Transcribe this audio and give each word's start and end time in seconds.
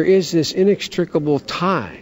There 0.00 0.08
is 0.08 0.32
this 0.32 0.52
inextricable 0.52 1.40
tie 1.40 2.00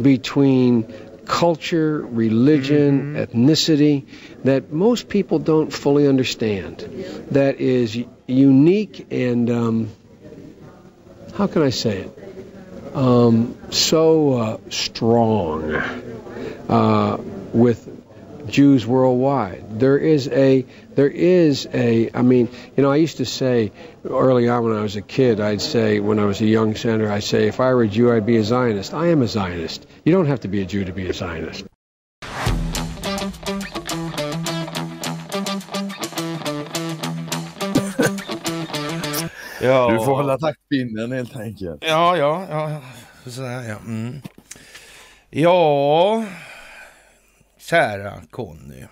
between 0.00 0.90
culture, 1.26 2.00
religion, 2.00 3.14
mm-hmm. 3.14 3.16
ethnicity 3.38 4.06
that 4.44 4.72
most 4.72 5.10
people 5.10 5.38
don't 5.38 5.70
fully 5.70 6.08
understand. 6.08 6.78
That 7.32 7.60
is 7.60 8.02
unique 8.26 9.08
and, 9.10 9.50
um, 9.50 9.90
how 11.34 11.46
can 11.46 11.60
I 11.60 11.68
say 11.68 12.06
it? 12.08 12.96
Um, 12.96 13.54
so 13.70 14.32
uh, 14.32 14.58
strong 14.70 15.74
uh, 16.70 17.18
with 17.52 17.95
Jews 18.48 18.86
worldwide. 18.86 19.80
There 19.80 19.98
is 19.98 20.28
a, 20.28 20.64
there 20.94 21.08
is 21.08 21.68
a, 21.72 22.10
I 22.14 22.22
mean, 22.22 22.48
you 22.76 22.82
know, 22.82 22.90
I 22.90 22.96
used 22.96 23.18
to 23.18 23.24
say 23.24 23.72
early 24.04 24.48
on 24.48 24.64
when 24.64 24.76
I 24.76 24.82
was 24.82 24.96
a 24.96 25.02
kid, 25.02 25.40
I'd 25.40 25.60
say, 25.60 26.00
when 26.00 26.18
I 26.18 26.24
was 26.24 26.40
a 26.40 26.46
young 26.46 26.74
senator, 26.74 27.10
I'd 27.10 27.24
say, 27.24 27.48
if 27.48 27.60
I 27.60 27.74
were 27.74 27.82
a 27.82 27.88
Jew, 27.88 28.12
I'd 28.12 28.26
be 28.26 28.36
a 28.36 28.44
Zionist. 28.44 28.94
I 28.94 29.08
am 29.08 29.22
a 29.22 29.28
Zionist. 29.28 29.86
You 30.04 30.12
don't 30.12 30.26
have 30.26 30.40
to 30.40 30.48
be 30.48 30.62
a 30.62 30.64
Jew 30.64 30.84
to 30.84 30.92
be 30.92 31.08
a 31.08 31.12
Zionist. 31.12 31.66
Ja. 39.60 39.90
Du 39.90 39.98
får 40.04 40.16
hålla 40.16 40.38
taktpinnen 40.38 41.12
helt 41.12 41.36
enkelt. 41.36 41.84
Ja, 41.84 42.16
ja, 42.16 42.46
ja. 42.50 42.80
Sådär 43.26 43.68
ja. 43.68 43.76
Mm. 43.86 44.22
Ja, 45.30 46.24
kära 47.66 48.12
Conny. 48.30 48.84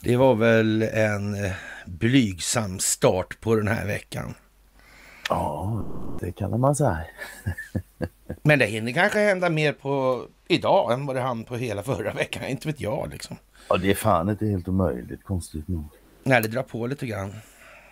Det 0.00 0.16
var 0.16 0.34
väl 0.34 0.82
en 0.82 1.44
eh, 1.44 1.52
blygsam 1.86 2.78
start 2.78 3.40
på 3.40 3.54
den 3.54 3.68
här 3.68 3.86
veckan. 3.86 4.34
Ja, 5.28 5.84
det 6.20 6.32
kan 6.32 6.60
man 6.60 6.76
säga. 6.76 7.04
Men 8.42 8.58
det 8.58 8.66
hinner 8.66 8.92
kanske 8.92 9.18
hända 9.18 9.50
mer 9.50 9.72
på 9.72 10.22
idag 10.48 10.92
än 10.92 11.06
vad 11.06 11.16
det 11.16 11.22
hann 11.22 11.44
på 11.44 11.56
hela 11.56 11.82
förra 11.82 12.12
veckan. 12.12 12.44
Inte 12.44 12.68
vet 12.68 12.80
jag 12.80 13.08
liksom. 13.10 13.36
Ja, 13.68 13.76
det 13.76 13.90
är 13.90 13.94
fan 13.94 14.28
inte 14.28 14.46
helt 14.46 14.68
omöjligt, 14.68 15.24
konstigt 15.24 15.68
nog. 15.68 15.84
Nej, 16.24 16.42
det 16.42 16.48
drar 16.48 16.62
på 16.62 16.86
lite 16.86 17.06
grann. 17.06 17.34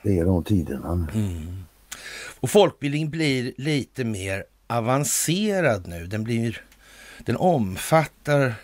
Det 0.02 0.18
är 0.18 0.24
de 0.24 0.44
tiderna 0.44 1.08
mm. 1.14 1.64
Och 2.40 2.50
folkbildning 2.50 3.10
blir 3.10 3.52
lite 3.56 4.04
mer 4.04 4.44
avancerad 4.66 5.86
nu. 5.86 6.06
Den 6.06 6.24
blir, 6.24 6.62
den 7.24 7.36
omfattar 7.36 8.54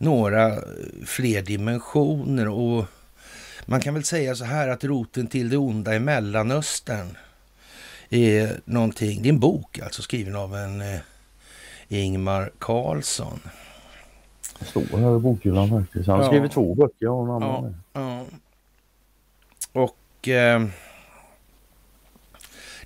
några 0.00 0.58
fler 1.06 1.42
dimensioner 1.42 2.48
och 2.48 2.84
man 3.66 3.80
kan 3.80 3.94
väl 3.94 4.04
säga 4.04 4.34
så 4.34 4.44
här 4.44 4.68
att 4.68 4.84
roten 4.84 5.26
till 5.26 5.48
det 5.48 5.56
onda 5.56 5.94
i 5.94 6.00
Mellanöstern 6.00 7.16
är 8.10 8.60
någonting, 8.64 9.22
det 9.22 9.28
är 9.28 9.32
en 9.32 9.40
bok 9.40 9.78
alltså 9.78 10.02
skriven 10.02 10.36
av 10.36 10.56
en 10.56 10.80
eh, 10.80 11.00
Ingmar 11.88 12.50
Karlsson. 12.58 13.40
Det 14.58 14.64
står 14.64 14.98
här 14.98 15.16
i 15.16 15.18
bokhyllan 15.18 15.70
faktiskt. 15.70 16.08
Han 16.08 16.20
ja. 16.20 16.26
skrivit 16.26 16.52
två 16.52 16.74
böcker 16.74 17.08
och 17.08 17.24
en 17.24 17.30
annan. 17.30 17.76
Ja, 17.92 18.00
ja. 18.00 18.24
Och 19.72 20.28
eh, 20.28 20.66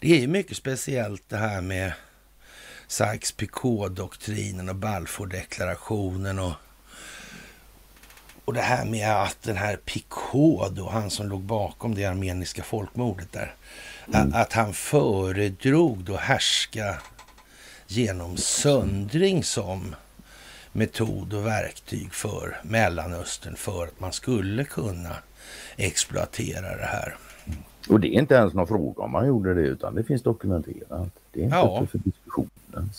det 0.00 0.22
är 0.22 0.28
mycket 0.28 0.56
speciellt 0.56 1.28
det 1.28 1.36
här 1.36 1.60
med 1.60 1.92
Sykes-Picot-doktrinen 2.88 4.68
och 4.68 4.76
Balfour-deklarationen 4.76 6.38
och 6.38 6.52
och 8.44 8.54
det 8.54 8.60
här 8.60 8.84
med 8.84 9.22
att 9.22 9.42
den 9.42 9.56
här 9.56 9.76
Picot, 9.76 10.76
då, 10.76 10.88
han 10.88 11.10
som 11.10 11.28
låg 11.28 11.40
bakom 11.40 11.94
det 11.94 12.04
armeniska 12.04 12.62
folkmordet 12.62 13.32
där, 13.32 13.54
mm. 14.14 14.34
att 14.34 14.52
han 14.52 14.72
föredrog 14.72 15.98
då 15.98 16.16
härska 16.16 16.96
genom 17.86 18.36
söndring 18.36 19.44
som 19.44 19.94
metod 20.72 21.34
och 21.34 21.46
verktyg 21.46 22.14
för 22.14 22.60
Mellanöstern 22.62 23.56
för 23.56 23.84
att 23.84 24.00
man 24.00 24.12
skulle 24.12 24.64
kunna 24.64 25.16
exploatera 25.76 26.76
det 26.76 26.86
här. 26.86 27.16
Och 27.88 28.00
det 28.00 28.08
är 28.08 28.20
inte 28.20 28.34
ens 28.34 28.54
någon 28.54 28.66
fråga 28.66 29.02
om 29.02 29.10
man 29.10 29.26
gjorde 29.26 29.54
det 29.54 29.60
utan 29.60 29.94
det 29.94 30.04
finns 30.04 30.22
dokumenterat. 30.22 31.08
Det 31.32 31.40
är 31.40 31.44
inte 31.44 31.56
ja. 31.56 31.86
för 31.90 31.98
diskussionen. 31.98 32.90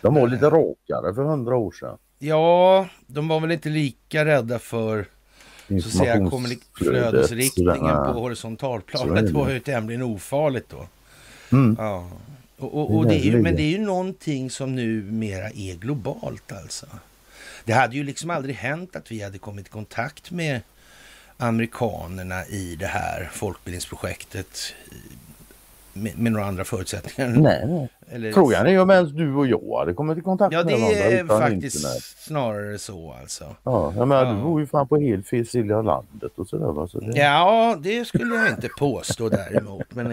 De 0.00 0.14
var 0.14 0.28
lite 0.28 0.50
rakare 0.50 1.14
för 1.14 1.22
hundra 1.22 1.56
år 1.56 1.72
sedan. 1.72 1.98
Ja, 2.22 2.88
de 3.06 3.28
var 3.28 3.40
väl 3.40 3.52
inte 3.52 3.68
lika 3.68 4.24
rädda 4.24 4.58
för 4.58 5.06
så 5.68 5.76
att 5.76 5.82
säga 5.82 6.30
flödesriktningen 6.78 7.96
på 7.96 8.12
horisontalplanet. 8.12 9.26
Det 9.26 9.32
var 9.32 9.50
ju 9.50 9.60
tämligen 9.60 10.02
ofarligt 10.02 10.68
då. 10.68 10.86
Mm. 11.52 11.76
Ja. 11.78 12.10
Och, 12.58 12.74
och, 12.74 12.96
och 12.96 13.06
det 13.06 13.14
är 13.14 13.24
ju, 13.24 13.42
men 13.42 13.56
det 13.56 13.62
är 13.62 13.70
ju 13.70 13.78
någonting 13.78 14.50
som 14.50 14.74
numera 14.74 15.50
är 15.50 15.76
globalt 15.76 16.52
alltså. 16.52 16.86
Det 17.64 17.72
hade 17.72 17.96
ju 17.96 18.04
liksom 18.04 18.30
aldrig 18.30 18.54
hänt 18.54 18.96
att 18.96 19.10
vi 19.12 19.22
hade 19.22 19.38
kommit 19.38 19.66
i 19.66 19.70
kontakt 19.70 20.30
med 20.30 20.60
amerikanerna 21.36 22.46
i 22.46 22.76
det 22.76 22.86
här 22.86 23.30
folkbildningsprojektet 23.32 24.74
med, 25.92 26.18
med 26.18 26.32
några 26.32 26.46
andra 26.46 26.64
förutsättningar. 26.64 27.30
Nej, 27.30 27.66
nej. 27.66 27.88
Eller... 28.10 28.32
Frågan 28.32 28.66
är 28.66 28.80
om 28.80 28.90
ens 28.90 29.10
du 29.12 29.34
och 29.34 29.46
jag 29.46 29.78
hade 29.78 29.94
kommit 29.94 30.18
i 30.18 30.20
kontakt 30.20 30.52
ja, 30.52 30.64
med 30.64 30.74
varandra 30.74 30.98
Ja, 30.98 31.10
det 31.10 31.18
är 31.18 31.24
faktiskt 31.24 31.76
internet. 31.76 32.02
snarare 32.02 32.78
så 32.78 33.14
alltså. 33.20 33.44
Ja, 33.64 33.92
jag 33.96 34.08
menar, 34.08 34.24
ja. 34.24 34.32
du 34.32 34.42
bor 34.42 34.60
ju 34.60 34.66
fan 34.66 34.88
på 34.88 34.96
helt 34.96 35.28
fel 35.28 35.46
sida 35.46 35.82
landet 35.82 36.32
och 36.36 36.48
sådär 36.48 36.72
va? 36.72 36.86
Så 36.86 37.00
det... 37.00 37.18
Ja, 37.18 37.76
det 37.82 38.04
skulle 38.04 38.34
jag 38.34 38.48
inte 38.48 38.68
påstå 38.78 39.28
däremot. 39.28 39.94
men 39.94 40.08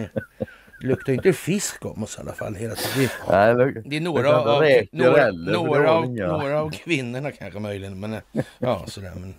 det 0.82 0.88
luktar 0.88 1.14
inte 1.14 1.34
fisk 1.34 1.86
om 1.86 2.04
oss 2.04 2.18
i 2.18 2.22
alla 2.22 2.34
fall 2.34 2.56
hela 2.56 2.76
tiden. 2.76 3.09
Nej, 3.30 3.56
det, 3.56 3.82
det 3.86 3.98
är 3.98 4.02
några 4.02 4.40
av, 4.40 4.46
några, 4.92 5.32
några, 5.32 5.92
av, 5.92 6.09
några 6.09 6.62
av 6.62 6.70
kvinnorna 6.72 7.32
kanske 7.32 7.59
möjligen. 7.59 8.00
Men 8.00 8.16
ja, 8.59 8.84
sådär. 8.88 9.12
Men... 9.16 9.34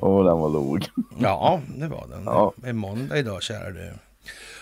Åh, 0.00 0.20
oh, 0.20 0.24
den 0.24 0.38
var 0.38 0.48
låg. 0.48 0.84
Ja, 1.18 1.60
det 1.76 1.86
var 1.86 2.06
den. 2.10 2.22
Ja. 2.24 2.52
Det 2.56 2.68
är 2.68 2.72
måndag 2.72 3.18
idag, 3.18 3.42
kära 3.42 3.70
du. 3.70 3.92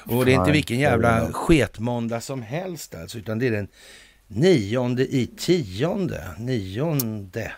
Och 0.08 0.24
det 0.24 0.32
är 0.32 0.38
inte 0.38 0.52
vilken 0.52 0.78
jävla 0.78 1.32
sketmåndag 1.32 2.20
som 2.20 2.42
helst 2.42 2.94
alltså, 2.94 3.18
utan 3.18 3.38
det 3.38 3.46
är 3.46 3.50
den 3.50 3.68
nionde 4.26 5.02
i 5.02 5.26
tionde, 5.26 6.24
nionde 6.38 7.52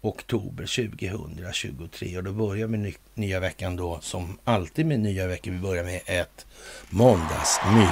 oktober 0.00 0.90
2023 0.90 2.16
och 2.16 2.24
då 2.24 2.32
börjar 2.32 2.66
vi 2.66 2.78
ny, 2.78 2.94
nya 3.14 3.40
veckan 3.40 3.76
då 3.76 3.98
som 4.00 4.38
alltid 4.44 4.86
med 4.86 5.00
nya 5.00 5.26
veckor. 5.26 5.52
Vi 5.52 5.58
börjar 5.58 5.84
med 5.84 6.00
ett 6.06 6.46
måndagsmys. 6.90 7.88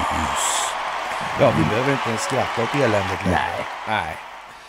Ja, 1.40 1.54
vi 1.58 1.64
behöver 1.64 1.92
inte 1.92 2.08
ens 2.08 2.22
skratta 2.22 2.62
åt 2.62 2.74
eländet 2.74 3.24
längre. 3.24 3.38
Nej. 3.40 3.64
Nej. 3.88 4.16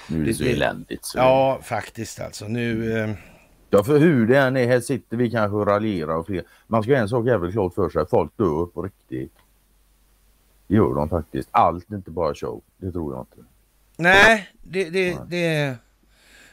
Nu 0.08 0.16
är 0.16 0.26
det, 0.26 0.32
det 0.32 0.34
så 0.34 0.44
eländigt. 0.44 1.06
Så. 1.06 1.18
Ja, 1.18 1.60
faktiskt 1.64 2.20
alltså. 2.20 2.48
Nu... 2.48 3.00
Eh, 3.00 3.10
Ja, 3.74 3.84
för 3.84 4.00
hur 4.00 4.28
det 4.28 4.40
än 4.40 4.58
är, 4.58 4.68
här 4.68 4.80
sitter 4.80 5.18
vi 5.18 5.32
kanske 5.32 5.56
och 5.56 5.68
raljerar 5.68 6.16
och 6.16 6.26
fler. 6.26 6.44
Man 6.68 6.84
ska 6.84 6.92
ha 6.92 7.00
en 7.00 7.10
sak 7.10 7.26
jävligt 7.28 7.54
klart 7.54 7.74
för 7.74 7.90
sig, 7.90 8.06
folk 8.10 8.38
dör 8.38 8.66
på 8.66 8.82
riktigt. 8.82 9.34
Det 10.68 10.76
gör 10.76 10.96
de 10.96 11.10
faktiskt. 11.10 11.50
Allt 11.52 11.92
är 11.92 11.96
inte 11.96 12.12
bara 12.12 12.36
show, 12.36 12.62
det 12.78 12.92
tror 12.92 13.14
jag 13.14 13.22
inte. 13.22 13.50
Nej, 13.98 14.50
det, 14.62 14.90
det, 14.90 15.18
det 15.28 15.76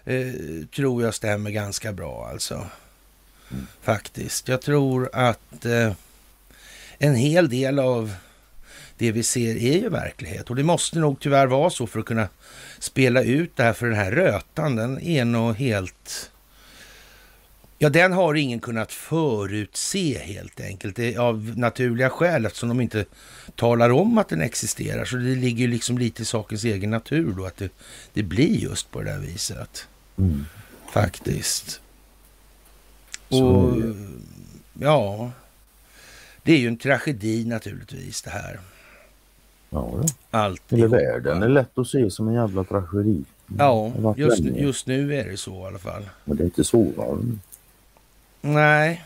eh, 0.04 0.66
tror 0.76 1.02
jag 1.02 1.14
stämmer 1.14 1.50
ganska 1.50 1.92
bra 1.92 2.28
alltså. 2.32 2.54
Mm. 2.54 3.66
Faktiskt. 3.80 4.48
Jag 4.48 4.62
tror 4.62 5.10
att 5.12 5.64
eh, 5.64 5.92
en 6.98 7.14
hel 7.14 7.48
del 7.48 7.78
av 7.78 8.14
det 8.98 9.12
vi 9.12 9.22
ser 9.22 9.56
är 9.56 9.78
ju 9.78 9.88
verklighet. 9.88 10.50
Och 10.50 10.56
det 10.56 10.64
måste 10.64 10.98
nog 10.98 11.20
tyvärr 11.20 11.46
vara 11.46 11.70
så 11.70 11.86
för 11.86 12.00
att 12.00 12.06
kunna 12.06 12.28
spela 12.78 13.22
ut 13.22 13.56
det 13.56 13.62
här 13.62 13.72
för 13.72 13.86
den 13.86 13.96
här 13.96 14.10
rötan. 14.10 14.76
Den 14.76 15.00
är 15.00 15.24
nog 15.24 15.54
helt 15.54 16.30
Ja, 17.80 17.88
den 17.88 18.12
har 18.12 18.34
ingen 18.34 18.60
kunnat 18.60 18.92
förutse 18.92 20.18
helt 20.18 20.60
enkelt. 20.60 20.96
Det 20.96 21.14
är 21.14 21.18
av 21.18 21.52
naturliga 21.56 22.10
skäl 22.10 22.46
eftersom 22.46 22.68
de 22.68 22.80
inte 22.80 23.04
talar 23.54 23.90
om 23.90 24.18
att 24.18 24.28
den 24.28 24.40
existerar. 24.40 25.04
Så 25.04 25.16
det 25.16 25.34
ligger 25.34 25.68
liksom 25.68 25.98
lite 25.98 26.22
i 26.22 26.24
sakens 26.24 26.64
egen 26.64 26.90
natur 26.90 27.34
då 27.36 27.44
att 27.44 27.56
det, 27.56 27.70
det 28.12 28.22
blir 28.22 28.56
just 28.56 28.90
på 28.90 29.02
det 29.02 29.10
där 29.10 29.18
viset. 29.18 29.88
Mm. 30.16 30.44
Faktiskt. 30.92 31.80
Och 33.28 33.72
ja, 34.80 35.30
det 36.42 36.52
är 36.52 36.58
ju 36.58 36.68
en 36.68 36.76
tragedi 36.76 37.44
naturligtvis 37.44 38.22
det 38.22 38.30
här. 38.30 38.60
Ja, 39.70 40.04
Allt 40.30 40.62
Hela 40.68 40.86
världen 40.86 41.42
är 41.42 41.48
lätt 41.48 41.78
att 41.78 41.88
se 41.88 42.10
som 42.10 42.28
en 42.28 42.34
jävla 42.34 42.64
tragedi. 42.64 43.24
Ja, 43.58 43.92
just, 44.16 44.44
just 44.44 44.86
nu 44.86 45.14
är 45.14 45.24
det 45.30 45.36
så 45.36 45.64
i 45.64 45.66
alla 45.66 45.78
fall. 45.78 46.02
Men 46.24 46.36
det 46.36 46.42
är 46.42 46.44
inte 46.44 46.64
så. 46.64 46.82
Va? 46.96 47.18
Nej. 48.54 49.04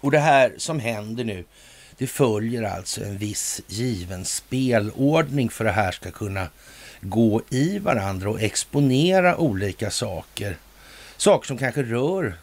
Och 0.00 0.10
det 0.10 0.18
här 0.18 0.52
som 0.56 0.80
händer 0.80 1.24
nu, 1.24 1.44
det 1.98 2.06
följer 2.06 2.62
alltså 2.62 3.04
en 3.04 3.18
viss 3.18 3.60
given 3.66 4.24
spelordning 4.24 5.50
för 5.50 5.64
att 5.64 5.74
det 5.76 5.80
här 5.82 5.92
ska 5.92 6.10
kunna 6.10 6.46
gå 7.00 7.42
i 7.50 7.78
varandra 7.78 8.30
och 8.30 8.40
exponera 8.42 9.36
olika 9.36 9.90
saker. 9.90 10.56
Saker 11.16 11.46
som 11.46 11.58
kanske 11.58 11.82
rör 11.82 12.34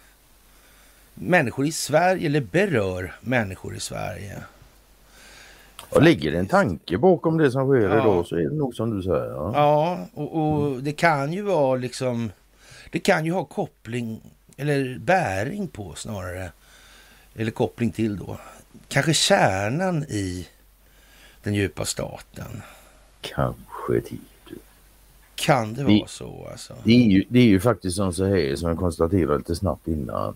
människor 1.14 1.66
i 1.66 1.72
Sverige 1.72 2.26
eller 2.26 2.42
berör 2.42 3.16
människor 3.22 3.76
i 3.76 3.80
Sverige. 3.80 4.38
Och 5.90 6.02
ligger 6.04 6.32
det 6.32 6.40
en 6.40 6.48
tanke 6.48 6.98
bakom 6.98 7.38
det 7.38 7.52
som 7.52 7.68
sker 7.68 7.90
Ja. 7.90 8.02
idag 8.02 8.26
så 8.28 8.36
är 8.36 8.40
det 8.50 8.56
nog 8.56 8.76
som 8.76 8.98
du 8.98 9.04
säger. 9.04 9.26
Ja. 9.32 9.52
Ja, 9.56 10.08
och, 10.14 10.36
och 10.36 10.84
det 10.84 10.92
kan 10.92 11.34
ju 11.34 11.42
vara 11.42 11.76
liksom... 11.76 12.32
Det 12.92 13.00
kan 13.00 13.26
ju 13.26 13.32
ha 13.32 13.44
koppling, 13.46 14.22
eller 14.58 14.98
bäring 15.00 15.68
på 15.68 15.94
snarare, 15.96 16.52
eller 17.36 17.52
koppling 17.52 17.92
till 17.92 18.18
då, 18.18 18.38
kanske 18.88 19.14
kärnan 19.14 20.04
i 20.04 20.48
den 21.44 21.54
djupa 21.54 21.86
staten. 21.86 22.62
Kanske 23.22 24.02
tid. 24.02 24.20
Kan 25.36 25.74
det 25.74 25.84
Vi- 25.84 26.00
vara 26.00 26.08
så 26.08 26.48
alltså? 26.52 26.76
Det 26.84 26.92
är, 26.92 27.08
ju, 27.10 27.24
det 27.30 27.40
är 27.40 27.44
ju 27.44 27.60
faktiskt 27.60 27.96
som 27.98 28.14
så 28.14 28.26
här 28.26 28.56
som 28.56 28.70
jag 28.70 28.78
konstaterade 28.78 29.38
lite 29.38 29.56
snabbt 29.56 29.88
innan. 29.88 30.36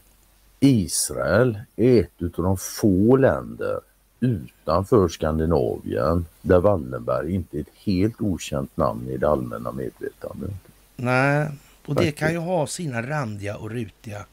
Israel 0.60 1.60
är 1.76 2.00
ett 2.00 2.22
av 2.40 2.44
de 2.44 2.58
få 2.58 3.16
länder 3.16 3.80
utanför 4.20 5.08
Skandinavien 5.08 6.26
där 6.42 6.60
Wallenberg 6.60 7.34
inte 7.34 7.58
är 7.58 7.62
ett 7.62 7.68
helt 7.86 8.22
okänt 8.22 8.78
namn 8.78 9.10
i 9.10 9.18
det 9.18 9.30
allmänna 9.30 9.72
medvetandet. 9.72 10.52
Nej, 10.96 11.48
och 11.86 11.96
det 11.96 12.12
kan 12.12 12.32
ju 12.32 12.38
ha 12.38 12.68
sina 12.68 13.02
randiga 13.02 13.58
och 13.58 13.72
rutiga 13.72 14.26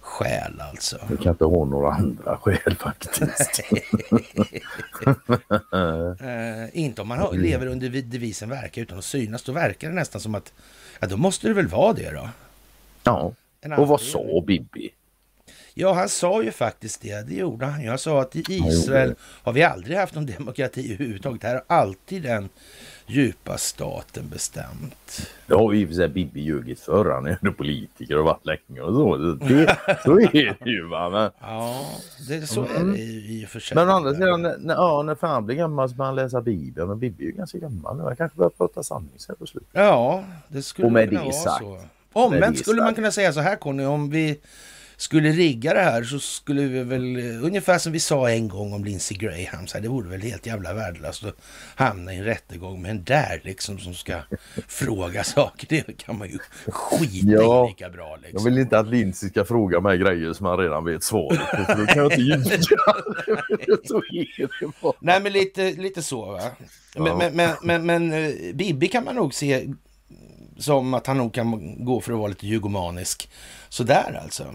skäl 0.00 0.60
alltså. 0.60 0.98
Det 1.08 1.16
kan 1.16 1.32
inte 1.32 1.44
ha 1.44 1.64
några 1.64 1.92
andra 1.92 2.36
skäl 2.36 2.76
faktiskt. 2.76 3.60
Eh, 6.20 6.68
inte 6.72 7.02
om 7.02 7.08
man 7.08 7.18
har, 7.18 7.32
lever 7.32 7.66
under 7.66 7.88
devisen 7.88 8.48
verka 8.48 8.80
utan 8.80 8.98
att 8.98 9.04
synas. 9.04 9.42
Då 9.42 9.52
verkar 9.52 9.88
det 9.88 9.94
nästan 9.94 10.20
som 10.20 10.34
att, 10.34 10.52
ja 11.00 11.06
då 11.06 11.16
måste 11.16 11.48
det 11.48 11.54
väl 11.54 11.66
vara 11.66 11.92
det 11.92 12.10
då. 12.10 12.28
Ja, 13.02 13.32
och 13.76 13.88
vad 13.88 14.00
sa 14.00 14.44
Bibi? 14.46 14.90
Ja, 15.74 15.92
han 15.92 16.08
sa 16.08 16.42
ju 16.42 16.50
faktiskt 16.50 17.00
det. 17.02 17.28
Det 17.28 17.34
gjorde 17.34 17.66
han. 17.66 17.84
Jag 17.84 18.00
sa 18.00 18.20
att 18.20 18.36
i 18.36 18.44
Israel 18.48 19.14
har 19.20 19.52
vi 19.52 19.62
aldrig 19.62 19.96
haft 19.96 20.14
någon 20.14 20.26
demokrati 20.26 20.94
överhuvudtaget. 20.94 21.42
Här 21.42 21.54
har 21.54 21.76
alltid 21.76 22.22
den 22.22 22.48
djupa 23.06 23.58
staten 23.58 24.28
bestämt. 24.28 25.30
Det 25.46 25.54
har 25.54 25.72
ju 25.72 25.80
i 25.80 25.84
och 25.84 25.88
för 25.88 25.94
sig 25.94 26.08
Bibi 26.08 26.40
ljugit 26.40 26.80
för. 26.80 27.10
Han 27.10 27.26
är 27.26 27.38
ändå 27.42 27.52
politiker 27.52 28.18
och 28.18 28.24
varit 28.24 28.46
länge 28.46 28.80
och 28.80 28.94
så. 28.94 29.16
Det, 29.16 29.76
så 30.04 30.20
är 30.20 30.56
det 30.64 30.70
ju 30.70 30.86
va. 30.88 31.10
Men, 31.10 31.30
Ja, 31.40 31.86
det, 32.28 32.46
så 32.46 32.62
är 32.62 32.84
det 32.92 32.98
i 32.98 33.44
och 33.44 33.48
för 33.48 33.60
sig. 33.60 33.74
men 33.74 33.88
å 33.88 33.92
andra 33.92 34.14
sidan, 34.14 34.42
när, 34.42 34.74
ja, 34.74 35.02
när 35.02 35.14
fan 35.14 35.46
blir 35.46 35.56
gammal 35.56 35.88
så 35.88 35.94
börjar 35.94 36.06
han 36.06 36.16
läsa 36.16 36.40
Bibeln 36.40 36.90
och 36.90 36.96
Bibi 36.96 37.24
är 37.24 37.26
ju 37.26 37.32
ganska 37.32 37.58
gammal 37.58 37.96
nu. 37.96 38.02
Han 38.02 38.16
kanske 38.16 38.38
börjar 38.38 38.50
prata 38.50 38.82
sanning 38.82 39.18
sen 39.18 39.36
på 39.36 39.46
slutet. 39.46 39.70
Ja, 39.72 40.24
det 40.48 40.62
skulle 40.62 40.86
Och 40.86 40.92
med 40.92 41.08
kunna 41.08 41.22
vara 41.22 41.32
så. 41.32 41.80
Omvänt 42.12 42.58
skulle 42.58 42.82
man 42.82 42.94
kunna 42.94 43.10
säga 43.10 43.32
så 43.32 43.40
här 43.40 43.56
Conny, 43.56 43.84
om 43.84 44.10
vi 44.10 44.40
skulle 44.96 45.30
rigga 45.32 45.74
det 45.74 45.80
här 45.80 46.04
så 46.04 46.18
skulle 46.18 46.62
vi 46.62 46.82
väl, 46.82 47.16
ungefär 47.42 47.78
som 47.78 47.92
vi 47.92 48.00
sa 48.00 48.30
en 48.30 48.48
gång 48.48 48.72
om 48.72 48.84
Lindsey 48.84 49.16
Graham, 49.18 49.66
så 49.66 49.76
här, 49.76 49.82
det 49.82 49.88
vore 49.88 50.08
väl 50.08 50.22
helt 50.22 50.46
jävla 50.46 50.74
värdelöst 50.74 51.24
att 51.24 51.36
hamna 51.74 52.14
i 52.14 52.18
en 52.18 52.24
rättegång 52.24 52.82
med 52.82 52.90
en 52.90 53.04
där 53.04 53.40
liksom 53.44 53.78
som 53.78 53.94
ska 53.94 54.14
fråga 54.68 55.24
saker. 55.24 55.66
Det 55.70 55.96
kan 55.98 56.18
man 56.18 56.28
ju 56.28 56.38
skita 56.66 57.26
Ja, 57.26 57.64
i 57.66 57.68
lika 57.68 57.90
bra 57.90 58.10
Jag 58.10 58.20
liksom. 58.22 58.44
vill 58.44 58.58
inte 58.58 58.78
att 58.78 58.88
Lindsey 58.88 59.28
ska 59.28 59.44
fråga 59.44 59.80
mig 59.80 59.98
grejer 59.98 60.32
som 60.32 60.46
han 60.46 60.58
redan 60.58 60.84
vet 60.84 61.02
svaret 61.02 61.40
på. 61.50 61.64
För 61.64 61.74
då 61.76 61.86
kan 61.86 61.98
jag 62.02 62.12
inte 62.12 62.20
ljuga. 62.22 62.76
Nej 65.00 65.20
men 65.20 65.32
lite, 65.32 65.72
lite 65.72 66.02
så 66.02 66.24
va. 66.32 66.40
Men, 66.96 67.06
Ja. 67.06 67.16
men, 67.16 67.36
men, 67.36 67.50
men, 67.62 67.86
men 67.86 68.12
eh, 68.12 68.54
Bibi 68.54 68.88
kan 68.88 69.04
man 69.04 69.14
nog 69.14 69.34
se 69.34 69.66
som 70.58 70.94
att 70.94 71.06
han 71.06 71.18
nog 71.18 71.34
kan 71.34 71.74
gå 71.84 72.00
för 72.00 72.12
att 72.12 72.18
vara 72.18 72.28
lite 72.28 72.46
jugomanisk. 72.46 73.30
Sådär 73.68 74.20
alltså. 74.22 74.54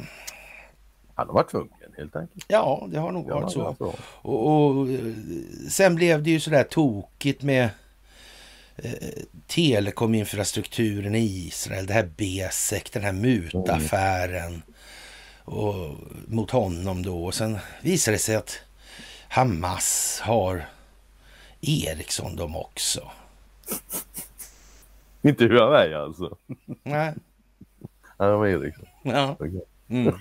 Han 1.20 1.28
har 1.28 1.34
varit 1.34 1.50
tvungen 1.50 1.74
helt 1.98 2.16
enkelt. 2.16 2.46
Ja, 2.48 2.88
det 2.92 3.00
har 3.00 3.12
nog 3.12 3.30
Ja, 3.30 3.40
varit 3.40 3.52
så. 3.52 3.96
Och, 4.22 4.48
och 4.48 4.90
eh, 4.90 5.00
sen 5.70 5.96
blev 5.96 6.24
det 6.24 6.30
ju 6.30 6.40
sådär 6.40 6.64
tokigt 6.64 7.44
med 7.44 7.70
eh, 8.76 8.92
telekominfrastrukturen 9.48 11.16
i 11.16 11.20
Israel. 11.48 11.86
Det 11.86 11.94
här 11.94 12.10
Besek, 12.18 12.92
den 12.94 13.04
här 13.04 13.12
mutaffären 13.12 14.62
och, 15.46 15.96
mot 16.28 16.52
honom 16.52 17.04
då. 17.04 17.26
Och 17.26 17.34
sen 17.34 17.58
visade 17.82 18.16
det 18.16 18.22
sig 18.22 18.36
att 18.36 18.60
Hamas 19.30 20.20
har 20.24 20.66
Ericsson 21.62 22.36
de 22.36 22.56
också. 22.56 23.12
Inte 25.22 25.44
hur 25.44 25.60
han 25.60 25.74
är 25.74 25.94
alltså. 25.94 26.38
Nej. 26.84 27.14
Det 28.18 28.32
var 28.32 28.48
Eriksson. 28.48 28.86
Ja. 29.04 29.38
Mm. 29.90 30.14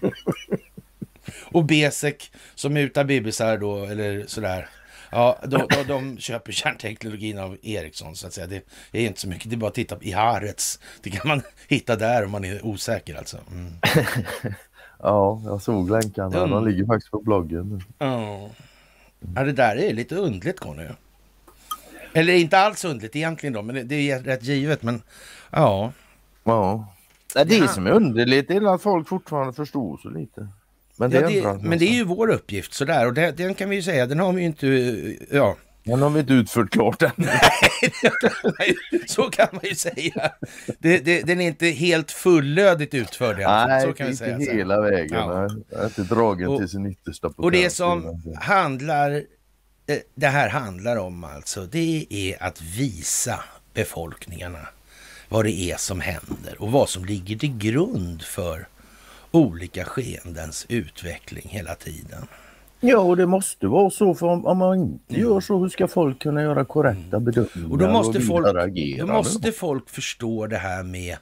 Och 1.45 1.65
Besek 1.65 2.33
som 2.55 2.73
mutar 2.73 3.05
bibisar 3.05 3.59
då, 3.59 3.85
eller 3.85 4.27
sådär. 4.27 4.69
Ja, 5.11 5.39
de, 5.43 5.67
de, 5.71 5.85
de 5.89 6.19
köper 6.19 6.53
kärnteknologin 6.53 7.39
av 7.39 7.57
Ericsson 7.63 8.17
så 8.17 8.27
att 8.27 8.33
säga. 8.33 8.47
Det 8.47 8.99
är 8.99 9.07
inte 9.07 9.21
så 9.21 9.29
mycket, 9.29 9.51
det 9.51 9.57
är 9.57 9.59
bara 9.59 9.69
att 9.69 9.75
titta 9.75 9.97
i 10.01 10.13
Haaretz. 10.13 10.81
Det 11.03 11.11
kan 11.11 11.29
man 11.29 11.43
hitta 11.69 11.97
där 11.97 12.25
om 12.25 12.31
man 12.31 12.45
är 12.45 12.67
osäker 12.67 13.15
alltså. 13.15 13.39
Mm. 13.51 13.73
Ja, 15.03 15.43
jag 15.45 15.63
såg 15.63 15.91
länkarna. 15.91 16.37
Mm. 16.37 16.51
De 16.51 16.67
ligger 16.69 16.87
faktiskt 16.87 17.11
på 17.11 17.21
bloggen. 17.21 17.83
Ja. 17.99 18.51
ja, 19.35 19.45
det 19.45 19.53
där 19.53 19.77
är 19.77 19.93
lite 19.93 20.15
undligt 20.17 20.61
Conny. 20.61 20.87
Eller 22.13 22.35
inte 22.35 22.59
alls 22.59 22.85
undligt 22.85 23.17
egentligen 23.17 23.53
då, 23.53 23.63
men 23.63 23.89
det, 23.89 24.11
är 24.11 24.23
rätt 24.23 24.43
givet. 24.43 24.83
Men 24.83 25.03
ja, 25.51 25.93
Ja. 26.45 26.87
Det 27.35 27.57
Ja. 27.57 27.69
som 27.69 27.87
är 27.87 27.91
underligt 27.91 28.51
är 28.51 28.75
att 28.75 28.83
folk 28.83 29.09
fortfarande 29.09 29.53
förstår 29.53 29.99
så 30.03 30.11
lite. 30.11 30.49
Men 30.99 31.11
det, 31.11 31.21
ja 31.21 31.29
det, 31.29 31.39
ändras 31.39 31.63
men 31.63 31.79
det 31.79 31.85
är 31.85 31.93
ju 31.95 32.05
vår 32.05 32.31
uppgift 32.31 32.75
sådär. 32.75 33.07
Och 33.07 33.15
det, 33.15 33.31
den 33.37 33.55
kan 33.55 33.71
vi 33.71 33.77
ju 33.77 33.83
säga, 33.83 34.07
den 34.07 34.19
har 34.21 34.33
vi 34.33 34.41
ju 34.41 34.47
inte, 34.47 34.67
ja. 35.37 35.57
Den 35.85 36.03
har 36.03 36.11
vi 36.11 36.21
inte 36.21 36.33
utfört 36.33 36.71
klart 36.71 37.03
än. 37.03 37.11
så 39.07 39.23
kan 39.23 39.49
man 39.53 39.61
ju 39.65 39.75
säga. 39.75 40.33
Det, 40.79 40.99
det, 40.99 41.23
den 41.23 41.41
är 41.41 41.47
inte 41.47 41.67
helt 41.67 42.11
fullödigt 42.13 42.95
utförd 42.95 43.43
fall. 43.43 43.69
Nej, 43.69 43.83
Så 43.83 43.93
kan 43.93 44.07
inte 44.07 44.19
säga. 44.19 44.39
hela 44.39 44.81
vägen. 44.81 45.09
Ja. 45.19 45.41
Nej. 45.49 45.63
Jag 45.71 45.81
är 45.81 45.85
inte 45.85 46.03
dragen 46.03 46.49
Och- 46.49 46.59
till 46.59 46.69
sin 46.69 46.87
yttersta 46.87 47.27
Och 47.37 47.51
det 47.51 47.59
potens. 47.59 47.77
som 47.77 48.23
handlar, 48.41 49.11
eh, 49.87 49.97
det 50.15 50.27
här 50.27 50.49
handlar 50.49 50.97
om 50.97 51.25
alltså, 51.25 51.67
det 51.67 52.07
är 52.11 52.43
att 52.43 52.63
visa 52.63 53.41
befolkningarna 53.75 54.69
vad 55.29 55.45
det 55.45 55.53
är 55.71 55.77
som 55.77 56.01
händer 56.01 56.57
och 56.59 56.73
vad 56.73 56.89
som 56.89 57.05
ligger 57.05 57.37
till 57.37 57.59
grund 57.59 58.23
för 58.23 58.67
olika 59.31 59.85
skeendens 59.85 60.67
utveckling 60.69 61.49
hela 61.49 61.75
tiden. 61.75 62.27
Ja, 62.81 62.99
och 62.99 63.17
det 63.17 63.27
måste 63.27 63.67
vara 63.67 63.91
så. 63.91 64.15
För 64.15 64.27
om, 64.27 64.47
om 64.47 64.59
man 64.59 64.79
inte 64.79 65.21
gör 65.21 65.41
så, 65.41 65.59
hur 65.59 65.69
ska 65.69 65.89
folk 65.89 66.23
kunna 66.23 66.43
göra 66.43 66.65
korrekta 66.65 67.21
bedömningar? 67.21 67.57
Mm. 67.57 67.73
Och 67.73 67.79
då 67.79 67.89
måste, 67.89 68.21
folk, 68.21 68.47
vidare 68.47 68.63
agera? 68.63 69.07
då 69.07 69.13
måste 69.13 69.53
folk 69.53 69.91
förstå 69.91 70.47
det 70.47 70.57
här 70.57 70.83
med 70.83 71.17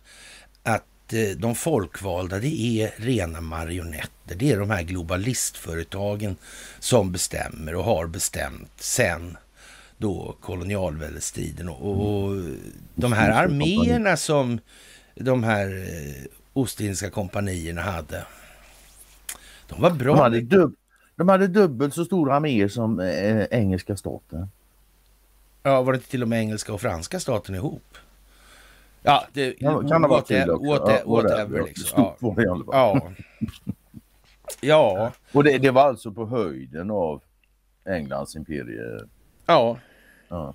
att 0.62 1.12
eh, 1.12 1.37
de 1.37 1.54
folkvalda, 1.54 2.38
det 2.38 2.83
är 2.83 2.90
rena 2.97 3.40
marionetter. 3.40 4.35
Det 4.37 4.52
är 4.52 4.59
de 4.59 4.71
här 4.71 4.83
globalistföretagen 4.83 6.37
som 6.78 7.12
bestämmer 7.12 7.75
och 7.75 7.85
har 7.85 8.07
bestämt 8.07 8.73
sen 8.76 9.37
då 9.99 10.37
kolonialväldestiden. 10.40 11.69
Och, 11.69 12.25
och 12.25 12.42
de 12.95 13.12
här 13.12 13.45
arméerna 13.45 14.16
som 14.16 14.59
de 15.14 15.45
här 15.45 15.66
eh, 15.66 16.31
Ostindiska 16.57 17.11
kompanierna 17.11 17.81
hade, 17.83 18.27
de 19.69 19.81
var 19.83 19.91
bra. 19.91 20.15
De 20.15 20.21
hade, 20.21 20.41
dub, 20.41 20.75
de 21.17 21.29
hade 21.29 21.47
dubbelt 21.47 21.95
så 21.95 22.05
stora 22.05 22.35
arméer 22.35 22.69
som 22.69 23.01
eh, 23.01 23.45
engelska 23.51 23.97
staten. 23.97 24.49
Ja, 25.63 25.83
var 25.83 25.93
det 25.93 25.97
inte 25.97 26.09
till 26.11 26.23
och 26.23 26.29
med 26.29 26.41
engelska 26.41 26.73
och 26.75 26.81
franska 26.81 27.21
staten 27.21 27.55
ihop? 27.55 27.97
Ja, 29.03 29.27
det, 29.33 29.53
Kan, 29.53 29.89
kan 29.89 30.03
det 30.03 30.09
vara 30.09 30.21
till 30.23 30.51
också? 30.51 30.67
whate- 30.67 31.01
Ja, 31.05 31.11
whatever 31.11 31.63
liksom. 31.63 32.03
Ja. 32.03 32.15
Stort 32.19 32.23
var 32.23 32.35
det 32.37 32.43
i 32.43 32.49
alla 32.49 32.65
fall. 32.65 32.75
Ja. 32.75 33.13
Ja, 34.61 35.13
Och 35.33 35.45
det, 35.45 35.59
det 35.59 35.71
var 35.71 35.83
alltså 35.89 36.13
på 36.13 36.27
höjden 36.27 36.91
av 36.91 37.23
Englands 37.85 38.37
imperie. 38.37 39.01
ja. 39.47 39.79
Ja. 40.29 40.55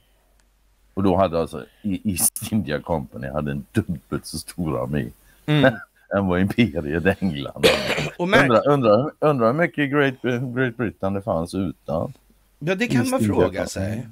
Och 0.94 1.04
då 1.04 1.16
hade 1.16 1.40
alltså 1.40 1.66
East 1.84 2.52
India 2.52 2.82
Company 2.82 3.28
hade 3.28 3.52
en 3.52 3.66
dubbelt 3.72 4.26
så 4.26 4.38
stor 4.38 4.84
armé 4.84 5.10
Mm. 5.46 5.74
än 6.18 6.28
vad 6.28 6.42
imperiet 6.42 7.22
England 7.22 7.66
Undrar 8.20 8.68
undra, 8.70 9.12
undra 9.20 9.46
hur 9.48 9.54
mycket 9.54 9.92
Great, 9.92 10.22
Great 10.56 10.78
Britain 10.78 11.14
det 11.14 11.22
fanns 11.22 11.54
utan. 11.56 12.14
ja, 12.60 12.76
det 12.76 12.88
kan 12.88 13.10
man 13.10 13.20
fråga 13.20 13.66
sig. 13.68 14.08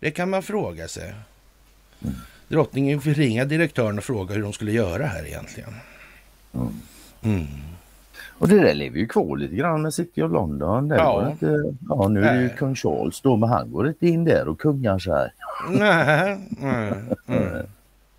Det 0.00 0.10
kan 0.10 0.30
man 0.30 0.42
fråga 0.42 0.88
sig. 0.88 1.14
Drottningen 2.48 3.00
fick 3.00 3.18
ringa 3.18 3.44
direktören 3.44 3.98
och 3.98 4.04
fråga 4.04 4.34
hur 4.34 4.42
de 4.42 4.52
skulle 4.52 4.72
göra 4.72 5.06
här 5.06 5.26
egentligen. 5.26 5.70
Mm. 7.22 7.46
Och 8.38 8.48
det 8.48 8.58
där 8.60 8.74
lever 8.74 8.98
ju 8.98 9.06
kvar 9.06 9.36
lite 9.36 9.54
grann 9.54 9.82
med 9.82 9.94
City 9.94 10.22
of 10.22 10.32
London. 10.32 10.88
Där 10.88 10.96
Ja. 10.96 11.30
inte, 11.30 11.74
ja 11.88 12.08
nu 12.08 12.24
är 12.24 12.34
det 12.34 12.40
ju 12.40 12.46
Nej. 12.46 12.56
kung 12.58 12.74
Charles 12.74 13.20
då 13.20 13.36
men 13.36 13.48
han 13.48 13.72
går 13.72 13.88
inte 13.88 14.06
in 14.06 14.24
där 14.24 14.48
och 14.48 14.60
kungar 14.60 14.98
så 14.98 15.14
här. 15.14 15.32
Nej, 15.70 16.38
nej, 16.60 16.92
mm. 17.26 17.66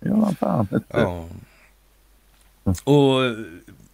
Ja 0.00 0.32
fan. 0.40 0.68
Ja. 0.88 1.24
Och 2.84 3.20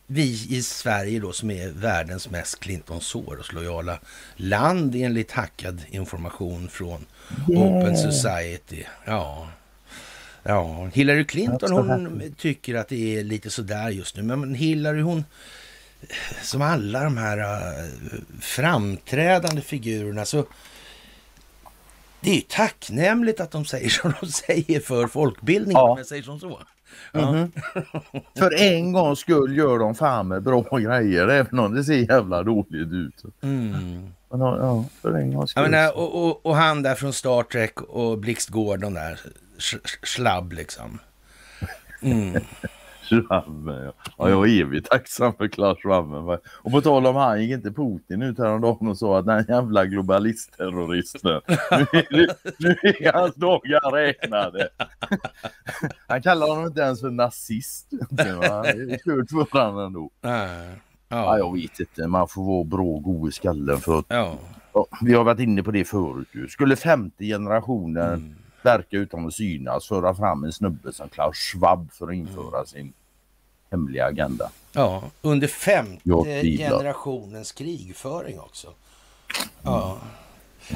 vi 0.06 0.46
i 0.50 0.62
Sverige 0.62 1.20
då 1.20 1.32
som 1.32 1.50
är 1.50 1.68
världens 1.68 2.30
mest 2.30 2.60
Clinton 2.60 3.00
Soros-lojala 3.00 3.98
land 4.36 4.94
enligt 4.94 5.32
hackad 5.32 5.82
information 5.90 6.68
från 6.68 7.06
yeah. 7.48 7.62
Open 7.62 7.96
Society. 7.96 8.84
Ja. 9.04 9.48
Ja, 10.42 10.90
Hillary 10.94 11.24
Clinton 11.24 11.72
hon 11.72 12.22
tycker 12.36 12.74
att 12.74 12.88
det 12.88 13.18
är 13.18 13.24
lite 13.24 13.50
sådär 13.50 13.90
just 13.90 14.16
nu. 14.16 14.22
Men 14.22 14.54
Hillary 14.54 15.00
hon, 15.00 15.24
som 16.42 16.62
alla 16.62 17.04
de 17.04 17.16
här 17.16 17.38
uh, 17.38 17.90
framträdande 18.40 19.62
figurerna 19.62 20.24
så 20.24 20.46
det 22.20 22.30
är 22.30 22.34
ju 22.34 22.40
tacknämligt 22.40 23.40
att 23.40 23.50
de 23.50 23.64
säger 23.64 23.88
som 23.88 24.14
de 24.20 24.26
säger 24.32 24.80
för 24.80 25.06
folkbildningen, 25.06 25.80
ja. 25.80 25.90
om 25.90 25.98
jag 25.98 26.06
säger 26.06 26.22
som 26.22 26.40
så. 26.40 26.62
Mm 27.12 27.34
-hmm. 27.34 27.50
För 28.38 28.54
en 28.54 28.92
gångs 28.92 29.18
skull 29.18 29.56
gör 29.56 29.78
de 29.78 29.94
fan 29.94 30.28
med 30.28 30.42
bra 30.42 30.62
grejer 30.78 31.28
även 31.28 31.58
om 31.58 31.74
det 31.74 31.84
ser 31.84 32.10
jävla 32.12 32.42
dåligt 32.42 32.92
ut. 32.92 33.22
Mm. 33.40 34.12
Men, 34.30 34.40
ja, 34.40 34.84
för 35.02 35.12
en 35.12 35.34
gångs 35.34 35.50
skull. 35.50 35.62
Menar, 35.70 35.98
och, 35.98 36.24
och, 36.24 36.46
och, 36.46 36.56
han 36.56 36.82
där 36.82 36.94
från 36.94 37.12
Star 37.12 37.42
Trek 37.42 37.80
och 37.80 38.18
Blixt 38.18 38.48
Gordon 38.48 38.94
där, 38.94 39.20
slabb 40.02 40.52
liksom. 40.52 40.98
Mm. 42.02 42.40
Schwammen, 43.08 43.84
ja. 43.84 43.92
ja. 44.18 44.28
Jag 44.28 44.48
är 44.48 44.60
evigt 44.60 44.90
tacksam 44.90 45.34
för 45.34 45.48
Klaus 45.48 45.78
Schwammen. 45.78 46.38
Och 46.44 46.70
på 46.70 46.80
tal 46.80 47.06
om 47.06 47.16
han 47.16 47.42
gick 47.42 47.50
inte 47.50 47.72
Putin 47.72 48.22
ut 48.22 48.38
häromdagen 48.38 48.88
och 48.88 48.98
sa 48.98 49.18
att 49.18 49.26
den 49.26 49.44
jävla 49.48 49.86
globalistterroristen. 49.86 51.40
Nu, 51.92 52.02
nu, 52.10 52.28
nu 52.58 52.76
är 52.82 53.12
hans 53.12 53.34
dagar 53.34 53.92
räknade. 53.92 54.68
Han 56.06 56.22
kallar 56.22 56.46
honom 56.48 56.66
inte 56.66 56.80
ens 56.80 57.00
för 57.00 57.10
nazist. 57.10 57.86
Han 58.18 58.64
är 58.64 58.98
kört 59.04 59.50
för 59.50 59.58
honom 59.62 59.86
ändå. 59.86 60.10
Ja. 60.20 60.48
Ja, 61.08 61.38
jag 61.38 61.54
vet 61.54 61.80
inte. 61.80 62.06
Man 62.06 62.28
får 62.28 62.44
vara 62.44 62.64
bra 62.64 62.84
och 62.84 63.02
god 63.02 63.28
i 63.28 63.32
skallen 63.32 63.76
för 63.76 63.98
att 63.98 64.06
ja. 64.08 64.38
vi 65.02 65.14
har 65.14 65.24
varit 65.24 65.40
inne 65.40 65.62
på 65.62 65.70
det 65.70 65.84
förut. 65.84 66.28
Skulle 66.48 66.76
femte 66.76 67.24
generationen 67.24 68.14
mm 68.14 68.34
verka 68.62 68.96
utan 68.96 69.26
att 69.26 69.34
synas, 69.34 69.88
föra 69.88 70.14
fram 70.14 70.44
en 70.44 70.52
snubbe 70.52 70.92
som 70.92 71.08
Klaus 71.08 71.36
Schwab 71.36 71.92
för 71.92 72.08
att 72.08 72.14
införa 72.14 72.64
sin 72.64 72.92
hemliga 73.70 74.06
agenda. 74.06 74.50
Ja, 74.72 75.02
under 75.22 75.48
femte 75.48 76.42
generationens 76.42 77.52
krigföring 77.52 78.40
också. 78.40 78.74
Ja. 79.62 79.98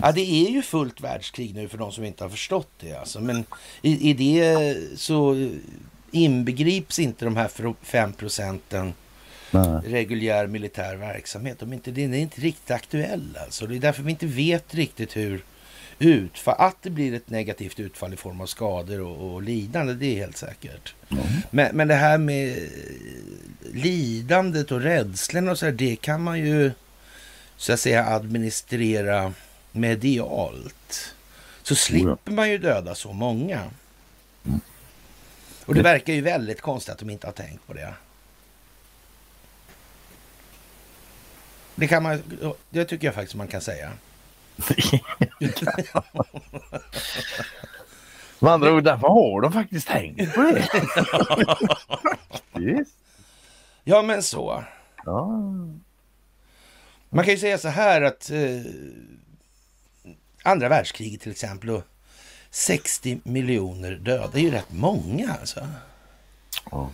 ja, 0.02 0.12
det 0.12 0.46
är 0.46 0.50
ju 0.50 0.62
fullt 0.62 1.00
världskrig 1.00 1.54
nu 1.54 1.68
för 1.68 1.78
de 1.78 1.92
som 1.92 2.04
inte 2.04 2.24
har 2.24 2.28
förstått 2.28 2.70
det. 2.80 2.94
Alltså. 2.94 3.20
Men 3.20 3.44
i, 3.82 4.10
i 4.10 4.14
det 4.14 4.76
så 4.98 5.50
inbegrips 6.10 6.98
inte 6.98 7.24
de 7.24 7.36
här 7.36 7.74
fem 7.82 8.12
procenten 8.12 8.94
reguljär 9.84 10.46
militär 10.46 10.96
verksamhet. 10.96 11.58
De 11.58 11.70
är 11.70 11.74
inte, 11.74 11.90
den 11.90 12.14
är 12.14 12.18
inte 12.18 12.40
riktigt 12.40 12.70
aktuell. 12.70 13.38
Alltså. 13.44 13.66
Det 13.66 13.76
är 13.76 13.80
därför 13.80 14.02
vi 14.02 14.10
inte 14.10 14.26
vet 14.26 14.74
riktigt 14.74 15.16
hur 15.16 15.44
utfall, 15.98 16.54
att 16.58 16.76
det 16.82 16.90
blir 16.90 17.14
ett 17.14 17.30
negativt 17.30 17.80
utfall 17.80 18.14
i 18.14 18.16
form 18.16 18.40
av 18.40 18.46
skador 18.46 19.00
och, 19.00 19.34
och 19.34 19.42
lidande, 19.42 19.94
det 19.94 20.06
är 20.06 20.16
helt 20.16 20.36
säkert. 20.36 20.94
Mm. 21.10 21.24
Men, 21.50 21.76
men 21.76 21.88
det 21.88 21.94
här 21.94 22.18
med 22.18 22.68
lidandet 23.72 24.72
och 24.72 24.80
rädslan 24.80 25.48
och 25.48 25.58
så 25.58 25.64
här, 25.66 25.72
det 25.72 25.96
kan 25.96 26.22
man 26.22 26.38
ju 26.38 26.72
så 27.56 27.72
att 27.72 27.80
säga 27.80 28.04
administrera 28.04 29.32
medialt. 29.72 31.14
Så 31.62 31.74
slipper 31.74 32.32
man 32.32 32.50
ju 32.50 32.58
döda 32.58 32.94
så 32.94 33.12
många. 33.12 33.60
Mm. 34.46 34.60
Och 35.64 35.74
det 35.74 35.82
verkar 35.82 36.12
ju 36.12 36.20
väldigt 36.20 36.60
konstigt 36.60 36.92
att 36.92 36.98
de 36.98 37.10
inte 37.10 37.26
har 37.26 37.32
tänkt 37.32 37.66
på 37.66 37.72
det. 37.72 37.94
Det 41.74 41.88
kan 41.88 42.02
man, 42.02 42.22
det 42.70 42.84
tycker 42.84 43.06
jag 43.06 43.14
faktiskt 43.14 43.34
man 43.34 43.48
kan 43.48 43.60
säga. 43.60 43.92
Med 48.38 48.52
andra 48.52 48.72
ord, 48.72 48.84
därför 48.84 49.08
har 49.08 49.40
de 49.40 49.52
faktiskt 49.52 49.88
tänkt 49.88 50.34
på 50.34 50.42
det. 50.42 50.68
Ja, 53.84 54.02
men 54.02 54.22
så. 54.22 54.64
Ja. 55.04 55.26
Man 57.10 57.24
kan 57.24 57.34
ju 57.34 57.38
säga 57.38 57.58
så 57.58 57.68
här 57.68 58.02
att 58.02 58.30
eh, 58.30 58.62
andra 60.42 60.68
världskriget 60.68 61.20
till 61.20 61.32
exempel 61.32 61.70
och 61.70 61.82
60 62.50 63.20
miljoner 63.24 63.92
döda 63.92 64.38
är 64.38 64.42
ju 64.42 64.50
rätt 64.50 64.72
många 64.72 65.36
alltså. 65.40 65.68
Ja. 66.70 66.90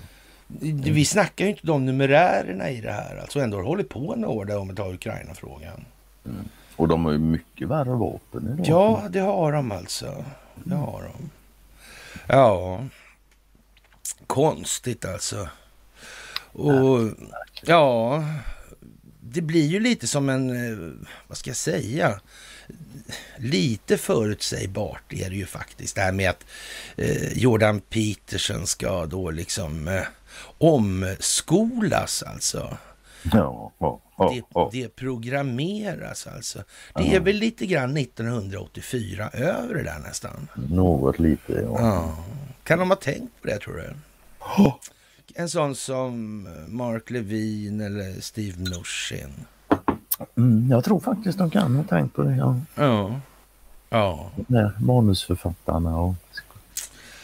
Vi 0.84 1.04
snackar 1.04 1.44
ju 1.44 1.50
inte 1.50 1.66
de 1.66 1.86
numerärerna 1.86 2.70
i 2.70 2.80
det 2.80 2.92
här. 2.92 3.16
Alltså 3.16 3.40
ändå 3.40 3.56
har 3.56 3.64
hållit 3.64 3.88
på 3.88 4.14
några 4.16 4.34
år 4.34 4.44
där 4.44 4.58
om 4.58 4.68
vi 4.68 4.74
tar 4.74 4.94
Ukraina-frågan. 4.94 5.84
Mm. 6.24 6.48
Och 6.78 6.88
de 6.88 7.04
har 7.04 7.12
ju 7.12 7.18
mycket 7.18 7.68
värre 7.68 7.94
vapen 7.96 8.54
idag. 8.54 8.66
Ja, 8.66 9.08
det 9.10 9.20
har 9.20 9.52
de 9.52 9.72
alltså. 9.72 10.24
Det 10.54 10.74
har 10.74 11.02
de. 11.02 11.30
Ja, 12.26 12.84
konstigt 14.26 15.04
alltså. 15.04 15.48
Och 16.52 17.10
ja, 17.62 18.24
det 19.20 19.40
blir 19.40 19.66
ju 19.66 19.80
lite 19.80 20.06
som 20.06 20.28
en, 20.28 20.50
eh, 20.50 21.08
vad 21.28 21.38
ska 21.38 21.50
jag 21.50 21.56
säga, 21.56 22.20
lite 23.36 23.98
förutsägbart 23.98 25.12
är 25.12 25.30
det 25.30 25.36
ju 25.36 25.46
faktiskt. 25.46 25.94
Det 25.94 26.02
här 26.02 26.12
med 26.12 26.30
att 26.30 26.44
eh, 26.96 27.32
Jordan 27.38 27.80
Peterson 27.80 28.66
ska 28.66 29.06
då 29.06 29.30
liksom 29.30 29.88
eh, 29.88 30.02
omskolas 30.58 32.22
alltså. 32.22 32.76
Ja, 33.32 33.72
ja, 33.78 34.00
ja, 34.18 34.70
det, 34.72 34.80
det 34.80 34.96
programmeras 34.96 36.26
alltså. 36.26 36.62
Det 36.94 37.14
är 37.14 37.20
väl 37.20 37.36
lite 37.36 37.66
grann 37.66 37.96
1984 37.96 39.28
över 39.28 39.74
det 39.74 39.82
där 39.82 39.98
nästan. 39.98 40.48
Något 40.54 41.18
lite, 41.18 41.52
ja. 41.52 42.16
Kan 42.62 42.78
de 42.78 42.90
ha 42.90 42.96
tänkt 42.96 43.42
på 43.42 43.48
det 43.48 43.58
tror 43.58 43.74
du? 43.74 43.94
En 45.34 45.48
sån 45.48 45.74
som 45.74 46.42
Mark 46.68 47.10
Levin 47.10 47.80
eller 47.80 48.20
Steve 48.20 48.58
Mnuchin. 48.58 49.32
Mm, 50.36 50.70
jag 50.70 50.84
tror 50.84 51.00
faktiskt 51.00 51.38
de 51.38 51.50
kan 51.50 51.76
ha 51.76 51.84
tänkt 51.84 52.14
på 52.14 52.22
det, 52.22 52.36
ja. 52.36 52.56
Ja. 52.74 53.20
ja. 53.88 54.30
Nej, 54.46 54.70
manusförfattarna 54.80 56.00
och 56.00 56.14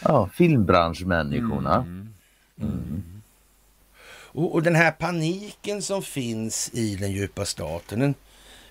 ja, 0.01 0.29
filmbranschmänniskorna. 0.33 1.75
Mm. 2.61 3.14
Och, 4.35 4.53
och, 4.53 4.63
den 4.63 4.75
här 4.75 4.91
paniken 4.91 5.81
som 5.81 6.01
finns 6.01 6.69
i 6.73 6.95
den 6.95 7.11
djupa 7.11 7.45
staten, 7.45 7.99
den 7.99 8.13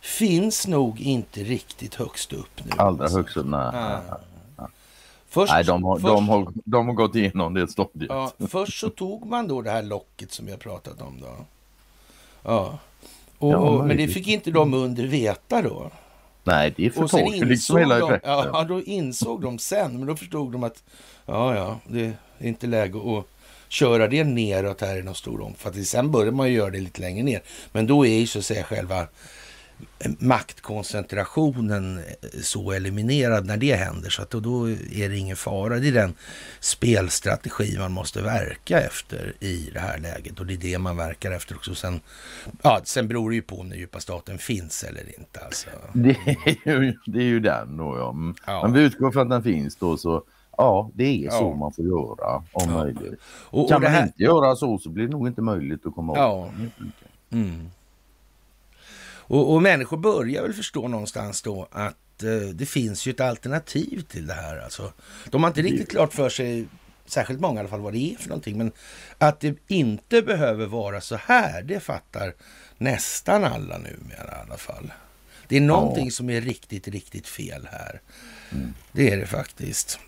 finns 0.00 0.66
nog 0.66 1.00
inte 1.00 1.40
riktigt 1.40 1.94
högst 1.94 2.33
upp 2.33 2.64
nu. 2.64 2.71
Allra 2.76 3.02
alltså. 3.02 3.18
högst 3.18 3.37
upp, 3.37 3.47
nej. 3.47 3.61
Ah. 3.61 4.00
Först, 5.28 5.52
nej, 5.52 5.64
de 5.64 5.85
har, 5.85 5.99
först, 5.99 6.06
de, 6.06 6.28
har, 6.28 6.52
de 6.64 6.87
har 6.87 6.94
gått 6.94 7.14
igenom 7.14 7.54
det 7.54 7.68
stadiet. 7.68 8.06
Ja, 8.09 8.33
först 8.49 8.80
så 8.80 8.90
tog 8.90 9.26
man 9.26 9.49
då 9.49 9.62
det 9.62 9.71
här 9.71 9.83
locket 9.83 10.33
som 10.33 10.49
jag 10.49 10.61
pratat 10.61 11.02
om 11.02 11.21
då. 11.21 11.37
Ja. 12.42 12.78
Och, 13.38 13.52
ja 13.52 13.56
och, 13.56 13.87
men 13.87 13.97
det 13.97 14.09
fick 14.09 14.28
inte 14.28 14.50
de 14.50 14.75
under 14.75 15.06
veta 15.06 15.62
då. 15.62 15.90
Nej, 16.44 16.75
det 16.76 16.90
förtorkar 16.90 17.47
liksom 17.47 17.78
hela 17.78 17.99
de, 17.99 18.18
Ja, 18.23 18.64
då 18.68 18.83
insåg 18.83 19.42
de 19.42 19.59
sen, 19.59 19.99
men 19.99 20.06
då 20.06 20.16
förstod 20.16 20.52
de 20.52 20.64
att 20.64 20.83
ja, 21.26 21.56
ja, 21.56 21.78
det 21.88 22.12
är 22.38 22.49
inte 22.49 22.66
läge 22.66 22.99
att 22.99 23.26
köra 23.75 24.09
det 24.09 24.25
neråt 24.25 24.81
här 24.81 24.97
i 24.97 25.02
någon 25.02 25.14
stor 25.14 25.40
omfattning. 25.40 25.85
Sen 25.85 26.11
börjar 26.11 26.33
man 26.33 26.49
ju 26.49 26.54
göra 26.54 26.71
det 26.71 26.81
lite 26.81 27.00
längre 27.00 27.23
ner. 27.23 27.43
Men 27.73 27.87
då 27.87 28.07
är 28.07 28.19
ju 28.19 28.26
så 28.26 28.38
att 28.38 28.45
säga 28.45 28.64
själva 28.64 29.07
maktkoncentrationen 30.19 32.00
så 32.43 32.73
eliminerad 32.73 33.47
när 33.47 33.57
det 33.57 33.75
händer 33.75 34.11
så 34.11 34.23
att 34.23 34.31
då, 34.31 34.40
då 34.40 34.71
är 34.71 35.09
det 35.09 35.16
ingen 35.16 35.37
fara. 35.37 35.78
Det 35.78 35.88
är 35.88 35.93
den 35.93 36.14
spelstrategi 36.61 37.78
man 37.78 37.93
måste 37.93 38.23
verka 38.23 38.81
efter 38.81 39.33
i 39.40 39.71
det 39.73 39.81
här 39.81 39.99
läget 39.99 40.40
och 40.40 40.47
det 40.47 40.54
är 40.54 40.59
det 40.59 40.78
man 40.78 40.97
verkar 40.97 41.31
efter 41.31 41.57
också. 41.57 41.75
Sen, 41.75 42.00
ja, 42.62 42.81
sen 42.85 43.09
beror 43.09 43.31
det 43.31 43.37
ju 43.37 43.43
på 43.43 43.61
om 43.61 43.69
den 43.69 43.78
djupa 43.78 44.00
staten 44.00 44.38
finns 44.38 44.85
eller 44.85 45.19
inte. 45.19 45.40
Alltså. 45.40 45.69
Det, 45.93 46.16
är 46.64 46.83
ju, 46.83 46.95
det 47.07 47.19
är 47.19 47.23
ju 47.23 47.40
den 47.40 47.76
då 47.76 47.97
ja. 47.99 48.14
ja. 48.47 48.62
Men 48.62 48.73
vi 48.73 48.81
utgår 48.81 49.11
från 49.11 49.23
att 49.23 49.31
den 49.31 49.43
finns 49.43 49.76
då 49.76 49.97
så 49.97 50.25
Ja, 50.56 50.90
det 50.94 51.26
är 51.26 51.30
så 51.30 51.37
ja. 51.37 51.56
man 51.56 51.73
får 51.73 51.84
göra 51.84 52.37
om 52.37 52.44
ja. 52.52 52.66
möjligt. 52.66 53.20
Och, 53.26 53.68
kan 53.68 53.76
och 53.76 53.82
man 53.82 53.92
här... 53.92 54.02
inte 54.02 54.23
göra 54.23 54.56
så 54.56 54.78
så 54.78 54.88
blir 54.88 55.04
det 55.04 55.11
nog 55.11 55.26
inte 55.26 55.42
möjligt 55.42 55.87
att 55.87 55.94
komma 55.94 56.12
ja. 56.16 56.50
Mm. 57.32 57.70
Och, 59.26 59.54
och 59.54 59.62
människor 59.62 59.96
börjar 59.96 60.42
väl 60.42 60.52
förstå 60.52 60.88
någonstans 60.88 61.42
då 61.42 61.68
att 61.70 62.23
eh, 62.23 62.49
det 62.54 62.66
finns 62.66 63.06
ju 63.06 63.11
ett 63.11 63.20
alternativ 63.20 64.00
till 64.00 64.26
det 64.26 64.34
här. 64.34 64.58
Alltså, 64.58 64.92
de 65.30 65.42
har 65.42 65.50
inte 65.50 65.62
riktigt 65.62 65.90
klart 65.90 66.12
för 66.12 66.28
sig, 66.28 66.66
särskilt 67.06 67.40
många 67.40 67.56
i 67.56 67.61
alla 67.61 67.68
fall, 67.68 67.80
vad 67.80 67.92
det 67.92 68.12
är 68.12 68.16
för 68.16 68.28
någonting. 68.28 68.58
Men 68.58 68.73
att 69.18 69.40
det 69.40 69.56
inte 69.68 70.23
behöver 70.23 70.66
vara 70.66 71.00
så 71.00 71.16
här, 71.16 71.62
det 71.62 71.80
fattar 71.80 72.34
nästan 72.78 73.44
alla 73.44 73.78
numera 73.78 74.38
i 74.38 74.40
alla 74.46 74.56
fall. 74.56 74.92
Det 75.49 75.56
är 75.56 75.61
någonting 75.61 76.04
ja. 76.04 76.11
som 76.11 76.30
är 76.30 76.40
riktigt, 76.40 76.88
riktigt 76.88 77.26
fel 77.26 77.68
här. 77.73 78.00
Mm. 78.52 78.75
Det 78.92 79.11
är 79.11 79.16
det 79.16 79.26
faktiskt. 79.26 79.99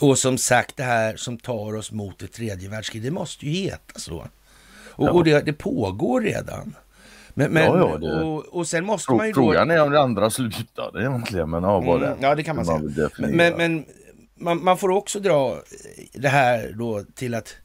Och 0.00 0.18
som 0.18 0.38
sagt, 0.38 0.76
det 0.76 0.82
här 0.82 1.16
som 1.16 1.38
tar 1.38 1.76
oss 1.76 1.92
mot 1.92 2.22
ett 2.22 2.32
tredje 2.32 2.68
världskrig, 2.68 3.02
det 3.02 3.10
måste 3.10 3.46
ju 3.46 3.52
heta 3.52 3.98
så. 3.98 4.26
Och, 4.88 5.08
och 5.08 5.24
det, 5.24 5.40
det, 5.40 5.52
pågår 5.52 6.20
redan. 6.20 6.76
Men, 7.34 7.50
men, 7.50 7.62
ja, 7.62 7.78
ja, 7.78 7.98
det... 7.98 8.24
och, 8.24 8.44
och 8.44 8.66
sen 8.66 8.84
måste 8.84 9.06
Frå, 9.06 9.16
man 9.16 9.26
ju 9.26 9.32
då... 9.32 9.40
Frågan 9.40 9.70
är 9.70 9.82
om 9.82 9.92
det 9.92 10.00
andra 10.00 10.30
slutade 10.30 11.00
egentligen, 11.00 11.50
men 11.50 11.62
ja, 11.62 11.80
vad 11.80 12.02
mm, 12.02 12.18
Ja, 12.20 12.34
det 12.34 12.42
kan 12.42 12.56
man 12.56 12.66
säga. 12.66 13.10
Men, 13.18 13.56
men 13.56 13.84
man, 14.34 14.64
man, 14.64 14.78
får 14.78 14.90
också 14.90 15.20
dra 15.20 15.62
det 16.12 16.28
här 16.28 16.74
då 16.78 17.04
till 17.14 17.34
att 17.34 17.56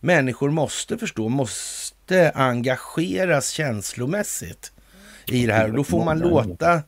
människor 0.00 0.50
måste 0.50 0.98
förstå, 0.98 1.28
måste 1.28 2.32
engageras 2.34 3.50
känslomässigt 3.50 4.72
i 5.26 5.46
det 5.46 5.52
här. 5.52 5.68
Då 5.68 5.84
får 5.84 6.04
man 6.04 6.18
låta, 6.18 6.82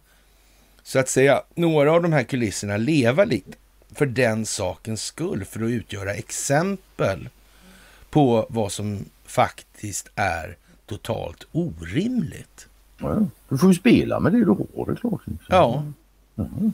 så 0.82 0.98
att 0.98 1.08
säga, 1.08 1.42
några 1.54 1.92
av 1.92 2.02
de 2.02 2.12
här 2.12 2.22
kulisserna 2.22 2.76
leva 2.76 3.24
lite 3.24 3.56
för 3.92 4.06
den 4.06 4.46
sakens 4.46 5.02
skull, 5.02 5.44
för 5.44 5.62
att 5.62 5.70
utgöra 5.70 6.14
exempel 6.14 7.28
på 8.10 8.46
vad 8.48 8.72
som 8.72 9.04
faktiskt 9.24 10.08
är 10.14 10.56
totalt 10.86 11.46
orimligt. 11.52 12.68
Ja, 12.98 13.26
du 13.48 13.58
får 13.58 13.68
ju 13.68 13.78
spela 13.78 14.20
med 14.20 14.32
det 14.32 14.38
du 14.38 14.50
har, 14.50 14.86
det 14.86 14.92
är 14.92 14.96
klart. 14.96 15.20
Ja. 15.48 15.84
Mm. 16.36 16.72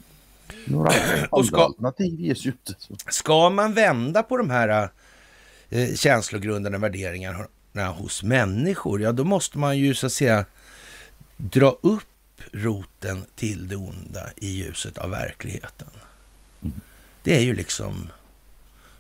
Några 0.67 0.93
och 1.31 1.47
ska, 1.47 1.65
alternativ 1.65 2.21
ges 2.21 2.47
ju 2.47 2.51
inte. 2.51 2.75
Ska 3.09 3.51
man 3.51 3.73
vända 3.73 4.23
på 4.23 4.37
de 4.37 4.51
här 4.51 4.89
eh, 5.71 5.95
känslogrundande 5.95 6.79
värderingarna 6.79 7.47
hos 7.97 8.23
människor, 8.23 9.03
ja 9.03 9.13
då 9.13 9.25
måste 9.25 9.59
man 9.59 9.79
ju 9.79 9.95
så 9.95 10.07
att 10.07 10.13
säga 10.13 10.45
dra 11.37 11.77
upp 11.81 12.05
roten 12.53 13.25
till 13.35 13.69
det 13.69 13.77
onda 13.77 14.31
i 14.37 14.49
ljuset 14.49 14.99
av 14.99 15.11
verkligheten. 15.11 15.89
Mm. 16.63 16.81
Det 17.25 17.37
är 17.37 17.41
ju 17.41 17.55
liksom 17.55 18.09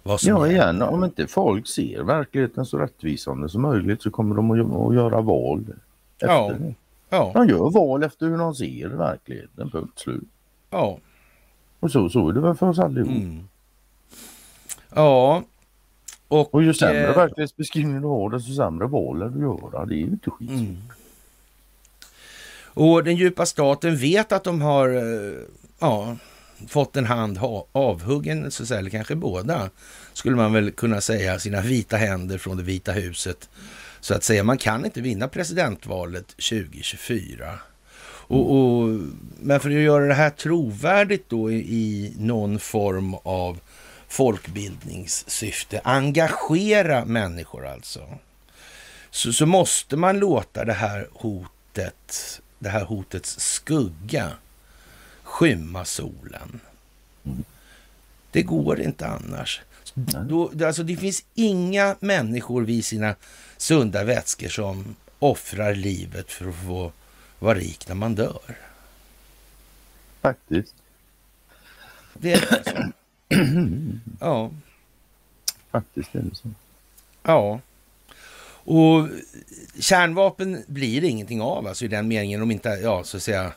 vad 0.02 0.20
som 0.20 0.28
Ja, 0.28 0.48
igen, 0.48 0.82
om 0.82 1.04
inte 1.04 1.26
folk 1.26 1.68
ser 1.68 2.02
verkligheten 2.02 2.66
så 2.66 2.78
rättvisande 2.78 3.48
som 3.48 3.62
möjligt 3.62 4.02
så 4.02 4.10
kommer 4.10 4.36
de 4.36 4.50
att 4.50 4.94
göra 4.94 5.20
val 5.20 5.64
efter 6.18 6.26
ja. 6.26 6.52
det. 6.58 6.74
Ja. 7.08 7.30
De 7.34 7.48
gör 7.48 7.70
val 7.70 8.02
efter 8.02 8.26
hur 8.26 8.38
de 8.38 8.54
ser 8.54 8.88
verkligheten, 8.88 9.70
punkt 9.70 9.98
slut. 9.98 10.28
Ja. 10.70 10.98
Och 11.80 11.90
så, 11.90 12.08
så 12.08 12.28
är 12.28 12.32
det 12.32 12.40
väl 12.40 12.54
för 12.54 12.68
oss 12.68 12.78
allihop. 12.78 13.10
Mm. 13.10 13.48
Ja. 14.94 15.42
Och, 16.28 16.54
och 16.54 16.62
ju 16.62 16.74
sämre 16.74 17.08
eh, 17.08 17.16
verklighetsbeskrivning 17.16 18.00
du 18.00 18.06
har 18.06 18.30
desto 18.30 18.52
sämre 18.52 18.86
val 18.86 19.22
är 19.22 19.28
du 19.28 19.40
gör. 19.40 19.86
Det 19.86 19.94
är 19.94 19.98
ju 19.98 20.06
inte 20.06 20.30
skit. 20.30 20.50
Mm. 20.50 20.76
Och 22.64 23.04
den 23.04 23.16
djupa 23.16 23.46
staten 23.46 23.96
vet 23.96 24.32
att 24.32 24.44
de 24.44 24.62
har 24.62 24.88
eh, 24.88 25.40
ja, 25.78 26.16
fått 26.68 26.96
en 26.96 27.06
hand 27.06 27.38
avhuggen, 27.72 28.50
så 28.50 28.66
säga, 28.66 28.80
eller 28.80 28.90
kanske 28.90 29.14
båda, 29.14 29.70
skulle 30.12 30.36
man 30.36 30.52
väl 30.52 30.70
kunna 30.70 31.00
säga, 31.00 31.38
sina 31.38 31.60
vita 31.60 31.96
händer 31.96 32.38
från 32.38 32.56
det 32.56 32.62
vita 32.62 32.92
huset. 32.92 33.48
Så 34.00 34.14
att 34.14 34.24
säga, 34.24 34.44
man 34.44 34.58
kan 34.58 34.84
inte 34.84 35.00
vinna 35.00 35.28
presidentvalet 35.28 36.28
2024. 36.28 37.58
Och, 38.26 38.56
och, 38.56 39.00
men 39.40 39.60
för 39.60 39.70
att 39.70 39.76
göra 39.76 40.06
det 40.06 40.14
här 40.14 40.30
trovärdigt 40.30 41.28
då 41.28 41.52
i, 41.52 41.56
i 41.56 42.14
någon 42.18 42.58
form 42.58 43.14
av 43.14 43.60
folkbildningssyfte, 44.08 45.80
engagera 45.84 47.04
människor 47.04 47.66
alltså, 47.66 48.00
så, 49.10 49.32
så 49.32 49.46
måste 49.46 49.96
man 49.96 50.18
låta 50.18 50.64
det 50.64 50.72
här 50.72 51.08
hotet, 51.12 52.40
det 52.58 52.68
här 52.68 52.84
hotets 52.84 53.40
skugga 53.40 54.30
skymma 55.34 55.84
solen. 55.84 56.60
Det 58.30 58.42
går 58.42 58.80
inte 58.80 59.06
annars. 59.06 59.62
Då, 60.28 60.52
alltså 60.66 60.82
det 60.82 60.96
finns 60.96 61.24
inga 61.34 61.96
människor 62.00 62.62
vid 62.62 62.84
sina 62.84 63.14
sunda 63.56 64.04
vätskor 64.04 64.48
som 64.48 64.96
offrar 65.18 65.74
livet 65.74 66.32
för 66.32 66.48
att 66.48 66.54
få 66.54 66.92
vara 67.38 67.58
rik 67.58 67.88
när 67.88 67.94
man 67.94 68.14
dör. 68.14 68.58
Faktiskt. 70.20 70.74
Det 72.14 72.32
är 72.32 72.62
så. 72.64 72.92
ja. 74.20 74.50
Faktiskt 75.70 76.14
är 76.14 76.22
det 76.22 76.34
så. 76.34 76.48
Ja. 77.22 77.60
Och 78.66 79.08
kärnvapen 79.78 80.64
blir 80.66 81.04
ingenting 81.04 81.40
av, 81.40 81.66
alltså 81.66 81.84
i 81.84 81.88
den 81.88 82.08
meningen, 82.08 82.42
om 82.42 82.50
inte, 82.50 82.68
ja, 82.68 83.04
så 83.04 83.16
att 83.16 83.22
säga, 83.22 83.52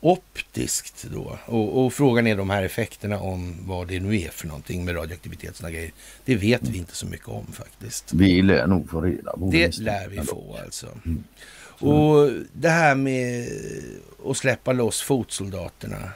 optiskt 0.00 1.06
då. 1.12 1.38
Och, 1.46 1.84
och, 1.84 1.92
frågan 1.92 2.26
är 2.26 2.36
de 2.36 2.50
här 2.50 2.62
effekterna 2.62 3.20
om 3.20 3.56
vad 3.66 3.88
det 3.88 4.00
nu 4.00 4.20
är 4.20 4.28
för 4.28 4.46
någonting 4.46 4.84
med 4.84 4.96
radioaktivitet 4.96 5.50
och 5.50 5.56
sådana 5.56 5.74
grejer. 5.74 5.92
Det 6.24 6.36
vet 6.36 6.68
vi 6.68 6.78
inte 6.78 6.94
så 6.94 7.06
mycket 7.06 7.28
om 7.28 7.46
faktiskt. 7.52 8.12
Vi 8.12 8.42
lär 8.42 8.66
nog 8.66 8.90
få 8.90 9.00
reda 9.00 9.32
på 9.32 9.50
det. 9.52 9.78
lär 9.78 10.08
vi 10.08 10.20
få 10.20 10.58
alltså. 10.64 10.86
Mm. 11.04 11.24
Och 11.78 12.30
det 12.52 12.68
här 12.68 12.94
med 12.94 13.48
att 14.26 14.36
släppa 14.36 14.72
loss 14.72 15.02
fotsoldaterna. 15.02 16.10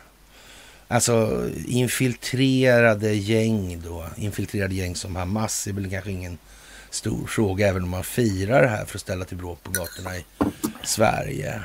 Alltså 0.88 1.48
infiltrerade 1.66 3.14
gäng 3.14 3.82
då. 3.84 4.06
Infiltrerade 4.16 4.74
gäng 4.74 4.96
som 4.96 5.16
Hamas 5.16 5.66
är 5.66 5.72
väl 5.72 5.90
kanske 5.90 6.10
ingen 6.10 6.38
stor 6.90 7.26
fråga 7.26 7.68
även 7.68 7.82
om 7.82 7.88
man 7.88 8.04
firar 8.04 8.62
det 8.62 8.68
här 8.68 8.84
för 8.84 8.96
att 8.96 9.00
ställa 9.00 9.24
till 9.24 9.36
bråk 9.36 9.62
på 9.62 9.70
gatorna 9.70 10.16
i 10.16 10.24
Sverige. 10.84 11.62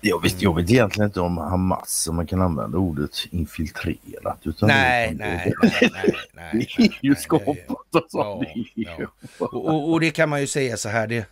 Jag 0.00 0.22
vet, 0.22 0.42
jag 0.42 0.56
vet 0.56 0.70
egentligen 0.70 1.08
inte 1.08 1.20
om 1.20 1.38
Hamas, 1.38 2.08
om 2.08 2.16
man 2.16 2.26
kan 2.26 2.42
använda 2.42 2.78
ordet 2.78 3.16
infiltrerat. 3.30 4.38
Utan 4.42 4.68
nej, 4.68 5.14
nej, 5.14 5.52
nej, 5.62 5.90
nej, 5.92 6.14
nej. 6.52 6.68
Det 6.76 6.84
är 6.84 6.98
ju 7.00 7.14
skapat 7.14 7.94
och 7.94 8.06
så. 8.08 8.44
Ja, 8.74 8.96
ja. 9.38 9.46
Och, 9.58 10.00
det 10.00 10.10
kan 10.10 10.28
man 10.28 10.40
ju 10.40 10.46
säga 10.46 10.76
så 10.76 10.88
här, 10.88 11.06
det, 11.06 11.26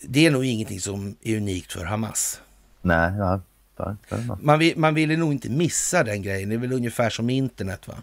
det 0.00 0.26
är 0.26 0.30
nog 0.30 0.44
ingenting 0.44 0.80
som 0.80 1.16
är 1.22 1.36
unikt 1.36 1.72
för 1.72 1.84
Hamas. 1.84 2.40
Nej, 2.82 3.12
ja. 3.18 3.40
Man, 4.40 4.58
vill, 4.58 4.78
man 4.78 4.94
ville 4.94 5.16
nog 5.16 5.32
inte 5.32 5.50
missa 5.50 6.04
den 6.04 6.22
grejen. 6.22 6.48
Det 6.48 6.54
är 6.54 6.58
väl 6.58 6.72
ungefär 6.72 7.10
som 7.10 7.30
internet. 7.30 7.88
va? 7.88 7.94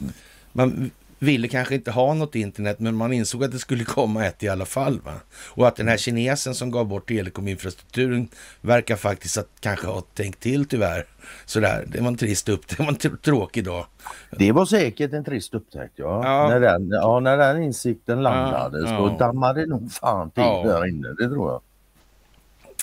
Mm. 0.00 0.12
Man, 0.52 0.90
ville 1.18 1.48
kanske 1.48 1.74
inte 1.74 1.90
ha 1.90 2.14
något 2.14 2.34
internet, 2.34 2.80
men 2.80 2.94
man 2.94 3.12
insåg 3.12 3.44
att 3.44 3.52
det 3.52 3.58
skulle 3.58 3.84
komma 3.84 4.26
ett 4.26 4.42
i 4.42 4.48
alla 4.48 4.64
fall. 4.64 5.00
Va? 5.00 5.12
Och 5.50 5.68
att 5.68 5.76
den 5.76 5.88
här 5.88 5.96
kinesen 5.96 6.54
som 6.54 6.70
gav 6.70 6.86
bort 6.86 7.08
telekominfrastrukturen 7.08 8.28
verkar 8.60 8.96
faktiskt 8.96 9.38
att 9.38 9.48
kanske 9.60 9.86
ha 9.86 10.00
tänkt 10.00 10.40
till 10.40 10.64
tyvärr. 10.64 11.06
Sådär, 11.46 11.84
det 11.88 12.00
var 12.00 12.08
en 12.08 12.16
trist 12.16 12.48
upp, 12.48 12.68
det 12.76 12.78
var 12.78 12.88
en 12.88 13.18
tråkig 13.18 13.64
dag. 13.64 13.86
Det 14.30 14.52
var 14.52 14.66
säkert 14.66 15.12
en 15.12 15.24
trist 15.24 15.54
upptäckt, 15.54 15.94
ja. 15.96 16.20
ja. 16.24 16.48
När, 16.48 16.60
den, 16.60 16.88
ja 16.88 17.20
när 17.20 17.36
den 17.36 17.62
insikten 17.62 18.22
landade 18.22 18.80
ja, 18.80 18.86
så 18.86 19.16
ja. 19.18 19.26
dammade 19.26 19.60
det 19.60 19.66
nog 19.66 19.92
fan 19.92 20.30
till 20.30 20.42
ja. 20.42 20.62
där 20.64 20.86
inne, 20.86 21.08
det 21.08 21.28
tror 21.28 21.50
jag. 21.50 21.60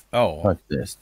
Ja. 0.09 0.41
Faktiskt. 0.43 0.99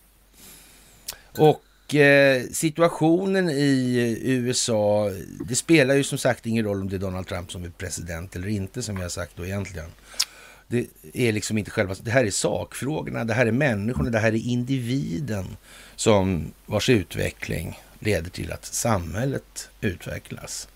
Och 1.38 1.63
Eh, 1.91 2.43
situationen 2.52 3.50
i 3.50 4.17
USA, 4.24 5.10
det 5.46 5.56
spelar 5.56 5.96
ju 5.96 6.04
som 6.04 6.17
sagt 6.17 6.46
ingen 6.46 6.65
roll 6.65 6.82
om 6.82 6.89
det 6.89 6.96
är 6.96 7.00
Donald 7.00 7.28
Trump 7.28 7.52
som 7.52 7.63
är 7.63 7.69
president 7.69 8.36
eller 8.36 8.48
inte 8.48 8.84
som 8.84 8.96
jag 8.98 9.04
har 9.04 9.10
sagt 9.10 9.32
då 9.36 9.46
egentligen. 9.46 9.89
Det 10.67 10.88
är 11.13 11.32
liksom 11.32 11.58
inte 11.58 11.72
själva, 11.72 11.96
det 12.02 12.12
här 12.12 12.26
är 12.26 12.32
sakfrågorna, 12.32 13.24
det 13.24 13.34
här 13.34 13.46
är 13.46 13.52
människorna, 13.52 14.10
det 14.10 14.19
här 14.19 14.32
är 14.32 14.48
individen 14.48 15.58
som 15.96 16.54
vars 16.65 16.89
utveckling 16.89 17.80
leder 18.00 18.30
till 18.30 18.52
att 18.52 18.65
samhället 18.65 19.69
utvecklas. 19.82 20.67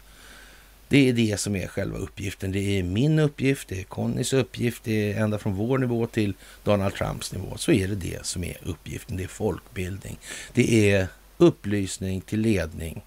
Det 0.89 1.09
är 1.09 1.13
det 1.13 1.39
som 1.39 1.55
är 1.55 1.67
själva 1.67 1.97
uppgiften. 1.97 2.51
Det 2.51 2.79
är 2.79 2.83
min 2.83 3.19
uppgift, 3.19 3.67
det 3.67 3.79
är 3.79 3.83
Connys 3.83 4.33
uppgift, 4.33 4.83
det 4.83 5.13
är 5.13 5.23
ända 5.23 5.37
från 5.37 5.53
vår 5.53 5.77
nivå 5.77 6.07
till 6.07 6.33
Donald 6.63 6.93
Trumps 6.93 7.33
nivå. 7.33 7.57
Så 7.57 7.71
är 7.71 7.87
det 7.87 7.95
det 7.95 8.25
som 8.25 8.43
är 8.43 8.57
uppgiften. 8.63 9.17
Det 9.17 9.23
är 9.23 9.27
folkbildning. 9.27 10.19
Det 10.53 10.91
är 10.91 11.07
upplysning 11.37 12.21
till 12.21 12.39
ledning, 12.39 13.01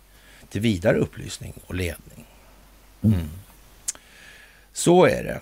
till 0.49 0.61
vidare 0.61 0.99
upplysning 0.99 1.55
och 1.66 1.75
ledning. 1.75 2.27
Mm. 3.03 3.29
Så 4.73 5.05
är 5.05 5.25
det. 5.25 5.40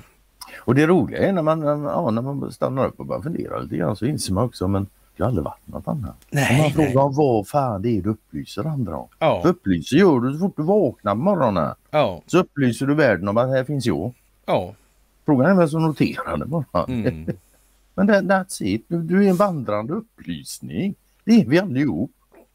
Och 0.57 0.74
det 0.74 0.87
roliga 0.87 1.29
är 1.29 1.33
när 1.33 1.42
man, 1.42 1.62
ja, 1.62 2.11
när 2.11 2.22
man 2.22 2.53
stannar 2.53 2.87
upp 2.87 3.01
och 3.01 3.07
bara 3.07 3.22
funderar 3.22 3.62
lite 3.62 3.77
grann 3.77 3.96
så 3.96 4.07
inser 4.07 4.33
man 4.33 4.44
också 4.44 4.68
men 4.68 4.87
har 5.22 5.28
aldrig 5.28 5.44
varit 5.44 5.66
något 5.66 5.88
annat. 5.88 6.16
Nej, 6.31 6.62
man 6.62 6.70
frågar 6.70 7.16
vad 7.16 7.48
fan 7.48 7.83
det 7.83 7.88
är 7.88 8.02
du 8.02 8.11
upplyser 8.11 8.64
andra 8.64 8.96
om. 8.96 9.09
Ja. 9.18 9.42
För 9.42 9.48
upplyser 9.48 9.96
gör 9.96 10.20
du 10.20 10.33
så 10.33 10.38
fort 10.38 10.57
du 10.57 10.62
vaknar 10.62 11.12
på 11.14 11.20
morgonen. 11.20 11.74
Ja. 11.90 12.22
Så 12.26 12.38
upplyser 12.38 12.87
du 12.87 12.94
världen 12.94 13.28
om 13.28 13.37
att 13.37 13.48
här 13.48 13.64
finns 13.64 13.87
jag. 13.87 14.12
Ja. 14.46 14.74
Frågan 15.24 15.50
är 15.50 15.54
vem 15.54 15.68
som 15.68 15.83
noterar 15.83 16.37
det 16.37 16.46
bara. 16.46 16.85
Mm. 16.88 17.26
Men 17.94 18.07
that, 18.07 18.24
that's 18.24 18.62
it. 18.62 18.85
Du, 18.88 19.02
du, 19.02 19.24
är 19.24 19.31
en 19.31 19.37
vandrande 19.37 19.92
upplysning. 19.92 20.94
Det 21.24 21.40
är 21.40 21.46
vi 21.46 21.59
allihop. 21.59 22.11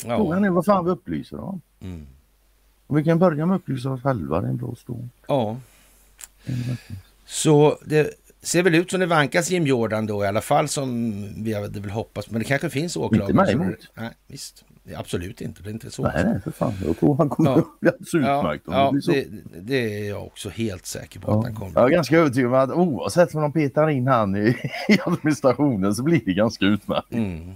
Ja. 0.05 0.17
Frågan 0.17 0.45
är 0.45 0.49
vad 0.49 0.65
fan 0.65 0.85
vi 0.85 0.91
upplyser 0.91 1.39
om. 1.39 1.61
Mm. 1.81 2.07
Och 2.87 2.97
vi 2.97 3.03
kan 3.03 3.19
börja 3.19 3.45
med 3.45 3.55
att 3.55 3.61
upplysa 3.61 3.89
oss 3.89 4.01
själva. 4.01 4.41
Det 4.41 4.47
är 4.47 4.49
en 4.49 4.57
bra 4.57 4.75
stå. 4.75 5.07
Ja. 5.27 5.57
Så 7.25 7.77
det 7.85 8.13
ser 8.43 8.63
väl 8.63 8.75
ut 8.75 8.91
som 8.91 8.99
det 8.99 9.05
vankas 9.05 9.49
Jim 9.49 9.67
Jordan 9.67 10.05
då 10.05 10.23
i 10.23 10.27
alla 10.27 10.41
fall 10.41 10.67
som 10.67 11.13
vi 11.43 11.53
hade 11.53 11.79
väl 11.79 11.89
hoppats. 11.89 12.29
Men 12.29 12.39
det 12.39 12.45
kanske 12.47 12.69
finns 12.69 12.97
åklagare. 12.97 13.31
Inte 13.31 13.41
mig 13.43 13.53
emot. 13.53 13.75
Nej, 13.93 14.09
visst. 14.27 14.63
Absolut 14.95 15.41
inte. 15.41 15.63
Det 15.63 15.69
är 15.69 15.71
inte 15.71 15.91
så. 15.91 16.03
Nej, 16.03 16.23
nej, 16.25 16.41
för 16.43 16.51
fan. 16.51 16.73
Jag 16.85 16.99
tror 16.99 17.15
han 17.17 17.29
kommer 17.29 17.49
Ja. 17.51 17.57
att 17.57 17.79
bli 17.79 17.89
alldeles 17.89 18.13
utmärkt. 18.13 18.63
Ja, 18.67 18.91
det 18.95 19.01
så. 19.01 19.11
det, 19.11 19.25
det 19.61 19.99
är 19.99 20.09
jag 20.09 20.23
också 20.23 20.49
helt 20.49 20.85
säker 20.85 21.19
på 21.19 21.31
att 21.31 21.37
Ja. 21.37 21.41
han 21.43 21.55
kommer. 21.55 21.71
Jag 21.81 21.85
är 21.85 21.95
ganska 21.95 22.17
övertygad 22.17 22.47
om 22.53 22.59
att 22.59 22.69
oavsett 22.69 23.35
om 23.35 23.41
de 23.41 23.51
petar 23.53 23.89
in 23.89 24.07
han 24.07 24.35
i, 24.35 24.39
i 24.89 24.99
administrationen 25.05 25.95
så 25.95 26.03
blir 26.03 26.21
det 26.25 26.33
ganska 26.33 26.65
utmärkt. 26.65 27.11
Mm. 27.13 27.51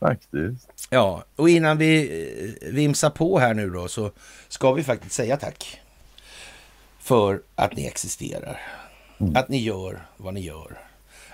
Faktiskt. 0.00 0.68
Ja, 0.90 1.24
och 1.36 1.48
innan 1.48 1.78
vi 1.78 2.02
eh, 2.62 2.72
vimsar 2.74 3.10
på 3.10 3.38
här 3.38 3.54
nu 3.54 3.70
då 3.70 3.88
så 3.88 4.10
ska 4.48 4.72
vi 4.72 4.82
faktiskt 4.82 5.14
säga 5.14 5.36
tack 5.36 5.80
för 6.98 7.40
att 7.54 7.76
ni 7.76 7.86
existerar. 7.86 8.60
Mm. 9.20 9.36
Att 9.36 9.48
ni 9.48 9.58
gör 9.62 10.02
vad 10.16 10.34
ni 10.34 10.40
gör. 10.40 10.78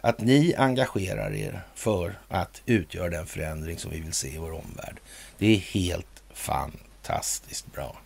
Att 0.01 0.21
ni 0.21 0.55
engagerar 0.55 1.33
er 1.35 1.61
för 1.75 2.19
att 2.29 2.63
utgöra 2.67 3.09
den 3.11 3.27
förändring 3.27 3.79
som 3.79 3.91
vi 3.91 4.01
vill 4.01 4.13
se 4.13 4.29
i 4.35 4.39
vår 4.39 4.53
omvärld. 4.53 5.01
Det 5.39 5.47
är 5.47 5.57
helt 5.57 6.23
fantastiskt 6.35 7.73
bra. 7.73 7.97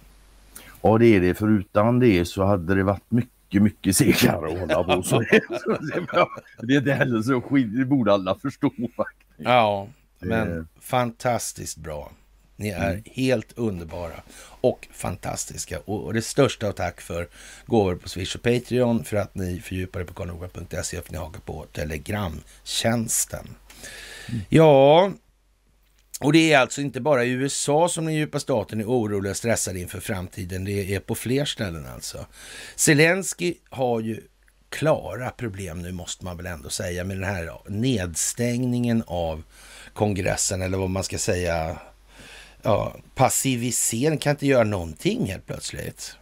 Ja 0.82 0.98
det 0.98 1.06
är 1.06 1.20
det. 1.20 1.34
Förutan 1.34 1.98
det 1.98 2.24
så 2.24 2.44
hade 2.44 2.74
det 2.74 2.82
varit 2.82 3.10
mycket, 3.10 3.62
mycket 3.62 3.96
segare 3.96 4.52
att 4.52 4.58
hålla 4.58 4.84
på 4.96 5.02
så. 5.02 5.20
det 6.62 6.74
är 6.74 6.78
inte 6.78 6.92
heller 6.92 7.22
så 7.22 7.40
skit. 7.40 7.76
Det 7.78 7.84
borde 7.84 8.12
alla 8.12 8.34
förstå 8.38 8.70
faktiskt. 8.96 9.28
Ja, 9.36 9.88
men 10.18 10.48
Det- 10.48 10.64
fantastiskt 10.80 11.76
bra. 11.78 12.10
Ni 12.60 12.68
är 12.68 12.90
Mm. 12.90 13.02
helt 13.14 13.52
underbara 13.58 14.22
och 14.60 14.88
fantastiska. 14.92 15.80
Och 15.80 16.14
det 16.14 16.22
största 16.22 16.68
av 16.68 16.72
tack 16.72 17.00
för 17.00 17.28
gåvor 17.66 17.94
på 17.94 18.08
Swish 18.08 18.36
och 18.36 18.42
Patreon 18.42 19.04
för 19.04 19.16
att 19.16 19.34
ni 19.34 19.60
fördjupar 19.60 20.00
er 20.00 20.04
på 20.04 20.14
karlnorberg.se 20.14 20.78
och 20.78 20.86
för 20.86 20.98
att 20.98 21.10
ni 21.10 21.18
hakar 21.18 21.40
på 21.40 21.66
Telegramtjänsten. 21.72 23.54
Mm. 24.28 24.40
Ja, 24.48 25.10
och 26.20 26.32
det 26.32 26.52
är 26.52 26.58
alltså 26.58 26.80
inte 26.80 27.00
bara 27.00 27.24
i 27.24 27.30
USA 27.30 27.88
som 27.88 28.04
den 28.04 28.14
djupa 28.14 28.40
staten 28.40 28.80
är 28.80 28.84
orolig 28.84 29.30
och 29.30 29.36
stressad 29.36 29.76
inför 29.76 30.00
framtiden. 30.00 30.64
Det 30.64 30.94
är 30.94 31.00
på 31.00 31.14
fler 31.14 31.44
ställen 31.44 31.86
alltså. 31.86 32.26
Zelensky 32.76 33.54
har 33.70 34.00
ju 34.00 34.20
klara 34.70 35.30
problem 35.30 35.82
nu 35.82 35.92
måste 35.92 36.24
man 36.24 36.36
väl 36.36 36.46
ändå 36.46 36.70
säga 36.70 37.04
med 37.04 37.16
den 37.16 37.24
här 37.24 37.52
nedstängningen 37.68 39.02
av 39.06 39.42
kongressen 39.92 40.62
eller 40.62 40.78
vad 40.78 40.90
man 40.90 41.04
ska 41.04 41.18
säga. 41.18 41.78
Ja, 42.62 42.96
passivisering, 43.14 44.18
kan 44.18 44.30
inte 44.30 44.46
göra 44.46 44.64
någonting 44.64 45.26
helt 45.26 45.46
plötsligt. 45.46 46.16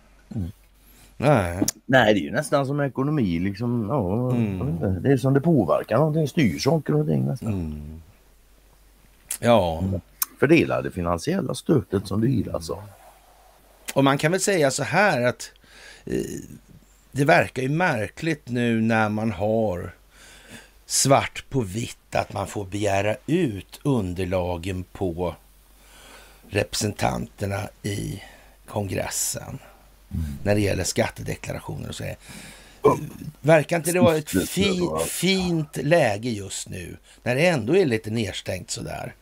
Nej, 1.16 1.64
Nej 1.86 2.14
det 2.14 2.20
är 2.20 2.24
ju 2.24 2.30
nästan 2.30 2.66
som 2.66 2.80
ekonomi 2.80 3.38
liksom. 3.38 3.86
Ja, 3.88 4.30
Mm. 4.30 5.02
Det 5.02 5.12
är 5.12 5.16
som 5.16 5.34
det 5.34 5.40
påverkar 5.40 5.96
någonting. 5.96 6.28
Styr 6.28 6.58
saker 6.58 6.94
och 6.94 7.06
ting 7.06 7.24
nästan. 7.26 7.52
Mm. 7.52 8.02
ja. 9.40 9.84
Fördela 10.40 10.82
det 10.82 10.90
finansiella 10.90 11.54
stödet 11.54 12.06
som 12.06 12.20
du 12.20 12.30
gillar 12.30 12.54
alltså. 12.54 12.82
Och 13.94 14.04
man 14.04 14.18
kan 14.18 14.32
väl 14.32 14.40
säga 14.40 14.70
så 14.70 14.82
här 14.82 15.22
att 15.22 15.52
eh, 16.04 16.20
det 17.12 17.24
verkar 17.24 17.62
ju 17.62 17.68
märkligt 17.68 18.48
nu 18.48 18.80
när 18.80 19.08
man 19.08 19.32
har 19.32 19.94
svart 20.86 21.44
på 21.50 21.60
vitt 21.60 22.14
att 22.14 22.32
man 22.32 22.46
får 22.46 22.64
begära 22.64 23.16
ut 23.26 23.80
underlagen 23.82 24.84
på 24.92 25.34
representanterna 26.48 27.68
i 27.82 28.22
kongressen 28.66 29.58
när 30.42 30.54
det 30.54 30.60
gäller 30.60 30.84
skattedeklarationer 30.84 31.88
och 31.88 31.94
så. 31.94 32.04
Verkar 33.40 33.76
inte 33.76 33.92
det 33.92 34.00
vara 34.00 34.16
ett 34.16 34.30
fi, 34.48 34.80
fint 35.08 35.76
läge 35.76 36.30
just 36.30 36.68
nu 36.68 36.96
när 37.22 37.34
det 37.34 37.46
ändå 37.46 37.76
är 37.76 37.86
lite 37.86 38.10
nedstängt 38.10 38.70
sådär? 38.70 39.14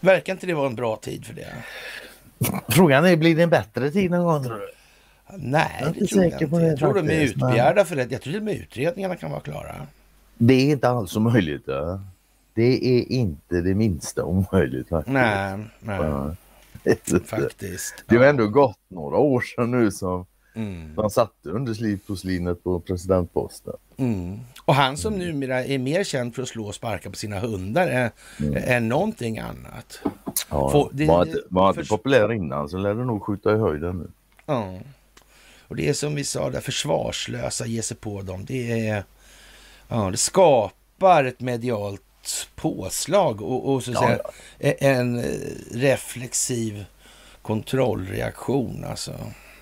Verkar 0.00 0.32
inte 0.32 0.46
det 0.46 0.54
vara 0.54 0.66
en 0.66 0.74
bra 0.74 0.96
tid 0.96 1.26
för 1.26 1.34
det? 1.34 1.54
Frågan 2.68 3.04
är, 3.04 3.16
blir 3.16 3.36
det 3.36 3.42
en 3.42 3.50
bättre 3.50 3.90
tid 3.90 4.10
någon 4.10 4.24
gång 4.24 4.44
tror 4.44 4.54
du? 4.56 4.74
Nej, 5.36 5.76
Jag 5.80 5.88
är 5.88 5.94
det 6.00 6.06
tror 6.06 6.24
jag 6.24 6.42
inte. 6.42 6.56
det 6.58 6.66
jag 6.66 6.78
tror 6.78 6.94
de 6.94 7.10
är 7.10 7.20
utbegärda 7.20 7.84
för 7.84 7.96
det. 7.96 8.02
Jag 8.02 8.22
tror 8.22 8.32
till 8.32 8.36
och 8.36 8.42
med 8.42 8.54
utredningarna 8.54 9.16
kan 9.16 9.30
vara 9.30 9.40
klara. 9.40 9.86
Det 10.38 10.54
är 10.54 10.70
inte 10.70 10.88
alls 10.88 11.16
omöjligt. 11.16 11.62
Ja. 11.66 12.00
Det 12.54 12.98
är 12.98 13.12
inte 13.12 13.60
det 13.60 13.74
minsta 13.74 14.24
omöjligt 14.24 14.88
faktiskt. 14.88 15.12
Nej, 15.12 15.58
nej, 15.80 15.96
Ja. 16.00 16.34
faktiskt. 17.24 18.04
Det 18.08 18.16
har 18.16 18.24
ändå 18.24 18.46
gått 18.48 18.78
några 18.88 19.16
år 19.16 19.40
sedan 19.40 19.70
nu 19.70 19.90
som 19.90 20.26
Mm, 20.56 20.94
man 20.94 21.10
satte 21.10 21.48
underslivporslinet 21.50 22.64
på 22.64 22.80
presidentposten. 22.80 23.72
mm. 23.96 24.40
Och 24.64 24.74
han 24.74 24.96
som 24.96 25.12
numera 25.18 25.64
är 25.64 25.78
mer 25.78 26.04
känd 26.04 26.34
för 26.34 26.42
att 26.42 26.48
slå 26.48 26.66
och 26.66 26.74
sparka 26.74 27.10
på 27.10 27.16
sina 27.16 27.38
hundar 27.38 27.86
är, 27.88 28.10
är 28.54 28.80
någonting 28.80 29.38
annat. 29.38 30.00
Ja, 30.50 30.70
Får- 30.70 30.90
det- 30.92 31.06
var 31.06 31.26
inte, 31.26 31.38
var 31.50 31.68
inte 31.68 31.84
för- 31.84 31.96
populär 31.96 32.32
innan 32.32 32.68
så 32.68 32.76
lär 32.78 32.94
det 32.94 33.04
nog 33.04 33.22
skjuta 33.22 33.52
i 33.54 33.58
höjden 33.58 33.98
nu. 33.98 34.08
Ja. 34.46 34.78
Och 35.68 35.76
det 35.76 35.88
är 35.88 35.92
som 35.92 36.14
vi 36.14 36.24
sa 36.24 36.50
där, 36.50 36.60
försvarslösa 36.60 37.66
ge 37.66 37.82
sig 37.82 37.96
på 37.96 38.22
dem. 38.22 38.44
Det 38.44 38.88
är... 38.88 39.04
Ja, 39.88 40.10
det 40.10 40.16
skapar 40.16 41.24
ett 41.24 41.40
medialt 41.40 42.02
påslag 42.54 43.42
och, 43.42 43.72
och 43.74 43.82
så 43.84 43.90
att 43.90 43.94
Ja, 43.94 44.06
säga 44.08 44.20
e- 44.58 44.76
en 44.78 45.18
eh, 45.18 45.24
reflexiv 45.70 46.84
kontrollreaktion 47.42 48.84
alltså. 48.90 49.12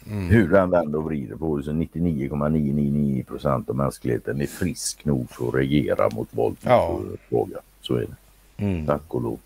Mm. 0.06 0.28
Hur 0.28 0.48
den 0.48 0.70
vänder 0.70 0.98
och 0.98 1.04
vrider 1.04 1.36
på 1.36 1.56
det 1.56 1.64
så 1.64 1.72
99,999 1.72 3.24
procent 3.24 3.68
av 3.70 3.76
mänskligheten 3.76 4.40
är 4.40 4.46
frisk 4.46 5.04
nog 5.04 5.30
för 5.30 5.48
att 5.48 5.54
reagera 5.54 6.10
mot 6.10 6.28
våld. 6.30 6.56
Ja. 6.62 7.00
Fråga. 7.28 7.56
Så 7.80 7.94
är 7.94 8.00
det. 8.00 8.64
Mm. 8.64 8.86
Tack 8.86 9.02
och 9.14 9.22
lov. 9.22 9.38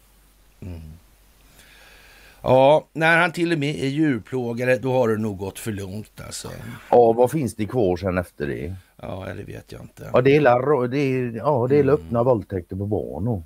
Ja, 2.43 2.85
när 2.93 3.17
han 3.19 3.33
till 3.33 3.53
och 3.53 3.59
med 3.59 3.77
är 3.77 3.89
djurplågare, 3.89 4.77
då 4.79 4.93
har 4.93 5.09
det 5.09 5.17
nog 5.17 5.39
gått 5.39 5.59
för 5.59 5.73
långt 5.73 6.21
alltså. 6.27 6.49
Ja, 6.91 7.13
vad 7.13 7.31
finns 7.31 7.55
det 7.55 7.67
kvar 7.67 7.97
sen 7.97 8.19
efter 8.19 8.47
det? 8.47 8.75
Ja, 9.03 9.35
det 9.37 9.43
vet 9.43 9.73
jag 9.73 9.81
inte. 9.81 10.11
Ja, 10.13 10.21
det 10.21 10.37
är, 10.37 10.41
la- 10.41 10.87
det 10.87 10.99
är, 10.99 11.33
ja, 11.37 11.67
det 11.69 11.77
är 11.79 11.89
öppna 11.89 12.23
våldtäkter 12.23 12.77
på 12.77 12.87
barn. 12.87 13.29
Och. 13.29 13.43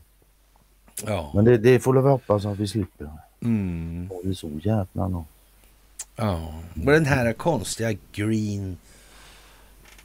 Ja. 1.07 1.31
Men 1.35 1.45
det, 1.45 1.59
det 1.59 1.81
får 1.81 1.95
vi 1.95 2.09
hoppas 2.09 2.47
att 2.47 2.59
vi 2.59 2.69
slipper. 2.69 3.11
Mm. 3.43 4.11
Det 4.23 4.29
är 4.29 4.35
så 4.35 4.51
jävla 4.63 5.09
nå. 5.09 5.25
Ja. 6.17 6.55
Och 6.87 6.93
den 6.93 7.05
här 7.07 7.33
konstiga 7.33 7.99
Green... 8.13 8.77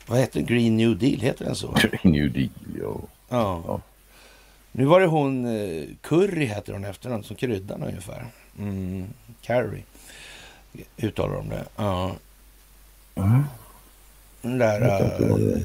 Vad 0.07 0.19
heter 0.19 0.39
den? 0.39 0.45
Green 0.45 0.77
New 0.77 0.97
Deal, 0.97 1.19
heter 1.19 1.45
den 1.45 1.55
så? 1.55 1.75
New 2.03 2.31
deal, 2.33 2.49
ja. 2.81 2.95
Ja. 3.29 3.63
Ja. 3.67 3.81
Nu 4.71 4.85
var 4.85 4.99
det 4.99 5.05
hon, 5.07 5.45
eh, 5.45 5.83
Curry 6.01 6.45
heter 6.45 6.73
hon 6.73 6.85
efternamn, 6.85 7.23
som 7.23 7.35
kryddan 7.35 7.83
ungefär. 7.83 8.25
Mm. 8.59 9.05
Carrie 9.41 9.83
uttalar 10.97 11.35
de 11.35 11.49
det. 11.49 11.65
Ja. 11.75 12.15
Mm. 13.15 13.43
Den 14.45 14.57
där 14.57 14.81
uh, 15.21 15.57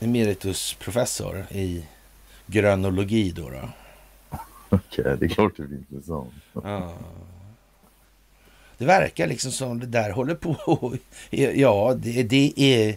emeritusprofessor 0.00 1.46
i 1.50 1.84
grönologi 2.46 3.30
då. 3.30 3.50
då. 3.50 3.68
Okej, 4.68 5.16
det 5.18 5.24
är 5.24 5.28
klart 5.28 5.56
det 5.56 5.62
blir 5.62 5.78
intressant. 5.78 6.34
Ja. 6.52 6.94
Det 8.78 8.84
verkar 8.84 9.26
liksom 9.26 9.52
som 9.52 9.80
det 9.80 9.86
där 9.86 10.10
håller 10.10 10.34
på. 10.34 10.94
Ja, 11.54 11.94
det, 11.98 12.22
det 12.22 12.52
är 12.56 12.96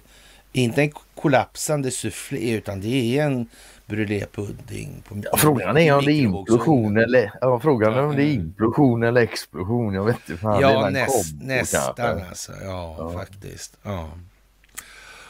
inte 0.51 0.81
en 0.81 0.91
kollapsande 1.15 1.91
sufflé 1.91 2.51
utan 2.51 2.81
det 2.81 3.17
är 3.17 3.25
en 3.25 3.49
brulépudding. 3.87 5.03
På 5.09 5.21
Ja, 5.31 5.37
frågan 5.37 5.77
är 5.77 5.95
om 5.95 6.05
det 6.05 6.11
är 6.11 6.21
implosion 6.21 6.97
eller, 6.97 7.31
ja, 7.41 7.59
frågan 7.59 7.93
är 7.93 8.03
om 8.03 8.15
det 8.15 8.23
är 8.23 8.33
implosion 8.33 9.03
eller 9.03 9.21
explosion. 9.21 9.93
Jag 9.93 10.05
vet 10.05 10.15
inte. 10.29 10.41
Fan, 10.41 10.61
Ja, 10.61 10.89
näst, 10.89 11.35
nästan 11.41 11.93
kanske. 11.95 12.25
alltså. 12.29 12.51
Ja, 12.63 12.95
Ja. 12.99 13.11
faktiskt. 13.13 13.77
Ja. 13.83 14.09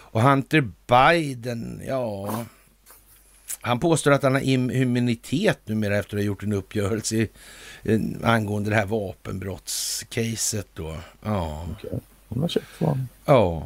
Och 0.09 0.21
Hunter 0.21 0.69
Biden, 0.87 1.81
ja. 1.87 2.29
Han 3.61 3.79
påstår 3.79 4.11
att 4.11 4.23
han 4.23 4.33
har 4.33 4.41
im- 4.41 4.71
immunitet 4.81 5.59
numera 5.65 5.97
efter 5.97 6.17
att 6.17 6.21
ha 6.21 6.25
gjort 6.25 6.43
en 6.43 6.53
uppgörelse 6.53 7.15
i, 7.15 7.29
angående 8.23 8.69
det 8.69 8.75
här 8.75 8.85
vapenbrottscaset 8.85 10.67
då. 10.73 10.95
Ja. 11.23 11.65
Okej, 12.29 12.61
från. 12.77 13.07
ja. 13.25 13.63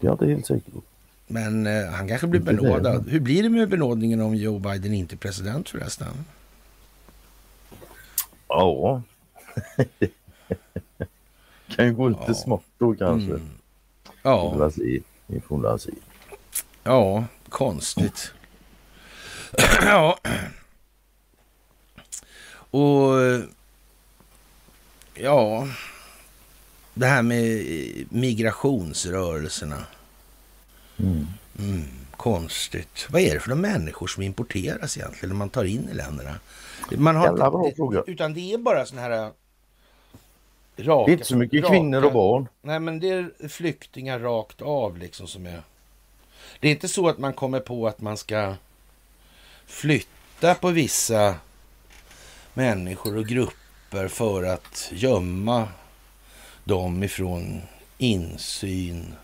Det 0.00 0.06
är 0.06 0.10
jag 0.10 0.14
inte 0.14 0.26
helt 0.26 0.46
säker 0.46 0.70
på. 0.70 0.82
Men 1.30 1.66
eh, 1.66 1.86
han 1.90 2.08
kanske 2.08 2.26
blir 2.26 2.40
benådad. 2.40 3.08
Hur 3.08 3.20
blir 3.20 3.42
det 3.42 3.48
med 3.48 3.68
benådningen 3.68 4.20
om 4.20 4.34
Joe 4.34 4.58
Biden 4.58 4.94
inte 4.94 5.14
är 5.14 5.16
president 5.18 5.68
förresten? 5.68 6.24
Ja. 8.48 9.02
kan 11.68 11.86
ju 11.86 11.94
gå 11.94 12.08
lite 12.08 12.22
Ja. 12.26 12.34
smått 12.34 12.64
då 12.78 12.94
kanske. 12.94 13.30
Mm. 13.30 13.48
Ja. 14.22 14.70
Vi 15.26 15.40
får 15.40 15.58
väl 15.62 15.78
se. 15.80 15.90
ja, 16.82 17.24
konstigt. 17.48 18.32
ja. 19.82 20.18
Och 22.70 23.14
ja, 25.14 25.68
det 26.94 27.06
här 27.06 27.22
med 27.22 27.64
migrationsrörelserna. 28.10 29.84
Mm. 30.98 31.26
Mm, 31.58 31.84
konstigt. 32.10 33.06
Vad 33.10 33.22
är 33.22 33.34
det 33.34 33.40
för 33.40 33.54
människor 33.54 34.06
som 34.06 34.22
importeras 34.22 34.96
egentligen, 34.96 35.36
man 35.36 35.50
tar 35.50 35.64
in 35.64 35.88
i 35.88 35.94
länderna? 35.94 36.34
Man 36.90 37.16
har 37.16 37.26
Jävla 37.26 37.50
bra 37.50 37.70
fråga. 37.76 38.02
Utan 38.06 38.34
det 38.34 38.52
är 38.52 38.58
bara 38.58 38.86
såna 38.86 39.00
här... 39.00 39.30
Raka, 40.80 41.06
Det 41.06 41.10
är 41.10 41.12
inte 41.12 41.24
så 41.24 41.36
mycket 41.36 41.66
kvinnor 41.66 42.04
och 42.04 42.12
barn. 42.12 42.48
Nej, 42.62 42.80
men 42.80 43.00
det 43.00 43.08
är 43.08 43.48
flyktingar 43.48 44.18
rakt 44.18 44.62
av 44.62 44.98
liksom 44.98 45.26
som 45.26 45.46
är... 45.46 45.62
Det 46.60 46.68
är 46.68 46.72
inte 46.72 46.88
så 46.88 47.08
att 47.08 47.18
man 47.18 47.32
kommer 47.32 47.60
på 47.60 47.88
att 47.88 48.00
man 48.00 48.16
ska 48.16 48.54
flytta 49.66 50.54
på 50.54 50.70
vissa 50.70 51.34
människor 52.54 53.16
och 53.16 53.26
grupper 53.26 54.08
för 54.08 54.42
att 54.42 54.88
gömma 54.92 55.68
dem 56.64 57.02
ifrån 57.02 57.62
insyn 57.98 59.14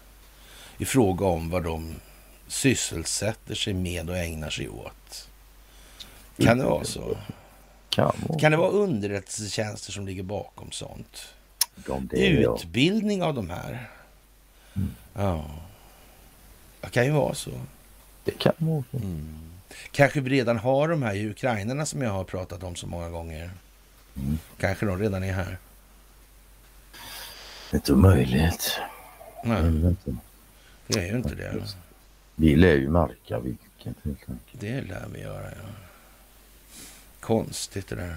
i 0.79 0.85
fråga 0.85 1.27
om 1.27 1.51
vad 1.51 1.65
de 1.65 1.95
sysselsätter 2.47 3.55
sig 3.55 3.75
med 3.75 4.11
och 4.11 4.17
ägnar 4.17 4.51
sig 4.51 4.69
åt. 4.69 5.29
Kan 6.37 6.59
det 6.59 6.65
vara 6.65 6.85
så? 6.85 7.17
Kan, 8.41 8.51
det 8.51 8.57
vara 8.57 8.71
underrättelsetjänster 8.71 9.93
som 9.93 10.07
ligger 10.07 10.23
bakom 10.23 10.71
sånt? 10.71 11.27
Utbildning 12.11 13.23
av 13.23 13.35
de 13.35 13.51
här? 13.51 13.91
Mm. 14.77 14.95
Ja. 15.15 15.45
Det 16.81 16.91
kan 16.91 17.05
ju 17.05 17.11
vara 17.11 17.35
så. 17.35 17.51
Det 18.25 18.39
kan 18.39 18.53
vara 18.59 18.85
så. 18.91 18.97
Mm. 18.97 19.39
Kanske 19.91 20.21
vi 20.21 20.31
redan 20.31 20.59
har 20.59 20.89
de 20.89 21.03
här 21.03 21.27
ukrainarna 21.27 21.87
som 21.87 22.03
jag 22.03 22.11
har 22.11 22.25
pratat 22.25 22.63
om 22.63 22.77
så 22.77 22.87
många 22.87 23.11
gånger. 23.11 23.51
Mm. 24.17 24.39
Kanske 24.61 24.87
de 24.87 24.99
redan 24.99 25.25
är 25.25 25.33
här. 25.33 25.59
Det 27.71 27.77
är 27.77 27.79
inte 27.79 27.93
omöjligt. 27.93 28.79
Nej, 29.45 29.67
inte. 29.67 30.17
Det 30.87 31.01
är 31.01 31.11
ju 31.11 31.17
inte 31.17 31.35
det. 31.35 31.63
Vi 32.35 32.57
lär 32.57 32.75
ju 32.75 32.89
märka 32.89 33.41
vilket 33.41 33.71
helt 33.85 34.07
enkelt. 34.07 34.41
Det 34.53 34.81
lär 34.81 35.07
vi 35.15 35.21
göra, 35.21 35.45
ja. 35.45 35.69
Konstigt 37.21 37.89
det 37.89 37.97
där. 37.97 38.17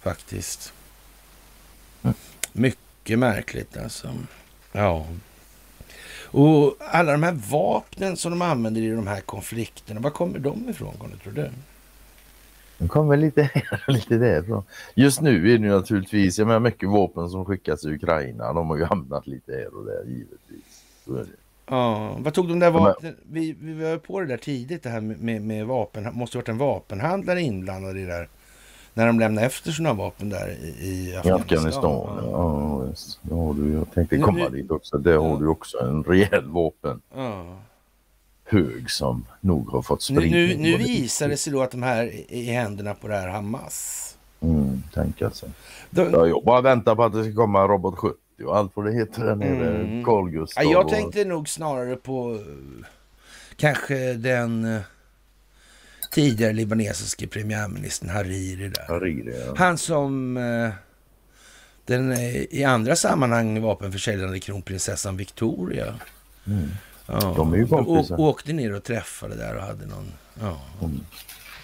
Faktiskt. 0.00 0.72
Mm. 2.02 2.14
Mycket 2.52 3.18
märkligt 3.18 3.76
alltså. 3.76 4.14
Ja. 4.72 5.06
Och 6.24 6.76
alla 6.78 7.12
de 7.12 7.22
här 7.22 7.32
vapnen 7.50 8.16
som 8.16 8.30
de 8.30 8.42
använder 8.42 8.80
i 8.80 8.90
de 8.90 9.06
här 9.06 9.20
konflikterna, 9.20 10.00
var 10.00 10.10
kommer 10.10 10.38
de 10.38 10.68
ifrån, 10.68 10.94
Conny, 10.98 11.16
tror 11.16 11.32
du? 11.32 11.50
De 12.78 12.88
kommer 12.88 13.16
lite 13.16 13.42
här 13.42 13.84
och 13.86 13.92
lite 13.92 14.16
därifrån. 14.18 14.64
Just 14.94 15.20
nu 15.20 15.36
är 15.36 15.58
det 15.58 15.64
ju 15.64 15.70
naturligtvis, 15.70 16.38
jag 16.38 16.46
menar 16.46 16.60
mycket 16.60 16.88
vapen 16.88 17.30
som 17.30 17.44
skickas 17.44 17.80
till 17.80 17.94
Ukraina, 17.94 18.52
de 18.52 18.70
har 18.70 18.76
ju 18.76 18.84
hamnat 18.84 19.26
lite 19.26 19.52
här 19.52 19.74
och 19.76 19.84
där 19.84 20.04
givetvis. 20.04 20.71
Ja, 21.66 22.16
vad 22.18 22.34
tog 22.34 22.48
de 22.48 22.58
där 22.58 22.66
Ja, 22.66 22.72
vapnen? 22.78 23.16
Vi, 23.30 23.56
vi 23.60 23.72
var 23.84 23.96
på 23.98 24.20
det 24.20 24.26
där 24.26 24.36
tidigt, 24.36 24.82
det 24.82 24.90
här 24.90 25.00
med, 25.00 25.20
med, 25.20 25.42
med 25.42 25.66
vapen. 25.66 26.08
måste 26.12 26.38
ha 26.38 26.40
varit 26.40 26.48
en 26.48 26.58
vapenhandlare 26.58 27.40
inblandad 27.42 27.96
i 27.98 28.00
det 28.00 28.06
där. 28.12 28.28
När 28.94 29.06
de 29.06 29.20
lämnade 29.20 29.46
efter 29.46 29.72
sina 29.72 29.92
vapen 29.92 30.28
där 30.28 30.48
i, 30.50 30.86
i 30.86 31.10
I 31.10 31.16
Afghanistan. 31.16 31.40
Afghanistan, 31.40 31.92
Ja. 32.16 32.30
ja 32.30 32.78
visst. 32.78 33.20
Har 33.30 33.54
du, 33.54 33.72
jag 33.72 33.90
tänkte 33.94 34.16
Nu- 34.16 34.22
komma 34.22 34.48
nu- 34.50 34.56
dit 34.62 34.70
också. 34.70 34.98
Där 34.98 35.16
har 35.16 35.38
du 35.40 35.46
också 35.46 35.78
en 35.78 36.04
rejäl 36.04 36.44
vapenhög 36.48 37.00
Ja. 37.14 38.88
som 38.88 39.24
nog 39.40 39.68
har 39.70 39.82
fått 39.82 40.10
Nu, 40.10 40.16
spridning. 40.16 40.32
nu, 40.48 40.56
nu 40.56 40.72
både- 40.72 40.84
visar 40.84 41.28
det 41.28 41.36
sig 41.36 41.52
då 41.52 41.62
att 41.62 41.70
de 41.70 41.82
här 41.82 42.02
är 42.04 42.32
i 42.32 42.44
händerna 42.44 42.94
på 42.94 43.08
det 43.08 43.14
här 43.14 43.28
Hamas. 43.28 44.08
Mm, 44.40 44.82
tänka 44.94 45.30
sig. 45.30 45.50
De, 45.90 46.10
Ja, 46.12 46.26
jag 46.26 46.44
bara 46.44 46.60
väntar 46.60 46.94
på 46.94 47.04
att 47.04 47.12
det 47.12 47.24
ska 47.24 47.34
komma 47.34 47.62
en 47.62 47.68
Robot 47.68 47.94
70 47.98 48.16
och 48.44 48.56
allt 48.56 48.72
vad 48.74 48.86
det 48.86 48.92
heter 48.92 49.24
där 49.24 49.34
nere. 49.34 49.76
Mm. 49.76 50.04
Carl 50.04 50.30
Gustaf 50.30 50.64
ja, 50.64 50.70
jag 50.72 50.84
och- 50.84 50.90
tänkte 50.90 51.24
nog 51.24 51.48
snarare 51.48 51.96
på 51.96 52.34
eh, 52.34 52.86
kanske 53.56 54.12
den 54.14 54.64
eh, 54.74 54.80
tidigare 56.10 56.52
libanesiske 56.52 57.26
premiärministern 57.26 58.08
Hariri 58.08 58.68
där. 58.68 58.84
Hariri, 58.88 59.42
ja. 59.46 59.54
Han 59.56 59.78
som 59.78 60.36
eh, 60.36 60.70
den 61.84 62.12
i 62.50 62.64
andra 62.64 62.96
sammanhang 62.96 63.60
vapenförsäljande 63.62 64.40
kronprinsessan 64.40 65.16
Victoria. 65.16 65.94
Mm. 66.46 66.68
Ja. 67.06 67.34
De 67.36 67.52
är 67.52 67.56
ju 67.56 67.66
kompisar. 67.66 68.20
Åkte 68.20 68.52
ner 68.52 68.72
och 68.74 68.84
träffade 68.84 69.36
där 69.36 69.56
och 69.56 69.62
hade 69.62 69.86
någon 69.86 70.12
ja, 70.40 70.60
Mm. 70.82 71.00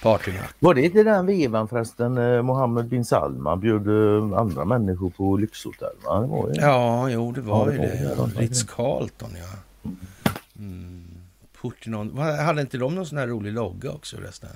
Partynatt. 0.03 0.55
Var 0.59 0.75
det 0.75 0.83
inte 0.83 1.03
den 1.03 1.27
vevan 1.27 1.69
förresten 1.69 2.19
eh, 2.19 2.43
Mohammed 2.43 2.85
bin 2.89 3.05
Salman 3.05 3.61
bjöd 3.61 3.87
eh, 3.89 4.39
andra 4.39 4.65
människor 4.65 5.11
på 5.11 5.37
lyxhotell? 5.37 5.97
Va? 6.05 6.21
Det 6.21 6.27
var 6.27 6.49
ju. 6.49 6.55
Ja, 6.61 7.09
jo 7.11 7.33
det 7.33 7.41
var 7.41 7.67
Ja, 7.67 7.73
ju 7.73 7.79
det 7.79 8.15
Ja. 8.17 8.29
Ritz-Carlton 8.41 9.31
ja. 9.41 9.91
Mm. 10.59 11.05
Portinon. 11.61 12.19
Hade 12.19 12.61
inte 12.61 12.79
de 12.79 12.95
någon 12.95 13.07
sån 13.07 13.19
här 13.19 13.27
rolig 13.27 13.53
logga 13.53 13.91
också 13.91 14.17
förresten? 14.17 14.51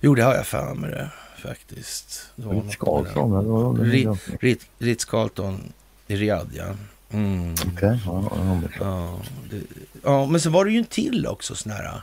Jo, 0.00 0.14
det 0.14 0.22
har 0.22 0.34
jag 0.34 0.46
det 0.90 1.10
faktiskt. 1.42 2.30
Något 2.34 2.54
med 2.54 2.64
Ritz 2.64 2.76
det. 2.78 2.84
Carlton 2.84 3.32
eller 3.38 3.48
vad 3.50 3.62
var 3.64 3.84
det? 3.84 3.90
Ri- 3.90 4.18
Rit- 4.40 4.66
Ritz-Carlton 4.78 5.58
i 6.06 6.16
Riyadh 6.16 6.50
ja. 6.56 6.64
Mm. 7.10 7.52
Okej, 7.74 8.00
ja, 8.06 8.24
ja, 8.30 8.44
men- 8.44 8.68
Ja, 8.80 9.18
det, 9.50 9.60
ja, 10.02 10.26
men 10.26 10.40
så 10.40 10.50
var 10.50 10.64
det 10.64 10.70
ju 10.70 10.78
en 10.78 10.84
till 10.84 11.26
också 11.26 11.54
sån 11.54 11.72
här 11.72 12.00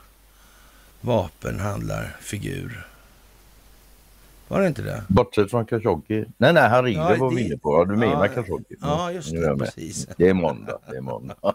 vapenhandlarfigur. 1.04 2.88
Var 4.48 4.62
det 4.62 4.68
inte 4.68 4.82
det? 4.82 5.04
Bortsett 5.08 5.52
från 5.52 5.66
Khashoggi. 5.66 6.26
Nej, 6.38 6.54
nej, 6.54 6.70
Hariri 6.70 6.94
Ja, 6.94 7.16
var 7.20 7.30
det- 7.30 7.36
vi 7.36 7.46
inne 7.46 7.58
på. 7.58 7.74
Ja, 7.80 7.86
du 7.86 7.96
menar 7.96 8.26
Ja, 8.26 8.28
Khashoggi. 8.28 8.76
Ja, 8.82 9.12
just 9.12 9.32
det. 9.32 9.58
Precis. 9.58 10.08
Det 10.18 10.30
är 10.30 10.34
måndag. 10.34 10.78
Det 10.90 10.98
är 10.98 11.02
måndag. 11.02 11.36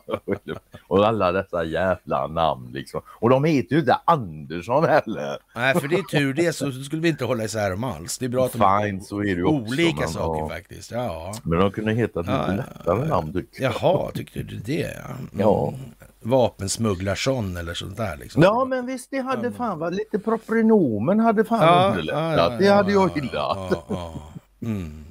och 0.89 1.07
alla 1.07 1.33
dessa 1.33 1.65
jävla 1.65 2.27
namn 2.27 2.71
liksom. 2.73 3.01
Och 3.07 3.31
de 3.31 3.45
heter 3.45 3.73
ju 3.75 3.81
inte 3.81 3.99
Andersson 4.05 4.85
heller. 4.85 5.39
Nej, 5.55 5.75
för 5.75 5.89
det 5.89 5.97
är 5.97 6.03
tur 6.03 6.35
det 6.35 6.53
så 6.53 6.73
skulle 6.73 7.03
vi 7.03 7.09
inte 7.09 7.25
hålla 7.25 7.45
isär 7.45 7.71
dem 7.71 7.85
alls. 7.85 8.19
Det 8.19 8.25
är 8.25 8.29
bra 8.29 8.45
att 8.47 8.53
de 8.53 8.81
Fine, 8.83 9.01
så 9.05 9.21
är 9.25 9.37
det 9.37 9.43
också. 9.43 9.73
olika 9.73 10.01
men, 10.01 10.09
saker 10.09 10.41
ja. 10.43 10.49
faktiskt. 10.49 10.91
Ja. 10.91 11.35
Men 11.43 11.59
de 11.59 11.71
kunde 11.73 11.93
heta 11.93 12.21
lite 12.21 12.33
Ja, 12.33 12.47
lättare 12.53 13.09
namn 13.09 13.33
tycker 13.33 13.63
jag. 13.63 13.73
Jaha, 13.83 14.11
tyckte 14.15 14.43
du 14.43 14.57
det? 14.57 14.97
Ja. 15.39 15.69
Mm. 15.69 15.81
Vapensmugglarsson 16.21 17.57
eller 17.57 17.75
sånt 17.75 17.97
där 17.97 18.17
liksom. 18.17 18.43
Ja 18.43 18.65
men 18.65 18.87
visst 18.87 19.11
det 19.11 19.21
hade 19.21 19.53
fan 19.53 19.79
varit 19.79 19.97
lite 19.97 20.19
proprenomen 20.19 21.21
hade 21.21 21.45
fan 21.45 21.63
Ja, 21.63 21.89
underlättat. 21.91 22.21
ja, 22.23 22.37
ja, 22.37 22.59
det 22.59 22.69
hade 22.69 22.93
ja, 22.93 23.01
jag 23.01 23.17
gillat. 23.17 23.33
Ja, 23.71 23.85
ja. 23.89 24.23
Mm. 24.63 25.05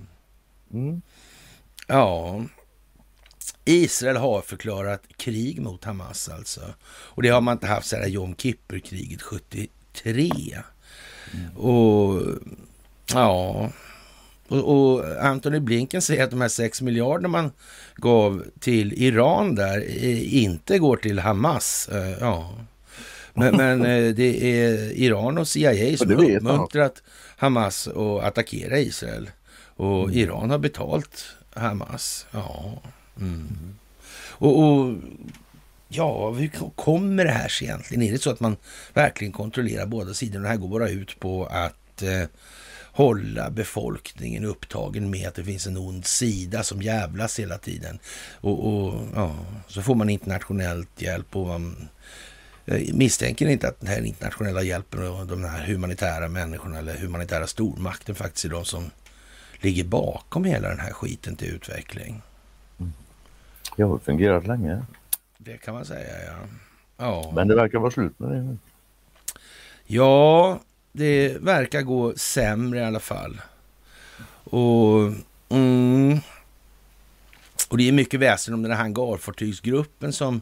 Mm. 0.73 1.01
ja. 1.87 2.41
Israel 3.65 4.17
har 4.17 4.41
förklarat 4.41 5.01
krig 5.17 5.61
mot 5.61 5.83
Hamas 5.85 6.29
alltså. 6.29 6.61
Och 6.87 7.21
det 7.21 7.29
har 7.29 7.41
man 7.41 7.51
inte 7.53 7.67
haft 7.67 7.87
sedan 7.87 8.11
Jom 8.11 8.35
Kippur-kriget 8.35 9.21
73. 9.21 10.57
Och 11.55 12.21
ja, 13.13 13.69
och, 14.47 14.93
och 14.93 15.05
Antony 15.25 15.59
Blinken 15.59 16.01
säger 16.01 16.23
att 16.23 16.29
de 16.31 16.41
här 16.41 16.47
6 16.49 16.81
miljarderna 16.81 17.27
man 17.27 17.51
gav 17.95 18.43
till 18.59 18.93
Iran 19.03 19.55
där 19.55 19.77
eh, 19.87 20.35
inte 20.43 20.79
går 20.79 20.97
till 20.97 21.19
Hamas. 21.19 21.89
Eh, 21.91 22.17
Ja. 22.19 22.53
Men, 23.33 23.55
men 23.57 23.81
eh, 23.85 24.13
det 24.15 24.61
är 24.61 24.91
Iran 24.99 25.37
och 25.37 25.47
CIA 25.47 25.97
som 25.97 26.09
har 26.09 26.17
uppmuntrat 26.37 27.03
Hamas 27.37 27.87
att 27.87 28.23
attackera 28.23 28.79
Israel. 28.79 29.29
Och 29.75 30.11
Iran 30.13 30.49
har 30.49 30.57
betalt 30.57 31.25
Hamas. 31.53 32.25
Ja. 32.31 32.81
Mm. 33.19 33.47
Och, 34.39 34.59
och 34.63 34.93
ja, 35.89 36.31
hur 36.31 36.47
ko- 36.47 36.69
kommer 36.75 37.25
det 37.25 37.31
här 37.31 37.47
sig 37.47 37.67
egentligen? 37.67 38.03
Är 38.03 38.11
det 38.11 38.21
så 38.21 38.29
att 38.29 38.39
man 38.39 38.55
verkligen 38.93 39.31
kontrollerar 39.33 39.85
båda 39.85 40.13
sidorna? 40.13 40.43
Det 40.43 40.49
här 40.49 40.57
går 40.57 40.67
bara 40.67 40.89
ut 40.89 41.19
på 41.19 41.45
att 41.45 42.01
eh, 42.03 42.23
hålla 42.97 43.49
befolkningen 43.49 44.45
upptagen 44.45 45.09
med 45.09 45.27
att 45.27 45.35
det 45.35 45.43
finns 45.43 45.67
en 45.67 45.77
ond 45.77 46.05
sida 46.05 46.63
som 46.63 46.81
jävlas 46.81 47.39
hela 47.39 47.57
tiden. 47.57 47.99
Och, 48.41 48.67
och 48.67 48.93
ja, 49.15 49.35
så 49.67 49.81
får 49.81 49.95
man 49.95 50.09
internationellt 50.09 51.01
hjälp 51.01 51.35
och 51.35 51.47
man 51.47 51.89
jag 52.65 52.93
misstänker 52.93 53.47
inte 53.47 53.67
att 53.67 53.79
den 53.79 53.89
här 53.89 54.05
internationella 54.05 54.61
hjälpen 54.61 55.07
och 55.07 55.27
de 55.27 55.43
här 55.43 55.65
humanitära 55.65 56.27
människorna 56.27 56.77
eller 56.77 56.97
humanitära 56.97 57.47
stormakten 57.47 58.15
faktiskt 58.15 58.45
är 58.45 58.49
de 58.49 58.65
som 58.65 58.91
ligger 59.59 59.83
bakom 59.83 60.43
hela 60.43 60.69
den 60.69 60.79
här 60.79 60.93
skiten 60.93 61.35
till 61.35 61.47
utveckling. 61.47 62.21
Det 63.75 63.83
har 63.83 63.97
fungerat 63.97 64.47
länge. 64.47 64.85
Det 65.37 65.57
kan 65.57 65.73
man 65.73 65.85
säga, 65.85 66.25
ja. 66.25 66.33
Ja, 66.97 67.31
Men 67.35 67.47
det 67.47 67.55
verkar 67.55 67.79
vara 67.79 67.91
slut 67.91 68.19
med 68.19 68.29
det 68.29 68.41
nu. 68.41 68.57
ja 69.85 70.59
det 70.97 71.37
verkar 71.41 71.81
gå 71.81 72.13
sämre 72.15 72.79
i 72.79 72.83
alla 72.83 72.99
fall. 72.99 73.41
Och, 74.43 75.11
mm, 75.49 76.19
och 77.69 77.77
det 77.77 77.87
är 77.87 77.91
mycket 77.91 78.19
väsen 78.19 78.53
om 78.53 78.61
den 78.61 78.71
här 78.71 78.77
hangarfartygsgruppen 78.79 80.13
som 80.13 80.41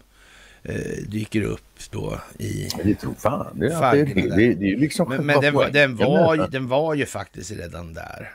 eh, 0.64 0.76
dyker 1.08 1.42
upp 1.42 1.62
då 1.90 2.20
i... 2.40 2.68
Det 2.84 2.96
tror 2.96 3.14
fan 3.14 3.60
det. 3.60 3.74
är- 3.98 4.06
det, 4.06 4.14
det 4.36 4.54
det, 4.54 4.72
är 4.74 4.78
liksom 4.78 5.10
Men, 5.10 5.26
men 5.26 5.42
den, 5.42 5.54
var- 5.54 5.70
den, 5.70 5.96
var, 5.96 6.48
den 6.48 6.68
var 6.68 6.94
ju 6.94 7.06
faktiskt 7.06 7.52
redan 7.52 7.94
där. 7.94 8.32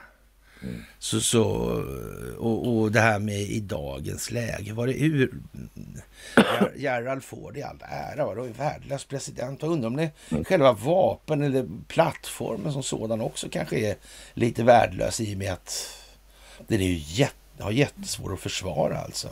Mm. 0.63 0.85
Så, 0.99 1.21
så, 1.21 1.45
och, 2.39 2.69
och 2.69 2.93
det 2.93 3.01
här 3.01 3.19
med 3.19 3.41
i 3.41 3.61
dagens 3.61 4.31
läge, 4.31 4.73
var 4.73 4.87
det 4.87 4.95
ur... 4.95 5.31
Gerald 6.77 7.25
Ford 7.25 7.57
i 7.57 7.63
all 7.63 7.83
ära, 7.83 8.27
var 8.27 8.37
det 8.37 8.43
en 8.43 8.53
värdelös 8.53 9.05
president. 9.05 9.63
Och 9.63 9.73
undrar 9.73 9.87
om 9.87 9.97
det 9.97 10.11
mm. 10.31 10.45
själva 10.45 10.73
vapen 10.73 11.43
eller 11.43 11.69
plattformen 11.89 12.73
som 12.73 12.83
sådan 12.83 13.21
också 13.21 13.49
kanske 13.51 13.79
är 13.79 13.97
lite 14.35 14.63
värdelös 14.63 15.21
i 15.21 15.35
och 15.35 15.39
med 15.39 15.53
att 15.53 15.97
den 16.67 16.81
är 16.81 16.87
ju 16.87 17.01
jätte, 17.07 17.63
har 17.63 17.71
jättesvår 17.71 18.33
att 18.33 18.41
försvara 18.41 18.99
alltså. 18.99 19.29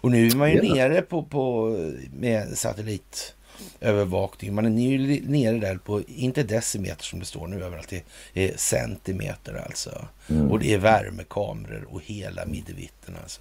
Och 0.00 0.10
nu 0.10 0.26
är 0.26 0.36
man 0.36 0.50
ju 0.50 0.56
ja. 0.62 0.74
nere 0.74 1.02
på, 1.02 1.22
på 1.22 1.68
med 2.12 2.58
satellit 2.58 3.34
övervakning. 3.80 4.54
Man 4.54 4.78
är 4.78 4.90
ju 4.90 5.22
nere 5.26 5.58
där 5.58 5.76
på, 5.76 6.02
inte 6.06 6.42
decimeter 6.42 7.04
som 7.04 7.18
det 7.18 7.24
står 7.24 7.46
nu 7.46 7.64
överallt, 7.64 7.88
det 7.88 8.04
är 8.50 8.56
centimeter 8.56 9.64
alltså. 9.66 10.06
Mm. 10.28 10.50
Och 10.50 10.58
det 10.58 10.74
är 10.74 10.78
värmekameror 10.78 11.86
och 11.90 12.00
hela 12.04 12.46
middevitten 12.46 13.16
alltså. 13.22 13.40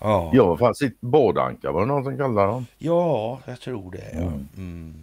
Ja, 0.00 0.30
ja 0.34 0.56
fast 0.56 0.78
sitt 0.78 1.00
bådankar 1.00 1.72
var 1.72 1.80
det 1.80 1.86
någon 1.86 2.04
som 2.04 2.16
kallade 2.16 2.46
dem? 2.46 2.66
Ja, 2.78 3.40
jag 3.46 3.60
tror 3.60 3.90
det. 3.90 4.10
Ja. 4.12 4.18
Mm. 4.18 4.48
Mm. 4.56 4.94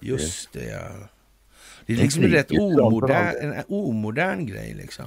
Just 0.00 0.52
det, 0.52 0.64
ja. 0.64 1.08
Det 1.86 1.92
är 1.92 1.96
liksom 1.96 2.24
en 2.24 2.30
rätt 2.30 2.50
omodern, 2.50 3.52
en 3.52 3.64
omodern 3.68 4.46
grej 4.46 4.74
liksom 4.74 5.04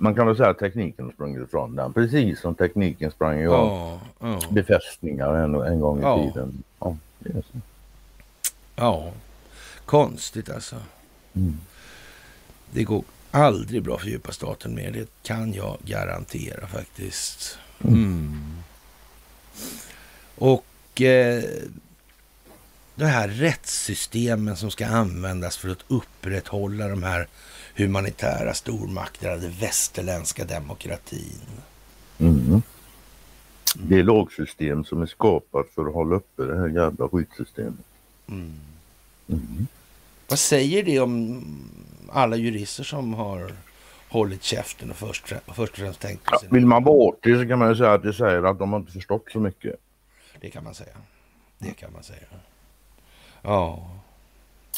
man 0.00 0.14
kan 0.14 0.26
väl 0.26 0.36
säga 0.36 0.50
att 0.50 0.58
tekniken 0.58 1.04
har 1.04 1.12
sprungit 1.12 1.48
ifrån 1.48 1.76
den. 1.76 1.92
Precis 1.92 2.40
som 2.40 2.54
tekniken 2.54 3.10
sprang 3.10 3.40
ifrån 3.40 3.68
ja, 3.68 4.00
ja. 4.18 4.40
befästningar 4.50 5.34
en, 5.34 5.54
en 5.54 5.80
gång 5.80 5.98
i 5.98 6.02
ja. 6.02 6.16
tiden. 6.16 6.62
Ja, 6.78 6.96
ja, 8.76 9.12
konstigt 9.84 10.50
alltså. 10.50 10.76
Mm. 11.34 11.58
Det 12.70 12.84
går 12.84 13.04
aldrig 13.30 13.82
bra 13.82 13.98
för 13.98 14.06
djupa 14.06 14.32
staten 14.32 14.74
mer. 14.74 14.90
Det 14.90 15.08
kan 15.22 15.52
jag 15.52 15.78
garantera 15.84 16.66
faktiskt. 16.66 17.58
Mm. 17.84 17.94
Mm. 17.94 18.56
Och 20.34 21.00
eh, 21.02 21.44
det 22.94 23.06
här 23.06 23.28
rättssystemen 23.28 24.56
som 24.56 24.70
ska 24.70 24.86
användas 24.86 25.56
för 25.56 25.68
att 25.68 25.84
upprätthålla 25.88 26.88
de 26.88 27.02
här 27.02 27.28
humanitära 27.80 28.54
stormakterna, 28.54 29.36
den 29.36 29.50
västerländska 29.50 30.44
demokratin. 30.44 31.40
Mm. 32.18 32.62
Det 33.74 33.98
är 33.98 34.02
lagsystem 34.02 34.84
som 34.84 35.02
är 35.02 35.06
skapat 35.06 35.66
för 35.74 35.86
att 35.86 35.94
hålla 35.94 36.16
uppe 36.16 36.42
det 36.42 36.58
här 36.58 36.68
jävla 36.68 37.08
skyddssystemet. 37.08 37.86
Mm. 38.28 38.54
Mm. 39.28 39.66
Vad 40.28 40.38
säger 40.38 40.82
det 40.82 41.00
om 41.00 41.44
alla 42.12 42.36
jurister 42.36 42.84
som 42.84 43.14
har 43.14 43.52
hållit 44.08 44.42
käften 44.42 44.90
och 44.90 44.96
först, 44.96 45.32
först 45.46 45.72
och 45.72 45.78
främst 45.78 46.00
tänkt 46.00 46.24
på 46.24 46.38
sina... 46.38 46.48
Ja, 46.50 46.54
vill 46.54 46.66
man 46.66 46.84
vara 46.84 47.08
artig 47.08 47.36
så 47.36 47.48
kan 47.48 47.58
man 47.58 47.68
ju 47.68 47.76
säga 47.76 47.92
att 47.92 48.02
det 48.02 48.12
säger 48.12 48.42
att 48.42 48.58
de 48.58 48.72
har 48.72 48.80
inte 48.80 48.92
förstått 48.92 49.24
så 49.32 49.40
mycket. 49.40 49.76
Det 50.40 50.50
kan 50.50 50.64
man 50.64 50.74
säga. 50.74 50.96
Det 51.58 51.72
kan 51.72 51.92
man 51.92 52.02
säga. 52.02 52.26
Ja. 53.42 53.90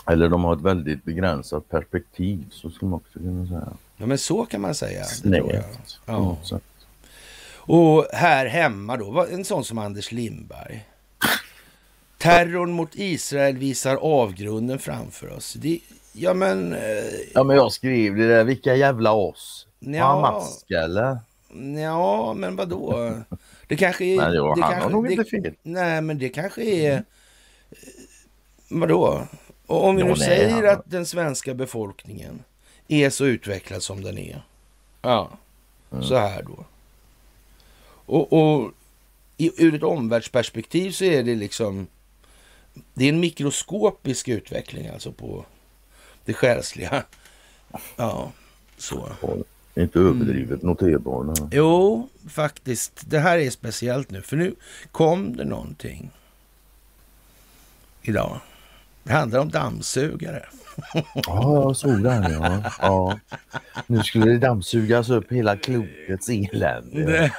Eller 0.07 0.29
de 0.29 0.45
har 0.45 0.57
ett 0.57 0.63
väldigt 0.63 1.05
begränsat 1.05 1.69
perspektiv, 1.69 2.45
så 2.51 2.71
skulle 2.71 2.91
man 2.91 2.97
också 2.97 3.19
kunna 3.19 3.47
säga. 3.47 3.73
Ja, 3.97 4.07
men 4.07 4.19
så 4.19 4.47
kan 4.47 4.61
man 4.61 4.75
säga. 4.75 5.05
Snävt. 5.05 6.01
Ja. 6.07 6.37
Och 7.65 8.07
här 8.13 8.47
hemma 8.47 8.97
då, 8.97 9.27
en 9.31 9.45
sån 9.45 9.65
som 9.65 9.79
Anders 9.79 10.13
Lindberg. 10.13 10.89
Terrorn 12.19 12.73
mot 12.73 12.91
Israel 12.95 13.57
visar 13.57 13.97
avgrunden 13.97 14.79
framför 14.79 15.37
oss. 15.37 15.55
Det, 15.55 15.81
ja, 16.13 16.35
men... 16.35 16.73
Eh, 16.73 16.81
ja, 17.35 17.45
men 17.45 17.57
jag 17.57 17.73
skrev 17.73 18.17
det 18.17 18.29
där, 18.29 18.45
vilka 18.45 18.75
jävla 18.75 19.13
oss? 19.13 19.67
Ja, 19.79 20.21
mask 20.21 20.71
eller? 20.71 21.19
Ja, 21.83 22.35
men 22.35 22.57
vadå? 22.57 23.13
Det 23.67 23.77
kanske 23.77 24.05
är... 24.05 24.17
Nej, 24.17 24.33
jo, 24.37 24.55
det 24.55 24.63
han 24.63 24.71
kanske, 24.71 24.81
har 24.83 24.91
nog 24.91 25.11
inte 25.11 25.25
fel. 25.25 25.55
Nej, 25.63 26.01
men 26.01 26.19
det 26.19 26.29
kanske 26.29 26.63
är... 26.63 26.95
Eh, 26.95 27.01
vadå? 28.69 29.27
Och 29.73 29.89
om 29.89 29.97
vi 29.97 30.05
nu 30.05 30.17
säger 30.17 30.65
att 30.65 30.91
den 30.91 31.07
svenska 31.07 31.55
befolkningen 31.55 32.45
är 32.89 33.11
så 33.11 33.25
utvecklad 33.25 33.83
som 33.83 34.03
den 34.03 34.19
är. 34.19 34.43
Ja, 35.03 35.31
mm. 35.93 36.05
så 36.05 36.17
här 36.17 36.43
då. 36.43 36.65
Och, 37.87 38.33
och 38.33 38.73
i, 39.37 39.65
ur 39.65 39.75
ett 39.75 39.83
omvärldsperspektiv 39.83 40.91
så 40.91 41.05
är 41.05 41.23
det 41.23 41.35
liksom... 41.35 41.87
Det 42.95 43.05
är 43.05 43.09
en 43.09 43.21
mikroskopisk 43.21 44.29
utveckling 44.29 44.89
alltså 44.89 45.13
på 45.13 45.45
det 46.25 46.35
själsliga. 46.35 47.05
Ja, 47.97 48.33
så. 48.79 49.09
Inte 49.75 49.99
överdrivet 49.99 50.63
mm. 50.63 50.67
noterbar. 50.67 51.35
Jo, 51.53 52.09
faktiskt. 52.29 53.11
Det 53.11 53.19
här 53.19 53.39
är 53.39 53.51
speciellt 53.51 54.11
nu, 54.11 54.23
för 54.23 54.37
nu 54.37 54.55
kom 54.91 55.37
det 55.37 55.45
någonting 55.45 56.11
idag. 58.03 58.41
Det 59.05 59.13
handlar 59.13 59.41
om 59.41 59.51
dammsugare. 59.51 60.45
Ja, 60.95 61.03
jag 61.65 61.77
såg 61.77 62.03
den 62.03 62.33
ja. 62.33 62.63
ja. 62.81 63.19
Nu 63.87 64.03
skulle 64.03 64.31
det 64.31 64.39
dammsugas 64.39 65.11
upp 65.11 65.33
hela 65.33 65.57
klotets 65.57 66.29
elände. 66.29 67.33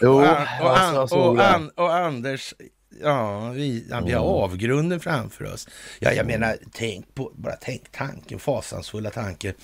jo, 0.00 0.12
och, 0.12 0.20
och, 0.60 0.78
alltså, 0.78 1.16
och, 1.16 1.40
an, 1.40 1.70
och 1.74 1.94
Anders, 1.94 2.54
ja, 3.02 3.50
vi, 3.50 3.84
har 3.90 4.42
avgrunden 4.42 5.00
framför 5.00 5.52
oss. 5.52 5.68
Ja, 5.98 6.12
jag 6.12 6.26
menar, 6.26 6.56
tänk 6.72 7.14
på, 7.14 7.32
bara 7.34 7.56
tänk 7.60 7.92
tanken, 7.92 8.38
fasansfulla 8.38 9.10
tanken 9.10 9.54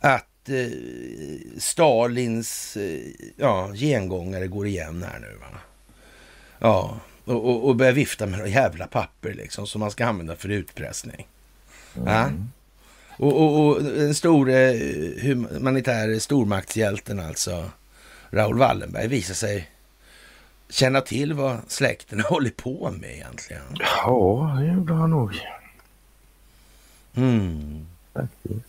att 0.00 0.48
eh, 0.48 1.58
Stalins 1.58 2.76
eh, 2.76 3.00
ja, 3.36 3.70
gengångare 3.74 4.46
går 4.46 4.66
igen 4.66 5.02
här 5.02 5.18
nu. 5.18 5.36
Va? 5.40 5.58
Ja, 6.58 7.00
och, 7.24 7.44
och, 7.44 7.68
och 7.68 7.76
börja 7.76 7.92
vifta 7.92 8.26
med 8.26 8.38
några 8.38 8.50
jävla 8.50 8.86
papper 8.86 9.34
liksom 9.34 9.66
som 9.66 9.80
man 9.80 9.90
ska 9.90 10.06
använda 10.06 10.36
för 10.36 10.48
utpressning. 10.48 11.26
Mm. 11.96 12.08
Ja? 12.08 12.30
Och, 13.16 13.42
och, 13.42 13.66
och, 13.66 13.82
den 13.82 14.14
store 14.14 14.78
humanitära 15.20 16.20
stormaktshjälten 16.20 17.20
alltså, 17.20 17.70
Raoul 18.30 18.58
Wallenberg, 18.58 19.08
visar 19.08 19.34
sig 19.34 19.70
känna 20.68 21.00
till 21.00 21.32
vad 21.32 21.58
släkten 21.68 22.20
håller 22.28 22.50
på 22.50 22.90
med 22.90 23.10
egentligen. 23.14 23.62
Ja, 23.78 24.56
det 24.60 24.66
gjorde 24.66 24.94
han 24.94 25.10
nog. 25.10 25.40
Mm. 27.14 27.86
Faktiskt. 28.12 28.66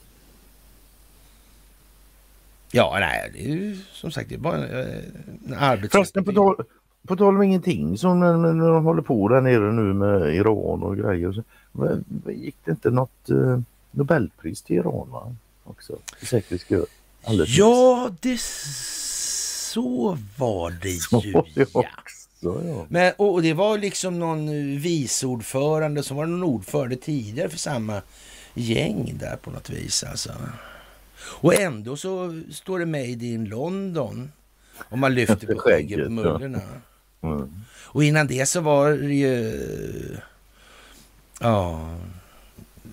Ja, 2.72 2.98
nej, 3.00 3.32
det 3.34 3.40
är 3.40 3.48
ju 3.48 3.78
som 3.92 4.12
sagt 4.12 4.30
det 4.30 4.36
är 4.36 4.40
bara 4.40 4.68
en 4.68 5.54
arbetsrätt. 5.58 6.26
på 6.26 6.34
tal, 6.34 6.66
på 7.08 7.16
tal 7.16 7.36
om 7.36 7.44
ingenting, 7.44 7.98
som 7.98 8.20
när, 8.20 8.38
när 8.38 8.70
de 8.70 8.86
håller 8.86 9.02
på 9.02 9.28
där 9.28 9.42
nere 9.42 9.72
nu 9.72 9.94
med 9.94 10.36
Iran 10.36 10.84
och 10.84 10.98
grejer. 10.98 11.32
Så, 11.32 11.44
gick 12.32 12.56
det 12.66 12.72
inte 12.72 12.90
något 12.90 13.30
eh, 13.30 13.60
Nobelpris 13.92 14.62
till 14.62 14.76
Iran 14.76 15.10
va? 15.12 15.36
också? 15.64 15.98
För 16.20 16.26
säkerhets 16.26 16.66
Ja, 17.48 18.10
det 18.22 18.40
så 19.76 20.18
var 20.38 20.72
det 20.82 20.90
ju. 21.60 21.66
Så 21.66 21.80
också, 21.80 22.68
ja. 22.68 22.86
Men, 22.90 23.14
och 23.18 23.42
det 23.42 23.54
var 23.54 23.78
liksom 23.78 24.20
någon 24.20 24.48
viceordförande 24.80 26.04
som 26.04 26.18
var 26.18 26.26
någon 26.26 26.44
ordförande 26.44 26.96
tidigare 26.96 27.50
för 27.50 27.58
samma 27.58 28.02
gäng 28.54 29.18
där 29.20 29.36
på 29.36 29.52
något 29.52 29.70
vis 29.70 30.04
alltså. 30.04 30.32
Och 31.18 31.60
ändå 31.60 31.98
så 31.98 32.42
står 32.52 32.80
det 32.80 32.86
Made 32.86 33.26
in 33.26 33.46
London 33.46 34.32
om 34.90 35.00
man 35.00 35.14
lyfter 35.14 35.48
på 35.48 35.60
skägget 35.60 36.06
på 36.06 36.12
mullorna. 36.12 36.62
Ja. 36.74 36.95
Mm. 37.34 37.50
Och 37.88 38.04
innan 38.04 38.28
det 38.28 38.50
så 38.50 38.62
var 38.62 38.92
det 38.92 39.14
ju... 39.14 39.62
Ja... 41.42 41.80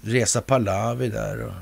Resa 0.04 0.40
Pahlavi 0.40 1.08
där 1.08 1.46
och... 1.46 1.52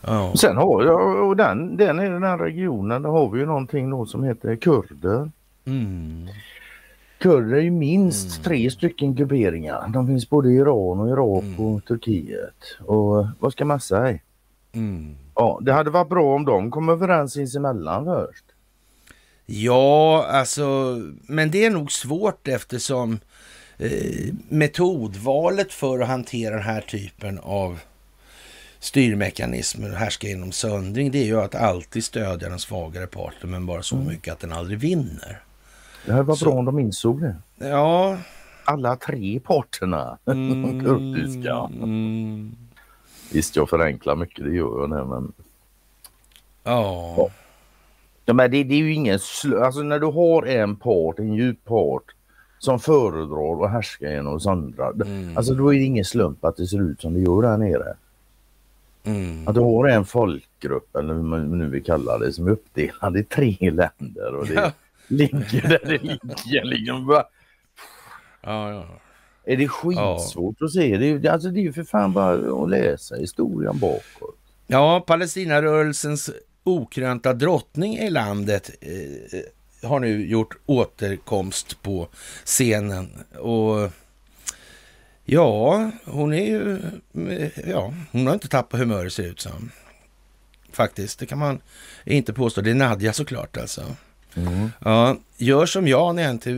Ja. 0.00 0.32
Sen 0.36 0.56
har 0.56 0.84
jag, 0.84 1.28
och 1.28 1.36
den, 1.36 1.76
den, 1.76 2.00
i 2.00 2.08
den 2.08 2.22
här 2.22 2.38
regionen, 2.38 3.02
där 3.02 3.10
har 3.10 3.30
vi 3.30 3.40
ju 3.40 3.46
någonting 3.46 3.90
då 3.90 4.06
som 4.06 4.24
heter 4.24 4.56
kurder. 4.56 5.30
Mm. 5.64 6.28
Kurder 7.18 7.56
är 7.56 7.60
ju 7.60 7.70
minst 7.70 8.36
mm. 8.36 8.44
tre 8.44 8.70
stycken 8.70 9.14
grupperingar. 9.14 9.88
De 9.88 10.06
finns 10.06 10.30
både 10.30 10.50
i 10.50 10.54
Iran 10.54 11.00
och 11.00 11.08
Irak 11.08 11.44
mm. 11.44 11.60
och 11.60 11.84
Turkiet. 11.84 12.76
Och 12.80 13.26
vad 13.38 13.52
ska 13.52 13.64
man 13.64 13.80
säga? 13.80 14.18
Mm. 14.72 15.14
Ja, 15.34 15.58
det 15.62 15.72
hade 15.72 15.90
varit 15.90 16.08
bra 16.08 16.34
om 16.34 16.44
de 16.44 16.70
kom 16.70 16.88
överens 16.88 17.32
sinsemellan 17.32 18.04
först. 18.04 18.44
Ja, 19.46 20.26
alltså, 20.26 20.98
men 21.22 21.50
det 21.50 21.64
är 21.64 21.70
nog 21.70 21.92
svårt 21.92 22.48
eftersom 22.48 23.18
eh, 23.78 24.34
metodvalet 24.48 25.72
för 25.72 26.00
att 26.00 26.08
hantera 26.08 26.54
den 26.54 26.64
här 26.64 26.80
typen 26.80 27.38
av 27.38 27.80
styrmekanismer 28.78 29.90
härska 29.90 30.28
inom 30.28 30.52
söndring, 30.52 31.10
det 31.10 31.18
är 31.18 31.24
ju 31.24 31.40
att 31.40 31.54
alltid 31.54 32.04
stödja 32.04 32.48
den 32.48 32.58
svagare 32.58 33.06
parten, 33.06 33.50
men 33.50 33.66
bara 33.66 33.82
så 33.82 33.96
mm. 33.96 34.08
mycket 34.08 34.32
att 34.32 34.40
den 34.40 34.52
aldrig 34.52 34.78
vinner. 34.78 35.42
Det 36.06 36.12
här 36.12 36.22
var 36.22 36.36
så, 36.36 36.44
bra 36.44 36.54
om 36.54 36.64
de 36.64 36.78
insåg 36.78 37.20
det. 37.20 37.36
Ja. 37.58 38.18
Alla 38.64 38.96
tre 38.96 39.40
parterna, 39.40 40.18
mm, 40.26 40.80
kurdiska. 40.84 41.70
Mm. 41.82 42.56
Visst, 43.32 43.56
jag 43.56 43.70
förenklar 43.70 44.16
mycket, 44.16 44.44
det 44.44 44.54
gör 44.54 44.80
jag 44.80 44.90
nu, 44.90 45.04
men... 45.04 45.32
Ja. 46.64 47.14
ja 47.16 47.30
men 48.26 48.50
det, 48.50 48.64
det, 48.64 48.74
är 48.74 48.78
ju 48.78 48.92
ingen 48.92 49.18
sl- 49.18 49.64
Alltså 49.64 49.82
när 49.82 49.98
du 49.98 50.06
har 50.06 50.46
en 50.46 50.76
part, 50.76 51.18
en 51.18 51.34
djup 51.34 51.64
part 51.64 52.04
som 52.58 52.80
föredrar 52.80 53.64
att 53.64 53.70
härska 53.70 54.10
genom 54.10 54.34
oss 54.34 54.46
andra. 54.46 54.90
Mm. 54.90 55.36
Alltså 55.36 55.54
då 55.54 55.74
är 55.74 55.78
det 55.78 55.84
ingen 55.84 56.04
slump 56.04 56.44
att 56.44 56.56
det 56.56 56.66
ser 56.66 56.90
ut 56.90 57.00
som 57.00 57.14
det 57.14 57.20
gör 57.20 57.42
där 57.42 57.56
nere. 57.56 57.94
Mm. 59.04 59.48
Att 59.48 59.54
du 59.54 59.60
har 59.60 59.88
en 59.88 60.04
folkgrupp, 60.04 60.96
eller 60.96 61.14
hur 61.14 61.22
man 61.22 61.58
nu 61.58 61.68
vill 61.68 61.84
kalla 61.84 62.18
det, 62.18 62.32
som 62.32 62.46
är 62.46 62.50
uppdelad 62.50 63.16
i 63.16 63.24
tre 63.24 63.56
länder 63.60 64.34
och 64.34 64.46
det 64.46 64.54
ja. 64.54 64.72
ligger 65.08 65.68
där 65.68 65.80
det 65.84 66.02
ligger. 66.02 66.64
Liksom 66.64 67.06
bara... 67.06 67.24
ja, 68.42 68.70
ja. 68.72 68.86
Är 69.44 69.56
det 69.56 69.68
skitsvårt 69.68 70.56
ja. 70.58 70.66
att 70.66 70.72
se? 70.72 70.96
Det 70.96 71.06
är, 71.06 71.30
alltså 71.30 71.48
det 71.48 71.60
är 71.60 71.62
ju 71.62 71.72
för 71.72 71.84
fan 71.84 72.12
bara 72.12 72.62
att 72.62 72.70
läsa 72.70 73.16
historien 73.16 73.78
bakåt. 73.78 74.38
Ja, 74.66 75.04
Palestinarörelsens 75.06 76.30
okrönta 76.64 77.32
drottning 77.32 77.98
i 77.98 78.10
landet 78.10 78.70
eh, 78.80 79.88
har 79.88 80.00
nu 80.00 80.26
gjort 80.26 80.56
återkomst 80.66 81.82
på 81.82 82.08
scenen. 82.44 83.24
Och 83.38 83.90
ja, 85.24 85.90
hon 86.04 86.34
är 86.34 86.46
ju... 86.46 86.78
Eh, 87.30 87.68
ja, 87.68 87.94
hon 88.12 88.26
har 88.26 88.34
inte 88.34 88.48
tappat 88.48 88.80
humöret 88.80 89.12
ser 89.12 89.22
det 89.22 89.28
ut 89.28 89.40
som. 89.40 89.70
Faktiskt, 90.72 91.18
det 91.18 91.26
kan 91.26 91.38
man 91.38 91.60
inte 92.04 92.32
påstå. 92.32 92.60
Det 92.60 92.70
är 92.70 92.74
Nadja 92.74 93.12
såklart 93.12 93.56
alltså. 93.56 93.96
Mm. 94.36 94.70
Ja, 94.78 95.16
gör 95.36 95.66
som 95.66 95.88
jag 95.88 96.14
när 96.14 96.22
jag 96.22 96.30
inte 96.30 96.52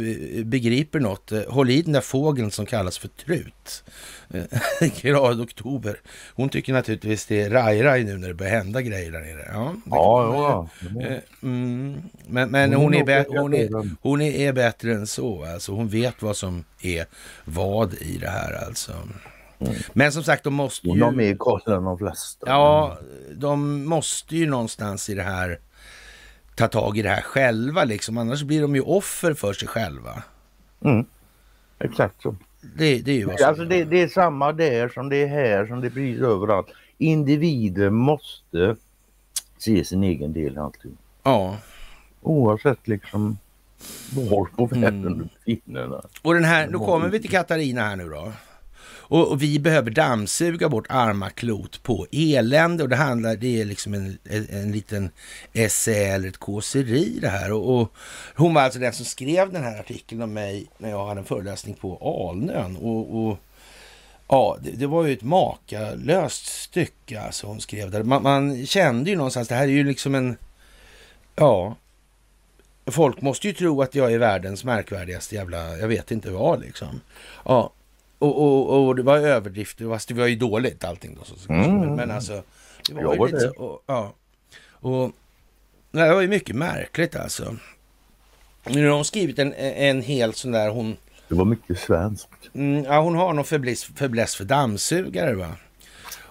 begriper 0.44 1.00
något. 1.00 1.32
Håll 1.48 1.70
i 1.70 1.82
den 1.82 1.92
där 1.92 2.00
fågeln 2.00 2.50
som 2.50 2.66
kallas 2.66 2.98
för 2.98 3.08
trut. 3.08 3.84
Glad 5.00 5.40
oktober. 5.40 6.00
Hon 6.34 6.48
tycker 6.48 6.72
naturligtvis 6.72 7.26
det 7.26 7.42
är 7.42 7.50
raj-raj 7.50 8.04
nu 8.04 8.16
när 8.16 8.28
det 8.28 8.34
börjar 8.34 8.52
hända 8.52 8.82
grejer 8.82 9.12
där 9.12 9.20
nere. 9.20 9.50
Ja, 9.52 9.74
ja, 9.90 10.68
ja. 10.80 11.02
Eh, 11.02 11.18
mm, 11.42 12.02
men, 12.26 12.50
men 12.50 12.72
hon, 12.74 12.94
är 12.94 13.40
hon, 13.40 13.54
är, 13.54 13.90
hon 14.02 14.20
är 14.20 14.52
bättre 14.52 14.92
än 14.92 15.06
så. 15.06 15.44
Alltså, 15.44 15.72
hon 15.72 15.88
vet 15.88 16.22
vad 16.22 16.36
som 16.36 16.64
är 16.82 17.06
vad 17.44 17.94
i 17.94 18.18
det 18.18 18.30
här 18.30 18.66
alltså. 18.66 18.92
Mm. 19.58 19.74
Men 19.92 20.12
som 20.12 20.22
sagt, 20.22 20.44
de 20.44 20.54
måste 20.54 20.88
ju... 20.88 21.02
Hon 21.02 21.16
mer 21.16 21.36
koll 21.36 21.60
än 21.66 21.84
de 21.84 21.98
flesta. 21.98 22.46
Ja, 22.46 22.98
de 23.34 23.84
måste 23.84 24.36
ju 24.36 24.46
någonstans 24.46 25.10
i 25.10 25.14
det 25.14 25.22
här 25.22 25.58
ta 26.54 26.68
tag 26.68 26.98
i 26.98 27.02
det 27.02 27.08
här 27.08 27.22
själva 27.22 27.84
liksom. 27.84 28.18
Annars 28.18 28.42
blir 28.42 28.62
de 28.62 28.74
ju 28.74 28.80
offer 28.80 29.34
för 29.34 29.52
sig 29.52 29.68
själva. 29.68 30.22
Mm. 30.84 31.06
Exakt 31.78 32.22
så. 32.22 32.36
Det, 32.76 32.98
det 32.98 33.12
är 33.12 33.16
ju 33.16 33.24
vad 33.24 33.38
som 33.38 33.48
alltså 33.48 33.64
det, 33.64 33.84
det, 33.84 34.02
är 34.02 34.08
samma 34.08 34.52
där 34.52 34.88
som 34.88 35.08
det 35.08 35.16
är 35.16 35.26
här 35.26 35.66
som 35.66 35.80
det 35.80 35.90
blir 35.90 36.22
överallt. 36.22 36.66
Individer 36.98 37.90
måste 37.90 38.76
se 39.58 39.84
sin 39.84 40.04
egen 40.04 40.32
del 40.32 40.54
i 40.54 40.58
allting. 40.58 40.96
Ja. 41.22 41.56
Oavsett 42.22 42.88
liksom 42.88 43.38
var 44.10 44.44
på 44.44 44.66
världen 44.66 45.06
mm. 45.06 45.18
du 45.18 45.24
befinner 45.24 45.88
dig. 45.88 46.00
Och 46.22 46.34
den 46.34 46.44
här, 46.44 46.66
nu 46.66 46.78
kommer 46.78 47.08
vi 47.08 47.20
till 47.20 47.30
Katarina 47.30 47.80
här 47.80 47.96
nu 47.96 48.08
då. 48.08 48.32
Och, 49.06 49.30
och, 49.30 49.42
vi 49.42 49.58
behöver 49.58 49.90
dammsuga 49.90 50.68
vårt 50.68 50.86
arma 50.88 51.30
klot 51.30 51.82
på 51.82 52.06
elände 52.12 52.82
och 52.82 52.88
det 52.88 52.96
handlar, 52.96 53.36
det 53.36 53.60
är 53.60 53.64
liksom 53.64 53.94
en, 53.94 54.18
en, 54.24 54.48
en 54.50 54.72
liten 54.72 55.10
essä 55.52 55.92
eller 55.92 56.28
ett 56.28 56.38
kåseri 56.38 57.18
det 57.20 57.28
här. 57.28 57.52
Och, 57.52 57.80
och, 57.80 57.92
hon 58.34 58.54
var 58.54 58.62
alltså 58.62 58.78
den 58.78 58.92
som 58.92 59.04
skrev 59.04 59.52
den 59.52 59.62
här 59.62 59.80
artikeln 59.80 60.22
om 60.22 60.32
mig 60.32 60.66
när 60.78 60.90
jag 60.90 61.06
hade 61.06 61.20
en 61.20 61.26
föreläsning 61.26 61.74
på 61.74 62.28
Alnön. 62.30 62.76
Och, 62.76 63.26
och 63.26 63.38
ja, 64.28 64.56
det, 64.62 64.70
det, 64.70 64.86
var 64.86 65.04
ju 65.04 65.12
ett 65.12 65.22
makalöst 65.22 66.46
stycke 66.46 67.20
alltså 67.20 67.46
hon 67.46 67.60
skrev 67.60 67.90
där. 67.90 68.02
Man, 68.02 68.22
man 68.22 68.66
kände 68.66 69.10
ju 69.10 69.16
någonstans, 69.16 69.48
det 69.48 69.54
här 69.54 69.62
är 69.62 69.68
ju 69.68 69.84
liksom 69.84 70.14
en, 70.14 70.36
ja, 71.36 71.76
Folk 72.86 73.20
måste 73.20 73.46
ju 73.46 73.52
tro 73.52 73.82
att 73.82 73.94
jag 73.94 74.12
är 74.12 74.18
världens 74.18 74.64
märkvärdigaste 74.64 75.34
jävla, 75.34 75.76
jag 75.76 75.88
vet 75.88 76.10
inte 76.10 76.30
vad 76.30 76.60
liksom. 76.60 77.00
Ja, 77.44 77.72
och, 78.24 78.70
och, 78.70 78.86
och 78.86 78.96
det 78.96 79.02
var 79.02 79.18
överdrifter, 79.18 79.88
fast 79.88 80.08
det 80.08 80.14
var 80.14 80.26
ju 80.26 80.36
dåligt 80.36 80.84
allting 80.84 81.18
då. 81.18 81.24
Så, 81.24 81.52
mm. 81.52 81.94
Men 81.94 82.10
alltså, 82.10 82.42
det 82.88 82.94
var 82.94 83.00
ju 83.00 83.18
var 83.18 83.26
lite 83.26 83.38
det. 83.38 83.52
så. 83.54 83.62
Och, 83.62 83.82
ja. 83.86 84.14
Och 84.70 85.12
det 85.90 86.14
var 86.14 86.20
ju 86.20 86.28
mycket 86.28 86.56
märkligt 86.56 87.16
alltså. 87.16 87.56
Nu 88.66 88.88
har 88.88 88.94
hon 88.94 89.04
skrivit 89.04 89.38
en, 89.38 89.52
en 89.54 90.02
hel 90.02 90.34
sån 90.34 90.52
där, 90.52 90.70
hon... 90.70 90.96
Det 91.28 91.34
var 91.34 91.44
mycket 91.44 91.78
svenskt. 91.78 92.28
Mm, 92.54 92.84
ja, 92.84 93.00
hon 93.00 93.14
har 93.14 93.32
någon 93.32 93.44
fäbless 93.44 94.34
för 94.34 94.44
dammsugare 94.44 95.34
va. 95.34 95.50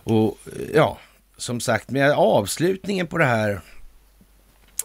Och 0.04 0.38
ja, 0.74 0.98
som 1.38 1.60
sagt, 1.60 1.90
med 1.90 2.12
avslutningen 2.12 3.08
på 3.08 3.18
det 3.18 3.26
här 3.26 3.62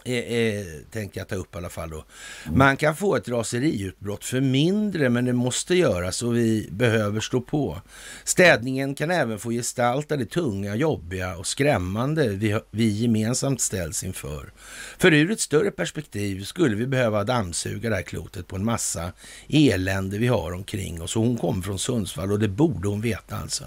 eh, 0.05 0.13
eh, 0.13 0.65
tänkte 0.91 1.19
jag 1.19 1.27
ta 1.27 1.35
upp 1.35 1.55
i 1.55 1.57
alla 1.57 1.69
fall 1.69 1.89
då. 1.89 2.05
Man 2.53 2.77
kan 2.77 2.95
få 2.95 3.15
ett 3.15 3.29
raseriutbrott 3.29 4.25
för 4.25 4.41
mindre, 4.41 5.09
men 5.09 5.25
det 5.25 5.33
måste 5.33 5.75
göras 5.75 6.21
och 6.21 6.35
vi 6.35 6.67
behöver 6.71 7.19
stå 7.19 7.41
på. 7.41 7.81
Städningen 8.23 8.95
kan 8.95 9.11
även 9.11 9.39
få 9.39 9.51
gestalta 9.51 10.17
det 10.17 10.25
tunga, 10.25 10.75
jobbiga 10.75 11.37
och 11.37 11.47
skrämmande 11.47 12.27
vi, 12.27 12.59
vi 12.71 12.89
gemensamt 12.89 13.61
ställs 13.61 14.03
inför. 14.03 14.51
För 14.97 15.13
ur 15.13 15.31
ett 15.31 15.39
större 15.39 15.71
perspektiv 15.71 16.43
skulle 16.43 16.75
vi 16.75 16.87
behöva 16.87 17.23
dammsuga 17.23 17.89
det 17.89 17.95
här 17.95 18.03
klotet 18.03 18.47
på 18.47 18.55
en 18.55 18.65
massa 18.65 19.11
elände 19.47 20.17
vi 20.17 20.27
har 20.27 20.51
omkring 20.51 21.01
oss. 21.01 21.15
Och 21.15 21.23
hon 21.23 21.37
kommer 21.37 21.61
från 21.61 21.79
Sundsvall 21.79 22.31
och 22.31 22.39
det 22.39 22.47
borde 22.47 22.87
hon 22.87 23.01
veta 23.01 23.37
alltså. 23.37 23.65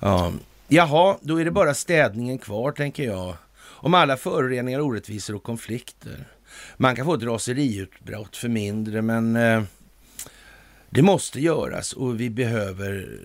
Ja. 0.00 0.32
Jaha, 0.68 1.16
då 1.20 1.40
är 1.40 1.44
det 1.44 1.50
bara 1.50 1.74
städningen 1.74 2.38
kvar 2.38 2.72
tänker 2.72 3.04
jag 3.04 3.34
om 3.82 3.94
alla 3.94 4.16
föroreningar, 4.16 4.80
orättvisor 4.80 5.34
och 5.34 5.42
konflikter. 5.42 6.24
Man 6.76 6.96
kan 6.96 7.06
få 7.06 7.14
ett 7.14 7.22
raseriutbrott 7.22 8.36
för 8.36 8.48
mindre, 8.48 9.02
men 9.02 9.36
eh, 9.36 9.62
det 10.90 11.02
måste 11.02 11.40
göras 11.40 11.92
och 11.92 12.20
vi 12.20 12.30
behöver 12.30 13.18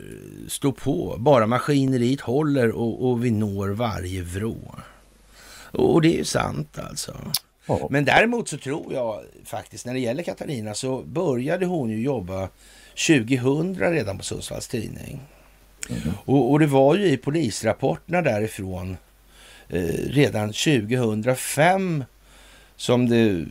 stå 0.48 0.72
på. 0.72 1.16
Bara 1.20 1.48
maskineriet 1.48 2.22
håller 2.22 2.72
och, 2.72 3.10
och 3.10 3.26
vi 3.26 3.32
når 3.32 3.70
varje 3.70 4.22
vrå. 4.22 4.76
Och 5.72 6.02
det 6.02 6.14
är 6.14 6.18
ju 6.18 6.26
sant 6.26 6.80
alltså. 6.80 7.18
Ja. 7.66 7.88
Men 7.92 8.06
däremot 8.06 8.50
så 8.50 8.58
tror 8.58 8.94
jag 8.94 9.24
faktiskt 9.46 9.86
när 9.86 9.94
det 9.94 10.00
gäller 10.00 10.24
Katarina 10.24 10.74
så 10.74 11.02
började 11.02 11.66
hon 11.66 11.90
ju 11.90 12.02
jobba 12.02 12.50
2000 13.08 13.76
redan 13.76 14.18
på 14.18 14.24
Sundsvalls 14.24 14.68
Tidning. 14.68 15.22
Mm. 15.90 16.02
Och, 16.26 16.52
och, 16.52 16.60
det 16.60 16.68
var 16.68 16.96
ju 16.96 17.06
i 17.06 17.18
polisrapporterna 17.18 18.22
därifrån 18.22 18.98
Eh, 18.98 19.07
redan 20.10 20.48
2005 20.48 22.04
som 22.76 23.10
det 23.10 23.46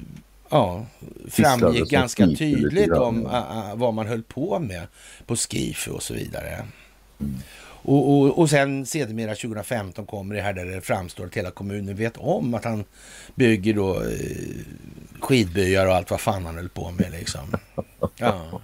ja, 0.48 0.86
framgick 1.28 1.90
ganska 1.90 2.26
tydligt 2.26 2.92
om 2.92 3.28
vad 3.74 3.94
man 3.94 4.06
höll 4.06 4.22
på 4.22 4.58
med 4.58 4.86
på 5.26 5.36
Skifu 5.36 5.90
och 5.90 6.02
så 6.02 6.14
vidare. 6.14 6.66
Mm. 7.20 7.34
Och, 7.86 8.10
och, 8.10 8.38
och 8.38 8.50
sen 8.50 8.86
sedermera 8.86 9.34
2015 9.34 10.06
kommer 10.06 10.34
det 10.34 10.42
här 10.42 10.52
där 10.52 10.64
det 10.64 10.80
framstår 10.80 11.26
att 11.26 11.36
hela 11.36 11.50
kommunen 11.50 11.96
vet 11.96 12.16
om 12.16 12.54
att 12.54 12.64
han 12.64 12.84
bygger 13.34 13.74
då 13.74 13.94
eh, 13.94 14.56
skidbyar 15.20 15.86
och 15.86 15.94
allt 15.94 16.10
vad 16.10 16.20
fan 16.20 16.46
han 16.46 16.54
höll 16.54 16.68
på 16.68 16.90
med 16.90 17.10
liksom. 17.10 17.40
Ja. 18.16 18.60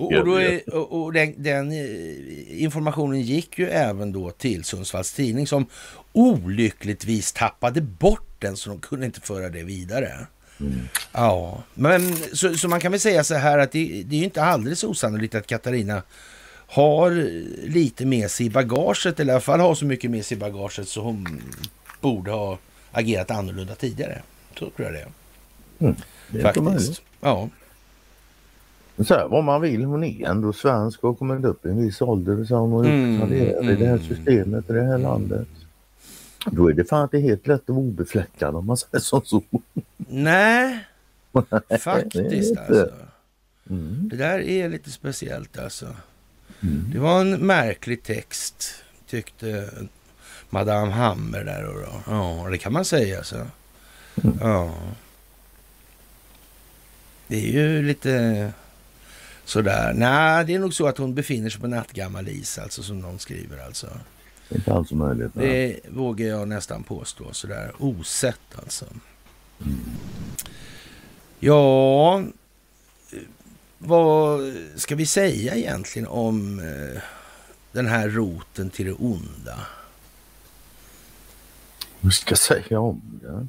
Och, 0.00 0.12
och, 0.12 0.42
är, 0.42 0.74
och 0.74 1.12
den, 1.12 1.34
den, 1.42 1.72
eh, 1.72 2.62
informationen 2.62 3.20
gick 3.20 3.58
ju 3.58 3.68
även 3.68 4.12
då 4.12 4.30
till 4.30 4.64
Sundsvalls 4.64 5.12
Tidning 5.12 5.46
som 5.46 5.66
olyckligtvis 6.12 7.32
tappade 7.32 7.80
bort 7.80 8.26
den 8.38 8.56
så 8.56 8.70
de 8.70 8.78
kunde 8.80 9.06
inte 9.06 9.20
föra 9.20 9.48
det 9.48 9.62
vidare. 9.62 10.26
Mm. 10.60 10.88
Ja, 11.12 11.62
men 11.74 12.16
så, 12.32 12.54
så, 12.54 12.68
man 12.68 12.80
kan 12.80 12.92
väl 12.92 13.00
säga 13.00 13.24
så 13.24 13.34
här 13.34 13.58
att 13.58 13.72
det, 13.72 14.02
det 14.06 14.16
är 14.16 14.24
inte 14.24 14.42
alldeles 14.42 14.84
osannolikt 14.84 15.34
att 15.34 15.46
Katarina 15.46 16.02
har 16.66 17.10
lite 17.68 18.06
med 18.06 18.30
sig 18.30 18.46
i 18.46 18.50
bagaget, 18.50 19.20
eller 19.20 19.32
i 19.32 19.34
alla 19.34 19.40
fall 19.40 19.60
har 19.60 19.74
så 19.74 19.84
mycket 19.84 20.10
med 20.10 20.24
sig 20.26 20.36
i 20.36 20.40
bagaget 20.40 20.88
så 20.88 21.02
hon 21.02 21.42
borde 22.00 22.30
ha 22.30 22.58
agerat 22.92 23.30
annorlunda 23.30 23.74
tidigare. 23.74 24.22
Så 24.58 24.70
tror 24.70 24.72
jag 24.88 24.92
det 24.92 25.00
är. 25.00 25.08
Mm, 25.80 25.96
det 26.30 26.42
Faktiskt. 26.42 27.02
Ja. 27.20 27.48
Så 29.04 29.14
här, 29.14 29.28
vad 29.28 29.44
man 29.44 29.60
vill, 29.60 29.84
hon 29.84 30.04
är 30.04 30.26
ändå 30.26 30.52
svensk 30.52 31.04
och 31.04 31.10
har 31.10 31.14
kommit 31.14 31.44
upp 31.44 31.66
i 31.66 31.68
en 31.68 31.82
viss 31.82 32.02
ålder 32.02 32.44
så 32.44 32.56
hon 32.56 32.72
har 32.72 32.84
mm, 32.84 33.22
mm, 33.22 33.32
i 33.70 33.74
det 33.74 33.86
här 33.86 33.96
mm. 33.96 34.08
systemet, 34.08 34.70
i 34.70 34.72
det 34.72 34.82
här 34.82 34.98
landet. 34.98 35.48
Då 36.50 36.68
är 36.68 36.72
det 36.72 36.84
fan 36.84 37.02
inte 37.02 37.18
helt 37.18 37.46
lätt 37.46 37.60
att 37.60 37.68
vara 37.68 37.78
obefläckad 37.78 38.54
om 38.54 38.66
man 38.66 38.76
säger 38.76 38.98
som 38.98 39.22
så. 39.24 39.42
Nej, 39.96 40.84
faktiskt 41.80 42.56
alltså. 42.58 42.90
Mm. 43.70 44.08
Det 44.08 44.16
där 44.16 44.38
är 44.38 44.68
lite 44.68 44.90
speciellt 44.90 45.58
alltså. 45.58 45.86
Mm. 46.62 46.84
Det 46.92 46.98
var 46.98 47.20
en 47.20 47.46
märklig 47.46 48.02
text 48.02 48.74
tyckte 49.06 49.70
Madame 50.50 50.92
Hammer 50.92 51.44
där. 51.44 51.68
Och 51.68 51.80
då. 51.80 51.92
Ja, 52.06 52.48
det 52.50 52.58
kan 52.58 52.72
man 52.72 52.84
säga 52.84 53.18
alltså. 53.18 53.46
Mm. 54.24 54.38
Ja. 54.40 54.74
Det 57.26 57.36
är 57.36 57.52
ju 57.52 57.82
lite 57.82 58.52
sådär. 59.46 59.92
Nej, 59.92 60.44
det 60.44 60.54
är 60.54 60.58
nog 60.58 60.74
så 60.74 60.86
att 60.86 60.98
hon 60.98 61.14
befinner 61.14 61.50
sig 61.50 61.60
på 61.60 61.66
nattgammal 61.66 62.28
is, 62.28 62.58
alltså 62.58 62.82
som 62.82 63.00
någon 63.00 63.18
skriver 63.18 63.58
alltså. 63.66 63.86
Inte 64.50 64.72
alls 64.72 64.92
möjligt. 64.92 65.30
Det 65.34 65.80
vågar 65.88 66.26
jag 66.26 66.48
nästan 66.48 66.82
påstå 66.82 67.32
sådär 67.32 67.72
osett 67.78 68.58
alltså. 68.58 68.84
Mm. 69.64 69.78
Ja, 71.38 72.22
vad 73.78 74.54
ska 74.76 74.94
vi 74.94 75.06
säga 75.06 75.54
egentligen 75.54 76.08
om 76.08 76.58
eh, 76.58 77.02
den 77.72 77.86
här 77.86 78.08
roten 78.08 78.70
till 78.70 78.86
det 78.86 78.92
onda? 78.92 79.58
Vad 82.00 82.12
ska 82.12 82.30
jag 82.30 82.38
säga 82.38 82.80
om 82.80 83.20
det? 83.22 83.46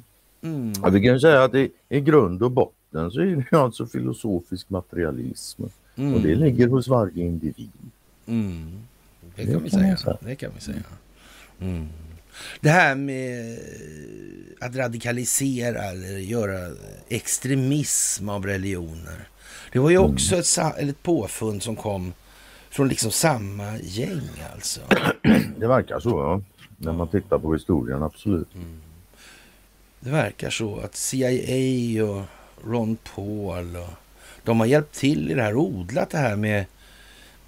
Mm. 0.48 0.72
Ja, 0.82 0.88
vi 0.88 1.00
kan 1.00 1.20
säga 1.20 1.42
att 1.42 1.54
i, 1.54 1.70
i 1.88 2.00
grund 2.00 2.42
och 2.42 2.50
botten 2.50 3.10
så 3.10 3.20
är 3.20 3.46
det 3.50 3.58
alltså 3.58 3.86
filosofisk 3.86 4.70
materialism. 4.70 5.62
Mm. 5.98 6.14
Och 6.14 6.20
det 6.20 6.34
ligger 6.34 6.68
hos 6.68 6.88
varje 6.88 7.24
individ. 7.24 7.70
Mm. 8.26 8.82
Det, 9.36 9.44
kan 9.44 9.52
det, 9.52 9.58
vi 9.58 9.70
kan 9.70 9.80
säga. 9.80 9.96
säga. 9.96 10.16
det 10.20 10.34
kan 10.34 10.50
vi 10.54 10.60
säga. 10.60 10.82
Mm. 11.60 11.88
Det 12.60 12.70
här 12.70 12.94
med 12.94 13.58
att 14.60 14.76
radikalisera 14.76 15.84
eller 15.84 16.18
göra 16.18 16.74
extremism 17.08 18.28
av 18.28 18.46
religioner. 18.46 19.28
Det 19.72 19.78
var 19.78 19.90
ju 19.90 19.96
mm. 19.96 20.10
också 20.10 20.36
ett, 20.36 20.78
ett 20.78 21.02
påfund 21.02 21.62
som 21.62 21.76
kom 21.76 22.12
från 22.70 22.88
liksom 22.88 23.10
samma 23.10 23.78
gäng 23.78 24.30
alltså. 24.52 24.80
Det 25.56 25.66
verkar 25.66 26.00
så 26.00 26.10
ja. 26.10 26.42
När 26.76 26.92
man 26.92 27.08
tittar 27.08 27.38
på 27.38 27.52
historien, 27.52 28.02
absolut. 28.02 28.54
Mm. 28.54 28.80
Det 30.00 30.10
verkar 30.10 30.50
så 30.50 30.78
att 30.80 30.96
CIA 30.96 32.04
och 32.04 32.22
Ron 32.64 32.96
Paul 33.14 33.76
och 33.76 33.90
de 34.48 34.60
har 34.60 34.66
hjälpt 34.66 34.94
till 34.94 35.30
i 35.30 35.34
det 35.34 35.42
här, 35.42 35.56
odlat 35.56 36.10
det 36.10 36.18
här 36.18 36.36
med 36.36 36.64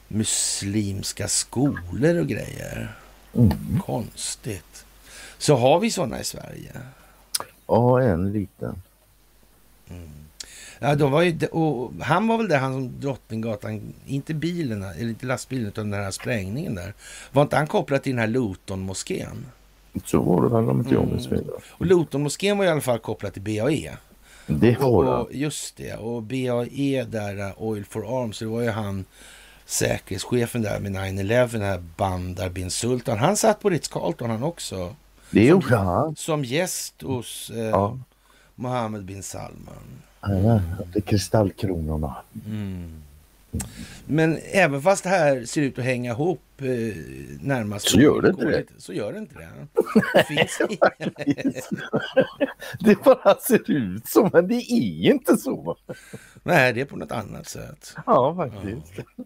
muslimska 0.09 1.29
skolor 1.29 2.21
och 2.21 2.27
grejer. 2.27 2.95
Mm. 3.35 3.81
Konstigt. 3.87 4.85
Så 5.39 5.57
har 5.57 5.81
vi 5.81 5.91
sådana 5.91 6.21
i 6.21 6.25
Sverige? 6.25 6.73
Ja, 7.67 8.03
en 8.03 8.33
liten. 8.33 8.83
Mm. 9.91 10.11
Ja, 10.79 10.95
de 10.95 11.13
var 11.13 11.23
ju, 11.23 11.47
och 11.47 11.93
han 12.01 12.27
var 12.27 12.39
väl 12.39 12.49
där, 12.49 12.59
han 12.59 12.73
som 12.73 13.01
Drottninggatan, 13.01 13.95
inte 14.07 14.35
bilen, 14.35 14.83
eller 14.83 15.09
inte 15.09 15.27
lastbilen, 15.27 15.67
utan 15.67 15.91
den 15.91 16.03
här 16.03 16.11
sprängningen 16.11 16.75
där. 16.75 16.95
Var 17.33 17.43
inte 17.43 17.57
han 17.57 17.67
kopplad 17.67 18.03
till 18.03 18.13
den 18.13 18.19
här 18.19 18.27
Luton-moskén? 18.27 19.47
Så 20.05 20.23
var 20.23 20.43
det 20.43 20.49
väl 20.49 20.71
om 20.71 20.81
inte 20.81 20.95
jag 20.95 21.07
minns 21.07 21.29
fel. 21.29 21.45
Och 21.71 21.87
Luton-moskén 21.87 22.59
var 22.59 22.65
i 22.65 22.69
alla 22.69 22.81
fall 22.81 22.99
kopplad 22.99 23.33
till 23.33 23.43
BAE. 23.43 23.97
Det 24.59 24.79
var 24.81 25.29
det. 25.31 25.37
Just 25.37 25.77
det. 25.77 25.95
Och 25.95 26.23
BAE 26.23 27.05
där, 27.05 27.53
Oil 27.57 27.85
for 27.85 28.23
Arms, 28.23 28.39
det 28.39 28.47
var 28.47 28.63
ju 28.63 28.71
han 28.71 29.05
säkerhetschefen 29.65 30.63
där 30.63 30.81
med 30.81 30.93
9-11, 30.93 31.53
den 31.53 31.63
här 31.63 31.83
Bandar 31.97 32.49
bin 32.49 32.71
Sultan. 32.71 33.19
Han 33.19 33.37
satt 33.37 33.61
på 33.61 33.71
Ritz-Carlton 33.71 34.31
han 34.31 34.43
också. 34.43 34.95
Det 35.31 35.45
gjorde 35.45 35.77
han. 35.77 36.17
Som 36.17 36.45
gäst 36.45 37.03
hos 37.03 37.51
eh, 37.51 37.65
ja. 37.65 37.99
Mohammed 38.55 39.05
bin 39.05 39.23
Salman. 39.23 40.03
Ja, 40.21 40.61
det 40.95 41.01
kristallkronorna. 41.01 42.17
Mm. 42.47 43.03
Men 44.07 44.39
även 44.53 44.83
fast 44.83 45.05
det 45.05 45.11
här 45.11 45.45
ser 45.45 45.63
ut 45.63 45.79
att 45.79 45.85
hänga 45.85 46.11
ihop 46.11 46.43
eh, 46.59 46.67
närmast... 47.41 47.89
Så 47.89 48.01
gör 48.01 48.23
det 48.23 48.29
inte 48.29 48.45
det. 48.45 48.65
Så 48.79 48.93
gör 48.93 49.13
det 49.13 49.19
inte 49.19 49.35
det. 49.35 49.49
Det, 50.15 50.25
finns 50.25 50.59
det 52.81 53.05
bara 53.05 53.35
ser 53.35 53.71
ut 53.71 54.07
så, 54.09 54.31
men 54.33 54.49
det 54.49 54.55
är 54.55 55.11
inte 55.11 55.37
så. 55.37 55.77
Nej, 56.43 56.73
det 56.73 56.81
är 56.81 56.85
på 56.85 56.97
något 56.97 57.13
annat 57.13 57.49
sätt. 57.49 57.95
Ja, 58.07 58.35
faktiskt. 58.37 58.93
Ja. 59.17 59.25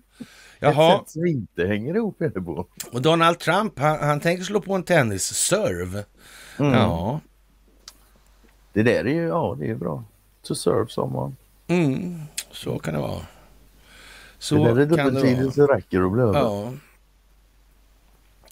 Jaha. 0.59 0.95
Ett 0.95 1.01
sätt 1.01 1.11
som 1.11 1.27
inte 1.27 1.66
hänger 1.66 1.95
ihop 1.95 2.20
är 2.20 2.29
det 2.29 2.41
på. 2.41 2.66
Och 2.93 3.03
Donald 3.03 3.39
Trump, 3.39 3.79
han, 3.79 3.99
han 3.99 4.20
tänker 4.20 4.45
slå 4.45 4.61
på 4.61 4.75
en 4.75 4.83
tennisserve. 4.83 6.05
Mm. 6.59 6.72
Ja. 6.72 7.20
Det 8.72 8.83
där 8.83 9.07
är 9.07 9.14
ju, 9.14 9.22
ja 9.22 9.57
det 9.61 9.70
är 9.70 9.75
bra. 9.75 10.05
To 10.43 10.55
serve 10.55 10.89
someone. 10.89 11.35
Mm, 11.66 12.20
så 12.51 12.79
kan 12.79 12.95
det 12.95 13.01
vara. 13.01 13.20
Så 14.45 14.55
det 14.55 14.74
där 14.74 14.80
är 14.80 14.86
dubbelsidigt 14.86 15.55
så 15.55 15.66
räcker 15.66 16.07
att 16.07 16.12
bli 16.12 16.22
över. 16.22 16.38
Ja. 16.38 16.72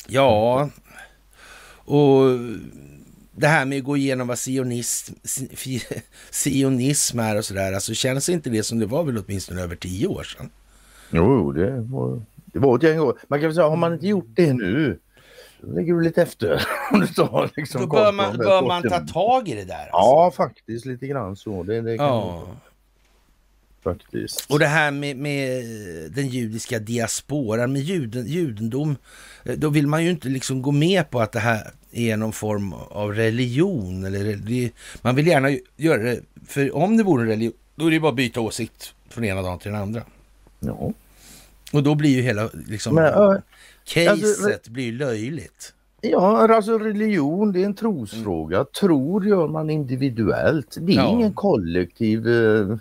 ja, 0.06 0.70
och 1.84 2.38
det 3.32 3.46
här 3.46 3.64
med 3.64 3.78
att 3.78 3.84
gå 3.84 3.96
igenom 3.96 4.28
vad 4.28 4.38
sionism, 4.38 5.14
sionism 6.30 7.18
är 7.18 7.38
och 7.38 7.44
sådär, 7.44 7.72
alltså 7.72 7.94
känns 7.94 8.28
inte 8.28 8.50
det 8.50 8.62
som 8.62 8.78
det 8.78 8.86
var 8.86 9.04
väl 9.04 9.18
åtminstone 9.18 9.62
över 9.62 9.76
tio 9.76 10.06
år 10.06 10.22
sedan? 10.22 10.50
Jo, 11.10 11.52
det 11.52 11.80
var, 11.80 12.22
det 12.44 12.58
var 12.58 12.76
ett 12.76 12.82
gäng 12.82 13.00
år. 13.00 13.18
Man 13.28 13.40
kan 13.40 13.48
väl 13.48 13.54
säga, 13.54 13.68
har 13.68 13.76
man 13.76 13.92
inte 13.92 14.06
gjort 14.06 14.28
det 14.28 14.52
nu, 14.52 14.98
då 15.60 15.76
ligger 15.76 15.94
du 15.94 16.00
lite 16.00 16.22
efter. 16.22 16.56
tar, 17.16 17.50
liksom, 17.56 17.80
då 17.80 17.86
bör 17.86 18.12
man, 18.12 18.36
bör 18.36 18.62
man 18.62 18.82
ta 18.82 19.00
tag 19.00 19.48
i 19.48 19.54
det 19.54 19.64
där? 19.64 19.74
Alltså. 19.74 19.90
Ja, 19.92 20.32
faktiskt 20.36 20.86
lite 20.86 21.06
grann 21.06 21.36
så. 21.36 21.62
Det, 21.62 21.80
det 21.80 21.96
kan 21.96 22.06
ja. 22.06 22.46
Faktiskt. 23.82 24.50
Och 24.50 24.58
det 24.58 24.66
här 24.66 24.90
med, 24.90 25.16
med 25.16 25.64
den 26.12 26.28
judiska 26.28 26.78
diasporan, 26.78 27.72
med 27.72 27.82
juden, 27.82 28.26
judendom, 28.26 28.96
eh, 29.44 29.54
då 29.58 29.68
vill 29.68 29.86
man 29.86 30.04
ju 30.04 30.10
inte 30.10 30.28
liksom 30.28 30.62
gå 30.62 30.70
med 30.70 31.10
på 31.10 31.20
att 31.20 31.32
det 31.32 31.40
här 31.40 31.70
är 31.92 32.16
någon 32.16 32.32
form 32.32 32.72
av 32.72 33.14
religion. 33.14 34.04
Eller, 34.04 34.70
man 35.02 35.14
vill 35.14 35.26
gärna 35.26 35.50
göra 35.76 36.02
det, 36.02 36.20
för 36.46 36.76
om 36.76 36.96
det 36.96 37.02
vore 37.02 37.22
en 37.22 37.28
religion, 37.28 37.56
då 37.74 37.86
är 37.86 37.90
det 37.90 38.00
bara 38.00 38.08
att 38.08 38.16
byta 38.16 38.40
åsikt 38.40 38.94
från 39.08 39.24
ena 39.24 39.42
dagen 39.42 39.58
till 39.58 39.72
den 39.72 39.80
andra. 39.80 40.02
Ja. 40.60 40.92
Och 41.72 41.82
då 41.82 41.94
blir 41.94 42.10
ju 42.10 42.22
hela 42.22 42.50
liksom, 42.68 42.94
Men, 42.94 43.14
uh, 43.14 43.36
caset 43.84 44.08
alltså, 44.10 44.70
blir 44.70 44.92
löjligt. 44.92 45.74
Ja, 46.00 46.54
alltså 46.54 46.78
religion 46.78 47.52
det 47.52 47.62
är 47.62 47.66
en 47.66 47.74
trosfråga. 47.74 48.56
Mm. 48.56 48.66
Tror 48.80 49.26
gör 49.26 49.48
man 49.48 49.70
individuellt. 49.70 50.76
Det 50.80 50.92
är 50.92 50.96
ja. 50.96 51.08
ingen 51.08 51.32
kollektiv... 51.32 52.28
Eh, 52.28 52.76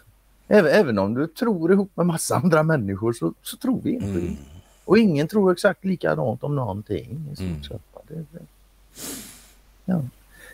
även, 0.51 0.71
även, 0.71 0.99
om 0.99 1.13
du 1.13 1.27
tror 1.27 1.71
ihop 1.71 1.91
med 1.95 2.05
massa 2.05 2.35
andra 2.43 2.63
människor 2.63 3.13
så, 3.13 3.33
så 3.41 3.57
tror 3.57 3.81
vi 3.83 3.91
inte 3.91 4.05
mm. 4.05 4.37
Och 4.85 4.97
ingen 4.97 5.27
tror 5.27 5.51
exakt 5.51 5.85
likadant 5.85 6.43
om 6.43 6.55
någonting. 6.55 7.35
I 7.39 7.43
mm. 7.43 7.61
det, 8.07 8.15
det. 8.15 8.45
Ja. 9.85 10.01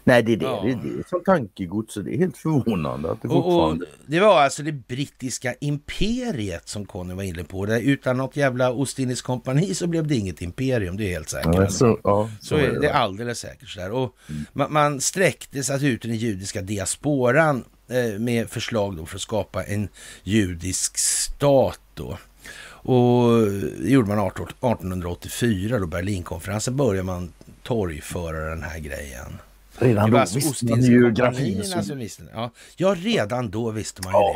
Nej, 0.08 0.24
det, 0.24 0.34
är 0.34 0.38
det, 0.38 0.46
ja. 0.46 0.62
det, 0.64 0.74
det 0.74 1.00
är 1.00 1.04
som 1.10 1.24
tankegods 1.24 1.98
och 1.98 2.04
det 2.04 2.16
är 2.16 2.18
helt 2.18 2.38
förvånande 2.38 3.12
att 3.12 3.22
det 3.22 3.28
fortfarande... 3.28 3.86
Och, 3.86 3.92
det 4.06 4.20
var 4.20 4.42
alltså 4.42 4.64
det 4.64 4.72
brittiska 4.72 5.54
imperiet 5.54 6.68
som 6.68 6.86
Conny 6.86 7.14
var 7.14 7.24
inne 7.24 7.44
på. 7.44 7.66
Där 7.66 7.80
utan 7.80 8.18
något 8.18 8.36
jävla 8.36 8.72
Ostindieskompani 8.72 9.74
så 9.74 9.88
blev 9.88 10.08
det 10.08 10.16
inget 10.16 10.42
imperium, 10.42 10.98
det 10.98 11.04
är 11.04 11.12
helt 11.12 11.30
säkert. 11.30 11.56
Ja, 11.56 11.70
så, 11.70 12.00
ja, 12.04 12.30
så, 12.42 12.48
så 12.48 12.56
är 12.56 12.72
det, 12.72 12.80
det 12.80 12.88
är 12.88 12.94
alldeles 12.94 13.40
säkert. 13.40 13.70
Så 13.70 13.80
där. 13.80 13.92
Och 13.92 14.16
mm. 14.30 14.46
man, 14.54 14.74
man 14.74 15.02
sträckte 15.02 15.64
sig 15.64 15.88
ut 15.88 16.06
i 16.06 16.08
den 16.08 16.18
judiska 16.18 16.62
diasporan 16.62 17.64
med 18.20 18.50
förslag 18.50 18.98
då 18.98 19.06
för 19.06 19.16
att 19.16 19.22
skapa 19.22 19.64
en 19.64 19.88
judisk 20.24 20.98
stat. 20.98 21.80
Då. 21.94 22.18
Och 22.88 23.42
det 23.82 23.90
gjorde 23.90 24.08
man 24.08 24.20
18, 24.20 24.48
1884 24.48 25.80
då 25.80 25.88
Berlinkonferensen 25.88 26.76
började 26.76 27.04
man 27.04 27.34
torgföra 27.64 28.50
den 28.50 28.64
här 28.64 28.80
grejen. 28.80 29.38
Redan 29.80 30.12
då 30.12 30.26
visste 30.34 30.66
man 30.66 30.82
ju 30.82 31.12
grafin. 31.12 31.64
Ja. 32.34 32.52
ja, 32.76 32.96
redan 32.98 33.50
då 33.50 33.72
visste 33.72 34.02
man 34.02 34.14
ju 34.14 34.18
oh, 34.18 34.36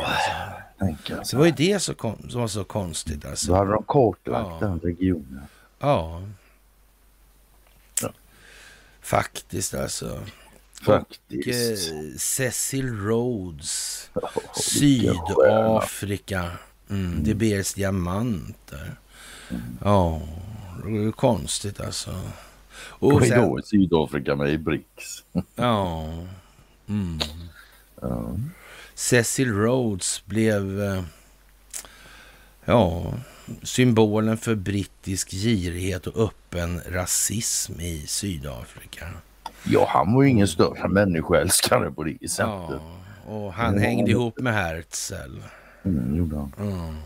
det. 0.78 1.14
Alltså. 1.14 1.36
det 1.36 1.40
var 1.40 1.46
ju 1.46 1.52
det 1.52 1.82
som, 1.82 1.94
kom, 1.94 2.16
som 2.28 2.40
var 2.40 2.48
så 2.48 2.64
konstigt. 2.64 3.24
Alltså. 3.24 3.52
Då 3.52 3.58
hade 3.58 3.70
de 3.70 3.84
kartlagt 3.88 4.48
ja. 4.60 4.66
den 4.66 4.80
regionen. 4.80 5.42
Ja. 5.78 6.22
ja. 8.02 8.12
Faktiskt 9.00 9.74
alltså. 9.74 10.20
Faktiskt. 10.82 11.92
Och, 11.92 11.98
eh, 11.98 12.16
Cecil 12.16 12.96
Rhodes, 12.98 14.10
oh, 14.14 14.30
Sydafrika. 14.54 16.50
Mm, 16.90 17.12
mm. 17.12 17.24
Det 17.24 17.34
bers 17.34 17.74
diamanter. 17.74 18.96
Mm. 19.50 19.62
Ja, 19.84 20.22
det 20.84 21.04
är 21.04 21.12
konstigt 21.12 21.80
alltså. 21.80 22.20
Och 22.74 23.12
Vad 23.12 23.22
är 23.22 23.36
då 23.36 23.60
Sydafrika 23.64 24.36
med 24.36 24.50
i 24.50 24.58
BRICS? 24.58 25.24
ja. 25.54 26.08
Mm. 26.88 27.18
ja. 28.00 28.36
Cecil 28.94 29.52
Rhodes 29.52 30.22
blev 30.26 30.82
eh, 30.82 31.02
ja, 32.64 33.14
symbolen 33.62 34.38
för 34.38 34.54
brittisk 34.54 35.30
girighet 35.30 36.06
och 36.06 36.24
öppen 36.24 36.80
rasism 36.86 37.80
i 37.80 38.06
Sydafrika. 38.06 39.08
Ja, 39.64 39.86
han 39.88 40.14
var 40.14 40.22
ju 40.22 40.28
ingen 40.28 40.48
större 40.48 40.88
människoälskare 40.88 41.90
på 41.90 42.04
det 42.04 42.30
sättet. 42.30 42.46
Ja, 42.46 42.80
och 43.26 43.52
han 43.52 43.68
mm. 43.68 43.82
hängde 43.82 44.10
ihop 44.10 44.38
med 44.38 44.54
Herzl. 44.54 45.38
Mm, 45.84 46.16
gjorde 46.16 46.36
han. 46.36 46.52
Mm. 46.58 46.96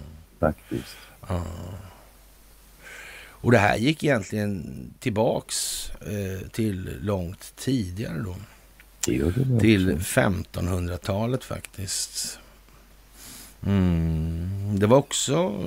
Faktiskt. 0.40 0.96
Ja. 1.28 1.42
Och 3.46 3.52
det 3.52 3.58
här 3.58 3.76
gick 3.76 4.04
egentligen 4.04 4.76
tillbaks 4.98 5.90
eh, 6.00 6.48
till 6.48 6.96
långt 7.00 7.52
tidigare 7.56 8.18
då. 8.18 8.36
Det 9.06 9.60
till 9.60 9.96
1500-talet 9.96 11.44
faktiskt. 11.44 12.38
Mm. 13.66 14.78
Det 14.78 14.86
var 14.86 14.96
också 14.96 15.64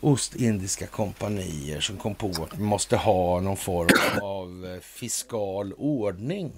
Ostindiska 0.00 0.86
kompanier 0.86 1.80
som 1.80 1.96
kom 1.96 2.14
på 2.14 2.26
att 2.28 2.58
vi 2.58 2.62
måste 2.62 2.96
ha 2.96 3.40
någon 3.40 3.56
form 3.56 4.22
av 4.22 4.72
eh, 4.74 4.80
fiskal 4.80 5.72
ordning 5.72 6.52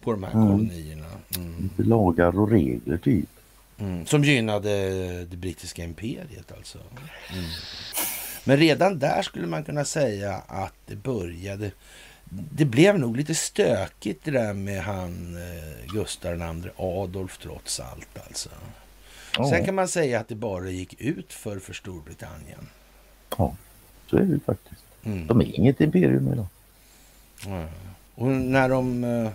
på 0.00 0.12
de 0.12 0.22
här 0.24 0.32
mm. 0.32 0.46
kolonierna. 0.46 1.06
Mm. 1.36 1.70
Lagar 1.76 2.38
och 2.38 2.50
regler 2.50 2.98
typ. 2.98 3.28
Mm. 3.78 4.06
Som 4.06 4.24
gynnade 4.24 4.70
det 5.24 5.36
brittiska 5.36 5.84
imperiet 5.84 6.52
alltså. 6.56 6.78
Mm. 6.78 7.44
Men 8.44 8.56
redan 8.56 8.98
där 8.98 9.22
skulle 9.22 9.46
man 9.46 9.64
kunna 9.64 9.84
säga 9.84 10.42
att 10.46 10.74
det 10.86 10.96
började. 10.96 11.70
Det 12.30 12.64
blev 12.64 12.98
nog 12.98 13.16
lite 13.16 13.34
stökigt 13.34 14.24
det 14.24 14.30
där 14.30 14.54
med 14.54 14.82
han 14.82 15.36
eh, 15.36 15.92
Gustav 15.92 16.34
II 16.34 16.70
Adolf 16.76 17.38
trots 17.38 17.80
allt 17.80 18.18
alltså. 18.26 18.48
Oh. 19.38 19.50
Sen 19.50 19.64
kan 19.64 19.74
man 19.74 19.88
säga 19.88 20.20
att 20.20 20.28
det 20.28 20.34
bara 20.34 20.70
gick 20.70 21.00
ut 21.00 21.32
för 21.32 21.58
för 21.58 21.72
Storbritannien. 21.72 22.68
Ja, 23.36 23.54
så 24.10 24.16
är 24.16 24.22
det 24.22 24.40
faktiskt. 24.46 24.84
Mm. 25.02 25.26
De 25.26 25.40
är 25.40 25.58
inget 25.58 25.80
imperium 25.80 26.32
idag. 26.32 26.46
Ja. 27.46 27.64
Och 28.14 28.26
när 28.26 28.68
de 28.68 29.04
uh, 29.04 29.30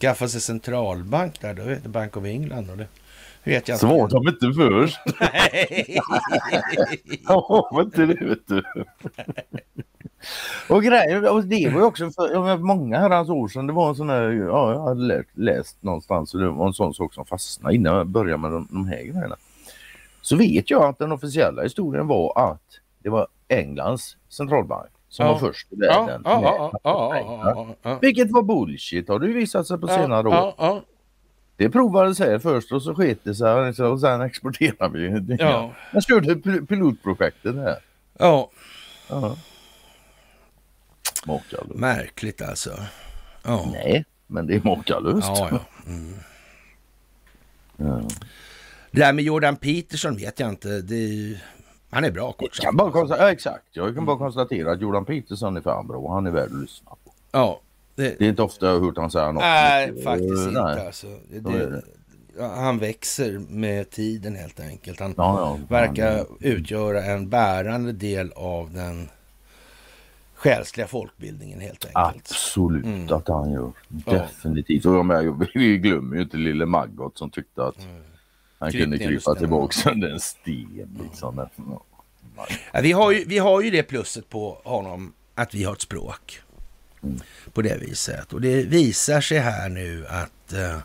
skaffade 0.00 0.30
sig 0.30 0.40
centralbank 0.40 1.40
där, 1.40 1.54
då 1.54 1.62
heter 1.62 1.82
det 1.82 1.88
Bank 1.88 2.16
of 2.16 2.24
England. 2.24 2.70
Och 2.70 2.76
det 2.76 2.86
vet 3.44 3.68
jag 3.68 3.78
så 3.78 3.86
var 3.86 4.08
de 4.08 4.28
inte 4.28 4.52
först. 4.52 5.00
Nej. 5.20 5.98
ja, 7.28 7.70
men 7.72 7.84
inte 7.84 8.06
det 8.06 8.24
vet 8.24 8.48
du. 8.48 8.64
och 10.68 10.82
grejen, 10.82 11.26
och 11.26 11.44
det 11.44 11.68
var 11.68 11.80
ju 11.80 11.86
också 11.86 12.10
för 12.10 12.56
många 12.56 12.98
herrans 12.98 13.28
år 13.28 13.48
sedan. 13.48 13.66
Det 13.66 13.72
var 13.72 13.88
en 13.88 13.94
sån 13.94 14.10
här, 14.10 14.30
ja, 14.30 14.72
jag 14.72 14.82
hade 14.82 15.00
läst, 15.00 15.28
läst 15.34 15.82
någonstans 15.82 16.34
och 16.34 16.40
det 16.40 16.48
var 16.48 16.66
en 16.66 16.72
sån 16.72 16.94
sak 16.94 17.14
som 17.14 17.26
fastnade 17.26 17.74
innan 17.74 17.96
jag 17.96 18.06
började 18.06 18.42
med 18.42 18.50
de, 18.50 18.68
de 18.70 18.86
här 18.86 19.02
grejerna. 19.02 19.36
Så 20.22 20.36
vet 20.36 20.70
jag 20.70 20.84
att 20.84 20.98
den 20.98 21.12
officiella 21.12 21.62
historien 21.62 22.06
var 22.06 22.52
att 22.52 22.80
det 23.08 23.12
var 23.12 23.26
Englands 23.48 24.16
centralbank 24.28 24.90
som 25.08 25.26
ja. 25.26 25.32
var 25.32 25.38
först 25.38 25.72
i 25.72 25.76
världen. 25.76 26.22
Ja, 26.24 26.72
ja, 27.82 27.98
Vilket 28.00 28.30
var 28.30 28.42
bullshit 28.42 29.08
har 29.08 29.18
det 29.18 29.26
visat 29.26 29.66
sig 29.66 29.78
på 29.78 29.88
senare 29.88 30.28
år. 30.28 30.82
Det 31.56 31.70
provades 31.70 32.18
här 32.18 32.38
först 32.38 32.72
och 32.72 32.82
så 32.82 32.94
sket 32.94 33.18
det 33.24 33.34
sig 33.34 33.86
och 33.86 34.00
sen 34.00 34.20
exporterade 34.20 34.98
vi. 34.98 35.36
Ja. 35.38 35.74
Jag 35.92 36.04
körde 36.04 36.36
pilotprojektet 36.66 37.56
här. 37.56 37.76
Ja. 38.18 38.50
ja. 39.08 39.36
Märkligt 41.74 42.42
alltså. 42.42 42.70
Ja. 43.42 43.68
Nej, 43.72 44.04
men 44.26 44.46
det 44.46 44.54
är 44.54 44.60
makalöst. 44.64 45.28
Ja, 45.28 45.48
ja. 45.50 45.60
Mm. 45.86 46.14
ja. 47.76 48.08
Det 48.90 49.00
där 49.00 49.12
med 49.12 49.24
Jordan 49.24 49.56
Peterson 49.56 50.16
vet 50.16 50.40
jag 50.40 50.48
inte. 50.48 50.80
Det 50.80 50.94
är 50.94 51.42
han 51.90 52.04
är 52.04 52.10
bra 52.10 52.32
kort. 52.32 52.60
Kan 52.60 52.76
bara 52.76 52.90
konstatera, 52.90 53.26
ja, 53.26 53.32
exakt. 53.32 53.64
Jag 53.70 53.94
kan 53.94 54.04
bara 54.04 54.18
konstatera 54.18 54.72
att 54.72 54.80
Jordan 54.80 55.04
Peterson 55.04 55.56
är 55.56 55.60
fan 55.60 55.86
bra. 55.86 56.14
Han 56.14 56.26
är 56.26 56.30
värd 56.30 56.52
att 56.52 56.60
lyssna 56.60 56.90
på. 57.04 57.12
Ja. 57.32 57.60
Det, 57.94 58.18
det 58.18 58.24
är 58.24 58.28
inte 58.28 58.42
ofta 58.42 58.66
jag 58.66 58.72
har 58.72 58.80
hört 58.80 58.96
han 58.96 59.10
säga 59.10 59.32
något. 59.32 59.42
Nej, 59.42 59.90
mycket. 59.90 60.04
faktiskt 60.04 60.48
inte. 60.48 60.62
Nej. 60.62 60.86
Alltså. 60.86 61.06
Det, 61.30 61.40
det, 61.40 61.82
han 62.40 62.78
växer 62.78 63.38
med 63.48 63.90
tiden 63.90 64.36
helt 64.36 64.60
enkelt. 64.60 65.00
Han 65.00 65.14
ja, 65.16 65.40
ja, 65.40 65.58
verkar 65.68 66.16
han, 66.16 66.26
utgöra 66.40 67.04
en 67.04 67.28
bärande 67.28 67.92
del 67.92 68.32
av 68.32 68.70
den 68.72 69.08
själsliga 70.34 70.86
folkbildningen 70.86 71.60
helt 71.60 71.84
enkelt. 71.84 72.26
Absolut 72.30 72.84
mm. 72.84 73.12
att 73.12 73.28
han 73.28 73.52
gör. 73.52 73.72
Definitivt. 73.88 74.84
Och 74.84 75.06
med, 75.06 75.46
vi 75.54 75.78
glömmer 75.78 76.16
ju 76.16 76.22
inte 76.22 76.36
lille 76.36 76.66
Maggot 76.66 77.18
som 77.18 77.30
tyckte 77.30 77.64
att 77.64 77.84
mm. 77.84 78.02
Han 78.58 78.72
kunde 78.72 78.98
krypa 78.98 79.34
tillbaka 79.34 79.90
under 79.90 80.08
en 80.08 80.20
sten. 80.20 80.98
Liksom. 81.02 81.48
Ja, 82.72 82.80
vi, 82.82 82.92
har 82.92 83.12
ju, 83.12 83.24
vi 83.24 83.38
har 83.38 83.62
ju 83.62 83.70
det 83.70 83.82
plusset 83.82 84.28
på 84.28 84.60
honom 84.64 85.12
att 85.34 85.54
vi 85.54 85.64
har 85.64 85.72
ett 85.72 85.80
språk. 85.80 86.42
Mm. 87.02 87.20
På 87.52 87.62
det 87.62 87.78
viset. 87.80 88.32
Och 88.32 88.40
det 88.40 88.62
visar 88.62 89.20
sig 89.20 89.38
här 89.38 89.68
nu 89.68 90.06
att 90.06 90.52
uh, 90.52 90.78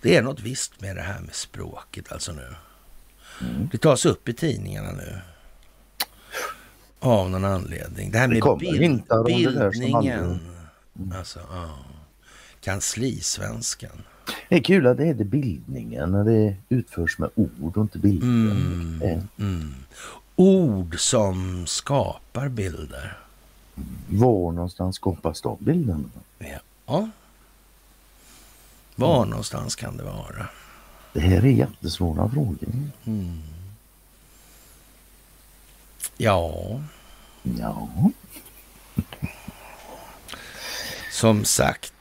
det 0.00 0.16
är 0.16 0.22
något 0.22 0.40
visst 0.40 0.80
med 0.80 0.96
det 0.96 1.02
här 1.02 1.20
med 1.20 1.34
språket 1.34 2.12
alltså 2.12 2.32
nu. 2.32 2.54
Mm. 3.40 3.68
Det 3.72 3.78
tas 3.78 4.06
upp 4.06 4.28
i 4.28 4.32
tidningarna 4.32 4.92
nu. 4.92 5.18
Av 6.98 7.30
någon 7.30 7.44
anledning. 7.44 8.10
Det 8.10 8.18
här 8.18 8.28
med 8.28 8.42
det 8.42 8.56
bild, 8.58 9.02
bildningen. 9.26 10.40
Mm. 10.98 11.12
Alltså, 11.18 11.38
uh, 11.38 11.78
kanslisvenskan. 12.60 14.02
Det 14.48 14.56
är 14.56 14.62
kul 14.62 14.86
att 14.86 14.96
det 14.96 15.06
är 15.06 15.14
det 15.14 15.24
bildningen 15.24 16.10
när 16.10 16.24
det 16.24 16.56
utförs 16.68 17.18
med 17.18 17.30
ord 17.34 17.76
och 17.76 17.82
inte 17.82 17.98
bilder. 17.98 18.26
Mm, 18.26 19.28
mm. 19.38 19.74
Ord 20.36 21.00
som 21.00 21.66
skapar 21.66 22.48
bilder. 22.48 23.18
Var 24.08 24.52
någonstans 24.52 24.96
skapas 24.96 25.40
de 25.40 25.56
bilderna? 25.60 26.10
Ja. 26.86 27.08
Var 28.94 29.26
någonstans 29.26 29.76
kan 29.76 29.96
det 29.96 30.02
vara? 30.02 30.48
Det 31.12 31.20
här 31.20 31.44
är 31.44 31.50
jättesvåra 31.50 32.30
frågor. 32.30 32.68
Mm. 33.04 33.42
Ja. 36.16 36.80
Ja. 37.42 37.88
Som 41.12 41.44
sagt, 41.44 41.92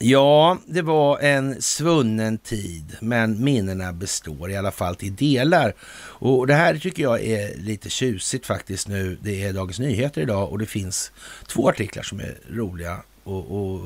Ja, 0.00 0.58
det 0.66 0.82
var 0.82 1.18
en 1.18 1.62
svunnen 1.62 2.38
tid, 2.38 2.96
men 3.00 3.44
minnena 3.44 3.92
består 3.92 4.50
i 4.50 4.56
alla 4.56 4.70
fall 4.70 4.96
till 4.96 5.16
delar. 5.16 5.74
Och 6.00 6.46
det 6.46 6.54
här 6.54 6.76
tycker 6.76 7.02
jag 7.02 7.24
är 7.24 7.56
lite 7.56 7.90
tjusigt 7.90 8.46
faktiskt 8.46 8.88
nu. 8.88 9.18
Det 9.22 9.44
är 9.44 9.52
Dagens 9.52 9.78
Nyheter 9.78 10.20
idag 10.20 10.50
och 10.50 10.58
det 10.58 10.66
finns 10.66 11.12
två 11.46 11.68
artiklar 11.68 12.02
som 12.02 12.20
är 12.20 12.36
roliga 12.50 12.96
och, 13.24 13.60
och 13.60 13.80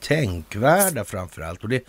tänkvärda 0.00 1.04
framför 1.04 1.42
allt. 1.42 1.62
Och 1.62 1.68
det 1.68 1.84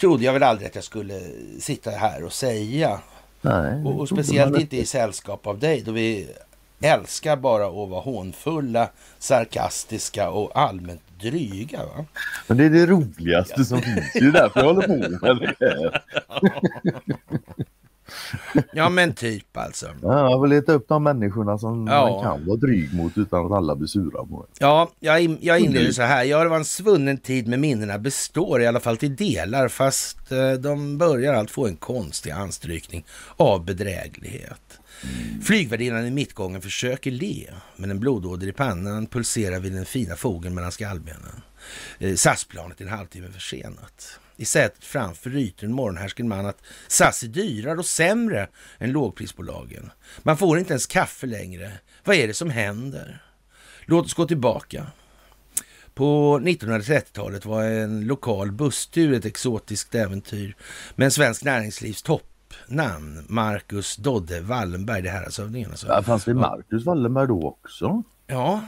trodde 0.00 0.24
jag 0.24 0.32
väl 0.32 0.42
aldrig 0.42 0.68
att 0.68 0.74
jag 0.74 0.84
skulle 0.84 1.20
sitta 1.58 1.90
här 1.90 2.24
och 2.24 2.32
säga. 2.32 3.00
Nej, 3.42 3.84
och, 3.84 4.00
och 4.00 4.08
speciellt 4.08 4.60
inte 4.60 4.76
i 4.76 4.86
sällskap 4.86 5.46
av 5.46 5.58
dig, 5.58 5.82
då 5.86 5.92
vi 5.92 6.28
älskar 6.80 7.36
bara 7.36 7.66
att 7.66 7.88
vara 7.88 8.00
hånfulla, 8.00 8.88
sarkastiska 9.18 10.30
och 10.30 10.58
allmänt 10.58 11.02
dryga. 11.20 11.78
Va? 11.78 12.04
Men 12.46 12.56
det 12.56 12.64
är 12.64 12.70
det 12.70 12.86
roligaste 12.86 13.64
som 13.64 13.82
finns. 13.82 14.12
Det 14.12 14.18
är 14.18 14.32
därför 14.32 14.60
jag 14.60 14.66
håller 14.66 14.86
på 14.86 14.96
med 14.96 15.10
det 15.10 15.54
här. 15.60 16.02
Ja 18.72 18.88
men 18.88 19.12
typ 19.12 19.56
alltså. 19.56 19.86
Ja, 20.02 20.30
jag 20.30 20.42
vill 20.42 20.50
leta 20.50 20.72
upp 20.72 20.88
de 20.88 21.02
människorna 21.02 21.58
som 21.58 21.86
ja. 21.86 22.10
man 22.10 22.22
kan 22.22 22.46
vara 22.46 22.56
dryg 22.56 22.94
mot 22.94 23.18
utan 23.18 23.46
att 23.46 23.52
alla 23.52 23.74
blir 23.74 23.88
sura 23.88 24.26
på 24.26 24.36
en. 24.36 24.46
Ja, 24.58 24.90
jag, 25.00 25.36
jag 25.40 25.60
inleder 25.60 25.92
så 25.92 26.02
här. 26.02 26.24
Ja, 26.24 26.42
det 26.42 26.48
var 26.48 26.56
en 26.56 26.64
svunnen 26.64 27.18
tid 27.18 27.48
med 27.48 27.58
minnena 27.58 27.98
består 27.98 28.62
i 28.62 28.66
alla 28.66 28.80
fall 28.80 28.96
till 28.96 29.16
delar 29.16 29.68
fast 29.68 30.32
eh, 30.32 30.52
de 30.52 30.98
börjar 30.98 31.34
allt 31.34 31.50
få 31.50 31.66
en 31.66 31.76
konstig 31.76 32.30
anstrykning 32.30 33.04
av 33.36 33.64
bedräglighet. 33.64 34.69
Flygvärdinnan 35.42 36.06
i 36.06 36.10
mittgången 36.10 36.62
försöker 36.62 37.10
le, 37.10 37.46
men 37.76 37.90
en 37.90 38.00
blodåder 38.00 38.46
i 38.46 38.52
pannan 38.52 39.06
pulserar 39.06 39.60
vid 39.60 39.72
den 39.72 39.84
fina 39.84 40.16
fogen 40.16 40.54
mellan 40.54 40.72
skallbenen. 40.72 41.42
Eh, 41.98 42.14
SAS-planet 42.14 42.80
är 42.80 42.84
en 42.84 42.90
halvtimme 42.90 43.28
försenat. 43.32 44.18
I 44.36 44.44
sätet 44.44 44.84
framför 44.84 45.30
ryter 45.30 45.66
en 45.66 45.72
morgonhärsken 45.72 46.28
man 46.28 46.46
att 46.46 46.62
SAS 46.88 47.22
är 47.22 47.26
dyrare 47.26 47.78
och 47.78 47.86
sämre 47.86 48.48
än 48.78 48.92
lågprisbolagen. 48.92 49.90
Man 50.22 50.36
får 50.36 50.58
inte 50.58 50.72
ens 50.72 50.86
kaffe 50.86 51.26
längre. 51.26 51.72
Vad 52.04 52.16
är 52.16 52.26
det 52.26 52.34
som 52.34 52.50
händer? 52.50 53.22
Låt 53.84 54.06
oss 54.06 54.14
gå 54.14 54.26
tillbaka. 54.26 54.86
På 55.94 56.38
1930-talet 56.38 57.44
var 57.44 57.64
en 57.64 58.06
lokal 58.06 58.52
busstur 58.52 59.12
ett 59.12 59.24
exotiskt 59.24 59.94
äventyr 59.94 60.56
men 60.94 61.10
svensk 61.10 61.44
näringslivs 61.44 62.02
topp 62.02 62.29
namn. 62.68 63.24
Marcus 63.28 63.96
Dodde 63.96 64.40
Wallenberg, 64.40 65.02
det 65.02 65.10
här. 65.10 65.24
Alltså. 65.24 65.48
Ja, 65.88 66.02
fanns 66.02 66.24
det 66.24 66.34
Marcus 66.34 66.84
Wallenberg 66.84 67.28
då 67.28 67.46
också? 67.48 68.02
Ja. 68.30 68.62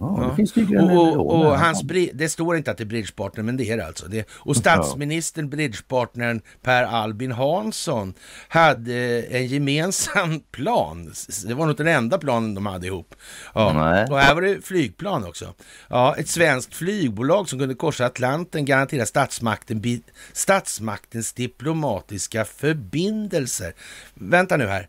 ja, 0.00 0.26
Det, 0.30 0.36
finns 0.36 0.52
det, 0.52 0.78
och, 0.78 1.16
och, 1.16 1.46
och 1.46 1.58
hans, 1.58 1.82
det 2.12 2.28
står 2.28 2.56
inte 2.56 2.70
att 2.70 2.78
det 2.78 2.84
är 2.84 2.86
bridgepartner, 2.86 3.42
men 3.44 3.56
det 3.56 3.64
är 3.64 3.76
det 3.76 3.86
alltså. 3.86 4.06
Det, 4.08 4.26
och 4.30 4.56
statsministern, 4.56 5.50
bridgepartnern 5.50 6.40
Per 6.62 6.82
Albin 6.82 7.32
Hansson 7.32 8.14
hade 8.48 9.22
en 9.22 9.46
gemensam 9.46 10.40
plan. 10.40 11.12
Det 11.46 11.54
var 11.54 11.66
nog 11.66 11.76
den 11.76 11.86
enda 11.86 12.18
planen 12.18 12.54
de 12.54 12.66
hade 12.66 12.86
ihop. 12.86 13.14
Ja. 13.54 13.66
Och 14.10 14.18
här 14.18 14.34
var 14.34 14.42
det 14.42 14.66
flygplan 14.66 15.24
också. 15.24 15.54
Ja, 15.88 16.16
ett 16.18 16.28
svenskt 16.28 16.74
flygbolag 16.74 17.48
som 17.48 17.58
kunde 17.58 17.74
korsa 17.74 18.06
Atlanten 18.06 18.64
garanterar 18.64 19.04
statsmakten, 19.04 20.02
statsmaktens 20.32 21.32
diplomatiska 21.32 22.44
förbindelser. 22.44 23.72
Vänta 24.14 24.56
nu 24.56 24.66
här 24.66 24.88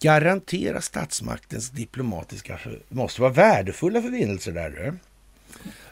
garantera 0.00 0.80
statsmaktens 0.80 1.70
diplomatiska... 1.70 2.58
Det 2.88 2.94
måste 2.94 3.20
vara 3.20 3.32
värdefulla 3.32 4.02
förbindelser 4.02 4.52
där. 4.52 4.98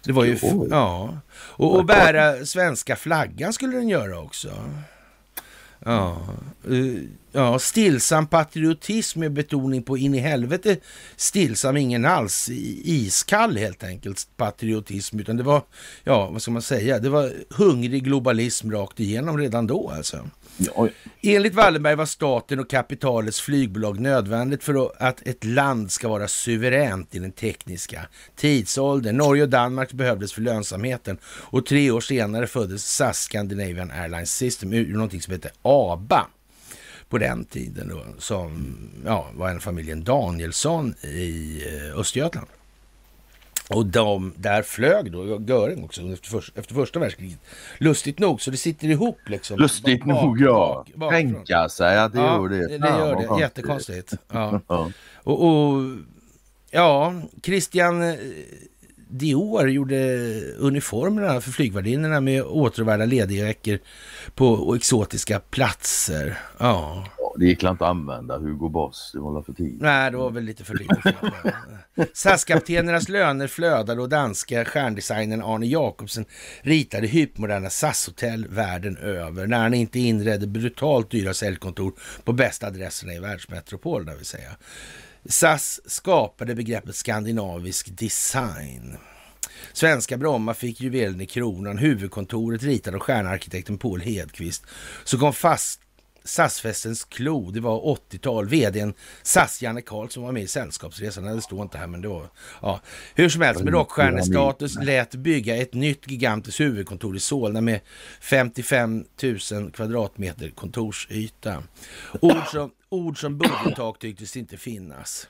Det 0.04 0.12
var 0.12 0.24
ju... 0.24 0.38
Ja. 0.70 1.18
Och, 1.30 1.76
och 1.76 1.84
bära 1.84 2.46
svenska 2.46 2.96
flaggan 2.96 3.52
skulle 3.52 3.76
den 3.76 3.88
göra 3.88 4.20
också. 4.20 4.50
Ja. 5.84 6.26
Uh, 6.70 7.02
ja, 7.32 7.58
stillsam 7.58 8.26
patriotism 8.26 9.20
med 9.20 9.32
betoning 9.32 9.82
på 9.82 9.98
in 9.98 10.14
i 10.14 10.18
helvete 10.18 10.76
stillsam, 11.16 11.76
ingen 11.76 12.04
alls 12.04 12.48
iskall 12.84 13.56
helt 13.56 13.84
enkelt 13.84 14.28
patriotism, 14.36 15.20
utan 15.20 15.36
det 15.36 15.42
var, 15.42 15.62
ja, 16.04 16.30
vad 16.30 16.42
ska 16.42 16.50
man 16.50 16.62
säga, 16.62 16.98
det 16.98 17.08
var 17.08 17.32
hungrig 17.50 18.04
globalism 18.04 18.70
rakt 18.70 19.00
igenom 19.00 19.38
redan 19.38 19.66
då 19.66 19.90
alltså. 19.90 20.30
Ja. 20.56 20.88
Enligt 21.22 21.54
Wallenberg 21.54 21.94
var 21.94 22.06
staten 22.06 22.58
och 22.60 22.70
kapitalets 22.70 23.40
flygbolag 23.40 24.00
nödvändigt 24.00 24.64
för 24.64 24.92
att 24.98 25.28
ett 25.28 25.44
land 25.44 25.92
ska 25.92 26.08
vara 26.08 26.28
suveränt 26.28 27.14
i 27.14 27.18
den 27.18 27.32
tekniska 27.32 28.06
tidsåldern. 28.36 29.16
Norge 29.16 29.42
och 29.42 29.48
Danmark 29.48 29.92
behövdes 29.92 30.32
för 30.32 30.42
lönsamheten 30.42 31.18
och 31.24 31.66
tre 31.66 31.90
år 31.90 32.00
senare 32.00 32.46
föddes 32.46 32.86
SAS 32.86 33.18
Scandinavian 33.18 33.90
Airlines 33.90 34.34
System 34.36 34.72
ur 34.72 34.92
någonting 34.92 35.22
som 35.22 35.32
hette 35.32 35.50
ABA 35.62 36.26
på 37.08 37.18
den 37.18 37.44
tiden 37.44 37.88
då, 37.88 38.04
som 38.18 38.76
ja, 39.04 39.30
var 39.34 39.50
en 39.50 39.60
familjen 39.60 40.04
Danielsson 40.04 40.94
i 41.02 41.62
eh, 41.66 41.98
Östergötland. 41.98 42.46
Och 43.68 43.86
de, 43.86 44.32
där 44.36 44.62
flög 44.62 45.12
då 45.12 45.40
Göring 45.46 45.84
också 45.84 46.02
efter, 46.02 46.28
för, 46.28 46.44
efter 46.54 46.74
första 46.74 46.98
världskriget. 46.98 47.38
Lustigt 47.78 48.18
nog, 48.18 48.40
så 48.40 48.50
det 48.50 48.56
sitter 48.56 48.88
ihop 48.88 49.18
liksom. 49.26 49.58
Lustigt 49.58 50.04
bak, 50.04 50.22
nog, 50.22 50.40
ja. 50.40 50.84
Bak, 50.94 51.12
Tänka 51.12 51.68
sig 51.68 51.98
att 51.98 52.12
det 52.12 52.18
ja, 52.18 52.36
gör 52.36 52.48
det. 52.48 52.68
Det, 52.68 52.78
det 52.78 52.88
gör 52.88 53.34
det. 53.36 53.40
Jättekonstigt. 53.40 54.12
Ja. 54.32 54.60
och, 55.14 55.46
och, 55.46 55.82
ja, 56.70 57.14
Christian 57.42 58.02
eh, 58.02 58.14
Dior 59.18 59.70
gjorde 59.70 59.96
uniformerna 60.58 61.40
för 61.40 61.50
flygvärdinnorna 61.50 62.20
med 62.20 62.42
återvärda 62.42 63.04
ledigveckor 63.04 63.78
på 64.34 64.74
exotiska 64.76 65.40
platser. 65.40 66.38
Ja. 66.58 67.04
Det 67.36 67.44
gick 67.44 67.62
inte 67.62 67.70
att 67.70 67.90
använda 67.90 68.38
Hugo 68.38 68.68
Boss, 68.68 69.10
det 69.14 69.20
var 69.20 69.42
för 69.42 69.52
tidigt. 69.52 69.80
Nej, 69.80 70.10
det 70.10 70.16
var 70.16 70.30
väl 70.30 70.44
lite 70.44 70.64
för 70.64 70.74
tidigt. 70.74 71.16
SAS-kaptenernas 72.16 73.08
löner 73.08 73.46
flödade 73.46 74.02
och 74.02 74.08
danska 74.08 74.64
stjärndesignern 74.64 75.42
Arne 75.42 75.66
Jacobsen 75.66 76.24
ritade 76.62 77.06
hypermoderna 77.06 77.68
SAS-hotell 77.68 78.46
världen 78.48 78.96
över 78.96 79.46
när 79.46 79.58
han 79.58 79.74
inte 79.74 79.98
inredde 79.98 80.46
brutalt 80.46 81.10
dyra 81.10 81.34
säljkontor 81.34 81.92
på 82.24 82.32
bästa 82.32 82.66
adresserna 82.66 83.14
i 83.14 83.18
världsmetropol, 83.18 84.06
det 84.06 84.16
vill 84.16 84.26
säga. 84.26 84.50
SAS 85.28 85.80
skapade 85.86 86.54
begreppet 86.54 86.96
skandinavisk 86.96 87.98
design. 87.98 88.96
Svenska 89.72 90.16
Bromma 90.16 90.54
fick 90.54 90.80
juvelen 90.80 91.20
i 91.20 91.26
kronan, 91.26 91.78
huvudkontoret 91.78 92.62
ritade 92.62 92.96
av 92.96 93.00
stjärnarkitekten 93.00 93.78
Paul 93.78 94.00
Hedqvist. 94.00 94.66
Så 95.04 95.18
kom 95.18 95.32
fast 95.32 95.80
SAS-festens 96.24 97.04
klo, 97.04 97.50
det 97.50 97.60
var 97.60 97.80
80-tal. 97.80 98.48
Vdn 98.48 98.94
SAS, 99.22 99.62
Janne 99.62 99.82
Karlsson, 99.82 100.22
var 100.22 100.32
med 100.32 100.42
i 100.42 100.46
Sällskapsresan. 100.46 101.24
Det 101.24 101.42
står 101.42 101.62
inte 101.62 101.78
här, 101.78 101.86
men 101.86 102.00
det 102.00 102.08
var... 102.08 102.30
Ja. 102.62 102.80
Hur 103.14 103.28
som 103.28 103.42
helst, 103.42 103.62
med 103.62 103.72
rockstjärnestatus 103.72 104.76
lät 104.82 105.14
bygga 105.14 105.56
ett 105.56 105.74
nytt 105.74 106.10
gigantiskt 106.10 106.60
huvudkontor 106.60 107.16
i 107.16 107.20
Solna 107.20 107.60
med 107.60 107.80
55 108.20 109.04
000 109.52 109.70
kvadratmeter 109.70 110.50
kontorsyta. 110.50 111.62
Ord 112.20 112.46
som, 112.50 112.70
ord 112.88 113.20
som 113.20 113.38
budgettak 113.38 113.98
tycktes 113.98 114.36
inte 114.36 114.56
finnas. 114.56 115.28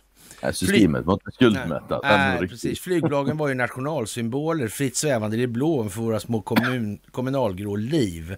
Systemet 0.52 1.04
var 1.04 1.14
inte 1.14 1.30
skuldmättat. 1.32 2.00
Nej, 2.02 2.38
nej 2.38 2.48
precis. 2.48 2.80
Flygbolagen 2.80 3.36
var 3.36 3.48
ju 3.48 3.54
nationalsymboler, 3.54 4.68
fritt 4.68 4.96
svävande 4.96 5.36
i 5.36 5.40
det 5.40 5.46
blå 5.46 5.88
för 5.88 6.00
våra 6.00 6.20
små 6.20 6.40
kommun, 6.40 6.98
kommunalgrå 7.10 7.76
liv. 7.76 8.36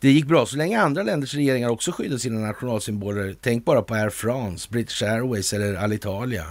Det 0.00 0.10
gick 0.10 0.26
bra 0.26 0.46
så 0.46 0.56
länge 0.56 0.80
andra 0.80 1.02
länders 1.02 1.34
regeringar 1.34 1.68
också 1.68 1.92
skyddade 1.92 2.18
sina 2.18 2.40
nationalsymboler. 2.40 3.36
Tänk 3.40 3.64
bara 3.64 3.82
på 3.82 3.94
Air 3.94 4.10
France, 4.10 4.68
British 4.70 5.02
Airways 5.02 5.52
eller 5.52 5.74
Alitalia. 5.74 6.46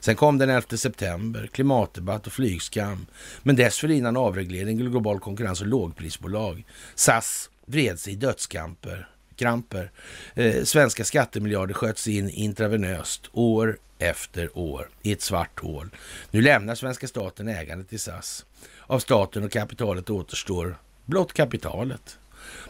Sen 0.00 0.16
kom 0.16 0.38
den 0.38 0.50
11 0.50 0.76
september, 0.76 1.48
klimatdebatt 1.52 2.26
och 2.26 2.32
flygskam. 2.32 3.06
Men 3.42 3.56
dessförinnan 3.56 4.16
avreglering, 4.16 4.76
global 4.76 5.20
konkurrens 5.20 5.60
och 5.60 5.66
lågprisbolag. 5.66 6.66
SAS 6.94 7.50
vred 7.66 7.98
sig 7.98 8.12
i 8.12 8.16
dödskamper. 8.16 9.08
Kramper. 9.36 9.90
Eh, 10.34 10.64
svenska 10.64 11.04
skattemiljarder 11.04 11.74
sköts 11.74 12.08
in 12.08 12.30
intravenöst 12.30 13.30
år 13.32 13.78
efter 13.98 14.58
år 14.58 14.88
i 15.02 15.12
ett 15.12 15.22
svart 15.22 15.60
hål. 15.60 15.90
Nu 16.30 16.40
lämnar 16.40 16.74
svenska 16.74 17.08
staten 17.08 17.48
ägandet 17.48 17.92
i 17.92 17.98
SAS. 17.98 18.46
Av 18.86 18.98
staten 18.98 19.44
och 19.44 19.52
kapitalet 19.52 20.10
återstår 20.10 20.76
blott 21.04 21.32
kapitalet. 21.32 22.18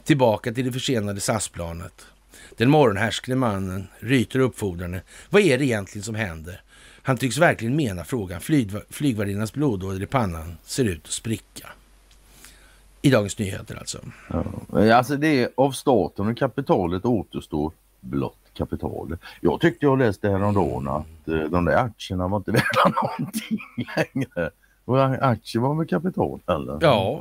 Tillbaka 0.04 0.52
till 0.52 0.64
det 0.64 0.72
försenade 0.72 1.20
SAS-planet. 1.20 2.06
Den 2.56 2.70
morgonhärskande 2.70 3.36
mannen 3.36 3.86
ryter 3.98 4.38
uppfordrande. 4.38 5.02
Vad 5.30 5.42
är 5.42 5.58
det 5.58 5.64
egentligen 5.64 6.04
som 6.04 6.14
händer? 6.14 6.62
Han 7.02 7.16
tycks 7.16 7.38
verkligen 7.38 7.76
mena 7.76 8.04
frågan. 8.04 8.40
Flyg, 8.40 8.70
flygvärdinnans 8.90 9.52
blodåder 9.52 10.02
i 10.02 10.06
pannan 10.06 10.56
ser 10.64 10.84
ut 10.84 11.04
att 11.04 11.10
spricka. 11.10 11.68
I 13.04 13.10
Dagens 13.10 13.38
Nyheter 13.38 13.76
alltså. 13.76 13.98
Ja, 14.72 14.94
alltså 14.94 15.16
det 15.16 15.42
är 15.42 15.48
av 15.56 15.70
staten 15.70 16.28
och 16.28 16.38
kapitalet 16.38 17.04
återstår 17.04 17.72
blott 18.00 18.38
kapital. 18.54 19.16
Jag 19.40 19.60
tyckte 19.60 19.86
jag 19.86 19.98
läste 19.98 20.28
häromdagen 20.28 20.88
att 20.88 21.28
eh, 21.28 21.50
de 21.50 21.64
där 21.64 21.76
aktierna 21.76 22.28
var 22.28 22.36
inte 22.36 22.50
värda 22.52 22.94
någonting 23.02 23.58
längre. 23.96 24.50
Och 24.84 25.04
aktier 25.04 25.62
var 25.62 25.74
med 25.74 25.90
kapital 25.90 26.40
eller? 26.46 26.78
Ja. 26.80 27.20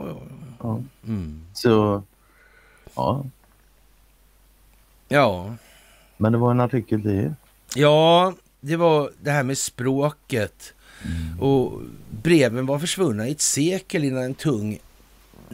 ja. 0.61 0.81
Mm. 1.07 1.45
Så, 1.53 2.03
ja. 2.95 3.25
Ja. 5.07 5.55
Men 6.17 6.31
det 6.31 6.37
var 6.37 6.51
en 6.51 6.59
artikel 6.59 7.01
till. 7.01 7.33
Ja, 7.75 8.33
det 8.59 8.75
var 8.75 9.11
det 9.21 9.31
här 9.31 9.43
med 9.43 9.57
språket. 9.57 10.73
Mm. 11.05 11.39
Och 11.39 11.81
breven 12.09 12.65
var 12.65 12.79
försvunna 12.79 13.27
i 13.27 13.31
ett 13.31 13.41
sekel 13.41 14.03
innan 14.03 14.23
en 14.23 14.33
tung 14.33 14.79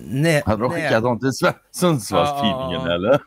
Nä, 0.05 0.41
Hade 0.45 0.61
de 0.63 0.71
skickat 0.71 1.03
dem 1.03 1.19
till 1.19 1.31
Sundsvallstidningen 1.71 2.81
ja, 2.87 2.93
eller? 2.93 3.21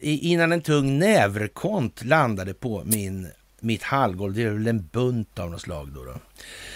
innan 0.00 0.52
en 0.52 0.60
tung 0.60 0.98
näverkont 0.98 2.04
landade 2.04 2.54
på 2.54 2.82
min, 2.84 3.28
mitt 3.60 3.82
hallgolv. 3.82 4.34
Det 4.34 4.42
är 4.42 4.50
väl 4.50 4.66
en 4.66 4.86
bunt 4.86 5.38
av 5.38 5.50
något 5.50 5.60
slag 5.60 5.88
då. 5.94 6.04
då. 6.04 6.14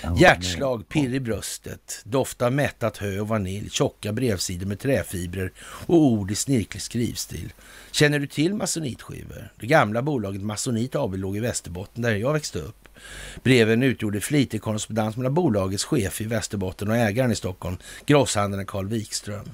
Ja, 0.02 0.16
Hjärtslag, 0.18 0.88
pirr 0.88 1.14
i 1.14 1.20
bröstet, 1.20 2.00
doft 2.04 2.42
av 2.42 2.52
mättat 2.52 2.96
hö 2.96 3.20
och 3.20 3.28
vanilj, 3.28 3.70
tjocka 3.70 4.12
brevsidor 4.12 4.66
med 4.66 4.78
träfibrer 4.78 5.52
och 5.86 6.02
ord 6.02 6.30
i 6.30 6.34
snirklig 6.34 6.82
skrivstil. 6.82 7.52
Känner 7.90 8.18
du 8.18 8.26
till 8.26 8.54
masonitskivor? 8.54 9.52
Det 9.60 9.66
gamla 9.66 10.02
bolaget 10.02 10.42
Masonit 10.42 10.96
AB 10.96 11.14
låg 11.14 11.36
i 11.36 11.40
Västerbotten 11.40 12.02
där 12.02 12.14
jag 12.14 12.32
växte 12.32 12.58
upp. 12.58 12.81
Breven 13.42 13.82
utgjorde 13.82 14.20
flitig 14.20 14.62
korrespondens 14.62 15.16
mellan 15.16 15.34
bolagets 15.34 15.84
chef 15.84 16.20
i 16.20 16.24
Västerbotten 16.24 16.88
och 16.88 16.96
ägaren 16.96 17.32
i 17.32 17.36
Stockholm, 17.36 17.76
grosshandlaren 18.07 18.66
Carl 18.66 18.88
Wikström. 18.88 19.48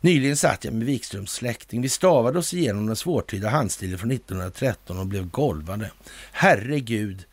Nyligen 0.00 0.36
satt 0.36 0.64
jag 0.64 0.74
med 0.74 0.86
Wikströms 0.86 1.32
släkting. 1.32 1.82
Vi 1.82 1.88
stavade 1.88 2.38
oss 2.38 2.54
igenom 2.54 2.86
den 2.86 2.96
svårtydda 2.96 3.48
handstilen 3.48 3.98
från 3.98 4.10
1913 4.10 4.98
och 4.98 5.06
blev 5.06 5.30
golvade. 5.30 5.90
Herregud, 6.32 7.24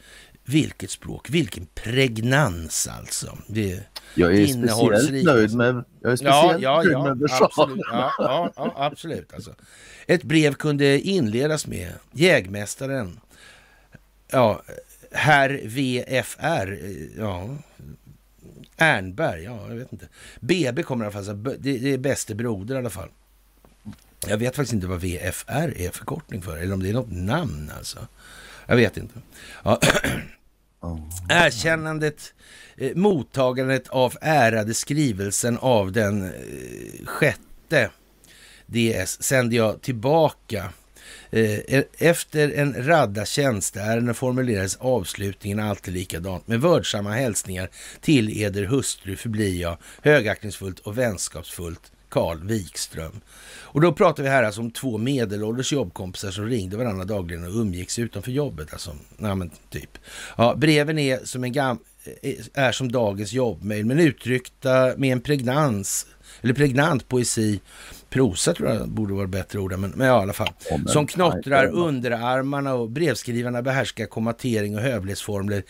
vilket 0.45 0.91
språk, 0.91 1.30
vilken 1.30 1.68
pregnans 1.74 2.88
alltså. 2.88 3.38
Det 3.47 3.84
jag 4.16 4.36
är 4.36 4.47
speciellt 4.47 5.26
nöjd 5.26 5.55
med, 5.55 5.84
jag 6.01 6.12
är 6.12 6.16
speciellt 6.16 6.62
ja, 6.62 6.84
ja, 6.84 7.03
nöjd 7.03 7.18
med 7.18 7.32
absolut, 7.41 7.86
ja, 7.91 8.14
ja, 8.18 8.51
ja, 8.55 8.74
absolut 8.76 9.34
alltså. 9.34 9.55
Ett 10.08 10.24
brev 10.24 10.53
kunde 10.53 10.99
inledas 10.99 11.68
med 11.68 11.91
Jägmästaren, 12.12 13.20
ja, 14.32 14.62
herr 15.18 15.61
VFR, 15.63 16.72
eh, 16.72 17.18
ja, 17.18 17.49
Ernberg, 18.78 19.43
ja, 19.43 19.65
jag 19.70 19.76
vet 19.76 19.93
inte. 19.93 20.07
BB 20.39 20.84
kommer 20.84 21.05
i 21.05 21.07
alla 21.07 21.24
fall, 21.24 21.43
det, 21.43 21.78
det 21.78 21.93
är 21.93 21.97
bäste 21.97 22.36
broder 22.36 22.76
i 22.76 22.78
alla 22.78 22.89
fall. 22.89 23.09
Jag 24.28 24.38
vet 24.38 24.55
faktiskt 24.55 24.74
inte 24.74 24.88
vad 24.88 25.01
VFR 25.01 25.74
är 25.78 25.89
förkortning 25.89 26.41
för, 26.41 26.57
eller 26.57 26.74
om 26.74 26.84
det 26.84 26.89
är 26.89 26.93
något 26.93 27.11
namn 27.11 27.72
alltså. 27.78 28.07
Jag 28.65 28.76
vet 28.76 28.97
inte. 28.97 29.20
Ja. 29.63 29.80
Erkännandet, 31.30 32.34
eh, 32.78 32.95
mottagandet 32.95 33.88
av 33.88 34.18
ärade 34.22 34.74
skrivelsen 34.74 35.57
av 35.57 35.91
den 35.91 36.24
eh, 36.24 37.05
sjätte 37.05 37.89
DS 38.65 39.24
sände 39.24 39.55
jag 39.55 39.82
tillbaka 39.82 40.70
Eh, 41.30 41.59
e- 41.67 41.88
efter 41.97 42.51
en 42.55 42.88
radda 42.88 43.25
tjänsteärenden 43.25 44.15
formulerades 44.15 44.75
avslutningen 44.75 45.59
alltid 45.59 45.93
likadant. 45.93 46.47
Med 46.47 46.61
vördsamma 46.61 47.11
hälsningar 47.11 47.69
till 48.01 48.41
eder 48.41 48.63
hustru 48.63 49.15
förblir 49.15 49.61
jag 49.61 49.78
högaktningsfullt 50.01 50.80
och 50.80 50.97
vänskapsfullt 50.97 51.91
Karl 52.09 52.47
Wikström. 52.47 53.21
Och 53.78 53.82
då 53.82 53.93
pratar 53.93 54.23
vi 54.23 54.30
här 54.30 54.43
alltså 54.43 54.61
om 54.61 54.71
två 54.71 54.97
medelålders 54.97 55.73
jobbkompisar 55.73 56.32
som 56.32 56.45
ringde 56.45 56.78
varandra 56.78 57.05
dagligen 57.05 57.43
och 57.43 57.55
umgicks 57.55 57.99
utanför 57.99 58.32
jobbet. 58.32 58.73
Alltså, 58.73 58.95
ja, 59.17 59.36
men 59.36 59.51
typ. 59.69 59.97
Ja, 60.38 60.55
breven 60.55 60.99
är 60.99 61.19
som, 61.25 61.43
en 61.43 61.51
gam 61.51 61.80
eh, 62.21 62.36
är 62.53 62.71
som 62.71 62.91
dagens 62.91 63.34
jobbmail 63.34 63.86
men 63.86 63.99
uttryckta 63.99 64.93
med 64.97 65.11
en 65.11 65.21
pregnans 65.21 66.07
eller 66.41 66.53
pregnant 66.53 67.07
poesi 67.07 67.59
prosa 68.10 68.53
tror 68.53 68.70
jag 68.70 68.89
borde 68.89 69.14
vara 69.14 69.28
bättre 69.28 69.60
ord, 69.60 69.80
men, 69.80 69.89
men 69.89 70.08
i 70.08 70.10
alla 70.10 70.34
fall. 70.34 70.49
Ja, 70.70 70.78
som 70.88 71.08
knottrar 71.08 71.66
underarmarna 71.68 72.74
och 72.74 72.89
brevskrivarna 72.89 73.62
behärskar 73.62 74.05
kommatering 74.05 74.76
och 74.76 74.82
hövlighetsformler 74.82 75.64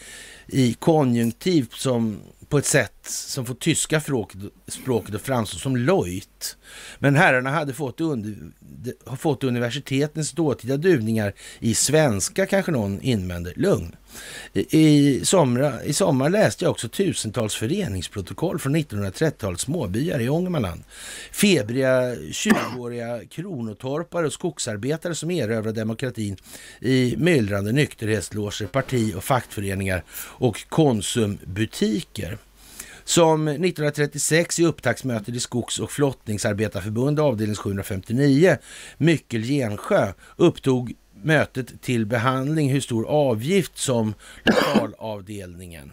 i 0.48 0.74
konjunktiv 0.74 1.68
som 1.74 2.20
på 2.50 2.58
ett 2.58 2.66
sätt 2.66 2.97
som 3.10 3.45
får 3.45 3.55
tyska 3.55 4.01
språket, 4.01 4.39
språket 4.68 5.16
att 5.16 5.22
framstå 5.22 5.58
som 5.58 5.76
lojt. 5.78 6.58
Men 6.99 7.16
herrarna 7.16 7.49
hade 7.49 7.74
fått, 7.74 8.01
under, 8.01 8.36
de- 8.60 8.93
har 9.05 9.18
fått 9.18 9.43
universitetens 9.43 10.32
dåtida 10.32 10.78
duvningar 10.78 11.34
i 11.60 11.76
svenska, 11.76 12.45
kanske 12.45 12.72
någon 12.72 13.01
invänder. 13.01 13.53
Lugn. 13.55 13.95
I, 14.53 14.78
i, 14.80 15.26
somra, 15.26 15.84
I 15.84 15.93
sommar 15.93 16.30
läste 16.30 16.66
jag 16.66 16.72
också 16.72 16.89
tusentals 16.89 17.55
föreningsprotokoll 17.55 18.60
från 18.60 18.76
1930-talets 18.76 19.62
småbyar 19.64 20.20
i 20.20 20.30
Ångermanland. 20.30 20.84
Febriga 21.32 22.16
20-åriga 22.16 23.22
kronotorpare 23.30 24.26
och 24.26 24.34
skogsarbetare 24.34 25.16
som 25.16 25.32
erövrar 25.32 25.72
demokratin 25.72 26.38
i 26.82 27.16
myllrande 27.18 27.72
nykterhetsloger, 27.72 28.68
parti 28.68 29.14
och 29.16 29.24
fackföreningar 29.24 30.03
och 30.18 30.70
konsumbutiker. 30.70 32.38
Som 33.08 33.47
1936 33.47 34.60
i 34.60 34.66
upptaktsmötet 34.66 35.36
i 35.36 35.39
Skogs 35.39 35.80
och 35.80 35.91
flottningsarbetarförbund 35.91 37.20
avdelning 37.20 37.55
759, 37.55 38.58
Myckel 38.97 39.43
Gensjö, 39.43 40.14
upptog 40.36 40.93
mötet 41.24 41.82
till 41.82 42.05
behandling. 42.05 42.70
Hur 42.70 42.82
stor 42.82 43.08
avgift 43.08 43.78
som 43.78 44.14
lokalavdelningen? 44.43 45.91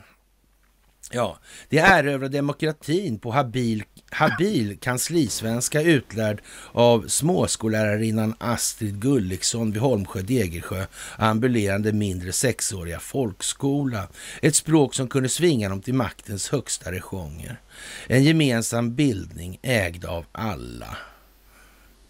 Ja, 1.13 1.39
det 1.69 1.79
erövrar 1.79 2.29
demokratin 2.29 3.19
på 3.19 3.31
habil, 3.31 3.83
habil 4.15 4.79
kanslisvenska 4.79 5.83
utlärd 5.83 6.43
av 6.73 7.09
småskollärarinnan 7.09 8.35
Astrid 8.39 9.01
Gulliksson 9.01 9.73
vid 9.73 9.83
Holmsjö 9.83 10.23
Degersjö, 10.23 10.87
ambulerande 11.17 11.93
mindre 11.93 12.33
sexåriga 12.33 13.01
folkskola. 13.01 14.09
Ett 14.43 14.55
språk 14.55 14.95
som 14.95 15.09
kunde 15.09 15.29
svinga 15.29 15.69
dem 15.69 15.83
till 15.83 15.95
maktens 15.95 16.49
högsta 16.49 16.93
rejonger. 16.93 17.61
En 18.07 18.25
gemensam 18.25 18.95
bildning 18.95 19.59
ägd 19.63 20.05
av 20.05 20.25
alla. 20.33 20.97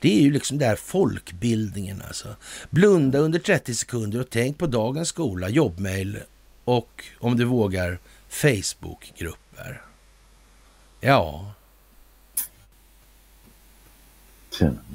Det 0.00 0.18
är 0.18 0.22
ju 0.22 0.30
liksom 0.30 0.58
där 0.58 0.76
folkbildningen 0.76 2.02
alltså. 2.06 2.36
Blunda 2.70 3.18
under 3.18 3.38
30 3.38 3.74
sekunder 3.74 4.20
och 4.20 4.30
tänk 4.30 4.58
på 4.58 4.66
dagens 4.66 5.08
skola, 5.08 5.48
jobbmail 5.48 6.18
och 6.64 7.04
om 7.20 7.36
du 7.36 7.44
vågar 7.44 7.98
Facebookgrupper. 8.28 9.82
Ja, 11.00 11.54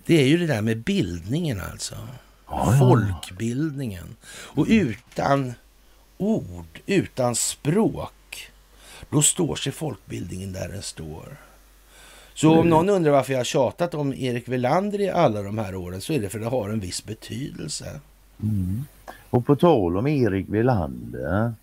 det 0.05 0.21
är 0.21 0.27
ju 0.27 0.37
det 0.37 0.47
där 0.47 0.61
med 0.61 0.77
bildningen 0.77 1.61
alltså. 1.71 1.95
Ja, 2.47 2.73
ja. 2.73 2.79
Folkbildningen. 2.79 4.15
Och 4.29 4.65
utan 4.69 5.53
ord, 6.17 6.79
utan 6.85 7.35
språk, 7.35 8.51
då 9.09 9.21
står 9.21 9.55
sig 9.55 9.71
folkbildningen 9.71 10.53
där 10.53 10.67
den 10.67 10.81
står. 10.81 11.37
Så 12.33 12.59
om 12.59 12.69
någon 12.69 12.89
undrar 12.89 13.11
varför 13.11 13.33
jag 13.33 13.39
har 13.39 13.43
tjatat 13.43 13.93
om 13.93 14.13
Erik 14.13 14.47
Welander 14.47 15.01
i 15.01 15.09
alla 15.09 15.41
de 15.41 15.57
här 15.57 15.75
åren 15.75 16.01
så 16.01 16.13
är 16.13 16.19
det 16.19 16.29
för 16.29 16.39
att 16.39 16.43
det 16.43 16.49
har 16.49 16.69
en 16.69 16.79
viss 16.79 17.05
betydelse. 17.05 17.99
Mm. 18.43 18.85
Och 19.29 19.45
på 19.45 19.55
tal 19.55 19.97
om 19.97 20.07
Erik 20.07 20.45
Welander. 20.49 21.53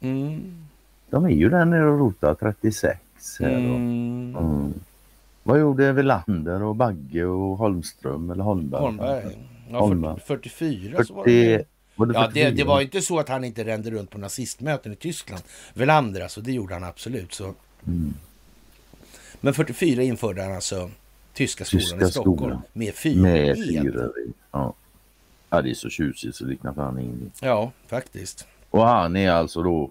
Mm. 0.00 0.66
De 1.10 1.24
är 1.24 1.30
ju 1.30 1.48
där 1.48 1.64
nere 1.64 1.90
och 1.90 1.98
rotar 1.98 2.34
36. 2.34 3.00
Här 3.40 3.50
då. 3.50 3.56
Mm. 3.56 4.74
Vad 5.46 5.60
gjorde 5.60 5.92
Welander 5.92 6.62
och 6.62 6.76
Bagge 6.76 7.24
och 7.24 7.56
Holmström 7.58 8.30
eller 8.30 8.44
Holmberg? 8.44 8.80
Holmberg. 8.82 9.38
Ja, 9.70 9.78
Holmberg. 9.80 10.20
40, 10.20 10.48
44 10.48 11.04
så 11.04 11.14
var 11.14 11.24
det. 11.24 11.56
40, 11.56 11.66
var 11.96 12.06
det 12.06 12.14
Ja, 12.14 12.20
det, 12.20 12.32
44? 12.32 12.50
det 12.56 12.64
var 12.64 12.80
inte 12.80 13.02
så 13.02 13.18
att 13.18 13.28
han 13.28 13.44
inte 13.44 13.64
rände 13.64 13.90
runt 13.90 14.10
på 14.10 14.18
nazistmöten 14.18 14.92
i 14.92 14.96
Tyskland. 14.96 15.42
Welander 15.74 16.20
alltså, 16.20 16.40
det 16.40 16.52
gjorde 16.52 16.74
han 16.74 16.84
absolut. 16.84 17.34
Så. 17.34 17.54
Mm. 17.86 18.14
Men 19.40 19.54
44 19.54 20.02
införde 20.02 20.42
han 20.42 20.52
alltså 20.54 20.90
Tyska 21.34 21.64
skolan 21.64 21.80
Tyska 21.82 22.04
i 22.06 22.10
Stockholm 22.10 22.38
skolan. 22.38 22.62
med 22.72 22.94
fyra 22.94 23.22
Med 23.22 23.48
ed. 23.48 23.56
fyra. 23.56 24.08
Ja. 24.52 24.74
ja, 25.50 25.62
det 25.62 25.70
är 25.70 25.74
så 25.74 25.88
tjusigt 25.90 26.36
så 26.36 26.44
liknar 26.44 26.72
fan 26.72 26.98
ingenting. 26.98 27.30
Ja, 27.42 27.72
faktiskt. 27.86 28.46
Och 28.70 28.86
han 28.86 29.16
är 29.16 29.30
alltså 29.30 29.62
då 29.62 29.90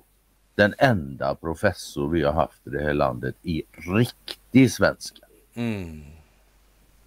den 0.55 0.73
enda 0.77 1.35
professor 1.35 2.09
vi 2.09 2.23
har 2.23 2.33
haft 2.33 2.67
i 2.67 2.69
det 2.69 2.83
här 2.83 2.93
landet 2.93 3.35
i 3.43 3.63
riktig 3.97 4.71
svenska. 4.71 5.24
Mm. 5.55 6.03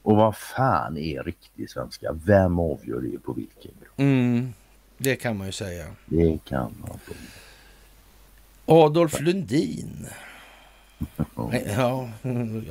Och 0.03 0.17
vad 0.17 0.37
fan 0.37 0.97
är 0.97 1.23
riktig 1.23 1.71
svenska? 1.71 2.13
Vem 2.13 2.59
avgör 2.59 3.01
det 3.01 3.19
på 3.19 3.33
vilken 3.33 3.73
grund? 3.81 4.11
Mm. 4.11 4.53
Det 4.99 5.17
kan 5.17 5.37
man 5.37 5.47
ju 5.47 5.53
säga. 5.53 5.87
Det 6.07 6.39
kan 6.45 6.75
man. 6.81 6.99
Adolf 8.67 9.21
Lundin. 9.21 10.07
Ja, 11.77 12.09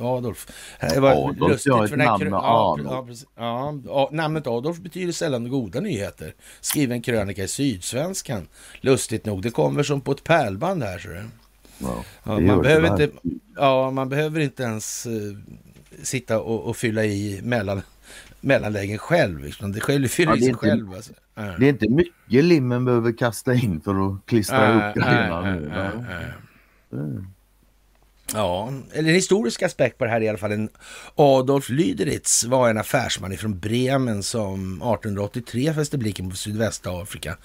Adolf. 0.00 0.46
Det 0.80 1.00
var 1.00 1.10
Adolf, 1.10 1.38
lustigt. 1.38 1.72
för 1.72 1.96
namn 1.96 2.34
Adolf. 2.34 3.24
ja, 3.36 4.08
namnet 4.12 4.46
Adolf 4.46 4.78
betyder 4.78 5.12
sällan 5.12 5.48
goda 5.48 5.80
nyheter. 5.80 6.34
Skriven 6.60 7.02
krönika 7.02 7.42
i 7.42 7.48
Sydsvenskan. 7.48 8.48
Lustigt 8.80 9.26
nog. 9.26 9.42
Det 9.42 9.50
kommer 9.50 9.82
som 9.82 10.00
på 10.00 10.12
ett 10.12 10.24
pärlband 10.24 10.82
här. 10.82 10.98
Så 10.98 11.08
det. 11.08 11.28
Ja, 11.80 12.04
man, 12.40 12.62
behöver 12.62 12.90
inte, 12.90 13.10
ja, 13.56 13.90
man 13.90 14.08
behöver 14.08 14.40
inte 14.40 14.62
ens 14.62 15.06
eh, 15.06 15.12
sitta 16.02 16.40
och, 16.40 16.68
och 16.68 16.76
fylla 16.76 17.04
i 17.04 17.40
mellan, 17.42 17.82
mellanlägen 18.40 18.98
själv. 18.98 19.44
Liksom. 19.44 19.72
Det 19.72 19.80
själv 19.80 20.08
fyller 20.08 20.32
Ja, 20.32 20.36
i 20.36 20.40
sig 20.40 20.48
inte- 20.48 20.58
själv. 20.58 20.94
Alltså. 20.94 21.12
Ja. 21.34 21.42
Det 21.58 21.64
är 21.66 21.68
inte 21.68 21.88
mycket 21.88 22.44
limmen 22.44 22.84
behöver 22.84 23.12
kasta 23.18 23.54
in 23.54 23.80
för 23.80 24.06
att 24.06 24.26
klistra 24.26 24.72
va? 24.78 24.92
nej. 25.42 26.32
Mm. 26.92 27.26
Ja, 28.34 28.72
eller 28.92 29.08
en 29.08 29.14
historisk 29.14 29.62
aspekt 29.62 29.98
på 29.98 30.04
det 30.04 30.10
här 30.10 30.20
i 30.20 30.28
alla 30.28 30.38
fall. 30.38 30.52
En 30.52 30.68
Adolf 31.14 31.70
Lüderitz 31.70 32.46
var 32.48 32.70
en 32.70 32.78
affärsman 32.78 33.36
från 33.36 33.58
Bremen 33.58 34.22
som 34.22 34.72
1883 34.74 35.74
fäste 35.74 35.98
blicken 35.98 36.30
på 36.30 36.36
Sydvästafrika 36.36 37.36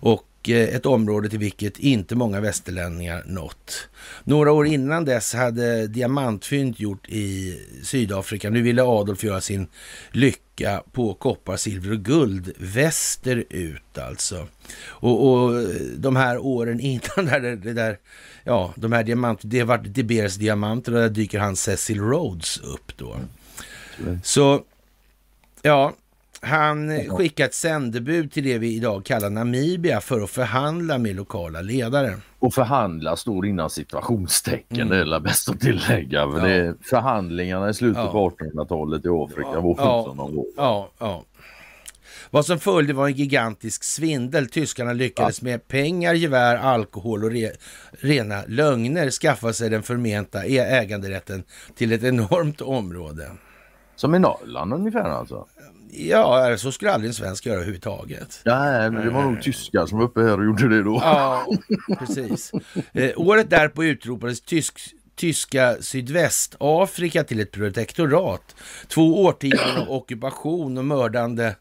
och 0.00 0.22
eh, 0.22 0.29
ett 0.48 0.86
område 0.86 1.28
till 1.28 1.38
vilket 1.38 1.78
inte 1.78 2.14
många 2.14 2.40
västerlänningar 2.40 3.22
nått. 3.26 3.88
Några 4.24 4.52
år 4.52 4.66
innan 4.66 5.04
dess 5.04 5.34
hade 5.34 5.86
diamantfynd 5.86 6.80
gjort 6.80 7.08
i 7.08 7.58
Sydafrika. 7.82 8.50
Nu 8.50 8.62
ville 8.62 8.82
Adolf 8.82 9.24
göra 9.24 9.40
sin 9.40 9.66
lycka 10.10 10.82
på 10.92 11.14
koppar, 11.14 11.56
silver 11.56 11.92
och 11.92 11.98
guld 11.98 12.52
västerut 12.58 13.98
alltså. 13.98 14.46
Och, 14.86 15.32
och 15.32 15.64
de 15.96 16.16
här 16.16 16.38
åren 16.38 16.80
innan 16.90 17.26
där, 17.26 17.40
det, 17.40 17.72
där, 17.72 17.98
ja, 18.44 18.74
de 18.76 18.92
här 18.92 19.04
diamanter, 19.04 19.48
det 19.48 19.64
var 19.64 19.78
De 19.78 20.02
Beers 20.02 20.34
diamanter 20.34 20.94
och 20.94 21.00
där 21.00 21.08
dyker 21.08 21.38
han 21.38 21.56
Cecil 21.56 22.00
Rhodes 22.00 22.58
upp 22.58 22.92
då. 22.96 23.16
Så, 24.22 24.62
ja, 25.62 25.94
han 26.40 27.04
skickade 27.08 27.46
ett 27.46 27.54
sändebud 27.54 28.32
till 28.32 28.44
det 28.44 28.58
vi 28.58 28.76
idag 28.76 29.04
kallar 29.04 29.30
Namibia 29.30 30.00
för 30.00 30.20
att 30.20 30.30
förhandla 30.30 30.98
med 30.98 31.16
lokala 31.16 31.60
ledare. 31.60 32.16
Och 32.38 32.54
förhandla 32.54 33.16
står 33.16 33.46
innan 33.46 33.70
situationstecken, 33.70 34.76
Mm. 34.76 34.88
det 34.88 34.96
är 34.96 34.98
väl 35.10 35.20
bäst 35.22 35.48
att 35.48 35.60
tillägga. 35.60 36.30
För 36.30 36.38
Ja. 36.38 36.44
det 36.44 36.52
är 36.54 36.74
förhandlingarna 36.82 37.70
i 37.70 37.74
slutet 37.74 38.02
Ja. 38.04 38.12
på 38.12 38.18
1800-talet 38.30 39.04
i 39.04 39.08
Afrika 39.08 39.60
var 39.60 39.74
Ja. 39.78 40.04
som 40.04 40.16
de. 40.16 40.44
Ja, 40.56 40.90
ja. 40.98 41.24
Vad 42.30 42.46
som 42.46 42.58
följde 42.58 42.92
var 42.92 43.06
en 43.06 43.12
gigantisk 43.14 43.84
svindel. 43.84 44.48
Tyskarna 44.48 44.92
lyckades 44.92 45.42
med 45.42 45.68
pengar, 45.68 46.14
gevär, 46.14 46.56
alkohol 46.56 47.24
och 47.24 47.30
re, 47.30 47.50
rena 47.90 48.42
lögner 48.46 49.10
skaffa 49.10 49.52
sig 49.52 49.70
den 49.70 49.82
förmenta 49.82 50.44
äganderätten 50.44 51.42
till 51.76 51.92
ett 51.92 52.04
enormt 52.04 52.60
område. 52.60 53.30
Som 53.96 54.14
i 54.14 54.18
Norrland 54.18 54.72
ungefär 54.74 55.04
alltså. 55.10 55.46
Ja, 55.92 56.56
så 56.58 56.72
skulle 56.72 56.92
aldrig 56.92 57.08
en 57.08 57.14
svensk 57.14 57.46
göra 57.46 57.56
överhuvudtaget. 57.56 58.40
Nej, 58.44 58.90
men 58.90 59.04
det 59.04 59.10
var 59.10 59.22
nog 59.22 59.42
tyskar 59.42 59.86
som 59.86 59.98
var 59.98 60.04
uppe 60.04 60.20
här 60.20 60.38
och 60.38 60.44
gjorde 60.44 60.68
det 60.68 60.82
då. 60.82 61.00
Ja, 61.02 61.46
precis. 61.98 62.52
Eh, 62.92 63.10
året 63.16 63.50
därpå 63.50 63.84
utropades 63.84 64.40
tysk, 64.40 64.80
tyska 65.16 65.76
Sydvästafrika 65.80 67.24
till 67.24 67.40
ett 67.40 67.50
protektorat. 67.50 68.56
Två 68.88 69.24
årtionden 69.24 69.76
av 69.78 69.90
ockupation 69.90 70.78
och 70.78 70.84
mördande 70.84 71.56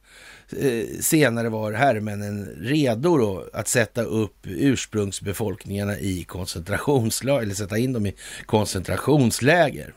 eh, 0.57 0.99
senare 1.01 1.49
var 1.49 1.71
herrmännen 1.73 2.45
redo 2.59 3.17
då 3.17 3.49
att 3.53 3.67
sätta 3.67 4.01
upp 4.01 4.37
ursprungsbefolkningarna 4.43 5.97
i 5.99 6.23
koncentrationsläger, 6.23 7.41
eller 7.41 7.55
sätta 7.55 7.77
in 7.77 7.93
dem 7.93 8.05
i 8.05 8.15
koncentrationsläger. 8.45 9.93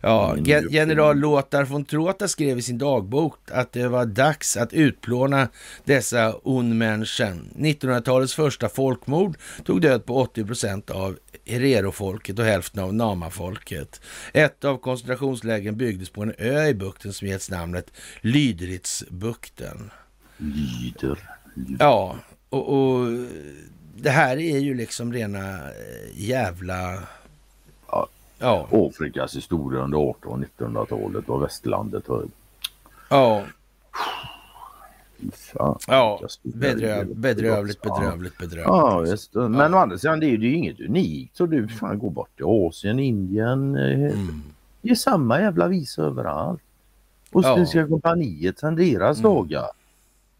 Ja, 0.00 0.36
general 0.70 1.18
Lothar 1.18 1.64
von 1.64 1.84
Trotha 1.84 2.28
skrev 2.28 2.58
i 2.58 2.62
sin 2.62 2.78
dagbok 2.78 3.38
att 3.50 3.72
det 3.72 3.88
var 3.88 4.06
dags 4.06 4.56
att 4.56 4.72
utplåna 4.72 5.48
dessa 5.84 6.32
Unmenschen. 6.32 7.50
1900-talets 7.56 8.34
första 8.34 8.68
folkmord 8.68 9.36
tog 9.64 9.80
död 9.80 10.06
på 10.06 10.16
80 10.16 10.44
procent 10.44 10.90
av 10.90 11.18
Herero-folket 11.46 12.38
och 12.38 12.44
hälften 12.44 12.82
av 12.82 12.94
Nama-folket. 12.94 14.00
Ett 14.32 14.64
av 14.64 14.76
koncentrationslägren 14.76 15.76
byggdes 15.76 16.10
på 16.10 16.22
en 16.22 16.34
ö 16.38 16.66
i 16.66 16.74
bukten 16.74 17.12
som 17.12 17.28
getts 17.28 17.50
namnet 17.50 17.92
Lydritsbukten. 18.20 19.90
Lyder. 20.36 21.18
Ja, 21.78 22.16
och, 22.48 22.68
och 22.68 23.08
det 23.94 24.10
här 24.10 24.36
är 24.36 24.58
ju 24.58 24.74
liksom 24.74 25.12
rena 25.12 25.54
eh, 25.54 26.10
jävla... 26.14 27.02
Ja. 27.86 28.08
Ja, 28.38 28.68
Afrikas 28.72 29.36
historia 29.36 29.80
under 29.80 30.10
1800 30.10 30.48
1900-talet 30.84 31.28
och 31.28 31.42
västlandet. 31.42 32.08
Och, 32.08 32.24
ja, 33.10 33.44
fan, 35.32 35.78
ja. 35.86 36.20
Bedröv, 36.42 37.14
bedrövligt, 37.16 37.78
Ja. 37.82 37.94
bedrövligt, 38.00 38.38
bedrövligt. 38.38 38.66
Ja, 38.66 38.98
visst. 39.00 39.34
Men 39.34 39.74
å 39.74 39.78
andra 39.78 39.98
sidan 39.98 40.20
det 40.20 40.26
är 40.26 40.30
ju 40.30 40.36
det 40.36 40.46
är 40.46 40.48
ju 40.50 40.54
inget 40.56 40.80
unikt. 40.80 41.36
Så 41.36 41.46
du 41.46 41.68
fan 41.68 41.98
går 41.98 42.10
bort 42.10 42.36
till 42.36 42.44
Asien, 42.48 42.98
Indien. 42.98 43.76
eh, 43.76 43.92
Mm. 44.12 44.42
Det 44.82 44.90
är 44.90 44.94
samma 44.94 45.40
jävla 45.40 45.68
visa 45.68 46.02
överallt. 46.02 46.60
Ostindiska 47.32 47.86
kompaniet 47.88 48.58
sedan 48.58 48.76
deras 48.76 49.18
Mm. 49.18 49.30
dagar. 49.32 49.66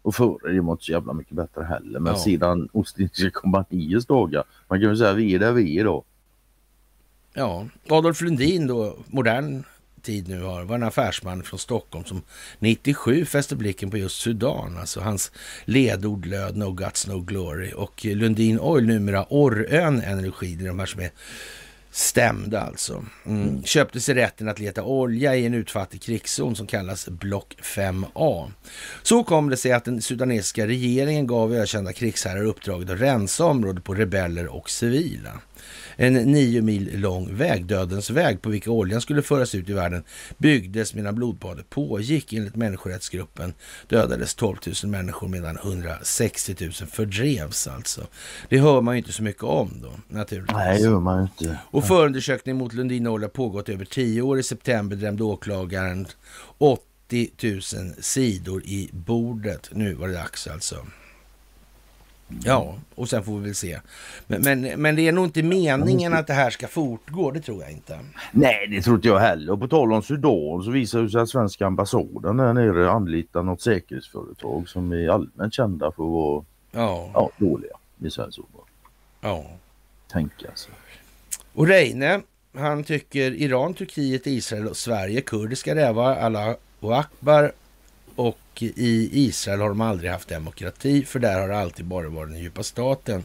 Och 0.01 0.15
före 0.15 0.53
det 0.53 0.61
var 0.61 0.71
inte 0.71 0.83
så 0.83 0.91
jävla 0.91 1.13
mycket 1.13 1.33
bättre 1.33 1.63
heller. 1.63 1.99
Men 1.99 2.13
Ja. 2.13 2.19
sedan 2.19 2.69
Ostindiska 2.71 3.29
kompaniets 3.31 4.05
dagar. 4.05 4.43
Man 4.67 4.79
kan 4.79 4.87
väl 4.89 4.97
säga 4.97 5.13
vi 5.13 5.35
är 5.35 5.39
där 5.39 5.51
vi 5.51 5.79
är 5.79 5.83
då. 5.83 6.03
Ja, 7.39 7.67
Adolf 7.89 8.21
Lundin 8.21 8.67
då, 8.67 8.97
modern 9.07 9.63
tid 10.01 10.27
nu 10.27 10.41
har, 10.41 10.63
var 10.63 10.75
en 10.75 10.83
affärsman 10.83 11.43
från 11.43 11.59
Stockholm 11.59 12.05
som 12.05 12.21
97 12.59 13.25
fäste 13.25 13.55
blicken 13.55 13.91
på 13.91 13.97
just 13.97 14.21
Sudan. 14.21 14.77
Alltså 14.77 15.01
hans 15.01 15.31
ledord 15.65 16.25
löd 16.25 16.57
No 16.57 16.71
Guts 16.71 17.07
No 17.07 17.19
Glory 17.19 17.71
och 17.75 18.05
Lundin 18.05 18.59
Oil 18.59 18.85
numera 18.85 19.25
Orrön 19.29 20.01
Energi, 20.01 20.55
det 20.55 20.63
är 20.63 20.67
de 20.67 20.79
här 20.79 20.85
som 20.85 21.01
är 21.01 21.11
stämda 21.91 22.61
alltså. 22.61 23.05
Mm. 23.25 23.63
Köpte 23.63 24.01
sig 24.01 24.15
rätten 24.15 24.47
att 24.49 24.59
leta 24.59 24.83
olja 24.83 25.35
i 25.35 25.45
en 25.45 25.53
utfattig 25.53 26.01
krigszon 26.01 26.55
som 26.55 26.67
kallas 26.67 27.07
Block 27.07 27.55
5A. 27.61 28.51
Så 29.03 29.23
kom 29.23 29.49
det 29.49 29.57
sig 29.57 29.71
att 29.71 29.85
den 29.85 30.01
sudanesiska 30.01 30.67
regeringen 30.67 31.27
gav 31.27 31.53
ökända 31.53 31.93
krigsherrar 31.93 32.45
uppdraget 32.45 32.89
att 32.89 33.01
rensa 33.01 33.45
området 33.45 33.83
på 33.83 33.93
rebeller 33.93 34.47
och 34.47 34.69
civila. 34.69 35.39
En 35.95 36.13
nio 36.13 36.61
mil 36.61 36.99
lång 36.99 37.35
väg, 37.35 37.65
Dödens 37.65 38.09
väg, 38.09 38.41
på 38.41 38.49
vilken 38.49 38.71
oljan 38.71 39.01
skulle 39.01 39.21
föras 39.21 39.55
ut 39.55 39.69
i 39.69 39.73
världen, 39.73 40.03
byggdes 40.37 40.93
medan 40.93 41.15
blodbadet 41.15 41.69
pågick. 41.69 42.33
Enligt 42.33 42.55
människorättsgruppen 42.55 43.53
dödades 43.87 44.35
12 44.35 44.57
000 44.83 44.91
människor 44.91 45.27
medan 45.27 45.57
160 45.57 46.55
000 46.59 46.71
fördrevs 46.71 47.67
alltså. 47.67 48.07
Det 48.49 48.59
hör 48.59 48.81
man 48.81 48.95
ju 48.95 48.97
inte 48.97 49.13
så 49.13 49.23
mycket 49.23 49.43
om 49.43 49.71
då, 49.81 49.91
naturligtvis. 50.07 50.57
Nej, 50.57 50.77
det 50.77 50.83
gör 50.83 50.99
man 50.99 51.21
inte. 51.21 51.57
Och 51.63 51.85
förundersökningen 51.85 52.57
mot 52.57 52.73
Lundin 52.73 53.07
Oil 53.07 53.21
har 53.21 53.29
pågått 53.29 53.69
över 53.69 53.85
tio 53.85 54.21
år. 54.21 54.39
I 54.39 54.43
september 54.43 54.95
drämde 54.95 55.23
åklagaren 55.23 56.07
80 56.57 57.29
000 57.43 57.61
sidor 57.99 58.63
i 58.63 58.89
bordet. 58.91 59.69
Nu 59.71 59.93
var 59.93 60.07
det 60.07 60.13
dags 60.13 60.47
alltså. 60.47 60.75
Ja, 62.43 62.75
och 62.95 63.09
sen 63.09 63.23
får 63.23 63.37
vi 63.39 63.45
väl 63.45 63.55
se. 63.55 63.79
Men, 64.27 64.41
men, 64.41 64.81
men 64.81 64.95
det 64.95 65.07
är 65.07 65.11
nog 65.11 65.25
inte 65.25 65.43
meningen 65.43 66.13
att 66.13 66.27
det 66.27 66.33
här 66.33 66.49
ska 66.49 66.67
fortgå, 66.67 67.31
det 67.31 67.41
tror 67.41 67.61
jag 67.63 67.71
inte. 67.71 67.99
Nej, 68.31 68.67
det 68.71 68.81
tror 68.81 68.95
inte 68.95 69.07
jag 69.07 69.19
heller. 69.19 69.51
Och 69.53 69.59
på 69.59 69.67
tal 69.67 69.93
om 69.93 70.01
Sudan 70.03 70.63
så 70.63 70.71
visar 70.71 71.01
det 71.01 71.09
sig 71.09 71.21
att 71.21 71.29
svenska 71.29 71.65
ambassaden 71.67 72.37
där 72.37 72.53
nere 72.53 72.91
anlitar 72.91 73.43
något 73.43 73.61
säkerhetsföretag 73.61 74.69
som 74.69 74.91
är 74.93 75.09
allmänt 75.09 75.53
kända 75.53 75.91
för 75.91 76.03
att 76.03 76.09
vara 76.09 76.43
Ja, 76.71 77.09
ja, 77.13 77.29
dåliga. 77.37 77.71
Det 77.97 78.11
säger 78.11 78.31
så 78.31 78.41
bara. 78.53 78.63
ja. 79.21 79.45
Tänka 80.11 80.55
sig. 80.55 80.71
Och 81.53 81.67
Reine, 81.67 82.21
han 82.55 82.83
tycker 82.83 83.31
Iran, 83.31 83.73
Turkiet, 83.73 84.27
Israel 84.27 84.67
och 84.67 84.77
Sverige, 84.77 85.21
kurdiska 85.21 85.75
rävar, 85.75 86.15
Allah 86.15 86.55
och 86.79 86.99
Akbar. 86.99 87.51
Och 88.15 88.37
i 88.63 89.09
Israel 89.13 89.59
har 89.61 89.69
de 89.69 89.81
aldrig 89.81 90.11
haft 90.11 90.29
demokrati, 90.29 91.05
för 91.05 91.19
där 91.19 91.41
har 91.41 91.47
det 91.47 91.57
alltid 91.57 91.85
bara 91.85 92.09
varit 92.09 92.31
den 92.31 92.39
djupa 92.39 92.63
staten. 92.63 93.23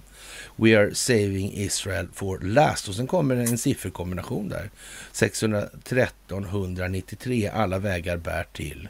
We 0.56 0.78
are 0.78 0.94
saving 0.94 1.52
Israel 1.54 2.08
for 2.12 2.38
last. 2.38 2.88
Och 2.88 2.94
sen 2.94 3.06
kommer 3.06 3.36
en 3.36 3.58
sifferkombination 3.58 4.48
där. 4.48 4.70
613, 5.12 6.44
193, 6.44 7.48
alla 7.48 7.78
vägar 7.78 8.16
bär 8.16 8.46
till. 8.52 8.88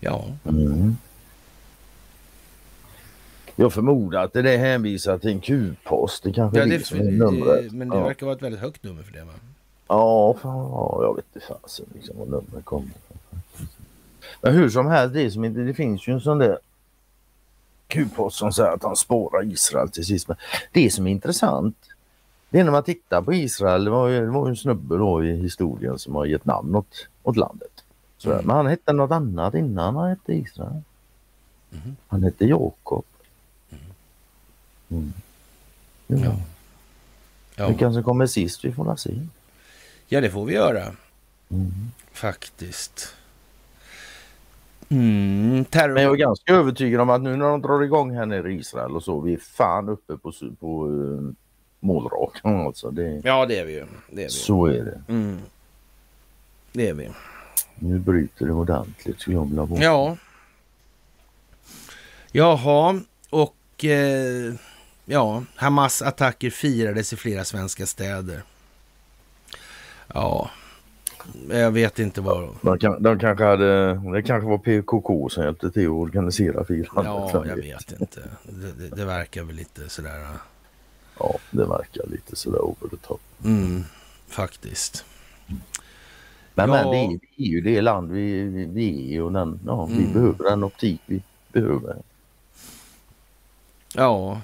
Ja, 0.00 0.24
Mm. 0.44 0.96
Jag 3.56 3.72
förmodar 3.72 4.24
att 4.24 4.32
det 4.32 4.42
där 4.42 4.56
hänvisar 4.58 5.18
till 5.18 5.30
en 5.30 5.40
Q-post. 5.40 6.22
Det 6.22 6.32
kanske 6.32 6.58
ja 6.58 6.64
är 6.64 6.68
det, 6.68 6.78
det 6.78 6.84
som 6.84 7.00
är 7.00 7.10
numret. 7.10 7.72
men 7.72 7.88
det 7.88 7.96
ja. 7.96 8.04
verkar 8.04 8.26
vara 8.26 8.36
ett 8.36 8.42
väldigt 8.42 8.60
högt 8.60 8.82
nummer 8.82 9.02
för 9.02 9.12
det 9.12 9.24
va? 9.24 9.32
Ja, 9.88 10.36
fan, 10.42 10.56
ja, 10.56 10.98
jag 11.02 11.16
vet 11.16 11.24
inte 11.34 11.46
fasen 11.46 11.86
liksom 11.94 12.18
var 12.18 12.26
numret 12.26 12.64
kommer. 12.64 12.90
Men 14.40 14.54
hur 14.54 14.68
som 14.70 14.86
helst, 14.86 15.14
det, 15.14 15.30
som 15.30 15.44
inte, 15.44 15.60
det 15.60 15.74
finns 15.74 16.08
ju 16.08 16.12
en 16.12 16.20
sån 16.20 16.38
där 16.38 16.58
Q-post 17.88 18.36
som 18.36 18.52
säger 18.52 18.70
att 18.70 18.82
han 18.82 18.96
spårar 18.96 19.52
Israel 19.52 19.88
till 19.90 20.04
sist. 20.06 20.28
Men 20.28 20.36
det 20.72 20.90
som 20.90 21.06
är 21.06 21.10
intressant, 21.10 21.76
det 22.50 22.60
är 22.60 22.64
när 22.64 22.72
man 22.72 22.82
tittar 22.84 23.22
på 23.22 23.34
Israel, 23.34 23.84
det 23.84 23.90
var 23.90 24.08
ju, 24.08 24.20
det 24.20 24.30
var 24.30 24.46
ju 24.46 24.50
en 24.50 24.56
snubbe 24.56 24.96
då 24.96 25.24
i 25.24 25.36
historien 25.36 25.98
som 25.98 26.14
har 26.14 26.26
gett 26.26 26.44
namn 26.44 26.74
åt, 26.74 27.08
åt 27.22 27.36
landet. 27.36 27.84
Så, 28.18 28.30
Mm. 28.32 28.46
Men 28.46 28.56
han 28.56 28.66
hette 28.66 28.92
något 28.92 29.10
annat 29.10 29.54
innan 29.54 29.96
han 29.96 30.08
hette 30.08 30.32
Israel. 30.34 30.82
Mhm. 31.70 31.96
Han 32.08 32.22
hette 32.22 32.44
Jakob. 32.44 33.04
Mm. 34.88 35.12
Ja. 36.06 36.16
Ja. 36.24 36.36
Ja. 37.56 37.68
Vilken 37.68 37.94
som 37.94 38.02
kommer 38.02 38.26
sist, 38.26 38.64
vi 38.64 38.72
får 38.72 38.96
se. 38.96 39.26
ja, 40.08 40.20
det 40.20 40.30
får 40.30 40.44
vi 40.44 40.54
göra. 40.54 40.82
Mm. 41.48 41.72
Faktiskt. 42.12 43.14
Mm, 44.90 45.64
terror... 45.64 45.94
Men 45.94 46.02
jag 46.02 46.12
är 46.12 46.16
ganska 46.16 46.52
övertygad 46.52 47.00
om 47.00 47.10
att 47.10 47.22
nu 47.22 47.36
när 47.36 47.44
de 47.46 47.62
drar 47.62 47.82
igång 47.82 48.14
här 48.14 48.26
nere 48.26 48.52
i 48.52 48.56
Israel 48.56 48.96
och 48.96 49.02
så, 49.02 49.20
vi 49.20 49.34
är 49.34 49.38
fan 49.38 49.88
uppe 49.88 50.16
på, 50.16 50.32
på 50.60 50.86
uh, 50.86 51.30
målrakan 51.80 52.60
alltså. 52.66 52.90
Det, 52.90 53.20
Ja, 53.24 53.46
det 53.46 53.58
är 53.58 53.64
vi 53.64 53.72
ju. 53.72 53.86
Det 54.10 54.22
är 54.22 54.26
vi. 54.26 54.30
så 54.30 54.66
är 54.66 54.84
det. 54.84 55.02
Mm. 55.08 55.38
Det 56.72 56.88
är 56.88 56.94
vi. 56.94 57.08
Nu 57.74 57.98
bryter 57.98 58.46
det 58.46 58.52
ordentligt 58.52 59.20
skulle 59.20 59.36
jag 59.36 59.44
vilja 59.44 59.66
påstå. 59.66 59.84
Ja. 59.84 60.16
Jaha, 62.32 63.00
och 63.30 63.84
eh, 63.84 64.54
ja, 65.04 65.44
Hamas 65.56 66.02
attacker 66.02 66.50
firades 66.50 67.12
i 67.12 67.16
flera 67.16 67.44
svenska 67.44 67.86
städer. 67.86 68.42
Ja, 70.14 70.50
jag 71.48 71.70
vet 71.70 71.98
inte 71.98 72.20
vad... 72.20 72.48
De, 72.62 72.78
kan, 72.78 73.02
de 73.02 73.18
kanske 73.18 73.44
hade, 73.44 73.94
det 74.12 74.22
kanske 74.22 74.48
var 74.48 74.58
PKK 74.58 75.28
som 75.28 75.44
hjälpte 75.44 75.70
till 75.70 75.86
att 75.86 75.90
organisera 75.90 76.64
firandet. 76.64 76.90
Ja, 77.34 77.44
jag 77.46 77.56
vet 77.56 78.00
inte. 78.00 78.20
Det, 78.42 78.72
det, 78.72 78.96
det 78.96 79.04
verkar 79.04 79.42
väl 79.42 79.56
lite 79.56 79.88
sådär. 79.88 80.26
Ja, 81.18 81.38
det 81.50 81.64
verkar 81.64 82.06
lite 82.06 82.36
sådär 82.36 82.60
over 82.64 82.88
the 82.90 82.96
top. 82.96 83.20
Mm, 83.44 83.84
faktiskt. 84.28 85.04
Men, 86.54 86.68
Ja. 86.70 86.74
men 86.84 86.90
det, 86.90 86.96
är, 86.98 87.08
det 87.36 87.42
är 87.42 87.46
ju 87.48 87.60
det 87.60 87.80
land 87.80 88.12
vi, 88.12 88.42
vi, 88.42 88.64
vi 88.64 89.14
är 89.16 89.22
och 89.22 89.32
den, 89.32 89.60
ja, 89.66 89.86
vi 89.86 89.94
Mm. 89.98 90.12
behöver 90.12 90.44
den 90.50 90.64
optik 90.64 91.00
vi 91.06 91.22
behöver. 91.52 91.96
Ja. 93.94 94.40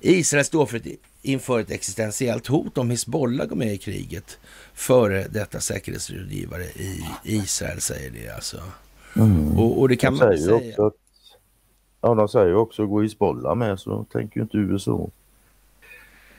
Israel 0.00 0.44
står 0.44 0.66
för 0.66 0.76
ett, 0.76 0.86
inför 1.22 1.60
ett 1.60 1.70
existentiellt 1.70 2.46
hot 2.46 2.78
om 2.78 2.90
Hizbollah 2.90 3.46
går 3.46 3.56
med 3.56 3.72
i 3.74 3.78
kriget. 3.78 4.38
Före 4.74 5.28
detta 5.28 5.60
säkerhetsrådgivare 5.60 6.62
i 6.64 7.04
Israel 7.22 7.80
säger 7.80 8.10
det 8.10 8.28
alltså. 8.34 8.56
Mm. 9.16 9.58
Och, 9.58 9.80
och 9.80 9.88
det 9.88 9.96
kan 9.96 10.14
de 10.18 10.24
man 10.26 10.38
säga. 10.38 10.54
också 10.54 10.86
att, 10.86 10.94
ja, 12.00 12.14
de 12.14 12.28
säger 12.28 12.46
ju 12.46 12.54
också 12.54 12.82
att 12.82 12.88
gå 12.88 13.00
Hizbollah 13.02 13.54
med 13.54 13.80
så 13.80 14.04
tänker 14.04 14.36
ju 14.36 14.42
inte 14.42 14.56
USA 14.56 15.08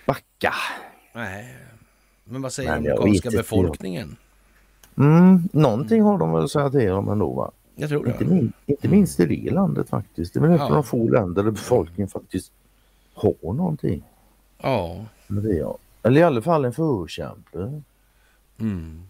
backa. 0.07 0.53
Nej. 1.13 1.55
Men 2.23 2.41
vad 2.41 2.53
säger 2.53 2.69
den 2.69 2.77
amerikanska 2.97 3.27
inte, 3.29 3.38
befolkningen? 3.38 4.15
Mm, 4.97 5.49
någonting 5.53 6.01
har 6.01 6.17
de 6.17 6.31
väl 6.33 6.43
att 6.43 6.51
säga 6.51 6.69
till 6.69 6.91
om 6.91 7.09
ändå 7.09 7.33
va? 7.33 7.51
Jag 7.75 7.89
tror 7.89 8.07
Inte, 8.07 8.23
det. 8.23 8.29
min, 8.29 8.53
inte 8.65 8.88
minst 8.88 9.19
i 9.19 9.25
det 9.25 9.51
landet 9.51 9.89
faktiskt. 9.89 10.33
Det 10.33 10.39
är 10.39 10.41
väl 10.41 10.51
ett 10.51 10.57
Ja. 10.59 10.65
av 10.65 10.71
de 10.73 10.83
få 10.83 11.09
länder 11.09 11.43
där 11.43 11.51
befolkningen 11.51 12.07
faktiskt 12.09 12.51
har 13.13 13.53
någonting 13.53 14.03
Ja. 14.61 15.05
med 15.27 15.43
det. 15.43 15.55
Ja. 15.55 15.77
Eller 16.03 16.21
i 16.21 16.23
alla 16.23 16.41
fall 16.41 16.65
en 16.65 16.73
förkämpe. 16.73 17.81
Mm. 18.59 19.07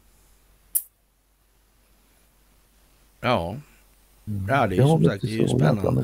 Ja. 3.21 3.55
Mm. 4.27 4.45
Ja, 4.49 4.67
det 4.67 4.77
är 4.77 4.81
som 4.81 5.03
sagt 5.03 5.21
det 5.21 5.37
är 5.39 5.47
spännande. 5.47 6.03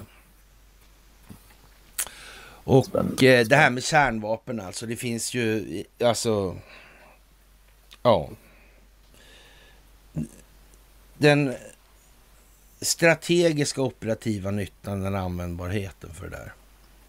Och 2.64 2.86
Spännande. 2.86 3.40
eh, 3.40 3.48
det 3.48 3.56
här 3.56 3.70
med 3.70 3.84
kärnvapen 3.84 4.60
alltså, 4.60 4.86
det 4.86 4.96
finns 4.96 5.34
ju 5.34 5.44
i- 5.58 5.86
alltså... 6.04 6.58
Ja. 8.04 8.30
Den 11.18 11.54
strategiska 12.82 13.82
operativa 13.82 14.52
nyttan, 14.52 15.02
den 15.02 15.16
användbarheten 15.16 16.10
för 16.14 16.30
det 16.30 16.36
där. 16.38 16.54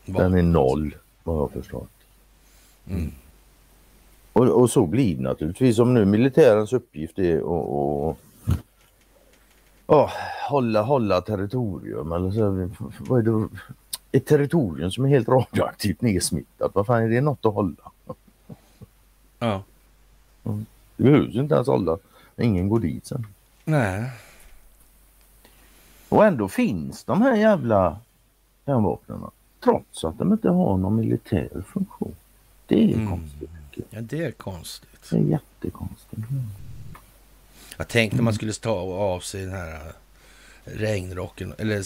Den 0.04 0.34
är 0.34 0.42
noll 0.42 0.94
vad 1.22 1.36
jag 1.36 1.40
har 1.40 1.48
förstått. 1.48 1.90
Mm. 2.88 3.12
Och, 4.32 4.48
och 4.60 4.70
så 4.70 4.86
blir 4.86 5.16
det 5.16 5.22
naturligtvis. 5.22 5.78
Om 5.78 5.94
nu 5.94 6.04
militärens 6.04 6.72
uppgift 6.72 7.18
är 7.18 7.36
att 7.38 7.42
och, 7.42 8.08
och, 9.86 10.10
hålla, 10.48 10.82
hålla 10.82 11.20
territorium 11.20 12.12
eller 12.12 12.30
så, 12.30 12.70
vad 12.98 13.18
är 13.28 13.32
det? 13.32 13.48
Ett 14.12 14.26
territorium 14.26 14.90
som 14.90 15.04
är 15.04 15.08
helt 15.08 15.28
radioaktivt 15.28 16.00
nedsmittat. 16.00 16.70
Vad 16.74 16.86
fan 16.86 17.02
är 17.02 17.08
det 17.08 17.20
något 17.20 17.46
att 17.46 17.54
hålla? 17.54 17.90
Ja. 19.38 19.62
Det 20.96 21.02
behövs 21.02 21.34
inte 21.34 21.54
ens 21.54 21.66
hålla. 21.68 21.98
Ingen 22.36 22.68
går 22.68 22.80
dit 22.80 23.06
sen. 23.06 23.26
Nej. 23.64 24.10
Och 26.08 26.26
ändå 26.26 26.48
finns 26.48 27.04
de 27.04 27.22
här 27.22 27.36
jävla 27.36 27.98
kärnvapnen. 28.66 29.20
Trots 29.64 30.04
att 30.04 30.18
de 30.18 30.32
inte 30.32 30.48
har 30.48 30.76
någon 30.76 30.96
militär 30.96 31.62
funktion. 31.66 32.14
Det 32.66 32.84
är 32.84 32.94
Mm. 32.94 33.08
konstigt. 33.10 33.50
Ja, 33.90 34.00
det 34.00 34.24
är 34.24 34.30
konstigt. 34.30 35.10
Det 35.10 35.16
är 35.16 35.20
jättekonstigt. 35.20 36.22
Jag 37.76 37.88
tänkte 37.88 38.18
om 38.18 38.24
man 38.24 38.34
skulle 38.34 38.52
ta 38.52 38.70
av 38.70 39.20
sig 39.20 39.44
den 39.44 39.54
här 39.54 39.74
äh, 39.74 39.92
regnrocken 40.64 41.54
eller 41.58 41.82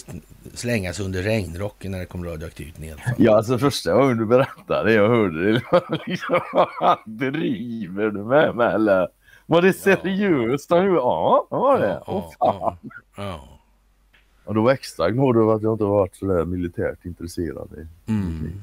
slänga 0.53 0.93
sig 0.93 1.05
under 1.05 1.23
regnrocken 1.23 1.91
när 1.91 1.99
det 1.99 2.05
kom 2.05 2.25
radioaktivt 2.25 2.79
nedfall. 2.79 3.13
Ja, 3.17 3.35
alltså 3.37 3.57
första 3.57 3.93
gången 3.93 4.17
du 4.17 4.25
berättade 4.25 4.89
det 4.89 4.93
jag 4.93 5.09
hörde 5.09 5.51
det 5.51 5.61
liksom, 6.07 6.39
vad 6.81 6.97
driver 7.05 8.09
du 8.09 8.23
med 8.23 8.55
mig 8.55 8.73
eller? 8.73 9.07
Var 9.45 9.61
det 9.61 9.73
seriöst? 9.73 10.69
Ja, 10.69 10.83
ja 10.85 11.47
det 11.49 11.55
var 11.55 11.79
det. 11.79 12.01
Fan. 12.05 12.23
ja, 12.39 12.77
ja. 13.15 13.57
Och 14.47 14.53
då 14.53 14.61
var 14.61 14.71
extra 14.71 15.09
glad 15.09 15.37
över 15.37 15.53
att 15.53 15.61
jag 15.61 15.73
inte 15.73 15.83
varit 15.83 16.15
sådär 16.15 16.45
militärt 16.45 17.05
intresserad. 17.05 17.87
Mm. 18.05 18.61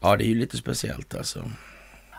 Ja, 0.00 0.16
det 0.16 0.24
är 0.24 0.28
ju 0.28 0.34
lite 0.34 0.56
speciellt 0.56 1.14
alltså. 1.14 1.44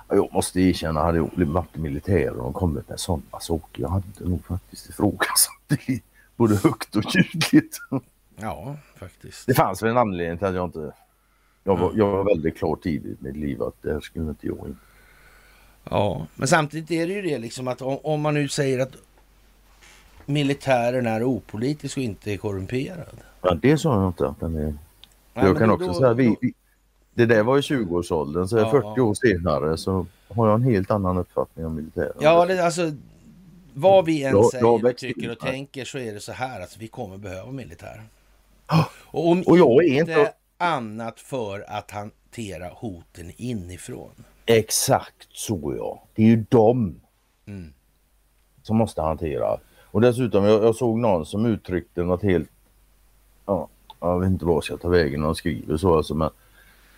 Jag 0.09 0.33
måste 0.33 0.61
erkänna, 0.61 1.01
hade 1.01 1.17
jag 1.17 1.29
varit 1.35 1.75
i 1.75 1.79
militären 1.79 2.39
och 2.39 2.53
kommit 2.53 2.89
med 2.89 2.99
sådana 2.99 3.39
saker, 3.39 3.81
jag 3.81 3.89
hade 3.89 4.05
nog 4.19 4.45
faktiskt 4.45 4.89
ifrågasatt 4.89 5.61
det 5.67 6.01
både 6.35 6.55
högt 6.55 6.95
och 6.95 7.15
ljudligt. 7.15 7.77
Ja, 8.35 8.75
faktiskt. 8.95 9.47
Det 9.47 9.53
fanns 9.53 9.83
väl 9.83 9.89
en 9.89 9.97
anledning 9.97 10.37
till 10.37 10.47
att 10.47 10.55
jag 10.55 10.67
inte... 10.67 10.91
Jag 11.63 11.77
var, 11.77 11.91
jag 11.95 12.11
var 12.11 12.23
väldigt 12.23 12.57
klar 12.57 12.75
tidigt 12.75 13.21
i 13.21 13.23
mitt 13.23 13.35
liv 13.35 13.63
att 13.63 13.75
det 13.81 13.93
här 13.93 13.99
skulle 13.99 14.29
inte 14.29 14.47
jag 14.47 14.57
in. 14.57 14.77
Ja, 15.83 16.27
men 16.35 16.47
samtidigt 16.47 16.91
är 16.91 17.07
det 17.07 17.13
ju 17.13 17.21
det 17.21 17.37
liksom 17.37 17.67
att 17.67 17.81
om, 17.81 17.97
om 18.03 18.21
man 18.21 18.33
nu 18.33 18.47
säger 18.47 18.79
att 18.79 18.95
militären 20.25 21.07
är 21.07 21.23
opolitisk 21.23 21.97
och 21.97 22.03
inte 22.03 22.31
är 22.33 22.37
korrumperad. 22.37 23.17
Ja, 23.41 23.53
det 23.53 23.77
sa 23.77 24.01
jag 24.01 24.09
inte 24.09 24.27
att 24.27 24.39
den 24.39 24.55
är... 24.55 24.61
Nej, 25.33 25.45
jag 25.45 25.57
kan 25.57 25.69
också 25.69 25.87
då- 25.87 25.93
säga, 25.93 26.13
vi, 26.13 26.35
vi, 26.41 26.53
det 27.19 27.25
där 27.25 27.43
var 27.43 27.57
i 27.57 27.61
20-årsåldern 27.61 28.47
så 28.47 28.57
Ja, 28.57 28.71
40 28.71 28.87
ja. 28.95 29.03
år 29.03 29.13
senare 29.13 29.77
så 29.77 30.05
har 30.29 30.47
jag 30.47 30.55
en 30.55 30.63
helt 30.63 30.91
annan 30.91 31.17
uppfattning 31.17 31.65
om 31.65 31.75
militären. 31.75 32.13
Ja, 32.19 32.45
det, 32.45 32.65
alltså 32.65 32.91
vad 33.73 34.05
vi 34.05 34.23
än 34.23 34.31
Jag- 34.31 34.43
jag 34.43 34.51
säger 34.51 34.83
växte 34.83 35.07
tycker 35.07 35.31
och 35.31 35.39
tänker 35.39 35.85
så 35.85 35.97
är 35.97 36.13
det 36.13 36.19
så 36.19 36.31
här 36.31 36.61
att 36.61 36.77
vi 36.77 36.87
kommer 36.87 37.17
behöva 37.17 37.51
militär. 37.51 38.03
Ja, 38.67 38.89
Och 39.05 39.27
om 39.29 39.43
och 39.47 39.57
jag 39.57 39.83
är 39.85 39.99
inte 39.99 40.11
inte- 40.11 40.33
annat 40.57 41.19
för 41.19 41.65
att 41.67 41.91
hantera 41.91 42.69
hoten 42.73 43.31
inifrån. 43.37 44.11
Exakt 44.45 45.27
så 45.31 45.73
ja. 45.77 46.03
Det 46.15 46.21
är 46.23 46.27
ju 46.27 46.45
de 46.49 46.95
Mm. 47.47 47.73
som 48.63 48.77
måste 48.77 49.01
hantera. 49.01 49.57
Och 49.91 50.01
dessutom, 50.01 50.43
jag, 50.43 50.63
jag 50.63 50.75
såg 50.75 50.97
någon 50.99 51.25
som 51.25 51.45
uttryckte 51.45 52.03
något 52.03 52.23
helt... 52.23 52.49
Ja, 53.45 53.67
jag 53.99 54.19
vet 54.19 54.27
inte 54.29 54.45
vad 54.45 54.55
jag 54.55 54.63
ska 54.63 54.77
ta 54.77 54.87
vägen 54.89 55.19
när 55.19 55.27
de 55.27 55.35
skriver 55.35 55.77
så 55.77 55.97
alltså, 55.97 56.15
men 56.15 56.29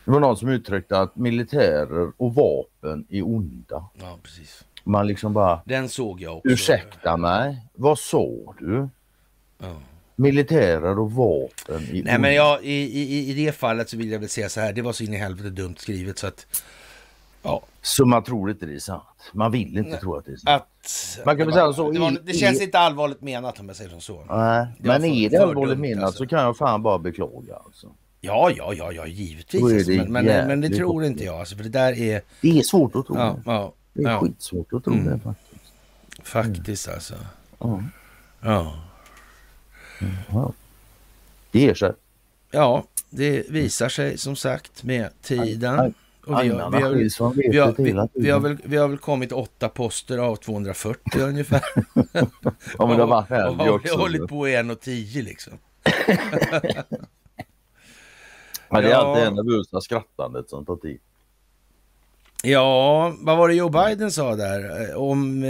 det 0.05 0.11
var 0.11 0.19
någon 0.19 0.37
som 0.37 0.49
uttryckte 0.49 0.99
att 0.99 1.15
militärer 1.15 2.11
och 2.17 2.35
vapen 2.35 3.05
är 3.09 3.21
onda. 3.25 3.85
Ja, 4.01 4.17
precis. 4.23 4.63
Man 4.83 5.07
liksom 5.07 5.33
bara, 5.33 5.61
Den 5.65 5.89
såg 5.89 6.21
jag 6.21 6.37
också. 6.37 6.49
ursäkta 6.49 7.17
mig, 7.17 7.57
vad 7.73 7.99
sa 7.99 8.27
du? 8.59 8.89
Ja. 9.57 9.75
Militärer 10.15 10.99
och 10.99 11.11
vapen 11.11 11.75
är 11.75 11.79
Nej, 11.91 12.01
onda. 12.01 12.17
men 12.19 12.33
jag, 12.35 12.63
i, 12.63 12.73
i, 13.01 13.29
i 13.31 13.45
det 13.45 13.51
fallet 13.51 13.89
så 13.89 13.97
vill 13.97 14.11
jag 14.11 14.19
väl 14.19 14.29
säga 14.29 14.49
så 14.49 14.59
här. 14.61 14.73
Det 14.73 14.81
var 14.81 14.93
så 14.93 15.03
in 15.03 15.13
i 15.13 15.17
helvete 15.17 15.49
dumt 15.49 15.75
skrivet 15.77 16.17
så 16.17 16.27
att... 16.27 16.63
Ja, 17.43 17.61
Så 17.81 18.05
man 18.05 18.23
tror 18.23 18.49
inte 18.51 18.65
det 18.65 18.75
är 18.75 18.79
sant. 18.79 19.03
Man 19.33 19.51
vill 19.51 19.77
inte 19.77 19.89
Nej. 19.91 19.99
tro 19.99 20.15
att 20.15 20.25
det 20.25 20.31
är 20.31 20.35
sant. 20.35 20.61
att... 20.61 21.19
Man 21.25 21.37
kan 21.37 21.47
det, 21.47 21.53
var- 21.61 21.73
så, 21.73 21.91
det, 21.91 21.99
var, 21.99 22.17
det 22.23 22.33
känns 22.33 22.61
i- 22.61 22.63
inte 22.63 22.79
allvarligt 22.79 23.21
menat 23.21 23.59
om 23.59 23.67
jag 23.67 23.75
säger 23.75 23.89
som 23.89 24.01
så. 24.01 24.23
Nej, 24.29 24.67
men 24.79 25.05
är 25.05 25.29
det 25.29 25.37
allvarligt 25.37 25.79
menat 25.79 26.03
alltså. 26.03 26.17
så 26.17 26.27
kan 26.27 26.39
jag 26.43 26.57
fan 26.57 26.83
bara 26.83 26.99
beklaga 26.99 27.55
alltså. 27.65 27.87
Ja, 28.23 28.51
ja, 28.57 28.73
ja, 28.73 28.91
ja, 28.91 29.07
givetvis. 29.07 29.63
Alltså, 29.63 29.91
det 29.91 29.97
men, 30.09 30.25
men, 30.25 30.47
men 30.47 30.61
det 30.61 30.69
tror 30.69 31.03
inte 31.05 31.23
jag. 31.23 31.35
Alltså, 31.39 31.55
för 31.55 31.63
det 31.63 31.69
där 31.69 31.93
är... 31.99 32.21
Det 32.41 32.59
är 32.59 32.63
svårt 32.63 32.95
att 32.95 33.05
tro 33.07 33.15
Ja, 33.17 33.23
det. 33.45 33.51
ja, 33.51 33.73
Det 33.93 34.03
är 34.03 34.09
ja. 34.09 34.19
skitsvårt 34.19 34.73
att 34.73 34.83
tro 34.83 34.93
Mm. 34.93 35.05
det 35.05 35.19
faktiskt. 35.19 36.27
faktiskt 36.27 36.87
alltså. 36.89 37.13
Ja. 37.59 37.83
Ja. 38.41 38.75
Ja. 40.31 40.53
Det 41.51 41.59
ger 41.59 41.73
sig. 41.73 41.91
ja, 42.51 42.83
det 43.09 43.49
visar 43.49 43.89
sig 43.89 44.17
som 44.17 44.35
sagt 44.35 44.83
med 44.83 45.09
tiden. 45.21 45.79
Aj, 45.79 45.93
Och 46.25 46.27
vi, 46.27 46.33
har, 46.33 46.41
Agnarna 46.41 46.77
vi, 46.77 46.83
har, 46.83 46.93
skiljs 46.93 47.17
från 47.17 47.33
vi, 47.35 47.57
har, 47.57 47.67
vetet 47.67 47.85
vi, 47.85 47.89
hela 47.89 48.07
vi, 48.13 48.29
har 48.29 48.39
tiden. 48.39 48.57
väl, 48.57 48.69
vi 48.69 48.77
har 48.77 48.87
väl 48.87 48.97
kommit 48.97 49.31
åtta 49.31 49.69
poster 49.69 50.17
av 50.17 50.35
240 50.35 51.21
ungefär. 51.21 51.61
Ja 52.77 52.87
men 52.87 52.97
det 52.97 53.05
var 53.05 53.47
och 53.47 53.55
har 53.55 53.69
också. 53.69 53.97
hållit 53.97 54.27
på 54.27 54.47
en 54.47 54.69
och 54.71 54.79
tio 54.79 55.21
liksom. 55.21 55.53
Men 58.71 58.83
det 58.83 58.87
är 58.89 58.91
Ja. 58.91 58.97
alltid 58.97 59.23
det 59.23 59.29
nervösa 59.43 59.81
skrattandet 59.81 60.49
som 60.49 60.65
tar 60.65 60.75
tid. 60.75 60.99
Ja, 62.43 63.13
vad 63.19 63.37
var 63.37 63.47
det 63.47 63.53
Joe 63.53 63.69
Biden 63.69 64.11
sa 64.11 64.35
där? 64.35 64.95
Om 64.95 65.43
eh, 65.43 65.49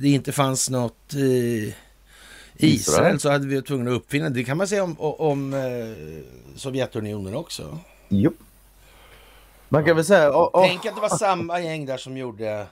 det 0.00 0.08
inte 0.08 0.32
fanns 0.32 0.70
något 0.70 1.14
eh, 1.14 1.74
Israel. 2.56 3.20
Så 3.20 3.30
hade 3.30 3.46
vi 3.46 3.54
varit 3.54 3.66
tvungna 3.66 3.90
att 3.90 3.96
uppfinna 3.96 4.30
det. 4.30 4.44
kan 4.44 4.56
man 4.56 4.68
säga 4.68 4.84
om, 4.84 4.96
om 4.98 5.54
eh, 5.54 5.60
Sovjetunionen 6.56 7.34
också. 7.34 7.78
Jo. 8.08 8.32
Man 9.68 9.84
kan 9.84 9.96
väl 9.96 10.04
säga... 10.04 10.36
åh, 10.36 10.50
åh, 10.52 10.64
Tänk 10.66 10.86
att 10.86 10.94
det 10.94 11.00
var 11.00 11.08
samma 11.08 11.60
gäng 11.60 11.86
där 11.86 11.96
som 11.96 12.16
gjorde 12.16 12.66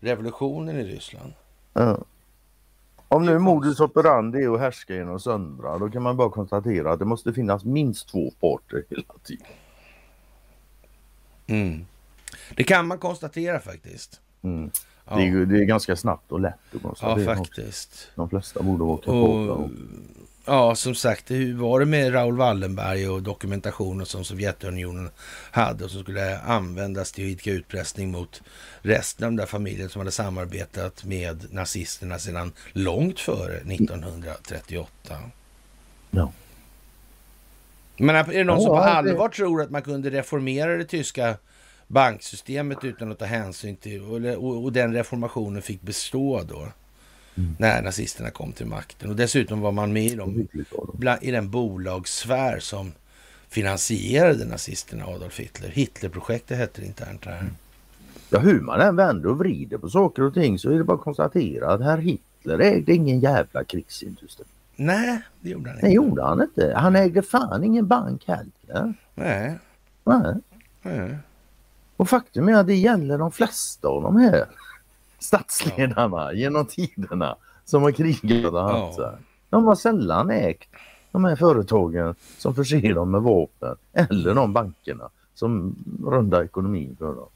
revolutionen 0.00 0.76
i 0.80 0.84
Ryssland. 0.84 1.32
ja. 1.72 1.98
Om 3.16 3.26
nu 3.26 3.38
modus 3.38 3.80
operandi 3.80 4.44
är 4.44 4.54
att 4.54 4.60
härska 4.60 4.94
genom 4.94 5.20
söndra 5.20 5.78
då 5.78 5.90
kan 5.90 6.02
man 6.02 6.16
bara 6.16 6.30
konstatera 6.30 6.92
att 6.92 6.98
det 6.98 7.04
måste 7.04 7.32
finnas 7.32 7.64
minst 7.64 8.08
två 8.08 8.30
parter 8.40 8.84
hela 8.90 9.14
tiden. 9.24 9.46
Mm. 11.46 11.86
Det 12.56 12.64
kan 12.64 12.86
man 12.86 12.98
konstatera 12.98 13.60
faktiskt. 13.60 14.20
Mm. 14.42 14.70
Ja, 15.04 15.16
Det, 15.16 15.22
är, 15.22 15.46
det 15.46 15.58
är 15.58 15.64
ganska 15.64 15.96
snabbt 15.96 16.32
och 16.32 16.40
lätt 16.40 16.54
att 16.54 16.72
ja 16.72 16.78
konstatera. 16.78 17.32
också. 17.32 17.44
faktiskt. 17.44 18.10
De 18.14 18.28
flesta 18.30 18.62
borde 18.62 19.02
kapabla. 19.02 19.52
Och, 19.52 19.60
Och... 19.60 19.70
ja, 20.46 20.74
som 20.74 20.94
sagt, 20.94 21.30
hur 21.30 21.54
var 21.54 21.80
det 21.80 21.86
med 21.86 22.14
Raoul 22.14 22.36
Wallenberg 22.36 23.08
och 23.08 23.22
dokumentationen 23.22 24.06
som 24.06 24.24
Sovjetunionen 24.24 25.10
hade 25.50 25.84
och 25.84 25.90
som 25.90 26.02
skulle 26.02 26.38
användas 26.38 27.12
till 27.12 27.24
att 27.24 27.30
idka 27.30 27.50
utpressning 27.50 28.10
mot 28.10 28.42
resten 28.82 29.24
av 29.24 29.30
den 29.30 29.36
där 29.36 29.46
familjen 29.46 29.88
som 29.88 30.00
hade 30.00 30.10
samarbetat 30.10 31.04
med 31.04 31.52
nazisterna 31.52 32.18
sedan 32.18 32.52
långt 32.72 33.20
före 33.20 33.56
1938. 33.56 34.90
Ja. 36.10 36.32
Men 37.96 38.16
är 38.16 38.24
det 38.24 38.44
någon 38.44 38.60
som 38.60 38.70
på 38.70 38.76
allvar 38.76 39.28
tror 39.28 39.62
att 39.62 39.70
man 39.70 39.82
kunde 39.82 40.10
reformera 40.10 40.76
det 40.76 40.84
tyska 40.84 41.36
banksystemet 41.86 42.84
utan 42.84 43.12
att 43.12 43.18
ta 43.18 43.24
hänsyn 43.24 43.76
till 43.76 44.02
och, 44.36 44.64
och 44.64 44.72
den 44.72 44.94
reformationen 44.94 45.62
fick 45.62 45.82
bestå 45.82 46.42
då 46.48 46.68
Mm. 47.38 47.56
när 47.58 47.82
nazisterna 47.82 48.30
kom 48.30 48.52
till 48.52 48.66
makten. 48.66 49.10
Och 49.10 49.16
dessutom 49.16 49.60
var 49.60 49.72
man 49.72 49.92
med 49.92 50.04
i, 50.04 50.14
dem. 50.14 50.48
bland, 50.92 51.22
i 51.22 51.30
den 51.30 51.50
bolagssfär 51.50 52.58
som 52.58 52.92
finansierade 53.48 54.44
nazisterna, 54.44 55.04
Adolf 55.06 55.38
Hitler. 55.40 55.68
Hitlerprojektet 55.68 56.58
hette 56.58 56.80
det 56.80 56.86
internt 56.86 57.24
här. 57.24 57.44
Ja, 58.30 58.38
hur 58.38 58.60
man 58.60 58.80
än 58.80 58.96
vänder 58.96 59.28
och 59.30 59.38
vrider 59.38 59.78
på 59.78 59.88
saker 59.90 60.22
och 60.22 60.34
ting 60.34 60.58
så 60.58 60.70
är 60.70 60.74
det 60.78 60.84
bara 60.84 60.96
att 60.96 61.02
konstatera 61.04 61.72
att 61.72 61.80
herr 61.82 61.98
Hitler 61.98 62.58
ägde 62.58 62.92
ingen 62.94 63.20
jävla 63.20 63.64
krigsindustri. 63.64 64.44
Nej, 64.76 65.22
det 65.40 65.50
gjorde 65.50 65.70
han 65.70 65.78
Det 65.80 65.86
inte. 65.86 65.94
gjorde 65.96 66.22
han 66.22 66.42
inte. 66.42 66.72
Han 66.76 66.96
ägde 66.96 67.22
fan 67.22 67.64
ingen 67.64 67.86
bank 67.86 68.22
heller. 68.26 68.94
Nej, 69.14 69.54
Nej. 70.04 70.34
nej. 70.82 71.16
Och 71.96 72.08
faktum 72.08 72.48
är 72.48 72.54
att 72.54 72.66
det 72.66 72.74
gäller 72.74 73.18
de 73.18 73.32
flesta 73.32 73.88
av 73.88 74.02
de 74.02 74.16
här 74.16 74.44
statsledarna 75.18 76.32
genom 76.32 76.66
tiderna 76.66 77.36
som 77.64 77.82
har 77.82 77.90
krigat 77.90 78.52
och 78.52 78.60
haft 78.60 78.98
Ja. 78.98 79.14
De 79.50 79.64
har 79.64 79.74
sällan 79.74 80.30
ägt 80.30 80.68
de 81.12 81.24
här 81.24 81.36
företagen 81.36 82.14
som 82.38 82.54
förser 82.54 82.94
dem 82.94 83.10
med 83.10 83.22
vapen 83.22 83.76
eller 83.92 84.34
de 84.34 84.52
bankerna 84.52 85.08
som 85.34 85.76
rundar 86.04 86.44
ekonomin 86.44 86.96
för 86.98 87.14
dem. 87.14 87.28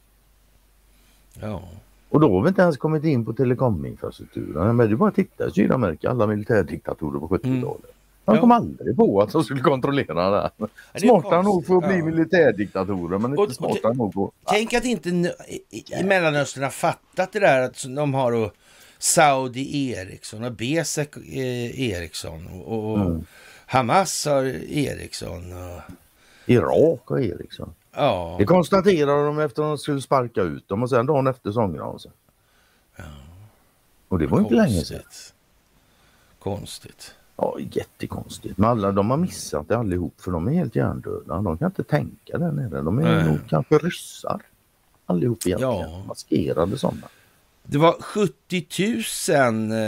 Ja. 1.40 1.62
Och 2.09 2.20
då 2.20 2.35
har 2.35 2.43
vi 2.43 2.48
inte 2.48 2.62
ens 2.62 2.77
kommit 2.77 3.05
in 3.05 3.24
på 3.24 3.32
telekominfrastrukturen. 3.32 4.77
Men 4.77 4.90
det 4.90 4.97
bara 4.97 5.09
att 5.09 5.15
titta 5.15 5.48
i 5.48 5.51
Sydamerika, 5.51 6.11
alla 6.11 6.27
militärdiktatorer 6.27 7.20
på 7.20 7.28
70-talet. 7.28 7.65
Mm. 7.65 7.99
De 8.31 8.36
Ja. 8.36 8.40
kom 8.40 8.51
aldrig 8.52 8.97
på 8.97 9.20
att 9.20 9.32
de 9.32 9.44
skulle 9.44 9.61
kontrollera 9.61 10.31
det. 10.31 10.51
det 10.59 10.65
är 10.93 10.98
Smarta 11.01 11.23
konstigt. 11.23 11.44
nog 11.44 11.66
för 11.66 11.77
att 11.77 11.86
bli 11.89 11.98
Ja. 11.98 12.05
militärdiktatorer 12.05 13.19
men 13.19 13.39
Och- 13.39 13.44
inte 13.44 13.55
smarta 13.55 13.93
nog 13.93 14.12
på... 14.15 14.32
Tänk 14.47 14.74
att 14.74 14.85
inte 14.85 15.09
i- 15.11 15.65
i 16.01 16.05
Mellanöstern 16.05 16.62
har 16.65 16.70
fattat 16.70 17.32
det 17.32 17.40
där 17.40 17.61
att 17.62 17.85
de 17.97 18.15
har 18.15 18.32
då 18.32 18.51
Saudi 18.98 19.90
Ericsson 19.93 20.44
och 20.44 20.52
Besek 20.52 21.16
eh, 21.16 21.81
Ericsson 21.90 22.47
och, 22.47 22.90
och 22.93 22.98
Mm. 23.01 23.24
Hamas 23.66 24.27
har 24.27 24.44
Ericsson. 24.73 25.52
Och, 25.52 25.81
Irak 26.47 27.11
och 27.11 27.20
Ericsson. 27.20 27.74
ja, 27.94 28.36
Det 28.39 28.44
konstaterade 28.44 29.27
de 29.27 29.39
efter 29.39 29.62
att 29.62 29.69
de 29.69 29.78
skulle 29.78 30.01
sparka 30.01 30.43
ut 30.43 30.69
dem 30.69 30.82
och 30.82 30.90
sen 30.90 31.07
dagen 31.07 31.27
efter 31.27 31.52
så 31.52 31.61
ångrade 31.62 31.90
de 31.90 31.98
sig. 31.98 32.11
Och 34.09 34.19
det 34.19 34.27
var 34.27 34.40
inte 34.40 34.55
länge 34.55 34.81
sedan. 34.85 35.01
konstigt. 36.39 37.15
Ja, 37.40 37.56
jättekonstigt. 37.72 38.58
Men 38.58 38.70
alla 38.70 38.92
de 38.92 39.10
har 39.10 39.16
missat 39.16 39.68
det 39.68 39.78
allihop 39.78 40.20
för 40.20 40.30
de 40.30 40.48
är 40.48 40.52
helt 40.52 40.76
hjärndöda. 40.76 41.40
De 41.40 41.58
kan 41.58 41.66
inte 41.66 41.84
tänka 41.84 42.38
där 42.38 42.52
nere. 42.52 42.82
De 42.82 42.98
är 42.98 43.24
nog 43.24 43.38
kanske 43.48 43.78
ryssar. 43.78 44.40
Allihop 45.06 45.46
egentligen. 45.46 45.74
Ja. 45.74 46.04
Maskerade 46.08 46.78
sådana. 46.78 47.08
Det 47.62 47.78
var 47.78 47.92
70 47.92 48.66
000 49.28 49.72
eh, 49.72 49.78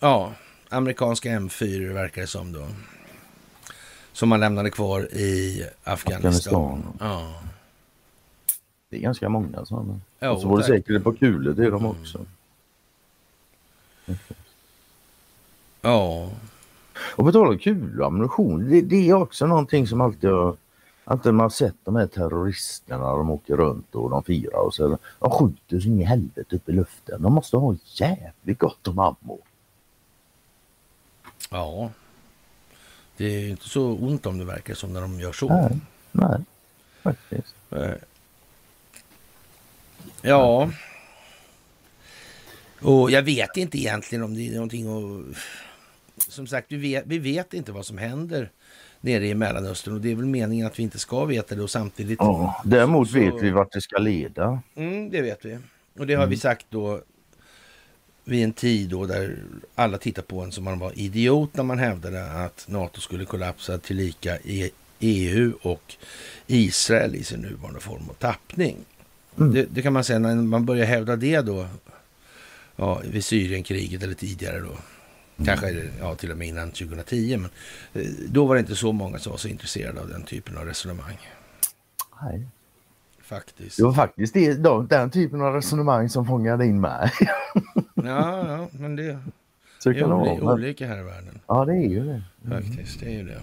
ja, 0.00 0.32
amerikanska 0.68 1.28
M4 1.28 1.92
verkar 1.92 2.20
det 2.20 2.26
som 2.26 2.52
då. 2.52 2.66
Som 4.12 4.28
man 4.28 4.40
lämnade 4.40 4.70
kvar 4.70 5.00
i 5.14 5.64
Afghanistan. 5.84 6.54
Afghanistan. 6.54 6.82
Ja. 7.00 7.34
Det 8.90 8.96
är 8.96 9.00
ganska 9.00 9.28
många 9.28 9.64
sådana. 9.64 10.00
Ja, 10.18 10.30
och 10.30 10.40
så 10.40 10.48
var 10.48 10.58
det. 10.58 10.64
Mm. 10.64 10.78
säkert 10.78 10.96
ett 10.96 11.04
par 11.04 11.12
kulor 11.12 11.54
till 11.54 11.70
dem 11.70 11.86
också. 11.86 12.26
Ja. 15.80 16.30
Och 17.16 17.24
på 17.24 17.32
tal 17.32 17.48
om 17.48 17.58
kulor 17.58 18.00
och 18.00 18.06
ammunition. 18.06 18.70
Det, 18.70 18.80
det 18.80 19.08
är 19.08 19.14
också 19.14 19.46
någonting 19.46 19.86
som 19.86 20.00
alltid 20.00 20.30
har 20.30 20.56
Alltid 21.10 21.34
man 21.34 21.44
har 21.44 21.50
sett 21.50 21.74
de 21.84 21.96
här 21.96 22.06
terroristerna 22.06 23.16
de 23.16 23.30
åker 23.30 23.56
runt 23.56 23.94
och 23.94 24.10
de 24.10 24.24
firar 24.24 24.58
och 24.58 24.74
så. 24.74 24.98
De 25.18 25.30
skjuter 25.30 25.80
så 25.80 25.88
in 25.88 26.00
i 26.00 26.04
helvete 26.04 26.56
upp 26.56 26.68
i 26.68 26.72
luften. 26.72 27.22
De 27.22 27.32
måste 27.34 27.56
ha 27.56 27.76
jävligt 27.94 28.58
gott 28.58 28.88
om 28.88 28.98
ammo. 28.98 29.40
Ja. 31.50 31.90
Det 33.16 33.24
är 33.24 33.48
inte 33.48 33.68
så 33.68 33.82
ont 33.82 34.26
om 34.26 34.38
det 34.38 34.44
verkar 34.44 34.74
som 34.74 34.92
när 34.92 35.00
de 35.00 35.20
gör 35.20 35.32
så. 35.32 35.48
Nej, 35.48 35.78
nej, 36.12 36.44
faktiskt. 37.02 37.54
Eh. 37.70 37.90
Ja. 40.22 40.70
Och 42.80 43.10
jag 43.10 43.22
vet 43.22 43.56
inte 43.56 43.78
egentligen 43.78 44.24
om 44.24 44.34
det 44.34 44.48
är 44.48 44.54
någonting 44.54 44.86
att... 44.86 45.36
Som 46.28 46.46
sagt, 46.46 46.72
vi 46.72 46.76
vet, 46.76 47.04
vi 47.06 47.18
vet 47.18 47.54
inte 47.54 47.72
vad 47.72 47.86
som 47.86 47.98
händer 47.98 48.50
nere 49.00 49.26
i 49.26 49.34
Mellanöstern 49.34 49.94
och 49.94 50.00
det 50.00 50.10
är 50.10 50.14
väl 50.14 50.26
meningen 50.26 50.66
att 50.66 50.78
vi 50.78 50.82
inte 50.82 50.98
ska 50.98 51.24
veta 51.24 51.54
det 51.54 51.62
och 51.62 51.70
samtidigt... 51.70 52.18
Ja, 52.20 52.62
däremot 52.64 53.10
Så- 53.10 53.18
vet 53.18 53.42
vi 53.42 53.50
vart 53.50 53.72
det 53.72 53.80
ska 53.80 53.98
leda. 53.98 54.62
Mm, 54.74 55.10
det 55.10 55.22
vet 55.22 55.44
vi. 55.44 55.58
Och 55.98 56.06
det 56.06 56.14
har 56.14 56.26
vi 56.26 56.36
sagt 56.36 56.66
då 56.70 57.00
vid 58.24 58.44
en 58.44 58.52
tid 58.52 58.88
då 58.88 59.06
där 59.06 59.38
alla 59.74 59.98
tittar 59.98 60.22
på 60.22 60.40
en 60.40 60.52
som 60.52 60.64
man 60.64 60.78
var 60.78 60.98
idiot 60.98 61.56
när 61.56 61.64
man 61.64 61.78
hävdade 61.78 62.44
att 62.44 62.66
NATO 62.68 63.00
skulle 63.00 63.24
kollapsa 63.24 63.78
till 63.78 63.96
lika 63.96 64.38
i 64.38 64.70
EU 65.00 65.52
och 65.62 65.94
Israel 66.46 67.14
i 67.14 67.24
sin 67.24 67.40
nuvarande 67.40 67.80
form 67.80 68.08
och 68.10 68.18
tappning. 68.18 68.76
Mm. 69.38 69.52
Det, 69.54 69.66
det 69.70 69.82
kan 69.82 69.92
man 69.92 70.04
säga 70.04 70.18
när 70.18 70.34
man 70.34 70.66
börjar 70.66 70.86
hävda 70.86 71.16
det 71.16 71.40
då 71.40 71.66
ja, 72.76 73.02
vid 73.04 73.24
Syrienkriget 73.24 74.02
eller 74.02 74.14
tidigare 74.14 74.60
då. 74.60 74.76
Kanske 75.44 75.90
ja, 76.00 76.14
till 76.14 76.30
och 76.30 76.38
med 76.38 76.48
innan 76.48 76.70
2010. 76.70 77.36
Men 77.36 77.50
eh, 77.92 78.10
då 78.28 78.46
var 78.46 78.54
det 78.54 78.60
inte 78.60 78.76
så 78.76 78.92
många 78.92 79.18
som 79.18 79.30
var 79.30 79.38
så 79.38 79.48
intresserade 79.48 80.00
av 80.00 80.08
den 80.08 80.22
typen 80.22 80.58
av 80.58 80.64
resonemang. 80.64 81.18
Nej. 82.22 82.46
Faktiskt. 83.22 83.76
Det 83.76 83.84
var 83.84 83.92
faktiskt 83.92 84.34
det, 84.34 84.54
de, 84.54 84.86
den 84.86 85.10
typen 85.10 85.40
av 85.40 85.54
resonemang 85.54 86.08
som 86.08 86.26
fångade 86.26 86.66
in 86.66 86.80
mig. 86.80 87.10
Ja, 87.94 88.48
ja, 88.48 88.68
men 88.72 88.96
det 88.96 89.18
Så 89.78 89.90
Det 89.90 89.98
är 90.00 90.04
vara. 90.04 90.34
Men, 90.34 90.48
olika 90.48 90.86
här 90.86 91.00
i 91.00 91.02
världen. 91.02 91.40
ja, 91.46 91.64
det 91.64 91.72
är 91.72 91.88
ju 91.88 92.04
det. 92.04 92.22
Faktiskt, 92.50 93.00
det 93.00 93.06
är 93.06 93.10
ju 93.12 93.24
det. 93.24 93.40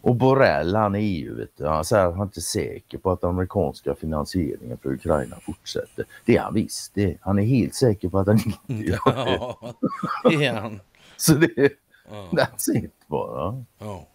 Och 0.00 0.16
Borrell, 0.16 0.74
han 0.74 0.94
är 0.94 0.98
EU, 0.98 1.36
vet 1.36 1.56
du. 1.56 1.66
Han 1.66 1.84
han 1.90 2.22
inte 2.22 2.38
är 2.38 2.42
säker 2.42 2.98
på 2.98 3.10
att 3.10 3.20
den 3.20 3.30
amerikanska 3.30 3.94
finansieringen 3.94 4.78
för 4.82 4.92
Ukraina 4.92 5.36
fortsätter. 5.40 6.04
Det 6.24 6.36
är 6.36 6.40
han 6.40 6.54
visst. 6.54 6.94
Det, 6.94 7.16
han 7.20 7.38
är 7.38 7.42
helt 7.42 7.74
säker 7.74 8.08
på 8.08 8.18
att 8.18 8.26
den 8.26 8.38
inte 8.66 8.90
gör 8.90 9.24
det. 9.24 9.30
Ja, 9.30 9.74
det 10.30 10.44
är 10.44 10.54
han. 10.54 10.80
Så 11.20 11.34
det 11.34 11.58
är 11.58 11.70
Ja, 12.10 12.28
that's 12.32 12.70
it 12.84 12.92
bara. 13.06 13.64
ja. 13.78 14.06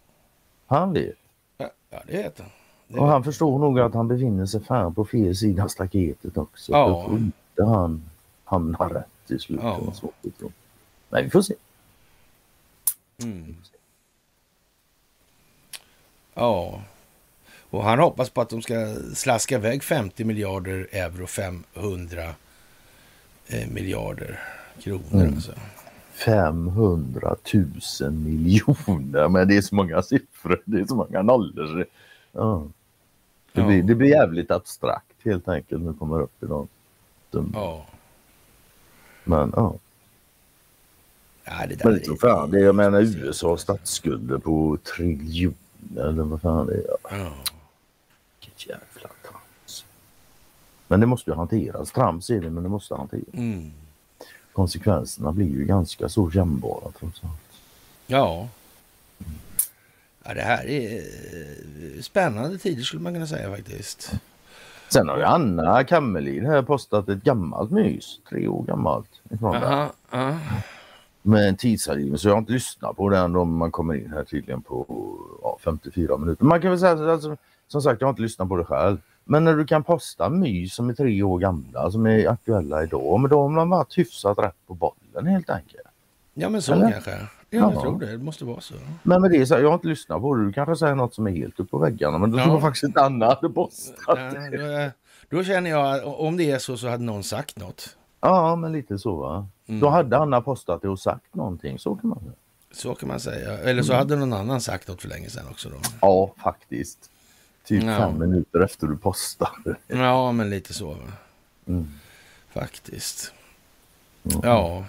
Han 0.66 0.92
vet. 0.92 1.16
ja 1.58 1.70
det 2.06 2.12
vet 2.12 2.38
han. 2.38 2.48
Det 2.88 2.98
Och 2.98 3.04
vet 3.04 3.12
han 3.12 3.24
förstår 3.24 3.58
nog 3.58 3.80
att 3.80 3.94
han 3.94 4.08
befinner 4.08 4.46
sig 4.46 4.64
fan 4.64 4.94
på 4.94 5.04
fel 5.04 5.36
sida 5.36 5.68
staketet 5.68 6.36
också. 6.36 6.72
Ja. 6.72 7.04
Tror 7.06 7.18
inte 7.18 7.64
han 7.64 8.10
hamnar 8.44 8.88
rätt 8.88 9.06
till 9.26 9.40
slut. 9.40 9.60
Ja. 9.62 9.80
Men 11.08 11.24
vi 11.24 11.30
får 11.30 11.42
se. 11.42 11.54
Mm. 13.22 13.56
Ja, 16.34 16.82
och 17.70 17.84
han 17.84 17.98
hoppas 17.98 18.30
på 18.30 18.40
att 18.40 18.48
de 18.48 18.62
ska 18.62 18.96
slaska 19.14 19.54
iväg 19.54 19.82
50 19.82 20.24
miljarder 20.24 20.88
euro, 20.92 21.26
500 21.26 22.34
eh, 23.46 23.68
miljarder 23.68 24.40
kronor. 24.80 25.22
Mm. 25.22 25.34
Alltså. 25.34 25.52
500 26.24 27.36
000 28.00 28.12
miljoner. 28.12 29.28
Men 29.28 29.48
det 29.48 29.56
är 29.56 29.60
så 29.62 29.74
många 29.74 30.02
siffror. 30.02 30.62
Det 30.64 30.80
är 30.80 30.84
så 30.86 30.94
många 30.94 31.22
nollor. 31.22 31.86
Ja. 32.32 32.66
Det, 33.52 33.62
blir, 33.62 33.82
det 33.82 33.94
blir 33.94 34.08
jävligt 34.08 34.50
abstrakt 34.50 35.14
helt 35.24 35.48
enkelt 35.48 35.82
när 35.82 35.92
det 35.92 35.98
kommer 35.98 36.20
upp 36.20 36.42
i 36.42 36.46
något. 36.46 36.68
Ja. 37.54 37.86
Men 39.24 39.52
ja. 39.56 39.74
ja, 41.44 41.52
det 41.68 41.74
där 41.74 41.84
Men 41.84 41.94
det 41.94 42.00
tror 42.00 42.16
fan 42.16 42.50
det. 42.50 42.60
är- 42.60 42.64
Jag 42.64 42.74
menar 42.74 42.98
är- 42.98 43.24
USA 43.24 43.48
har 43.48 43.56
statsskulder 43.56 44.38
på 44.38 44.78
triljoner 44.96 45.56
eller 45.96 46.22
vad 46.22 46.40
fan 46.42 46.66
det 46.66 46.74
är. 46.74 46.84
Ja. 47.10 47.32
Vilket 48.40 48.66
jävla 48.66 49.08
trams. 49.28 49.84
Men 50.88 51.00
det 51.00 51.06
måste 51.06 51.30
ju 51.30 51.36
hanteras. 51.36 51.90
Trams 51.92 52.30
är 52.30 52.40
det 52.40 52.50
men 52.50 52.62
det 52.62 52.68
måste 52.68 52.94
hanteras. 52.94 53.24
Mm. 53.32 53.70
Konsekvenserna 54.56 55.32
blir 55.32 55.46
ju 55.46 55.64
ganska 55.64 56.08
så 56.08 56.30
kännbara 56.30 56.90
trots 56.98 57.24
allt. 57.24 57.32
Ja. 58.06 58.48
Ja, 60.24 60.34
det 60.34 60.42
här 60.42 60.66
är 60.66 60.96
eh, 60.96 62.02
spännande 62.02 62.58
tider 62.58 62.82
skulle 62.82 63.02
man 63.02 63.12
kunna 63.12 63.26
säga 63.26 63.50
faktiskt. 63.50 64.12
Sen 64.88 65.08
har 65.08 65.16
ju 65.16 65.22
Anna 65.22 65.84
Kammerlid 65.84 66.44
här 66.46 66.62
postat 66.62 67.08
ett 67.08 67.22
gammalt 67.22 67.70
mys, 67.70 68.20
tre 68.28 68.48
år 68.48 68.62
gammalt. 68.62 69.08
Ifrån 69.30 69.56
Aha, 69.56 69.92
med 71.22 71.48
en 71.48 71.56
tidsangivelse. 71.56 72.22
Så 72.22 72.28
jag 72.28 72.34
har 72.34 72.38
inte 72.38 72.52
lyssnat 72.52 72.96
på 72.96 73.08
den 73.08 73.36
om 73.36 73.56
man 73.56 73.70
kommer 73.70 73.94
in 73.94 74.12
här 74.12 74.24
tydligen 74.24 74.62
på 74.62 74.86
ja, 75.42 75.58
54 75.64 76.16
minuter. 76.16 76.44
Man 76.44 76.60
kan 76.60 76.70
väl 76.70 76.80
säga 76.80 77.12
alltså, 77.12 77.36
som 77.68 77.82
sagt 77.82 78.00
jag 78.00 78.08
har 78.08 78.12
inte 78.12 78.22
lyssnat 78.22 78.48
på 78.48 78.56
det 78.56 78.64
själv. 78.64 78.98
Men 79.28 79.44
när 79.44 79.54
du 79.56 79.66
kan 79.66 79.84
posta 79.84 80.28
mys 80.28 80.74
som 80.74 80.88
är 80.90 80.94
tre 80.94 81.22
år 81.22 81.38
gamla 81.38 81.90
som 81.90 82.06
är 82.06 82.28
aktuella 82.28 82.82
idag. 82.82 83.20
Men 83.20 83.30
då 83.30 83.42
har 83.42 83.48
man 83.48 83.68
varit 83.70 83.98
hyfsat 83.98 84.38
rätt 84.38 84.56
på 84.66 84.74
bollen 84.74 85.26
helt 85.26 85.50
enkelt. 85.50 85.82
ja, 86.34 86.48
men 86.48 86.62
så 86.62 86.72
Eller? 86.72 86.90
kanske. 86.90 87.10
Ja, 87.10 87.26
jag 87.50 87.74
Ja. 87.74 87.80
tror 87.80 88.00
det. 88.00 88.06
Det 88.06 88.18
måste 88.18 88.44
vara 88.44 88.60
så. 88.60 88.74
Men 89.02 89.20
med 89.22 89.30
det 89.30 89.46
så 89.46 89.54
jag 89.54 89.66
har 89.68 89.74
inte 89.74 89.88
lyssnat 89.88 90.20
på 90.20 90.34
det. 90.34 90.44
Du 90.46 90.52
kanske 90.52 90.76
säger 90.76 90.94
något 90.94 91.14
som 91.14 91.26
är 91.26 91.30
helt 91.30 91.60
upp 91.60 91.70
på 91.70 91.78
väggarna. 91.78 92.18
Men 92.18 92.30
då 92.30 92.38
Ja. 92.38 92.42
tror 92.44 92.54
jag 92.54 92.62
faktiskt 92.62 92.84
inte 92.84 93.00
Anna 93.02 93.26
hade 93.26 93.48
postat. 93.48 93.94
Ja, 94.06 94.16
då, 95.30 95.36
då 95.36 95.44
känner 95.44 95.70
jag 95.70 95.94
att 95.96 96.04
om 96.04 96.36
det 96.36 96.50
är 96.50 96.58
så 96.58 96.76
så 96.76 96.88
hade 96.88 97.04
någon 97.04 97.22
sagt 97.22 97.58
något. 97.58 97.96
Ja, 98.20 98.56
men 98.56 98.72
lite 98.72 98.98
så 98.98 99.16
va. 99.16 99.46
Mm. 99.66 99.80
Då 99.80 99.88
hade 99.88 100.18
Anna 100.18 100.40
postat 100.40 100.82
det 100.82 100.88
och 100.88 100.98
sagt 101.00 101.34
någonting. 101.34 101.78
Så 101.78 101.94
kan 101.94 102.10
man 102.10 102.18
säga. 102.20 102.32
Så 102.72 102.94
kan 102.94 103.08
man 103.08 103.20
säga. 103.20 103.58
Eller 103.58 103.82
så 103.82 103.94
hade 103.94 104.16
någon 104.16 104.32
annan 104.32 104.60
sagt 104.60 104.88
något 104.88 105.02
för 105.02 105.08
länge 105.08 105.30
sedan 105.30 105.44
också 105.50 105.68
då. 105.68 105.76
Ja, 106.00 106.32
faktiskt. 106.42 107.10
Typ 107.66 107.82
Ja. 107.84 107.98
fem 107.98 108.18
minuter 108.18 108.60
efter 108.60 108.86
du 108.86 108.96
postade. 108.96 109.76
Ja, 109.86 110.32
men 110.32 110.50
lite 110.50 110.74
så. 110.74 110.98
Mm. 111.66 111.88
Faktiskt. 112.52 113.32
Mm. 114.24 114.40
Ja. 114.42 114.84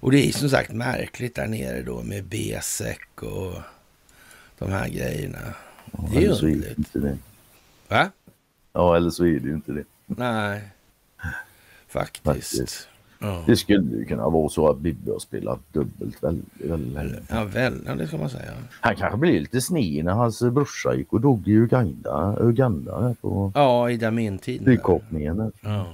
Och 0.00 0.10
det 0.12 0.28
är 0.28 0.32
som 0.32 0.48
sagt 0.50 0.72
märkligt 0.72 1.34
där 1.34 1.46
nere 1.46 1.82
då 1.82 2.02
med 2.02 2.24
BSEC 2.24 2.98
och 3.20 3.54
de 4.58 4.70
här 4.72 4.88
grejerna. 4.88 5.54
Det 6.12 6.16
är 6.16 6.20
ju 6.20 6.26
är 6.26 6.32
underligt. 6.44 6.78
inte 6.78 6.98
det. 6.98 7.18
Va? 7.88 8.10
Ja, 8.72 8.96
eller 8.96 9.10
så 9.10 9.24
är 9.24 9.40
det 9.40 9.48
ju 9.48 9.54
inte 9.54 9.72
det. 9.72 9.84
Nej. 10.06 10.68
Faktiskt. 11.88 12.24
Faktiskt. 12.24 12.88
Ja. 13.22 13.42
Det 13.46 13.56
skulle 13.56 13.96
ju 13.96 14.04
kunna 14.04 14.28
vara 14.28 14.48
så 14.48 14.68
att 14.70 14.78
Bibi 14.78 15.10
har 15.10 15.18
spelat 15.18 15.58
dubbelt 15.72 16.22
väldigt, 16.22 16.46
väldigt 16.70 16.92
länge. 16.94 17.14
Ja, 17.28 17.44
väl, 17.44 17.82
ja, 17.86 17.94
det 17.94 18.06
ska 18.06 18.16
man 18.18 18.30
säga. 18.30 18.52
Han 18.80 18.96
kanske 18.96 19.18
blev 19.18 19.40
lite 19.40 19.60
sned 19.60 20.04
när 20.04 20.12
hans 20.12 20.42
brorsa 20.42 20.94
gick 20.94 21.12
och 21.12 21.20
dog 21.20 21.48
i 21.48 21.52
Uganda, 21.52 22.36
Uganda 22.40 23.14
på 23.20 23.52
Ja, 23.54 23.90
i 23.90 23.96
Damin-tiden. 23.96 24.64
där. 24.64 24.70
flygkapningen. 24.72 25.52
Ja. 25.60 25.86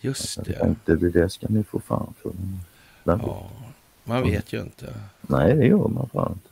Just 0.00 0.36
Jag 0.36 0.46
det. 0.46 0.52
tänkte 0.52 0.94
det 0.96 1.10
där 1.10 1.28
ska 1.28 1.46
ni 1.50 1.62
få 1.64 1.80
fan 1.80 2.14
för. 2.22 2.32
Men, 3.04 3.20
Ja. 3.26 3.46
Man 4.04 4.22
vet 4.22 4.52
ju 4.52 4.60
inte. 4.60 4.94
Nej, 5.20 5.56
det 5.56 5.66
gör 5.66 5.88
man 5.88 6.08
fan 6.12 6.32
inte. 6.32 6.48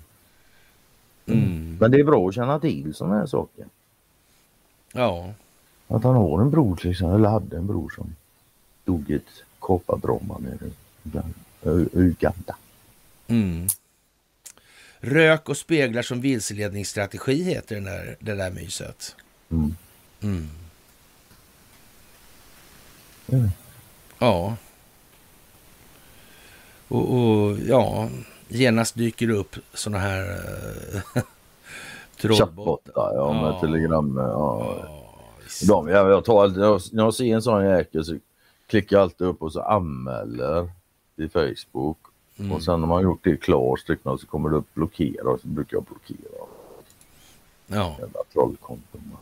Mm. 1.41 1.77
Men 1.81 1.91
det 1.91 2.01
är 2.01 2.05
bra 2.05 2.29
att 2.29 2.35
känna 2.35 2.59
till 2.61 2.95
sådana 2.95 3.15
här 3.19 3.27
saker. 3.27 3.67
Ja. 4.93 5.31
Att 5.89 6.05
han 6.05 6.15
har 6.15 6.41
en 6.41 6.51
bror 6.51 6.77
till 6.77 6.91
exempel, 6.91 7.17
eller 7.17 7.29
hade 7.29 7.57
en 7.57 7.67
bror 7.67 7.93
som 7.97 8.15
i 9.09 9.15
ett 9.15 9.45
kopparbromma 9.59 10.39
nere 10.39 10.67
i 10.67 11.89
Uganda. 11.93 12.57
Mm. 13.27 13.67
Rök 15.01 15.49
och 15.49 15.57
speglar 15.57 16.03
som 16.03 16.21
vilseledningsstrategi 16.21 17.43
heter 17.43 17.75
den 17.75 17.85
där, 17.85 18.17
det 18.21 18.35
där 18.35 18.51
myset. 18.51 19.17
Mm. 19.51 19.77
Mm. 20.23 20.49
Ja. 24.19 24.57
Och, 26.89 27.15
och 27.15 27.59
ja, 27.59 28.09
genast 28.49 28.95
dyker 28.95 29.27
det 29.27 29.35
upp 29.35 29.57
såna 29.75 29.99
här 29.99 30.23
äh, 31.15 31.23
Chattbottar, 32.37 33.15
ja, 33.15 33.33
med 33.33 33.53
Ja. 33.53 33.61
telegram. 33.61 34.17
Ja. 34.17 34.77
Ja, 34.83 35.33
visst. 35.45 35.69
De, 35.69 35.89
jag, 35.89 36.11
jag 36.11 36.25
tar 36.25 36.59
jag, 36.61 36.81
när 36.93 37.05
jag 37.05 37.15
ser 37.15 37.35
en 37.35 37.43
sån 37.43 37.65
jäkel 37.65 38.05
så 38.05 38.19
klickar 38.67 38.97
jag 38.97 39.03
alltid 39.03 39.27
upp 39.27 39.43
och 39.43 39.53
så 39.53 39.61
anmäler 39.63 40.71
i 41.17 41.29
Facebook. 41.29 41.99
Mm. 42.39 42.53
Och 42.53 42.63
sen 42.63 42.81
när 42.81 42.89
man 42.89 43.03
gjort 43.03 43.21
det 43.25 43.37
klart 43.37 43.81
stycken 43.81 44.19
så 44.19 44.27
kommer 44.27 44.51
det 44.51 44.57
upp 44.57 44.75
blockera 44.75 45.31
och 45.31 45.41
så 45.41 45.49
brukar 45.49 45.77
jag 45.77 45.85
blockera. 45.85 46.47
Ja. 47.67 47.97
Jävla 47.99 48.21
trollkonton. 48.33 49.17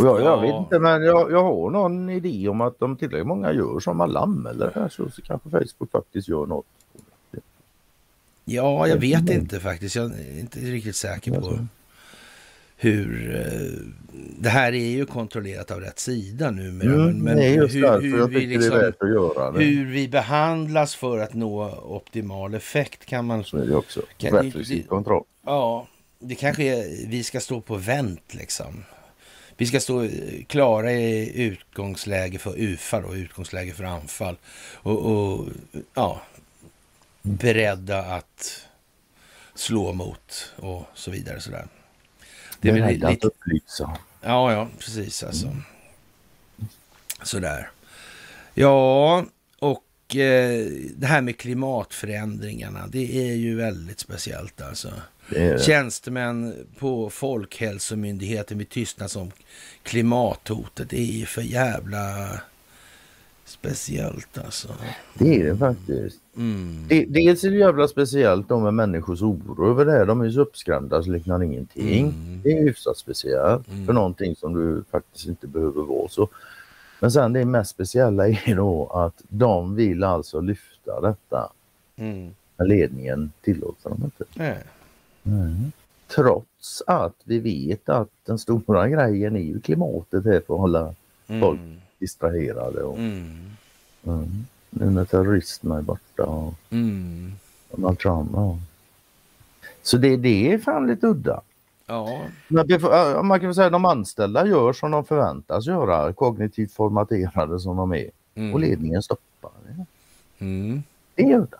Och 0.00 0.06
jag, 0.06 0.20
jag 0.20 0.26
Ja. 0.26 0.40
vet 0.40 0.54
inte 0.54 0.78
men 0.78 1.02
jag, 1.02 1.32
jag 1.32 1.42
har 1.42 1.70
någon 1.70 2.10
idé 2.10 2.48
om 2.48 2.60
att 2.60 2.82
om 2.82 2.96
tillräckligt 2.96 3.26
många 3.26 3.52
gör 3.52 3.80
som 3.80 4.00
alla 4.00 4.20
anmäler 4.20 4.72
här 4.74 4.88
så, 4.88 5.10
så 5.10 5.22
kanske 5.22 5.50
Facebook 5.50 5.90
faktiskt 5.90 6.28
gör 6.28 6.46
något. 6.46 6.66
ja, 8.44 8.88
jag 8.88 8.96
vet 8.96 9.30
inte 9.30 9.60
faktiskt. 9.60 9.96
Jag 9.96 10.04
är 10.04 10.40
inte 10.40 10.58
riktigt 10.60 10.96
säker 10.96 11.40
på. 11.40 11.58
Hur... 12.84 13.36
eh, 13.36 13.94
Det 14.38 14.48
här 14.48 14.72
är 14.72 14.86
ju 14.90 15.06
kontrollerat 15.06 15.70
av 15.70 15.80
rätt 15.80 15.98
sida 15.98 16.50
numera. 16.50 16.94
Mm, 16.94 17.18
men, 17.18 17.54
just 17.54 17.74
hur, 17.74 17.82
därför 17.82 18.00
hur 18.06 18.28
vi 18.28 18.46
liksom, 18.46 18.92
hur 19.58 19.84
vi 19.92 20.08
behandlas 20.08 20.94
för 20.94 21.18
att 21.18 21.34
nå 21.34 21.70
optimal 21.84 22.54
effekt 22.54 23.06
kan 23.06 23.24
man... 23.24 23.44
Så 23.44 23.56
är 23.56 23.66
det 23.66 23.76
också. 23.76 24.02
Kan- 24.18 24.32
det- 24.34 24.42
Rättvis 24.42 24.68
det- 24.68 24.82
kontroll. 24.82 25.24
Ja, 25.44 25.86
det 26.18 26.34
kanske 26.34 26.62
är, 26.64 27.08
vi 27.08 27.22
ska 27.24 27.40
stå 27.40 27.60
på 27.60 27.76
vänt 27.76 28.34
liksom. 28.34 28.84
Vi 29.56 29.66
ska 29.66 29.80
stå 29.80 30.08
klara 30.46 30.92
i 30.92 31.42
utgångsläge 31.42 32.38
för 32.38 32.54
UFA 32.58 33.00
då, 33.00 33.14
utgångsläge 33.16 33.72
för 33.72 33.84
anfall. 33.84 34.36
Och, 34.74 35.06
och 35.12 35.46
ja, 35.94 36.22
beredda 37.22 37.98
att 38.02 38.66
slå 39.54 39.92
mot 39.92 40.52
och 40.56 40.82
så 40.94 41.10
vidare. 41.10 41.40
Sådär. 41.40 41.66
Det 42.72 42.78
är 42.78 42.92
lite, 42.92 43.08
att 43.08 43.24
upplysa. 43.24 43.96
ja, 44.20 44.52
ja, 44.52 44.68
precis 44.78 45.22
alltså. 45.22 45.56
Sådär. 47.22 47.70
Ja, 48.54 49.24
och 49.58 50.16
eh, 50.16 50.66
det 50.96 51.06
här 51.06 51.20
med 51.20 51.38
klimatförändringarna, 51.38 52.86
det 52.86 53.30
är 53.30 53.34
ju 53.34 53.56
väldigt 53.56 54.00
speciellt 54.00 54.62
alltså. 54.62 54.92
Det 55.28 55.42
är, 55.42 55.58
Tjänstemän 55.58 56.66
på 56.78 57.10
Folkhälsomyndigheten 57.10 58.58
vill 58.58 58.66
tystnas 58.66 59.16
om 59.16 59.30
klimathotet. 59.82 60.90
Det 60.90 60.98
är 60.98 61.12
ju 61.12 61.26
för 61.26 61.42
jävla 61.42 62.28
speciellt 63.44 64.38
alltså. 64.38 64.68
det 65.14 65.40
är 65.40 65.44
det 65.44 65.56
faktiskt. 65.56 66.20
Mm. 66.36 66.84
Det, 66.88 67.04
dels 67.04 67.44
är 67.44 67.50
det 67.50 67.56
jävla 67.56 67.88
speciellt 67.88 68.48
då 68.48 68.60
med 68.60 68.74
människors 68.74 69.22
oro 69.22 69.70
över 69.70 69.84
det 69.84 69.92
här. 69.92 70.06
De 70.06 70.20
är 70.20 70.30
så 70.30 70.40
uppskrämda 70.40 71.02
så 71.02 71.10
liknar 71.10 71.42
ingenting. 71.42 72.04
Mm. 72.08 72.40
Det 72.44 72.52
är 72.58 72.62
hyfsat 72.62 72.96
speciellt 72.96 73.68
Mm. 73.68 73.86
för 73.86 73.92
någonting 73.92 74.36
som 74.36 74.54
du 74.54 74.84
faktiskt 74.90 75.26
inte 75.26 75.46
behöver 75.46 75.82
vara 75.82 76.08
så. 76.08 76.28
Men 77.00 77.10
sen 77.12 77.32
det 77.32 77.44
mest 77.44 77.70
speciella 77.70 78.28
är 78.28 78.56
då 78.56 78.86
att 78.86 79.22
de 79.28 79.74
vill 79.74 80.04
alltså 80.04 80.40
lyfta 80.40 81.00
detta. 81.00 81.52
Mm. 81.96 82.34
Men 82.56 82.68
ledningen 82.68 83.32
tillåter 83.42 83.90
dem 83.90 84.00
inte. 84.04 84.24
Nej. 84.34 84.58
Trots 86.14 86.82
att 86.86 87.14
vi 87.24 87.38
vet 87.38 87.88
att 87.88 88.08
den 88.26 88.38
stora 88.38 88.88
grejen 88.88 89.36
är 89.36 89.40
ju 89.40 89.60
klimatet 89.60 90.24
här 90.24 90.42
för 90.46 90.54
att 90.54 90.60
hålla 90.60 90.94
Folk. 91.40 91.60
Mm. 92.04 92.32
distraherade. 92.34 92.82
Och, 92.82 92.98
Mm. 92.98 93.50
mm. 94.06 94.46
Nu 94.70 94.90
när 94.90 95.04
terroristerna 95.04 95.78
är 95.78 95.82
borta 95.82 96.22
och 96.24 96.54
Mm. 96.70 97.32
Donald 97.70 97.98
Trump. 97.98 98.30
Ja. 98.34 98.58
Så 99.82 99.96
det, 99.96 100.16
det 100.16 100.52
är 100.52 100.58
fan 100.58 100.86
lite 100.86 101.06
udda. 101.06 101.40
Ja. 101.86 102.20
Man 103.22 103.40
kan 103.40 103.48
väl 103.48 103.54
säga 103.54 103.66
att 103.66 103.72
de 103.72 103.84
anställda 103.84 104.46
gör 104.46 104.72
som 104.72 104.90
de 104.90 105.04
förväntas 105.04 105.66
göra, 105.66 106.12
kognitivt 106.12 106.72
formaterade 106.72 107.60
som 107.60 107.76
de 107.76 107.92
är. 107.94 108.10
Mm. 108.34 108.54
Och 108.54 108.60
ledningen 108.60 109.02
stoppar 109.02 109.50
det. 109.66 109.86
Mm. 110.44 110.82
Det 111.14 111.22
är 111.22 111.38
udda. 111.38 111.58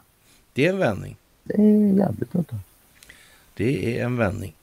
Det 0.53 0.67
är 0.67 0.71
en 0.73 0.79
vändning. 0.79 1.17
Det 1.43 1.55
är 1.55 1.97
jävligt 1.99 2.35
udda. 2.35 2.57
Det 3.55 3.99
är 4.01 4.05
en 4.05 4.17
vändning. 4.17 4.55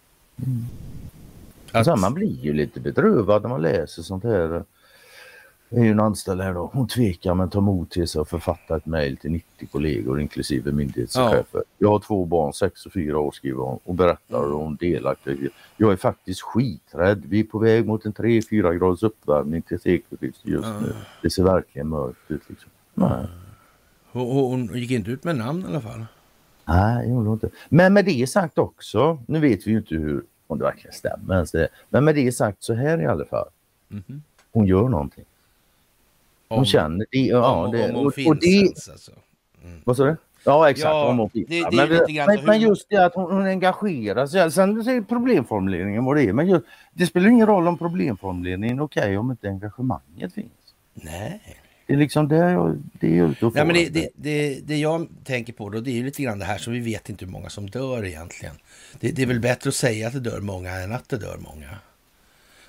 Och 1.71 1.75
Att, 1.79 1.85
Sen 1.85 1.99
man 1.99 2.13
blir 2.13 2.39
ju 2.39 2.53
lite 2.53 2.79
bedrövad 2.79 3.41
när 3.41 3.49
man 3.49 3.61
läser 3.61 4.01
sånt 4.03 4.23
här. 4.23 4.63
Är 5.73 5.83
ju 5.83 5.91
en 5.91 5.99
anställd 5.99 6.41
här 6.41 6.53
då. 6.53 6.69
Hon 6.73 6.87
tvekar 6.87 7.33
men 7.33 7.49
tar 7.49 7.61
mod 7.61 7.89
till 7.89 8.07
sig 8.07 8.21
och 8.21 8.27
författar 8.27 8.77
ett 8.77 8.85
mejl 8.85 9.17
till 9.17 9.31
90 9.31 9.67
kollegor 9.71 10.21
inklusive 10.21 10.71
myndighetschefer. 10.71 11.63
Jag 11.77 11.89
har 11.89 11.99
två 11.99 12.25
barn, 12.25 12.53
sex 12.53 12.85
och 12.85 12.93
fyra 12.93 13.19
år 13.19 13.31
skriver 13.31 13.63
hon 13.63 13.79
och 13.83 13.95
berättar 13.95 14.53
om 14.53 14.75
delaktighet. 14.75 15.51
Jag 15.77 15.91
är 15.91 15.95
faktiskt 15.95 16.41
skiträdd. 16.41 17.23
Vi 17.25 17.39
är 17.39 17.43
på 17.43 17.59
väg 17.59 17.85
mot 17.85 18.05
en 18.05 18.13
3-4 18.13 18.73
graders 18.77 19.03
uppvärmning 19.03 19.61
till 19.61 19.79
sekelskiftet 19.79 20.45
just 20.45 20.67
nu. 20.81 20.93
Det 21.21 21.29
ser 21.29 21.43
verkligen 21.43 21.87
mörkt 21.87 22.31
ut. 22.31 22.41
Liksom. 22.47 22.69
Nej. 22.93 23.25
hon, 24.11 24.69
hon 24.69 24.79
gick 24.79 24.91
inte 24.91 25.11
ut 25.11 25.23
med 25.23 25.35
namn 25.37 25.63
i 25.65 25.67
alla 25.67 25.81
fall. 25.81 26.05
Nej, 26.65 27.05
det 27.05 27.11
gjorde 27.11 27.29
hon 27.29 27.33
inte. 27.33 27.49
Men 27.69 27.93
med 27.93 28.05
det 28.05 28.29
sagt 28.29 28.57
också, 28.57 29.23
nu 29.27 29.39
vet 29.39 29.67
vi 29.67 29.71
ju 29.71 29.77
inte 29.77 29.95
hur, 29.95 30.23
om 30.47 30.57
det 30.57 30.63
verkligen 30.63 30.93
stämmer 30.93 31.35
ens 31.35 31.51
det. 31.51 31.67
Men 31.89 32.05
med 32.05 32.15
det 32.15 32.31
sagt 32.31 32.63
så 32.63 32.73
här 32.73 33.01
i 33.01 33.05
alla 33.05 33.25
fall. 33.25 33.47
Mhm. 33.87 34.23
Hon 34.51 34.65
gör 34.65 34.89
någonting. 34.89 35.25
Hon 36.51 36.59
Om- 36.59 36.65
känner 36.65 37.05
det. 37.11 37.17
Ja, 37.17 37.65
om, 37.65 37.71
det, 37.71 37.89
om 37.89 37.95
hon 37.95 38.05
och, 38.07 38.13
finns 38.13 38.27
och 38.27 38.35
det, 38.35 38.47
ens 38.47 38.89
alltså. 38.89 39.11
vad 39.83 39.97
sa 39.97 40.03
du? 40.05 40.15
Ja 40.45 40.69
exakt, 40.69 40.85
Ja, 40.89 41.07
hon 41.13 41.29
det- 41.33 41.43
det 41.47 41.59
är 41.59 41.71
men, 41.71 41.87
men, 42.27 42.37
hur- 42.39 42.45
men 42.47 42.61
just 42.61 42.89
det 42.89 43.05
att 43.05 43.13
hon, 43.15 43.31
hon 43.31 43.45
engagerar 43.45 44.27
sig. 44.27 44.51
Sen 44.51 44.69
är 44.87 45.01
problemformuleringen 45.01 46.05
vad 46.05 46.15
det 46.17 46.23
är. 46.23 46.33
Men 46.33 46.47
just, 46.49 46.65
det 46.93 47.05
spelar 47.05 47.29
ingen 47.29 47.47
roll 47.47 47.67
om 47.67 47.77
problemformuleringen 47.77 48.79
är 48.79 48.83
okej 48.83 49.17
om 49.17 49.31
inte 49.31 49.47
engagemanget 49.49 50.33
finns. 50.33 50.51
Nej. 50.93 51.41
Det 51.87 51.93
är 51.93 51.97
liksom 51.97 52.27
det 52.27 52.35
jag, 52.35 52.77
det 52.93 53.17
är 53.19 53.23
ute 53.27 53.45
och 53.45 53.55
Nej, 53.55 53.65
men 53.65 53.75
det, 53.75 53.89
det, 53.89 54.09
det, 54.15 54.59
det 54.67 54.77
jag 54.77 55.07
tänker 55.23 55.53
på 55.53 55.69
då, 55.69 55.79
det 55.79 55.91
är 55.91 55.95
ju 55.95 56.03
lite 56.05 56.23
grann 56.23 56.39
det 56.39 56.45
här 56.45 56.57
som 56.57 56.73
vi 56.73 56.79
vet 56.79 57.09
inte 57.09 57.25
hur 57.25 57.31
många 57.31 57.49
som 57.49 57.69
dör 57.69 58.05
egentligen. 58.05 58.55
Det, 58.99 59.11
det 59.11 59.21
är 59.21 59.25
väl 59.25 59.39
bättre 59.39 59.67
att 59.67 59.75
säga 59.75 60.07
att 60.07 60.13
det 60.13 60.19
dör 60.19 60.39
många 60.41 60.71
än 60.71 60.91
att 60.91 61.09
det 61.09 61.17
dör 61.17 61.37
många. 61.39 61.67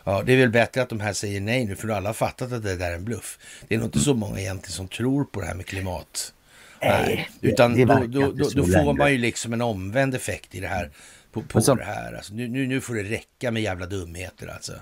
Ja, 0.05 0.23
det 0.27 0.33
är 0.33 0.37
väl 0.37 0.51
bättre 0.51 0.83
att 0.83 0.89
de 0.89 1.01
här 1.01 1.13
säger 1.13 1.41
nej 1.41 1.65
nu, 1.65 1.77
för 1.77 1.89
alla 1.89 2.09
har 2.09 2.15
fattat 2.15 2.53
att 2.53 2.63
det 2.63 2.77
där 2.77 2.91
är 2.91 2.95
en 2.95 3.05
bluff. 3.05 3.39
Det 3.69 3.75
är 3.75 3.79
nog 3.79 3.87
inte 3.87 3.99
så 3.99 4.15
många 4.15 4.41
egentligen 4.41 4.73
som 4.73 4.89
tror 4.89 5.25
på 5.25 5.41
det 5.41 5.47
här 5.47 5.55
med 5.55 5.67
klimat. 5.67 6.35
Nej, 6.83 7.29
det- 7.41 7.49
utan 7.49 7.75
det 7.75 7.85
då, 7.85 7.95
verkar 7.95 8.07
då, 8.07 8.33
då, 8.33 8.45
så 8.45 8.59
då 8.59 8.65
får 8.65 8.93
man 8.93 9.13
ju 9.13 9.19
liksom 9.19 9.53
en 9.53 9.63
omvänd 9.63 10.15
effekt 10.15 10.55
i 10.55 10.61
det 10.61 10.69
här. 10.69 10.91
På, 11.33 11.43
på 11.43 11.61
som- 11.61 11.79
det 11.79 11.85
här. 11.85 12.13
Alltså, 12.15 12.35
nu, 12.35 12.49
nu, 12.49 12.67
nu 12.67 12.81
får 12.81 12.95
det 12.95 13.03
räcka 13.03 13.51
med 13.51 13.63
jävla 13.63 13.87
dumheter 13.87 14.47
alltså. 14.47 14.73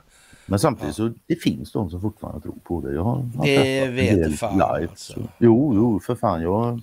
Men 0.47 0.59
samtidigt 0.59 0.94
så 0.94 1.12
det 1.26 1.36
finns 1.36 1.72
de 1.72 1.90
som 1.90 2.01
fortfarande 2.01 2.40
tror 2.40 2.55
på 2.64 2.80
det. 2.80 2.94
Jag 2.94 3.05
har, 3.05 3.30
Det 3.44 3.88
vet 3.88 4.38
fan, 4.38 4.52
live, 4.52 4.90
alltså. 4.90 5.12
så- 5.12 5.28
Jo, 5.38 5.72
jo 5.74 6.01
för 6.01 6.14
fan. 6.14 6.42
Jag, 6.42 6.80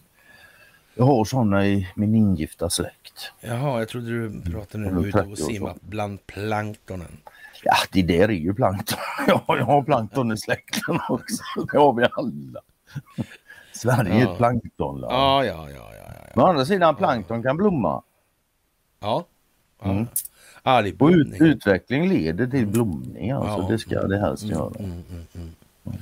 jag 0.96 1.06
har 1.06 1.26
sådana 1.26 1.68
i 1.68 1.88
min 1.96 2.16
ingifta 2.16 2.70
släkt. 2.70 3.32
Jaha, 3.42 3.80
jag 3.80 3.90
trodde 3.90 4.10
du 4.10 4.42
pratade 4.52 4.90
var 4.90 5.06
ute 5.08 5.18
och 5.20 5.26
30 5.38 5.44
år 5.44 5.48
simmade 5.50 5.80
bland 5.82 6.28
planktonen. 6.28 7.18
Ja, 7.64 7.76
det 7.92 8.02
där 8.02 8.30
är 8.30 8.34
ju 8.34 8.54
plankton. 8.54 9.00
Ja, 9.28 9.44
jag 9.48 9.66
har 9.66 9.84
plankton 9.84 10.32
i 10.32 10.38
släkten 10.38 11.00
också. 11.10 11.44
Det 11.72 11.78
har 11.78 11.94
vi 11.94 12.04
alla. 12.14 12.62
Sverige 13.74 14.14
är 14.14 14.22
Ja. 14.22 14.32
ett 14.32 14.38
planktonland. 14.38 15.14
Ja, 15.14 15.46
ja, 15.46 15.70
ja, 15.70 15.92
ja. 15.94 16.12
ja. 16.18 16.32
Men 16.36 16.46
å 16.46 16.48
andra 16.48 16.66
sidan, 16.66 16.96
plankton 16.96 17.44
kan 17.44 17.58
blomma. 17.58 18.04
Ja. 19.00 19.26
ja. 19.80 19.90
Mm. 19.90 20.08
Ja, 20.64 20.84
Och 21.00 21.08
ut, 21.10 21.42
utveckling 21.42 22.10
leder 22.10 22.48
till 22.48 22.68
blomning. 22.68 23.32
Alltså. 23.32 23.62
Ja. 23.62 23.68
Det 23.70 23.80
ska 23.80 24.08
det 24.08 24.20
helst 24.20 24.44
göra. 24.44 24.72
Mm, 24.80 25.04
mm, 25.12 25.26
mm. 25.86 25.98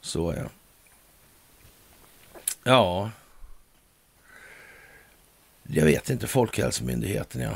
Så 0.00 0.34
ja. 0.36 0.44
Ja. 2.64 3.10
Jag 5.62 5.84
vet 5.84 6.10
inte, 6.10 6.26
Folkhälsomyndigheten 6.26 7.40
ja. 7.40 7.52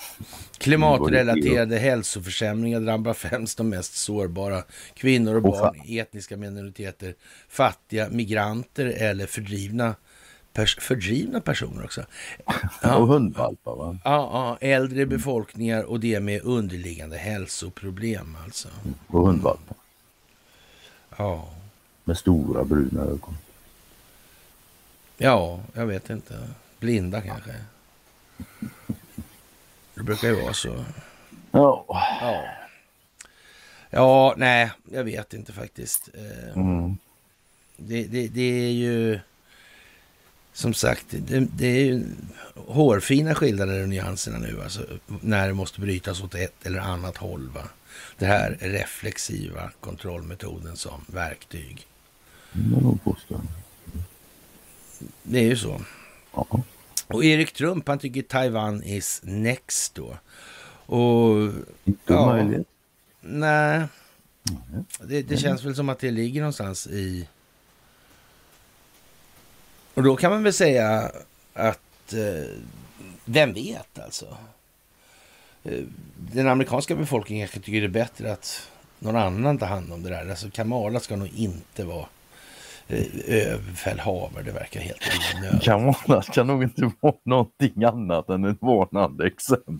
Mm. 0.00 0.30
Klimatrelaterade 0.58 1.78
hälsoförsämringar 1.78 2.80
drabbar 2.80 3.14
främst 3.14 3.58
de 3.58 3.68
mest 3.68 3.94
sårbara. 3.96 4.62
Kvinnor 4.94 5.36
och 5.36 5.42
barn, 5.42 5.82
etniska 5.88 6.36
minoriteter, 6.36 7.14
fattiga, 7.48 8.08
migranter 8.10 8.86
eller 8.86 9.26
fördrivna 9.26 9.94
pers 10.52 10.76
fördrivna 10.80 11.40
personer 11.40 11.84
också. 11.84 12.04
Ja. 12.82 12.96
och 12.96 13.06
hundvalpar 13.06 13.76
va? 13.76 13.98
Ja, 14.04 14.10
ja, 14.32 14.68
äldre 14.68 15.06
befolkningar 15.06 15.82
och 15.82 16.00
det 16.00 16.20
med 16.20 16.42
underliggande 16.44 17.16
hälsoproblem 17.16 18.36
alltså. 18.44 18.68
Och 19.06 19.26
hundvalpar. 19.26 19.76
Ja. 21.16 21.48
Med 22.04 22.18
stora 22.18 22.64
bruna 22.64 23.02
ögon. 23.02 23.36
Ja, 25.16 25.60
jag 25.74 25.86
vet 25.86 26.10
inte. 26.10 26.48
Blinda 26.78 27.20
kanske. 27.20 27.54
Det 30.00 30.04
brukar 30.04 30.28
ju 30.28 30.34
vara 30.42 30.54
så. 30.54 30.84
Ja. 31.50 31.84
Ja. 31.88 32.44
Ja, 33.90 34.34
nej, 34.36 34.70
jag 34.92 35.04
vet 35.04 35.34
inte 35.34 35.52
faktiskt. 35.52 36.08
Eh, 36.14 36.56
Mm. 36.56 36.96
Det, 37.76 38.04
det, 38.04 38.28
det 38.28 38.42
är 38.66 38.72
ju 38.72 39.20
som 40.52 40.74
sagt, 40.74 41.06
det, 41.08 41.40
det 41.40 41.66
är 41.66 41.84
ju 41.84 42.04
hårfina 42.54 43.34
skillnader 43.34 43.82
och 43.82 43.88
nyanserna 43.88 44.38
nu, 44.38 44.62
alltså 44.62 44.86
när 45.06 45.48
det 45.48 45.54
måste 45.54 45.80
brytas 45.80 46.22
åt 46.22 46.34
ett 46.34 46.66
eller 46.66 46.78
annat 46.80 47.16
håll. 47.16 47.48
Va? 47.48 47.62
Det 48.18 48.26
här 48.26 48.56
reflexiva 48.60 49.70
kontrollmetoden 49.80 50.76
som 50.76 51.04
verktyg. 51.06 51.86
Det 52.52 52.76
är 52.76 52.80
nog. 52.80 52.98
Det 55.22 55.38
är 55.38 55.44
ju 55.44 55.56
så. 55.56 55.80
Ja. 56.34 56.46
Och 57.12 57.24
Erik 57.24 57.52
Trump, 57.52 57.88
han 57.88 57.98
tycker 57.98 58.22
Taiwan 58.22 58.82
is 58.82 59.20
next 59.24 59.94
då. 59.94 60.16
Och 60.86 61.36
Inte 61.84 62.00
Ja. 62.12 62.26
möjligt. 62.26 62.68
nej, 63.20 63.86
det, 65.00 65.22
det 65.22 65.36
känns 65.36 65.64
väl 65.64 65.74
som 65.74 65.88
att 65.88 65.98
det 65.98 66.10
ligger 66.10 66.40
någonstans 66.40 66.86
i... 66.86 67.28
Och 69.94 70.02
då 70.02 70.16
kan 70.16 70.30
man 70.32 70.42
väl 70.42 70.52
säga 70.52 71.10
att, 71.54 72.12
eh, 72.12 72.56
vem 73.24 73.52
vet 73.52 73.98
alltså? 73.98 74.36
Eh, 75.64 75.84
den 76.16 76.48
amerikanska 76.48 76.96
befolkningen 76.96 77.46
kanske 77.46 77.60
tycker 77.60 77.80
det 77.80 77.86
är 77.86 77.88
bättre 77.88 78.32
att 78.32 78.68
någon 78.98 79.16
annan 79.16 79.58
tar 79.58 79.66
hand 79.66 79.92
om 79.92 80.02
det 80.02 80.10
där. 80.10 80.30
Alltså 80.30 80.50
Kamala 80.50 81.00
ska 81.00 81.16
nog 81.16 81.28
inte 81.34 81.84
vara 81.84 82.06
överbefälhavare. 83.26 84.42
Det 84.42 84.52
verkar 84.52 84.80
helt 84.80 85.02
onödigt. 85.36 85.62
Kamala 85.62 86.22
kan 86.22 86.46
nog 86.46 86.62
inte 86.62 86.90
vara 87.00 87.14
någonting 87.24 87.84
annat 87.84 88.28
än 88.28 88.44
ett 88.44 88.58
varnande 88.60 89.26
exempel. 89.26 89.78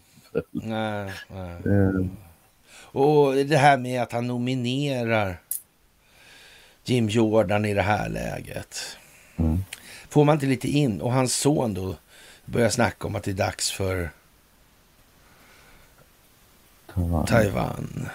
Nej, 0.53 1.13
nej. 1.29 1.51
Eh, 1.67 2.07
Och 2.93 3.35
det 3.35 3.57
här 3.57 3.77
med 3.79 4.03
att 4.03 4.13
han 4.13 4.27
nominerar 4.27 5.41
Jim 6.85 7.09
Jordan 7.09 7.65
i 7.65 7.75
det 7.75 7.83
här 7.83 8.09
läget. 8.09 8.97
Mm. 9.37 9.65
Får 10.09 10.25
man 10.25 10.35
inte 10.35 10.47
lite 10.47 10.69
in, 10.69 11.01
och 11.01 11.13
hans 11.13 11.35
son 11.37 11.75
då 11.75 11.97
börjar 12.45 12.69
snacka 12.71 13.07
om 13.07 13.17
att 13.17 13.23
det 13.23 13.31
är 13.31 13.35
dags 13.35 13.71
för 13.71 14.11
Taiwan. 16.95 17.27
Taiwan. 17.27 18.09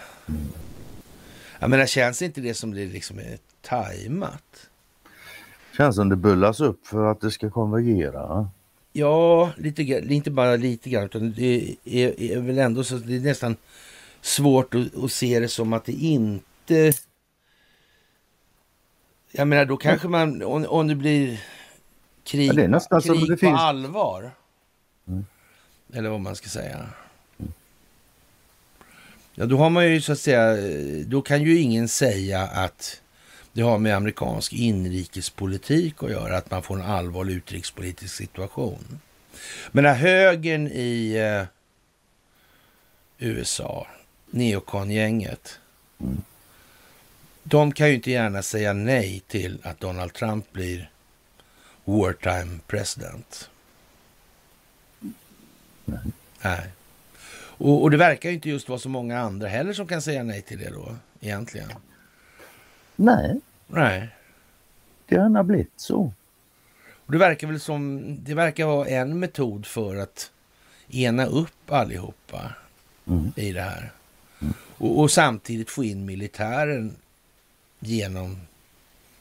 Jag 1.59 1.69
menar, 1.69 1.85
känns 1.85 2.21
inte 2.21 2.41
det 2.41 2.53
som 2.53 2.73
det 2.73 2.85
liksom 2.85 3.19
är 3.19 3.37
tajmat? 3.61 4.69
Känns 5.77 5.95
som 5.95 6.09
det 6.09 6.15
bullas 6.15 6.59
upp 6.59 6.87
för 6.87 7.11
att 7.11 7.21
det 7.21 7.31
ska 7.31 7.49
konvergera. 7.49 8.49
Ja, 8.93 9.51
lite, 9.57 9.83
inte 9.83 10.31
bara 10.31 10.55
lite 10.55 10.89
grann, 10.89 11.03
utan 11.03 11.33
det 11.33 11.75
är, 11.83 12.21
är 12.21 12.39
väl 12.39 12.57
ändå 12.57 12.83
så 12.83 12.95
att 12.95 13.07
det 13.07 13.15
är 13.15 13.19
nästan 13.19 13.55
svårt 14.21 14.73
att, 14.75 15.03
att 15.03 15.11
se 15.11 15.39
det 15.39 15.47
som 15.47 15.73
att 15.73 15.85
det 15.85 15.91
inte... 15.91 16.93
Jag 19.31 19.47
menar, 19.47 19.65
då 19.65 19.77
kanske 19.77 20.07
man, 20.07 20.43
om, 20.43 20.65
om 20.65 20.87
det 20.87 20.95
blir 20.95 21.41
krig, 22.23 22.49
Ja, 22.49 22.53
det 22.53 22.63
är 22.63 22.67
nästan 22.67 23.01
som 23.01 23.15
krig 23.17 23.29
det 23.29 23.33
på 23.33 23.39
finns- 23.39 23.59
allvar. 23.59 24.31
Mm. 25.07 25.25
Eller 25.93 26.09
vad 26.09 26.19
man 26.21 26.35
ska 26.35 26.49
säga. 26.49 26.85
Ja, 29.35 29.45
då 29.45 29.57
har 29.57 29.69
man 29.69 29.91
ju 29.93 30.01
så 30.01 30.11
att 30.11 30.19
säga, 30.19 30.55
då 31.05 31.21
kan 31.21 31.43
ju 31.43 31.59
ingen 31.59 31.87
säga 31.87 32.41
att 32.41 33.01
det 33.55 33.61
har 33.61 33.77
med 33.77 33.95
amerikansk 33.95 34.53
inrikespolitik 34.53 36.03
att 36.03 36.11
göra, 36.11 36.37
att 36.37 36.51
man 36.51 36.63
får 36.63 36.75
en 36.75 36.85
allvarlig 36.85 37.33
utrikespolitisk 37.33 38.15
situation. 38.15 38.99
Men 39.71 39.83
när 39.83 39.93
högern 39.95 40.67
i 40.67 41.13
eh, 41.15 41.43
USA, 43.17 43.87
neokongänget, 44.31 45.59
Mm. 45.99 46.21
de 47.43 47.71
kan 47.71 47.87
ju 47.89 47.95
inte 47.95 48.11
gärna 48.11 48.41
säga 48.43 48.73
nej 48.73 49.21
till 49.27 49.59
att 49.63 49.79
Donald 49.79 50.13
Trump 50.13 50.51
blir 50.51 50.89
wartime 51.85 52.59
president. 52.67 53.49
Nej. 55.85 55.99
Nej. 56.41 56.67
Och, 57.57 57.81
och 57.83 57.91
det 57.91 57.97
verkar 57.97 58.29
ju 58.29 58.35
inte 58.35 58.49
just 58.49 58.69
vara 58.69 58.79
så 58.79 58.89
många 58.89 59.19
andra 59.19 59.47
heller 59.47 59.73
som 59.73 59.87
kan 59.87 60.01
säga 60.01 60.23
nej 60.23 60.41
till 60.41 60.59
det 60.59 60.69
då, 60.69 60.95
egentligen. 61.19 61.71
Nej, 62.95 63.39
Nej. 63.67 64.09
det 65.07 65.17
har 65.17 65.43
blivit 65.43 65.71
så. 65.75 66.11
Och 67.05 67.11
det 67.11 67.17
verkar 67.17 67.47
väl 67.47 67.59
som, 67.59 68.01
det 68.23 68.33
verkar 68.33 68.65
vara 68.65 68.87
en 68.87 69.19
metod 69.19 69.65
för 69.65 69.95
att 69.95 70.31
ena 70.89 71.25
upp 71.25 71.71
allihopa 71.71 72.53
Mm. 73.07 73.31
i 73.35 73.51
det 73.51 73.61
här. 73.61 73.91
Och, 74.77 74.99
och 74.99 75.11
samtidigt 75.11 75.69
få 75.69 75.83
in 75.83 76.05
militären 76.05 76.95
genom 77.79 78.37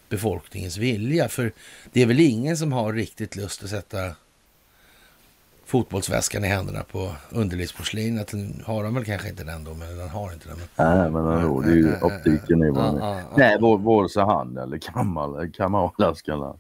befolkningens 0.09 0.77
vilja. 0.77 1.29
För 1.29 1.53
det 1.93 2.03
är 2.03 2.07
väl 2.07 2.21
ingen 2.21 2.57
som 2.57 2.73
har 2.73 2.93
riktigt 2.93 3.37
lust 3.37 3.65
att 3.65 3.71
sätta 3.71 4.17
fotbollsväskan 5.79 6.45
i 6.45 6.49
händerna 6.49 6.83
på 6.93 7.13
underlivsporslinet. 7.31 8.29
Den 8.29 8.63
har 8.67 8.85
de 8.85 8.95
väl 8.95 9.05
kanske 9.05 9.29
inte 9.29 9.45
den 9.45 9.65
då, 9.65 9.75
men 9.75 9.99
den 9.99 10.09
har 10.09 10.33
inte 10.33 10.49
den. 10.49 10.57
Nej, 10.77 11.11
men 11.11 11.27
ändå, 11.27 11.61
det 11.61 11.71
är 11.71 11.77
ju 11.77 11.97
optiken 12.03 12.63
i 12.63 12.71
vad 12.71 12.85
den 12.85 12.97
Ja, 12.97 13.19
ja. 13.19 13.25
Nej, 13.37 13.59
vår- 13.61 13.79
vare 13.79 14.09
sig 14.09 14.23
han 14.23 14.57
eller 14.59 14.79
Kamala, 14.79 15.49
Kamala 15.49 16.15
ska 16.15 16.35
ha 16.35 16.57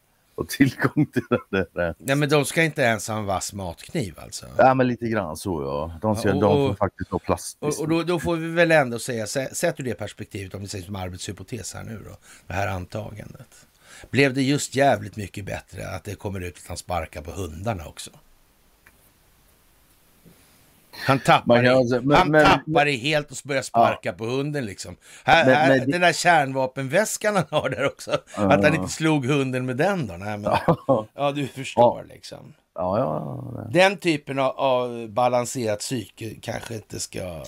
tillgång 0.48 1.06
till 1.06 1.22
det 1.50 1.66
där. 1.74 1.94
Nej, 1.98 2.16
men 2.16 2.28
de 2.28 2.44
ska 2.44 2.62
inte 2.62 2.82
ens 2.82 3.08
ha 3.08 3.16
en 3.18 3.24
vass 3.24 3.52
matkniv 3.52 4.14
alltså. 4.22 4.46
Ja, 4.58 4.74
men 4.74 4.88
lite 4.88 5.06
grann 5.08 5.36
så 5.36 5.62
ja. 5.62 5.98
De, 6.02 6.16
ska, 6.16 6.28
Ja, 6.28 6.34
och- 6.34 6.40
de 6.40 6.56
får 6.56 6.70
och- 6.70 6.78
faktiskt 6.78 7.10
ha 7.10 7.18
plast. 7.18 7.56
Och, 7.60 7.80
och 7.80 7.88
då, 7.88 8.02
då 8.02 8.18
får 8.20 8.36
vi 8.36 8.48
väl 8.48 8.70
ändå 8.72 8.98
säga, 8.98 9.24
sä- 9.24 9.54
sett 9.54 9.80
ur 9.80 9.84
det 9.84 9.94
perspektivet, 9.94 10.54
om 10.54 10.60
vi 10.60 10.68
säger 10.68 10.84
som 10.84 10.96
arbetshypotes 10.96 11.74
här 11.74 11.82
nu 11.84 12.00
då, 12.10 12.16
det 12.46 12.52
här 12.54 12.68
antagandet. 12.68 13.66
Blev 14.10 14.34
det 14.34 14.42
just 14.42 14.76
jävligt 14.76 15.16
mycket 15.16 15.44
bättre 15.44 15.88
att 15.88 16.04
det 16.04 16.14
kommer 16.14 16.40
ut 16.40 16.56
att 16.62 16.68
han 16.68 16.76
sparkar 16.76 17.22
på 17.22 17.30
hundarna 17.30 17.86
också? 17.86 18.10
Han 21.06 21.18
tappar, 21.18 21.62
kan 21.64 21.76
alltså- 21.76 22.00
men- 22.02 22.16
han 22.16 22.30
men- 22.30 22.44
tappar 22.44 22.84
det 22.84 22.92
helt 22.92 23.30
och 23.30 23.36
börjar 23.44 23.62
sparka 23.62 24.12
på 24.12 24.24
hunden 24.24 24.64
liksom. 24.66 24.96
Här, 25.24 25.44
Men- 25.46 25.54
här, 25.54 25.78
men 25.78 25.90
Den 25.90 26.00
där 26.00 26.12
kärnvapenväskan 26.12 27.36
han 27.36 27.44
har 27.50 27.68
där 27.70 27.86
också. 27.86 28.10
Ja. 28.36 28.52
Att 28.52 28.64
han 28.64 28.74
inte 28.74 28.92
slog 28.92 29.26
hunden 29.26 29.66
med 29.66 29.76
den 29.76 30.06
då. 30.06 30.14
Nej, 30.14 30.38
men, 30.38 30.52
Ja, 30.86 31.06
ja, 31.14 31.32
du 31.32 31.46
förstår 31.46 32.06
liksom. 32.08 32.38
ja, 32.74 32.98
ja. 32.98 33.68
Den 33.72 33.96
typen 33.96 34.38
av, 34.38 34.50
av 34.58 35.08
balanserat 35.08 35.78
psyke 35.78 36.34
kanske 36.40 36.74
inte 36.74 37.00
ska... 37.00 37.42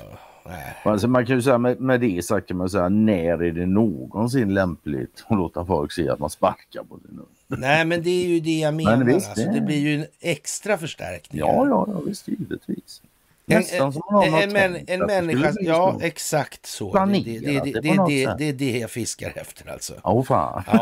Nej. 0.49 0.77
Alltså 0.83 1.09
man 1.09 1.27
kan 1.27 1.37
ju 1.37 1.43
säga 1.43 1.59
med, 1.59 1.81
med 1.81 2.01
det 2.01 2.25
sagt 2.25 2.49
kan 2.49 2.57
man 2.57 2.71
säga 2.71 2.89
när 2.89 3.43
är 3.43 3.53
det 3.53 3.67
någonsin 3.67 4.55
lämpligt 4.55 5.25
att 5.29 5.37
låta 5.39 5.65
folk 5.65 5.93
se 5.93 6.09
att 6.09 6.19
man 6.19 6.31
sparkar 6.31 6.83
på 6.83 6.99
sin 6.99 7.17
hund? 7.17 7.29
Nej, 7.63 7.85
men 7.85 8.03
det 8.03 8.11
är 8.25 8.29
ju 8.29 8.41
det 8.41 8.59
jag 8.61 8.75
menar. 8.75 9.05
visst, 9.05 9.29
alltså, 9.29 9.45
det- 9.45 9.53
det 9.55 9.61
blir 9.61 9.79
ju 9.79 9.95
en 10.01 10.07
extra 10.21 10.79
förstärkning. 10.79 11.41
Ja, 11.41 11.67
ja, 11.69 11.87
ja 11.95 12.01
visst 12.07 12.29
givetvis. 12.29 13.03
En, 13.49 13.59
Nästan 13.59 13.93
som 13.93 14.03
man 14.13 14.25
en, 14.25 14.35
en, 14.35 14.73
tänkt 14.75 14.91
en 14.91 15.01
det 15.01 15.07
människa, 15.07 15.53
ja 15.61 15.99
exakt 16.03 16.67
så. 16.67 17.07
Det, 17.07 17.23
det, 17.23 17.61
det, 17.61 17.81
det 17.81 18.35
det, 18.39 18.49
är 18.49 18.53
det 18.53 18.79
jag 18.79 18.91
fiskar 18.91 19.33
efter 19.37 19.71
alltså. 19.71 19.95
Åh 20.03 20.25
fan. 20.25 20.63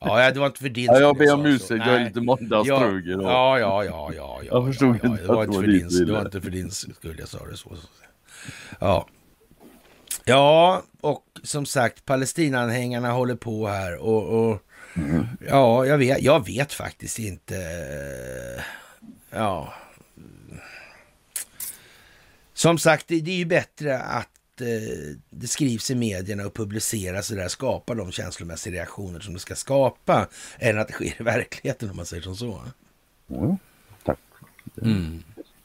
Ja. 0.00 0.22
ja, 0.22 0.30
det 0.30 0.40
var 0.40 0.46
inte 0.46 0.60
för 0.60 0.68
din 0.68 0.84
Ja, 0.84 1.00
jag 1.00 1.16
skull 1.16 1.26
ber 1.26 1.34
om 1.34 1.46
ursäkt, 1.46 1.70
jag 1.86 1.94
är 1.96 2.04
lite 2.04 2.20
måndagsdrug 2.20 3.08
ja, 3.08 3.58
ja, 3.58 3.58
ja, 3.58 3.84
ja, 3.84 4.12
ja, 4.16 4.40
ja. 4.42 4.42
Jag 4.50 4.66
förstod 4.66 4.94
inte 4.94 5.08
Det 5.08 5.26
var 5.26 5.42
att 5.42 5.48
inte 5.48 5.60
det 5.60 5.62
för 5.62 5.66
var 5.66 5.72
din, 5.72 5.88
ditt 5.88 6.06
det 6.06 6.12
var 6.12 6.20
inte 6.20 6.40
för 6.40 6.50
din 6.50 6.70
skull 6.70 7.16
jag 7.18 7.28
sa 7.28 7.46
det 7.46 7.56
så. 7.56 7.76
Ja. 8.78 9.06
Ja, 10.24 10.82
och 11.00 11.24
som 11.42 11.66
sagt, 11.66 12.04
Palestinaanhängarna 12.04 13.10
håller 13.12 13.34
på 13.34 13.66
här 13.66 13.98
och, 13.98 14.50
och 14.50 14.62
Mm. 14.96 15.26
ja, 15.48 15.86
jag 15.86 15.98
vet, 15.98 16.22
jag 16.22 16.46
vet 16.46 16.72
faktiskt 16.72 17.18
inte. 17.18 17.54
Ja. 19.30 19.74
Som 22.60 22.78
sagt, 22.78 23.08
det, 23.08 23.20
det 23.20 23.30
är 23.30 23.36
ju 23.36 23.44
bättre 23.44 23.98
att 23.98 24.60
eh, 24.60 25.16
det 25.30 25.46
skrivs 25.46 25.90
i 25.90 25.94
medierna 25.94 26.46
och 26.46 26.54
publiceras 26.54 27.30
och 27.30 27.36
där 27.36 27.48
skapar 27.48 27.94
de 27.94 28.12
känslomässiga 28.12 28.74
reaktioner 28.74 29.20
som 29.20 29.34
det 29.34 29.40
ska 29.40 29.54
skapa 29.54 30.28
än 30.58 30.78
att 30.78 30.88
det 30.88 30.92
sker 30.92 31.20
i 31.20 31.22
verkligheten 31.22 31.90
om 31.90 31.96
man 31.96 32.06
säger 32.06 32.22
som 32.22 32.36
så. 32.36 32.60
Mm. 33.30 33.56
Tack. 34.04 34.18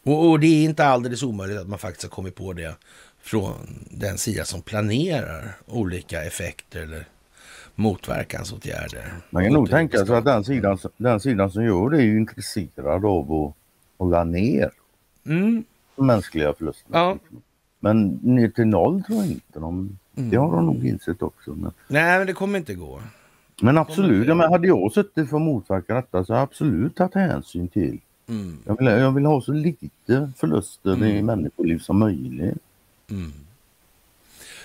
Och, 0.03 0.29
och 0.29 0.39
det 0.39 0.47
är 0.47 0.63
inte 0.63 0.85
alldeles 0.85 1.23
omöjligt 1.23 1.59
att 1.59 1.67
man 1.67 1.79
faktiskt 1.79 2.03
har 2.03 2.09
kommit 2.09 2.35
på 2.35 2.53
det 2.53 2.75
från 3.21 3.85
den 3.91 4.17
sida 4.17 4.45
som 4.45 4.61
planerar 4.61 5.57
olika 5.65 6.23
effekter 6.23 6.81
eller 6.81 7.07
motverkansåtgärder. 7.75 9.13
Man 9.29 9.43
kan 9.43 9.53
nog 9.53 9.69
tänka 9.69 10.05
sig 10.05 10.15
att 10.15 10.25
den 10.25 10.43
sidan, 10.43 10.77
den 10.97 11.19
sidan 11.19 11.51
som 11.51 11.65
gör 11.65 11.89
det 11.89 11.97
är 11.97 12.05
ju 12.05 12.17
intresserad 12.17 13.05
av 13.05 13.33
att 13.33 13.53
hålla 13.97 14.23
ner 14.23 14.71
mm. 15.25 15.63
Mänskliga 15.95 16.53
förluster. 16.53 16.89
Ja. 16.93 17.17
Men 17.79 18.19
ner 18.23 18.49
till 18.49 18.67
noll 18.67 19.03
tror 19.03 19.17
jag 19.17 19.27
inte. 19.27 19.59
De, 19.59 19.97
Mm. 20.17 20.29
Det 20.29 20.37
har 20.37 20.51
de 20.51 20.65
nog 20.65 20.87
insett 20.87 21.21
också. 21.21 21.51
Men, 21.51 21.71
Nej, 21.87 22.17
men 22.17 22.27
det 22.27 22.33
kommer 22.33 22.59
inte 22.59 22.73
gå. 22.73 23.01
men 23.61 23.77
absolut, 23.77 24.27
ja, 24.27 24.35
men 24.35 24.51
hade 24.51 24.67
jag 24.67 24.91
suttit 24.91 25.29
för 25.29 25.35
att 25.37 25.41
motverka 25.41 25.95
detta 25.95 26.25
så 26.25 26.33
hade 26.33 26.41
jag 26.41 26.43
absolut 26.43 26.95
tagit 26.95 27.13
hänsyn 27.15 27.67
till. 27.67 27.99
Mm. 28.27 28.59
Jag 28.65 28.77
vill, 28.77 28.87
jag 28.87 29.11
vill 29.11 29.25
ha 29.25 29.41
så 29.41 29.51
lite 29.53 30.31
förluster 30.37 31.05
i 31.05 31.21
människoliv 31.21 31.79
som 31.79 31.99
möjligt. 31.99 32.57
Mm. 33.11 33.33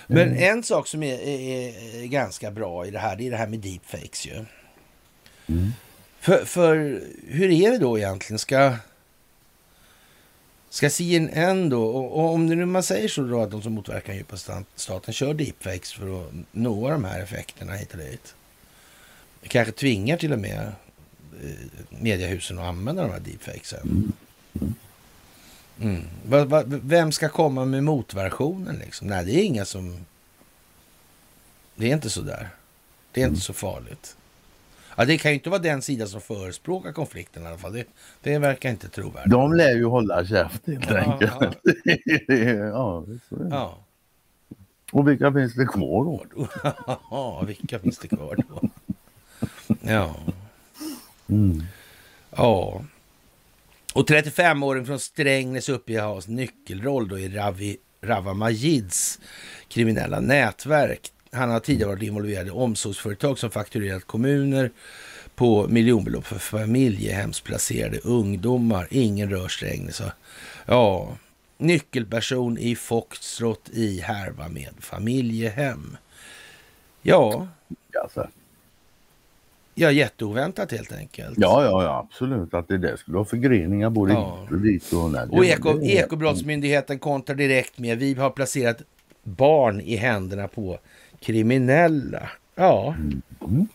Men 0.07 0.35
en 0.35 0.63
sak 0.63 0.87
som 0.87 1.03
är, 1.03 1.13
är, 1.13 2.03
är 2.03 2.07
ganska 2.07 2.51
bra 2.51 2.85
i 2.85 2.91
det 2.91 2.99
här, 2.99 3.15
det 3.15 3.27
är 3.27 3.31
det 3.31 3.37
här 3.37 3.47
med 3.47 3.59
deepfakes 3.59 4.27
ju. 4.27 4.45
Mm. 5.47 5.71
För, 6.19 6.45
för 6.45 7.01
hur 7.27 7.51
är 7.51 7.71
det 7.71 7.77
då 7.77 7.97
egentligen? 7.97 8.39
Ska, 8.39 8.73
ska 10.71 10.89
CNN 10.89 11.69
då, 11.69 11.83
och, 11.83 12.33
om 12.33 12.49
det 12.49 12.55
nu 12.55 12.65
man 12.65 12.83
säger 12.83 13.07
så 13.07 13.21
då 13.21 13.41
att 13.41 13.51
de 13.51 13.61
som 13.61 13.73
motverkar 13.73 14.13
djupa 14.13 14.37
staten 14.75 15.13
kör 15.13 15.33
deepfakes 15.33 15.93
för 15.93 16.21
att 16.21 16.33
nå 16.51 16.89
de 16.89 17.03
här 17.03 17.21
effekterna 17.21 17.73
hit 17.73 17.91
och 17.91 17.97
dit. 17.97 18.35
Kanske 19.43 19.71
tvingar 19.71 20.17
till 20.17 20.33
och 20.33 20.39
med 20.39 20.71
eh, 21.43 21.49
mediehusen 21.89 22.59
att 22.59 22.65
använda 22.65 23.01
de 23.01 23.11
här 23.11 23.19
deepfakesen. 23.19 24.13
Mm. 25.81 26.03
Vem 26.67 27.11
ska 27.11 27.29
komma 27.29 27.65
med 27.65 27.83
motversionen 27.83 28.75
liksom? 28.75 29.07
Nej, 29.07 29.25
det 29.25 29.31
är 29.31 29.43
inga 29.43 29.65
som... 29.65 30.05
Det 31.75 31.89
är 31.89 31.93
inte 31.93 32.09
så 32.09 32.21
där. 32.21 32.49
Det 33.11 33.21
är 33.21 33.27
inte 33.27 33.41
så 33.41 33.53
farligt. 33.53 34.15
Ja, 34.97 35.05
det 35.05 35.17
kan 35.17 35.31
ju 35.31 35.35
inte 35.35 35.49
vara 35.49 35.61
den 35.61 35.81
sida 35.81 36.07
som 36.07 36.21
förespråkar 36.21 36.91
konflikten 36.91 37.43
i 37.43 37.47
alla 37.47 37.57
fall. 37.57 37.73
Det, 37.73 37.85
det 38.21 38.39
verkar 38.39 38.69
inte 38.69 38.89
trovärdigt. 38.89 39.31
De 39.31 39.53
lär 39.53 39.75
ju 39.75 39.85
hålla 39.85 40.25
käft 40.25 40.67
helt 40.67 40.89
Ja, 40.89 40.97
enkelt. 40.97 41.33
ja. 41.39 42.33
ja. 42.55 43.05
Ja. 43.49 43.77
Och 44.91 45.07
vilka 45.09 45.33
finns 45.33 45.53
det 45.55 45.65
kvar 45.65 46.05
då? 46.05 46.25
Ja, 47.11 47.43
vilka 47.47 47.79
finns 47.79 47.99
det 47.99 48.07
kvar 48.07 48.37
då? 48.49 48.69
Ja. 49.81 50.15
Mm. 51.29 51.63
Ja. 52.35 52.81
Och 53.93 54.09
35-åring 54.09 54.85
från 54.85 54.99
Strängnäs 54.99 55.69
uppger 55.69 56.01
ha 56.01 56.21
nyckelroll 56.27 57.07
då 57.07 57.19
i 57.19 57.29
Ravi, 57.29 57.77
Rava 58.01 58.33
Majids 58.33 59.19
kriminella 59.67 60.19
nätverk. 60.19 61.11
Han 61.33 61.49
har 61.49 61.59
tidigare 61.59 61.89
varit 61.89 62.03
involverad 62.03 62.47
i 62.47 62.49
omsorgsföretag 62.49 63.39
som 63.39 63.49
fakturerat 63.51 64.05
kommuner 64.07 64.71
på 65.35 65.67
miljonbelopp 65.67 66.25
för 66.25 66.39
familjehemsplacerade 66.39 67.99
ungdomar. 67.99 68.87
Ingen 68.89 69.29
rör 69.29 69.47
Strängnäs. 69.47 70.01
Ja, 70.65 71.17
nyckelperson 71.57 72.57
i 72.57 72.75
Foxtrot 72.75 73.69
i 73.73 73.99
härva 73.99 74.47
med 74.49 74.69
familjehem. 74.79 75.97
Ja, 77.01 77.47
Alltså. 78.03 78.27
ja 79.75 79.91
jätteoväntat 79.91 80.71
helt 80.71 80.91
enkelt. 80.91 81.37
Ja, 81.37 81.63
ja, 81.63 81.83
ja, 81.83 82.07
absolut. 82.11 82.53
Att 82.53 82.67
det 82.67 82.77
där 82.77 82.95
skulle 82.95 83.17
ha 83.17 83.25
förgreningar 83.25 83.89
både 83.89 84.13
Ja. 84.13 84.37
hit 84.41 84.51
och 84.51 84.59
dit. 84.61 84.93
Och, 84.93 85.11
nej, 85.11 85.27
Och 85.29 85.45
Eko, 85.45 85.73
det- 85.73 85.85
Ekobrottsmyndigheten 85.87 86.99
kontrar 86.99 87.35
direkt 87.35 87.77
med 87.79 87.97
vi 87.97 88.13
har 88.13 88.29
placerat 88.29 88.81
barn 89.23 89.81
i 89.81 89.95
händerna 89.95 90.47
på 90.47 90.79
kriminella. 91.21 92.29
Ja, 92.55 92.95
Mm. 93.41 93.67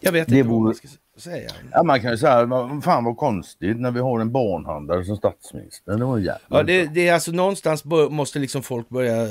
jag 0.00 0.12
vet 0.12 0.28
Det 0.28 0.38
inte 0.38 0.48
vad 0.48 0.58
vore- 0.58 0.64
man 0.64 0.74
ska 0.74 0.88
säga. 1.16 1.50
Ja, 1.72 1.82
man 1.82 2.00
kan 2.00 2.10
ju 2.10 2.18
säga, 2.18 2.44
vad 2.44 2.84
fan 2.84 3.04
vad 3.04 3.16
konstigt 3.16 3.80
när 3.80 3.90
vi 3.90 4.00
har 4.00 4.20
en 4.20 4.32
barnhandlare 4.32 5.04
som 5.04 5.16
statsminister. 5.16 5.96
Det 5.98 6.04
var 6.04 6.18
jävla 6.18 6.40
Ja, 6.48 6.62
det, 6.62 6.84
det 6.86 7.08
är 7.08 7.14
alltså 7.14 7.32
någonstans 7.32 7.84
måste 8.10 8.38
liksom 8.38 8.62
folk 8.62 8.88
börja 8.88 9.22
eh, 9.22 9.28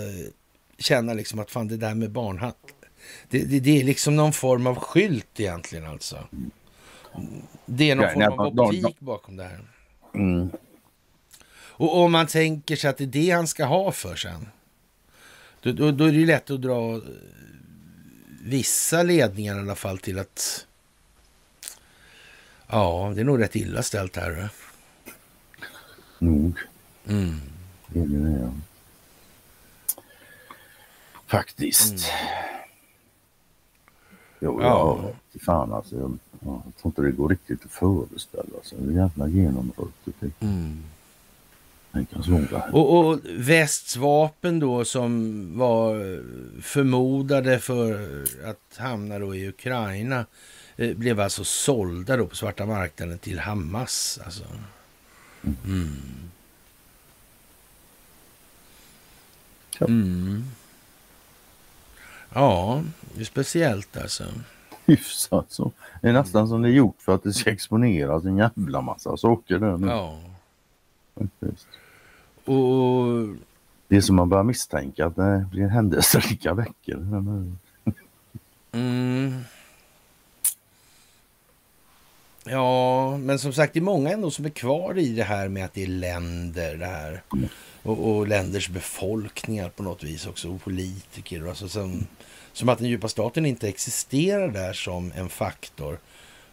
känna 0.77 1.14
liksom 1.14 1.39
att 1.39 1.52
fan 1.52 1.68
det 1.68 1.77
där 1.77 1.94
med 1.95 2.11
barnhandel. 2.11 2.56
Det, 3.30 3.39
det, 3.44 3.60
det 3.60 3.80
är 3.81 3.84
liksom 3.84 4.15
någon 4.15 4.34
form 4.34 4.68
av 4.68 4.76
skylt 4.76 5.39
egentligen 5.39 5.85
alltså. 5.85 6.18
Det 7.65 7.91
är 7.91 7.95
någon 7.95 8.03
Ja, 8.03 8.10
form 8.10 8.19
nej, 8.19 8.27
av 8.27 8.56
de- 8.56 8.65
optik 8.68 8.99
bakom 8.99 9.38
det 9.38 9.44
här. 9.44 9.60
Mm. 10.15 10.49
Och 11.80 11.98
om 11.98 12.11
man 12.11 12.27
tänker 12.27 12.76
sig 12.76 12.89
att 12.89 12.98
det 12.98 13.03
är 13.03 13.07
det 13.07 13.30
han 13.30 13.48
ska 13.48 13.65
ha 13.65 13.91
för 13.91 14.15
sen. 14.15 14.48
Då, 15.68 15.73
då, 15.73 15.91
då 15.91 16.03
är 16.06 16.11
det 16.11 16.18
ju 16.18 16.26
lätt 16.26 16.49
att 16.52 16.61
dra 16.61 17.02
vissa 18.41 19.03
ledningar 19.03 19.56
i 19.56 19.60
alla 19.60 19.76
fall 19.76 19.98
till 19.98 20.19
att... 20.19 20.65
Ja, 22.68 23.11
det 23.15 23.22
är 23.22 23.26
nog 23.26 23.41
rätt 23.41 23.56
illa 23.56 23.84
ställt 23.84 24.15
här. 24.15 24.49
Nog. 26.19 26.57
Mm. 27.07 27.35
Det 27.88 27.99
är 27.99 28.06
det, 28.06 28.39
ja. 28.39 28.52
Faktiskt. 31.26 31.94
Jo, 34.39 34.61
Ja. 34.61 34.99
ja. 35.03 35.39
Fan 35.45 35.73
alltså. 35.73 35.95
Jag, 35.95 36.18
ja, 36.39 36.61
jag 36.65 36.76
tror 36.76 36.89
inte 36.89 37.02
det 37.02 37.11
går 37.11 37.30
riktigt 37.30 37.65
att 37.65 37.72
föreställa 37.72 38.64
sig 38.64 38.77
hur 38.80 38.91
jävla 38.91 39.27
genomruttet 39.27 40.15
det 40.19 40.31
Mm. 40.39 40.84
Och, 42.72 42.98
och 42.98 43.20
västs 43.26 43.98
vapen 43.98 44.60
då 44.60 44.86
som 44.86 45.58
var 45.58 46.22
förmodade 46.62 47.60
för 47.60 48.24
att 48.46 48.78
hamna 48.78 49.20
då 49.20 49.36
i 49.36 49.48
Ukraina 49.48 50.26
eh, 50.76 50.98
blev 50.98 51.20
alltså 51.20 51.44
sålda 51.44 52.18
då 52.18 52.28
på 52.28 52.36
svarta 52.36 52.66
marknaden 52.66 53.18
till 53.18 53.40
Hamas. 53.40 54.20
Alltså. 54.26 54.44
Mm. 55.66 55.98
Ja. 59.80 59.86
Mm. 59.86 60.44
Ja, 62.34 62.84
det 63.16 63.22
är 63.22 63.26
speciellt 63.26 63.98
alltså. 63.98 64.24
Hyfsat 64.86 65.46
så. 65.50 65.72
Det 66.02 66.08
är 66.08 66.14
nästan 66.14 66.48
som 66.48 66.62
det 66.62 66.70
är 66.70 66.74
gjort 66.74 67.02
för 67.02 67.16
att 67.16 67.24
det 67.24 67.34
ska 67.34 67.52
exponeras 67.52 68.26
en 68.26 68.38
jävla 68.38 68.82
massa 68.82 69.18
saker 69.18 69.60
där 69.60 69.78
nu. 69.78 69.88
Ja. 69.88 70.20
Faktiskt. 71.19 71.68
Och 72.45 73.35
Det 73.88 73.95
är 73.98 74.02
som 74.02 74.15
man 74.15 74.30
börjar 74.30 74.44
misstänka 74.44 75.06
att 75.06 75.15
det 75.15 75.48
blir 75.52 75.68
händelserika 75.68 76.53
veckor. 76.53 77.23
Mm. 78.72 79.44
Ja, 82.49 83.18
men 83.18 83.39
som 83.39 83.53
sagt, 83.53 83.73
det 83.73 83.80
är 83.80 83.81
många 83.81 84.10
ändå 84.10 84.31
som 84.31 84.45
är 84.45 84.49
kvar 84.49 84.98
i 84.98 85.14
det 85.14 85.23
här 85.23 85.48
med 85.48 85.65
att 85.65 85.73
det 85.73 85.84
är 85.84 85.88
länder 85.88 86.77
det 86.77 86.85
här. 86.85 87.23
Och, 87.84 88.10
och 88.10 88.27
länders 88.27 88.69
befolkningar 88.69 89.69
på 89.69 89.84
något 89.84 90.03
vis 90.03 90.27
också, 90.27 90.53
och 90.53 90.64
politiker. 90.64 91.48
Alltså 91.48 91.69
som, 91.69 92.07
som 92.53 92.69
att 92.69 92.77
den 92.77 92.88
djupa 92.88 93.07
staten 93.07 93.45
inte 93.45 93.69
existerar 93.69 94.48
där 94.48 94.73
som 94.73 95.11
en 95.15 95.30
faktor 95.30 95.99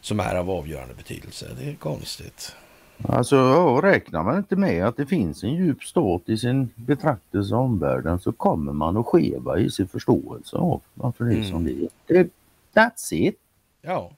som 0.01 0.21
är 0.21 0.35
av 0.35 0.51
avgörande 0.51 0.95
betydelse. 0.95 1.47
Det 1.59 1.71
är 1.71 1.75
konstigt. 1.75 2.57
Alltså 3.03 3.37
ja, 3.37 3.81
räknar 3.83 4.23
man 4.23 4.39
inte 4.39 4.57
med 4.57 4.87
att 4.87 4.97
det 4.97 5.07
finns 5.07 5.45
en 5.45 5.55
djup 5.55 5.83
stat 5.85 6.23
i 6.27 6.37
sin 6.37 6.71
betraktelse 6.75 7.55
av 7.55 7.61
omvärlden 7.61 8.19
så 8.19 8.33
kommer 8.33 8.73
man 8.73 8.97
att 8.97 9.07
skeva 9.07 9.59
i 9.59 9.71
sin 9.71 9.89
förståelse 9.89 10.57
av 10.57 10.83
varför 10.95 11.25
det 11.25 11.35
är 11.35 11.43
som 11.43 11.65
det 11.65 11.89
är. 12.09 12.29
That's 12.75 13.15
it. 13.15 13.37
Ja, 13.83 14.11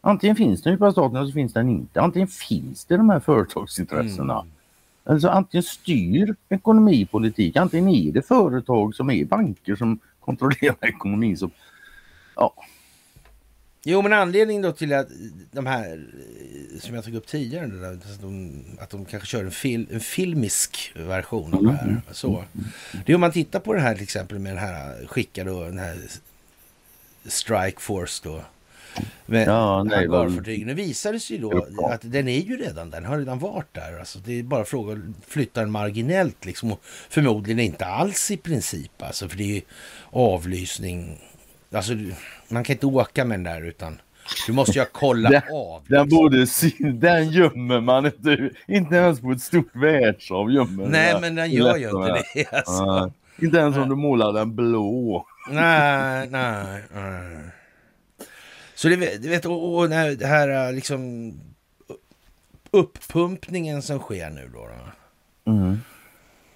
Antingen 0.00 0.36
finns 0.36 0.62
den 0.62 0.72
djupa 0.72 0.92
staten 0.92 1.16
eller 1.16 1.26
så 1.26 1.32
finns 1.32 1.52
den 1.52 1.68
inte. 1.68 2.00
Antingen 2.00 2.28
finns 2.28 2.84
det 2.84 2.96
de 2.96 3.10
här 3.10 3.20
företagsintressena. 3.20 4.46
Alltså 5.04 5.28
antingen 5.28 5.62
styr 5.62 6.34
ekonomi 6.48 7.06
politik, 7.06 7.56
antingen 7.56 7.88
är 7.88 8.12
det 8.12 8.22
företag 8.22 8.94
som 8.94 9.10
är 9.10 9.24
banker 9.24 9.76
som 9.76 9.98
kontrollerar 10.20 10.76
ekonomin. 10.88 11.36
Som, 11.36 11.50
ja, 12.36 12.54
Jo, 13.84 14.02
men 14.02 14.12
anledningen 14.12 14.62
då 14.62 14.72
till 14.72 14.92
att 14.92 15.08
de 15.52 15.66
här, 15.66 16.06
eh, 16.74 16.80
som 16.80 16.94
jag 16.94 17.04
tog 17.04 17.14
upp 17.14 17.26
tidigare, 17.26 17.66
det 17.66 17.80
där, 17.80 17.92
att, 17.92 18.20
de, 18.20 18.64
att 18.80 18.90
de 18.90 19.04
kanske 19.04 19.28
kör 19.28 19.44
en, 19.44 19.50
fil, 19.50 19.86
en 19.90 20.00
filmisk 20.00 20.92
version 20.96 21.54
av 21.54 21.62
det 21.64 21.72
här. 21.72 22.02
Så. 22.10 22.44
Det 23.06 23.12
är 23.12 23.14
om 23.14 23.20
man 23.20 23.32
tittar 23.32 23.60
på 23.60 23.74
det 23.74 23.80
här 23.80 23.94
till 23.94 24.02
exempel 24.02 24.38
med 24.38 24.52
den 24.52 24.58
här, 24.58 25.06
skicka 25.06 25.44
då 25.44 25.64
den 25.64 25.78
här 25.78 25.98
Strike 27.24 27.80
Force 27.80 28.20
då. 28.24 28.42
Med 29.26 29.48
Ja, 29.48 29.82
nej, 29.82 30.08
hangarfartygen. 30.08 30.68
Det 30.68 30.74
visade 30.74 31.20
sig 31.20 31.36
ju 31.36 31.42
då 31.42 31.66
att 31.92 32.00
den 32.02 32.28
är 32.28 32.40
ju 32.40 32.56
redan, 32.56 32.90
den 32.90 33.04
har 33.04 33.18
redan 33.18 33.38
varit 33.38 33.74
där. 33.74 33.98
Alltså, 33.98 34.18
det 34.18 34.38
är 34.38 34.42
bara 34.42 34.64
fråga 34.64 34.92
att 34.92 34.98
flytta 35.26 35.60
den 35.60 35.70
marginellt 35.70 36.44
liksom. 36.44 36.72
Och 36.72 36.80
förmodligen 37.08 37.58
inte 37.58 37.86
alls 37.86 38.30
i 38.30 38.36
princip 38.36 39.02
alltså, 39.02 39.28
för 39.28 39.36
det 39.36 39.42
är 39.42 39.54
ju 39.54 39.62
avlysning. 40.10 41.20
Alltså, 41.72 41.92
man 42.48 42.64
kan 42.64 42.74
inte 42.74 42.86
åka 42.86 43.24
med 43.24 43.38
den 43.38 43.44
där 43.44 43.62
utan 43.62 44.00
du 44.46 44.52
måste 44.52 44.78
ju 44.78 44.84
kolla 44.92 45.30
Den- 45.30 45.42
av. 45.52 45.82
den, 45.88 46.02
liksom. 46.02 46.18
borde, 46.18 46.46
den 46.92 47.30
gömmer 47.30 47.80
man 47.80 48.06
inte. 48.06 48.50
Inte 48.66 48.94
ens 48.96 49.20
på 49.20 49.32
ett 49.32 49.42
stort 49.42 49.70
världshav 49.76 50.50
gömmer 50.52 50.86
Nej, 50.86 51.12
den. 51.12 51.20
men 51.20 51.34
den 51.34 51.50
gör 51.50 51.76
ju 51.76 51.90
inte 51.90 52.22
det. 52.34 52.46
Alltså. 52.56 52.72
Ja, 52.72 53.10
inte 53.38 53.56
ens 53.58 53.76
om 53.76 53.88
du 53.88 53.94
målar 53.94 54.32
den 54.32 54.54
blå. 54.56 55.26
nej, 55.50 56.28
nej, 56.30 56.82
nej. 56.94 57.38
Så 58.74 58.88
det, 58.88 59.22
du 59.22 59.28
vet, 59.28 59.44
och, 59.46 59.76
och 59.78 59.88
det 59.88 60.26
här 60.26 60.72
liksom 60.72 61.32
uppumpningen 62.70 63.82
som 63.82 63.98
sker 63.98 64.30
nu 64.30 64.50
då. 64.54 64.68
då. 65.44 65.52
Mm. 65.52 65.78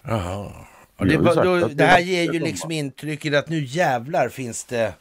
Jaha. 0.02 0.52
Det, 0.98 1.16
då, 1.16 1.68
det 1.68 1.84
här 1.84 2.00
ger 2.00 2.32
ju 2.32 2.40
liksom 2.40 2.70
intrycket 2.70 3.34
att 3.34 3.48
nu 3.48 3.64
jävlar 3.64 4.28
finns 4.28 4.64
det 4.64 4.92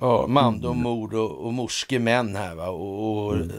ja, 0.00 0.26
mandomord 0.26 1.14
och, 1.14 1.30
och 1.30 1.52
morske 1.52 1.98
män 1.98 2.36
här 2.36 2.54
va. 2.54 2.68
Och, 2.68 3.26
och 3.26 3.34
mm. 3.34 3.50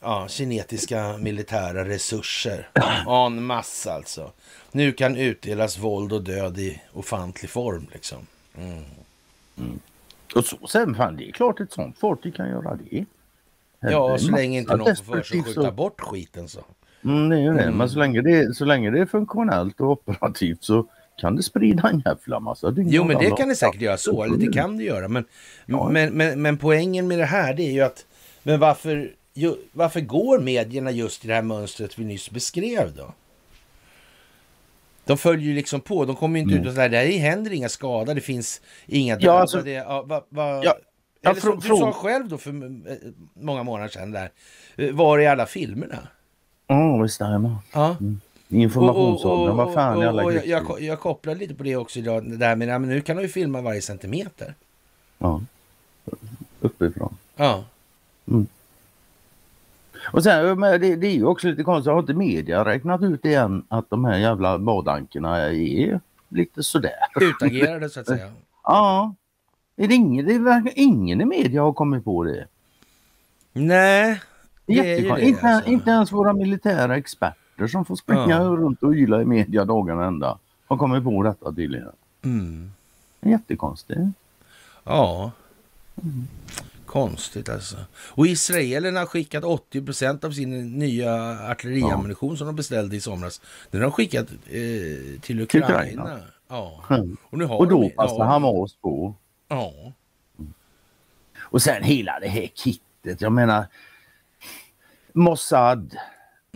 ja, 0.00 0.28
kinetiska 0.28 1.16
militära 1.18 1.84
resurser. 1.84 2.68
En 3.26 3.44
massa 3.44 3.92
alltså. 3.92 4.32
Nu 4.72 4.92
kan 4.92 5.16
utdelas 5.16 5.78
våld 5.78 6.12
och 6.12 6.22
död 6.22 6.58
i 6.58 6.82
ofantlig 6.92 7.50
form 7.50 7.86
liksom. 7.92 8.18
Mm. 8.58 8.82
Mm. 9.58 9.80
Och 10.34 10.44
så, 10.44 10.66
sen 10.66 10.94
fan, 10.94 11.16
det 11.16 11.28
är 11.28 11.32
klart 11.32 11.60
ett 11.60 11.72
sånt 11.72 11.98
fartyg 11.98 12.34
kan 12.34 12.48
göra 12.48 12.78
det. 12.90 13.04
Ja, 13.80 14.18
så 14.18 14.30
länge 14.30 14.58
inte 14.58 14.76
någon 14.76 14.96
får 14.96 15.14
för 15.14 15.22
sig 15.22 15.42
skjuta 15.42 15.70
bort 15.70 16.00
skiten 16.00 16.48
så. 16.48 16.60
Mm, 17.04 17.28
det 17.28 17.36
är 17.36 17.52
det. 17.52 17.62
Mm. 17.62 17.78
Men 17.78 17.88
så 17.88 17.98
länge 17.98 18.20
det, 18.20 18.56
så 18.56 18.64
länge 18.64 18.90
det 18.90 19.00
är 19.00 19.06
funktionellt 19.06 19.80
och 19.80 19.90
operativt 19.90 20.64
så 20.64 20.86
kan 21.16 21.36
det 21.36 21.42
sprida 21.42 21.88
en 21.88 22.02
jävla 22.04 22.40
massa 22.40 22.74
Jo, 22.76 23.04
men 23.04 23.18
det 23.18 23.30
kan 23.30 23.48
det 23.48 23.56
säkert 23.56 23.80
göra 23.80 23.96
så. 23.96 24.24
Eller 24.24 24.36
det 24.36 24.52
kan 24.52 24.76
det 24.76 24.84
göra. 24.84 25.08
Men, 25.08 25.24
ja. 25.66 25.88
men, 25.88 26.12
men, 26.12 26.42
men 26.42 26.58
poängen 26.58 27.08
med 27.08 27.18
det 27.18 27.24
här 27.24 27.54
det 27.54 27.62
är 27.62 27.72
ju 27.72 27.80
att 27.80 28.06
men 28.42 28.60
varför, 28.60 29.10
ju, 29.34 29.54
varför 29.72 30.00
går 30.00 30.38
medierna 30.38 30.90
just 30.90 31.24
i 31.24 31.28
det 31.28 31.34
här 31.34 31.42
mönstret 31.42 31.98
vi 31.98 32.04
nyss 32.04 32.30
beskrev 32.30 32.94
då? 32.96 33.14
De 35.04 35.18
följer 35.18 35.46
ju 35.46 35.54
liksom 35.54 35.80
på. 35.80 36.04
De 36.04 36.16
kommer 36.16 36.38
ju 36.38 36.42
inte 36.42 36.54
mm. 36.54 36.62
ut 36.62 36.68
och 36.68 36.74
säger 36.74 36.88
det 36.88 37.18
händer 37.18 37.52
inga 37.52 37.68
skador, 37.68 38.14
det 38.14 38.20
finns 38.20 38.60
inga 38.86 39.14
döda. 39.14 39.26
Ja, 39.26 39.40
alltså, 39.40 39.62
det, 39.62 39.70
ja, 39.70 40.02
va, 40.02 40.24
va, 40.28 40.64
ja, 40.64 40.76
eller 41.30 41.40
som 41.40 41.60
du 41.60 41.68
sa 41.68 41.92
själv 41.92 42.28
då 42.28 42.38
för 42.38 42.52
många 43.44 43.62
månader 43.62 43.88
sedan 43.88 44.12
där. 44.12 44.30
Eh, 44.76 44.94
var 44.94 45.18
är 45.18 45.30
alla 45.30 45.46
filmerna? 45.46 46.08
Ja, 46.66 46.94
oh, 46.94 47.02
visst 47.02 47.14
stämmer. 47.14 47.56
Ja. 47.72 47.96
Mm. 48.00 48.20
Informationsåldern, 48.48 49.56
vad 49.56 49.74
fan 49.74 50.02
är 50.02 50.06
alla 50.06 50.24
och, 50.24 50.32
jag, 50.32 50.46
jag, 50.46 50.80
jag 50.80 51.00
kopplar 51.00 51.34
lite 51.34 51.54
på 51.54 51.62
det 51.62 51.76
också 51.76 51.98
idag. 51.98 52.30
Det 52.30 52.36
där 52.36 52.56
med, 52.56 52.68
men 52.68 52.88
nu 52.88 53.00
kan 53.00 53.16
de 53.16 53.22
ju 53.22 53.28
filma 53.28 53.60
varje 53.60 53.82
centimeter. 53.82 54.54
Ja. 55.18 55.42
Uppifrån. 56.60 57.16
Ja. 57.36 57.64
Mm. 58.28 58.46
Och 60.12 60.22
sen, 60.22 60.60
det, 60.60 60.96
det 60.96 61.06
är 61.06 61.14
ju 61.14 61.24
också 61.24 61.48
lite 61.48 61.62
konstigt, 61.62 61.92
har 61.92 62.00
inte 62.00 62.14
media 62.14 62.64
räknat 62.64 63.02
ut 63.02 63.24
igen 63.24 63.64
att 63.68 63.90
de 63.90 64.04
här 64.04 64.18
jävla 64.18 64.58
badankerna 64.58 65.36
är 65.36 66.00
lite 66.28 66.62
sådär? 66.62 66.92
Utagerade 67.20 67.88
så 67.88 68.00
att 68.00 68.06
säga. 68.06 68.32
ja. 68.64 69.14
Är 69.76 69.88
det, 69.88 69.94
ingen, 69.94 70.26
det 70.26 70.38
verkar 70.38 70.72
ingen 70.74 71.20
i 71.20 71.24
media 71.24 71.62
har 71.62 71.72
kommit 71.72 72.04
på 72.04 72.24
det. 72.24 72.46
Nej. 73.52 74.20
Det 74.66 74.72
är 74.72 75.16
det, 75.16 75.22
inte, 75.22 75.46
alltså. 75.46 75.70
inte 75.70 75.90
ens 75.90 76.12
våra 76.12 76.32
militära 76.32 76.96
experter 76.96 77.45
som 77.66 77.84
får 77.84 77.96
springa 77.96 78.28
ja. 78.28 78.40
runt 78.40 78.82
och 78.82 78.92
yla 78.92 79.22
i 79.22 79.24
media 79.24 79.64
dagarna 79.64 80.04
ända 80.04 80.38
har 80.66 80.76
kommit 80.76 81.04
på 81.04 81.22
detta 81.22 81.52
tydligen. 81.52 81.92
Mm. 82.22 82.70
Jättekonstigt. 83.20 84.00
Ja. 84.84 85.30
Mm. 86.02 86.26
Konstigt 86.86 87.48
alltså. 87.48 87.76
Och 87.94 88.26
israelerna 88.26 89.00
har 89.00 89.06
skickat 89.06 89.44
80% 89.44 90.24
av 90.24 90.30
sin 90.30 90.78
nya 90.78 91.38
artilleriammunition 91.50 92.30
ja. 92.30 92.36
som 92.36 92.46
de 92.46 92.56
beställde 92.56 92.96
i 92.96 93.00
somras. 93.00 93.40
Den 93.70 93.80
har 93.80 93.88
de 93.88 93.92
skickat 93.92 94.30
eh, 94.30 95.20
till 95.20 95.40
Ukraina. 95.40 95.66
Ukraina. 95.66 96.18
Ja. 96.48 96.84
Mm. 96.90 97.16
Och, 97.22 97.38
nu 97.38 97.44
har 97.44 97.58
och 97.58 97.68
då 97.68 97.80
de, 97.80 97.90
passar 97.90 98.18
ja. 98.18 98.24
Hamas 98.24 98.74
på. 98.74 99.14
Ja. 99.48 99.72
Och 101.38 101.62
sen 101.62 101.82
hela 101.82 102.20
det 102.20 102.28
här 102.28 102.46
kittet. 102.54 103.20
Jag 103.20 103.32
menar 103.32 103.66
Mossad 105.12 105.96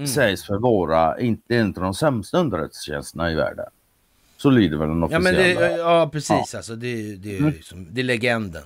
mm. 0.00 0.06
sägs 0.06 0.44
förvara 0.44 1.20
inte 1.20 1.56
en 1.56 1.66
av 1.66 1.82
de 1.82 1.94
sämsta 1.94 2.38
underrättelsetjänsterna 2.38 3.30
i 3.30 3.34
världen. 3.34 3.66
Så 4.36 4.50
lyder 4.50 4.76
väl 4.76 4.88
den 4.88 5.02
officiella. 5.02 5.30
Ja, 5.30 5.60
men 5.60 5.60
det, 5.60 5.76
ja 5.76 6.08
precis. 6.12 6.50
Ja. 6.52 6.58
Alltså, 6.58 6.76
det, 6.76 7.16
det, 7.16 7.38
är 7.38 7.40
liksom, 7.42 7.86
det 7.90 8.00
är 8.00 8.04
legenden. 8.04 8.62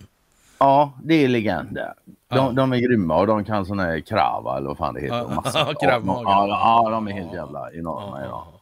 Ja, 0.58 0.92
det 1.02 1.14
är 1.14 1.28
legender. 1.28 1.94
De, 2.04 2.36
ja. 2.36 2.52
de 2.52 2.72
är 2.72 2.78
grymma 2.78 3.16
och 3.16 3.26
de 3.26 3.44
kan 3.44 3.66
sån 3.66 3.78
här 3.78 4.00
krava 4.00 4.56
eller 4.56 4.68
vad 4.68 4.78
fan 4.78 4.94
det 4.94 5.00
heter. 5.00 5.16
Ja, 5.16 5.28
massa, 5.28 5.58
ja, 5.80 6.46
ja, 6.48 6.90
de 6.90 7.08
är 7.08 7.12
helt 7.12 7.34
jävla 7.34 7.72
enorma 7.72 8.20
ja, 8.24 8.52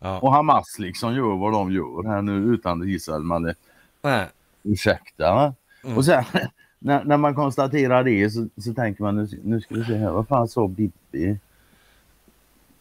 ja. 0.00 0.18
Och 0.18 0.32
Hamas 0.32 0.78
liksom 0.78 1.14
gör 1.14 1.36
vad 1.36 1.52
de 1.52 1.72
gör 1.72 2.08
här 2.08 2.22
nu 2.22 2.54
utan 2.54 2.88
Israel. 2.88 3.22
Man 3.22 3.54
är, 4.02 4.26
ursäkta. 4.62 5.54
Mm. 5.84 5.96
Och 5.96 6.04
sen 6.04 6.24
när, 6.78 7.04
när, 7.04 7.16
man 7.16 7.34
konstaterar 7.34 8.04
det 8.04 8.30
så, 8.30 8.48
så 8.56 8.74
tänker 8.74 9.02
man 9.02 9.16
nu, 9.16 9.28
nu 9.42 9.60
ska 9.60 9.74
vi 9.74 9.84
se 9.84 9.96
här, 9.96 10.10
vad 10.10 10.28
fan 10.28 10.48
sa 10.48 10.68
Bibi? 10.68 11.38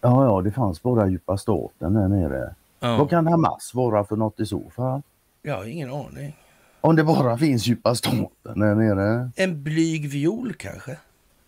Ja, 0.02 0.26
ja, 0.26 0.42
det 0.42 0.52
fanns 0.52 0.84
bara 0.84 1.08
djupa 1.08 1.38
staten 1.38 1.94
där 1.94 2.08
nere. 2.08 2.56
Ja. 2.80 2.98
Vad 2.98 3.10
kan 3.10 3.28
Hamas 3.28 3.74
vara 3.74 4.04
för 4.04 4.16
något 4.16 4.40
i 4.40 4.46
så 4.46 4.70
fall? 4.76 5.02
Jag 5.42 5.58
har 5.58 5.66
ingen 5.66 5.92
aning. 5.92 6.38
Om 6.82 6.96
det 6.96 7.04
bara 7.04 7.38
finns 7.38 7.68
djupa 7.68 7.96
staten 7.96 8.30
där 8.44 8.76
nere? 8.76 9.32
En 9.36 9.64
blyg 9.64 10.10
viol 10.10 10.54
kanske? 10.54 10.98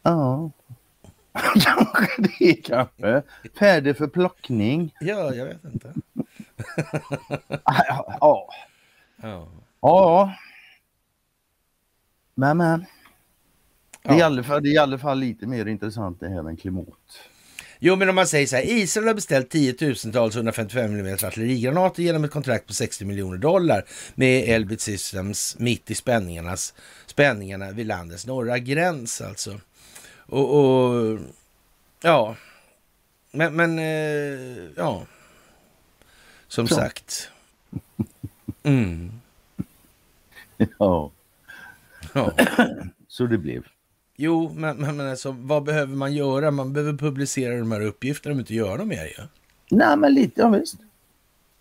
Ja. 0.03 0.51
kanske 1.63 2.07
det 2.39 2.53
kanske. 2.53 3.21
Färdig 3.59 3.97
för 3.97 4.07
plockning? 4.07 4.93
Ja, 4.99 5.33
jag 5.33 5.45
vet 5.45 5.63
inte. 5.63 5.93
ja. 7.65 8.49
ja. 9.21 9.47
Ja. 9.81 10.33
Men 12.35 12.57
men. 12.57 12.85
Det 14.03 14.09
är, 14.09 14.13
ja. 14.13 14.19
i 14.19 14.21
alla 14.21 14.43
fall, 14.43 14.63
det 14.63 14.69
är 14.69 14.73
i 14.73 14.77
alla 14.77 14.97
fall 14.97 15.19
lite 15.19 15.47
mer 15.47 15.65
intressant 15.65 16.19
det 16.19 16.29
här 16.29 16.49
än 16.49 16.57
klimat. 16.57 17.19
Jo, 17.83 17.95
men 17.95 18.09
om 18.09 18.15
man 18.15 18.27
säger 18.27 18.47
så 18.47 18.55
här, 18.55 18.63
Israel 18.63 19.07
har 19.07 19.13
beställt 19.13 19.49
tiotusentals 19.49 20.35
155 20.35 20.99
mm 20.99 21.13
artillerigranater 21.13 22.03
genom 22.03 22.23
ett 22.23 22.31
kontrakt 22.31 22.67
på 22.67 22.73
60 22.73 23.05
miljoner 23.05 23.37
dollar 23.37 23.85
med 24.15 24.49
Elbit 24.49 24.81
Systems 24.81 25.55
mitt 25.59 25.91
i 25.91 25.95
spänningarnas, 25.95 26.73
spänningarna 27.05 27.71
vid 27.71 27.87
landets 27.87 28.27
norra 28.27 28.59
gräns 28.59 29.21
alltså. 29.21 29.59
Och, 30.15 30.59
och 30.59 31.19
ja, 32.01 32.35
men, 33.31 33.55
men 33.55 33.79
eh, 33.79 34.69
ja, 34.75 35.05
som 36.47 36.67
så. 36.67 36.75
sagt. 36.75 37.29
Mm. 38.63 39.11
Ja. 40.79 41.11
ja. 42.13 42.33
Så 43.07 43.25
det 43.25 43.37
blev. 43.37 43.63
Jo, 44.23 44.51
men, 44.55 44.77
men, 44.77 44.99
alltså, 44.99 45.35
vad 45.39 45.63
behöver 45.63 45.95
man 45.95 46.13
göra? 46.13 46.51
Man 46.51 46.73
behöver 46.73 46.93
publicera 46.93 47.57
de 47.57 47.71
här 47.71 47.81
uppgifterna 47.81 48.33
om 48.33 48.39
inte 48.39 48.55
göra 48.55 48.75
något 48.75 48.87
mer 48.87 49.03
ju. 49.03 49.23
Nej, 49.69 49.97
men 49.97 50.13
lite, 50.13 50.41
ja 50.41 50.49
visst. 50.49 50.75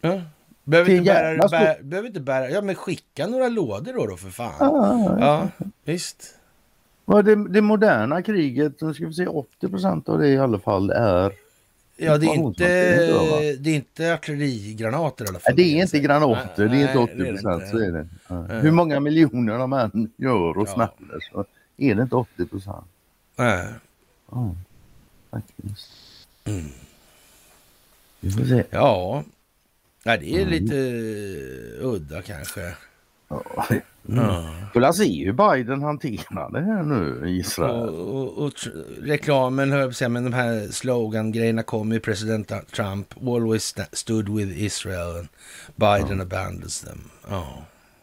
Ja. 0.00 0.20
Behöver 0.64 0.90
inte, 0.90 1.04
bära, 1.04 1.48
bär, 1.48 1.82
behöver 1.82 2.08
inte 2.08 2.20
bära, 2.20 2.50
ja 2.50 2.62
men 2.62 2.74
skicka 2.74 3.26
några 3.26 3.48
lådor 3.48 3.92
då, 3.92 4.06
då 4.06 4.16
för 4.16 4.30
fan. 4.30 4.54
Ja, 4.60 5.16
ja 5.20 5.48
visst. 5.84 6.34
Ja, 7.06 7.22
det, 7.22 7.48
det 7.48 7.60
moderna 7.60 8.22
kriget, 8.22 8.80
nu 8.80 8.94
ska 8.94 9.06
vi 9.06 9.12
se 9.12 9.26
80% 9.26 10.10
av 10.10 10.18
det 10.18 10.28
i 10.28 10.38
alla 10.38 10.58
fall 10.58 10.90
är 10.90 11.32
Ja, 11.96 12.18
det 12.18 12.26
är 12.26 12.34
inte, 12.34 12.64
det 13.58 13.70
är 13.70 13.74
inte 13.74 14.14
artillerigranater 14.14 15.24
i 15.24 15.28
alla 15.28 15.38
fall. 15.38 15.54
Nej, 15.56 15.64
det 15.64 15.78
är 15.78 15.82
inte 15.82 16.00
granater, 16.00 16.68
nej, 16.68 16.68
det 16.68 16.76
är 16.76 16.88
inte 16.88 16.98
80 16.98 17.24
procent. 17.24 17.68
Så 17.70 17.78
är 17.78 17.92
det. 17.92 18.06
Ja. 18.28 18.42
Hur 18.42 18.70
många 18.70 19.00
miljoner 19.00 19.58
de 19.58 19.72
än 19.72 20.12
gör 20.16 20.58
och 20.58 20.68
ja. 20.68 20.72
smäller 20.72 21.20
så 21.32 21.44
är 21.80 21.94
det 21.94 22.02
inte 22.02 22.16
80 22.16 22.46
procent. 22.46 22.86
Nej. 23.36 23.68
Ja, 24.30 24.54
faktiskt. 25.30 25.88
Mm. 26.44 26.70
Vi 28.20 28.30
får 28.30 28.44
se. 28.44 28.64
Ja, 28.70 29.24
Nej, 30.04 30.18
det 30.18 30.36
är 30.36 30.42
mm. 30.42 30.50
lite 30.50 30.76
udda 31.80 32.22
kanske. 32.22 32.74
Ja. 33.28 33.66
Mm. 34.08 34.24
Får 34.72 34.92
se 34.92 35.24
hur 35.24 35.32
Biden 35.32 35.82
hanterar 35.82 36.50
det 36.50 36.60
här 36.60 36.82
nu 36.82 37.28
i 37.28 37.38
Israel. 37.38 37.88
Och, 37.88 38.16
och, 38.16 38.44
och 38.44 38.52
reklamen, 39.02 39.72
hör 39.72 39.94
jag 40.00 40.10
men 40.10 40.24
de 40.24 40.32
här 40.32 40.68
slogan-grejerna 40.70 41.62
kommer 41.62 41.94
ju. 41.94 42.00
President 42.00 42.52
Trump 42.72 43.14
always 43.22 43.74
stood 43.92 44.28
with 44.28 44.62
Israel 44.62 45.16
and 45.16 45.28
Biden 45.76 46.16
ja. 46.16 46.22
abandons 46.22 46.80
them. 46.80 47.10
Ja, 47.28 47.62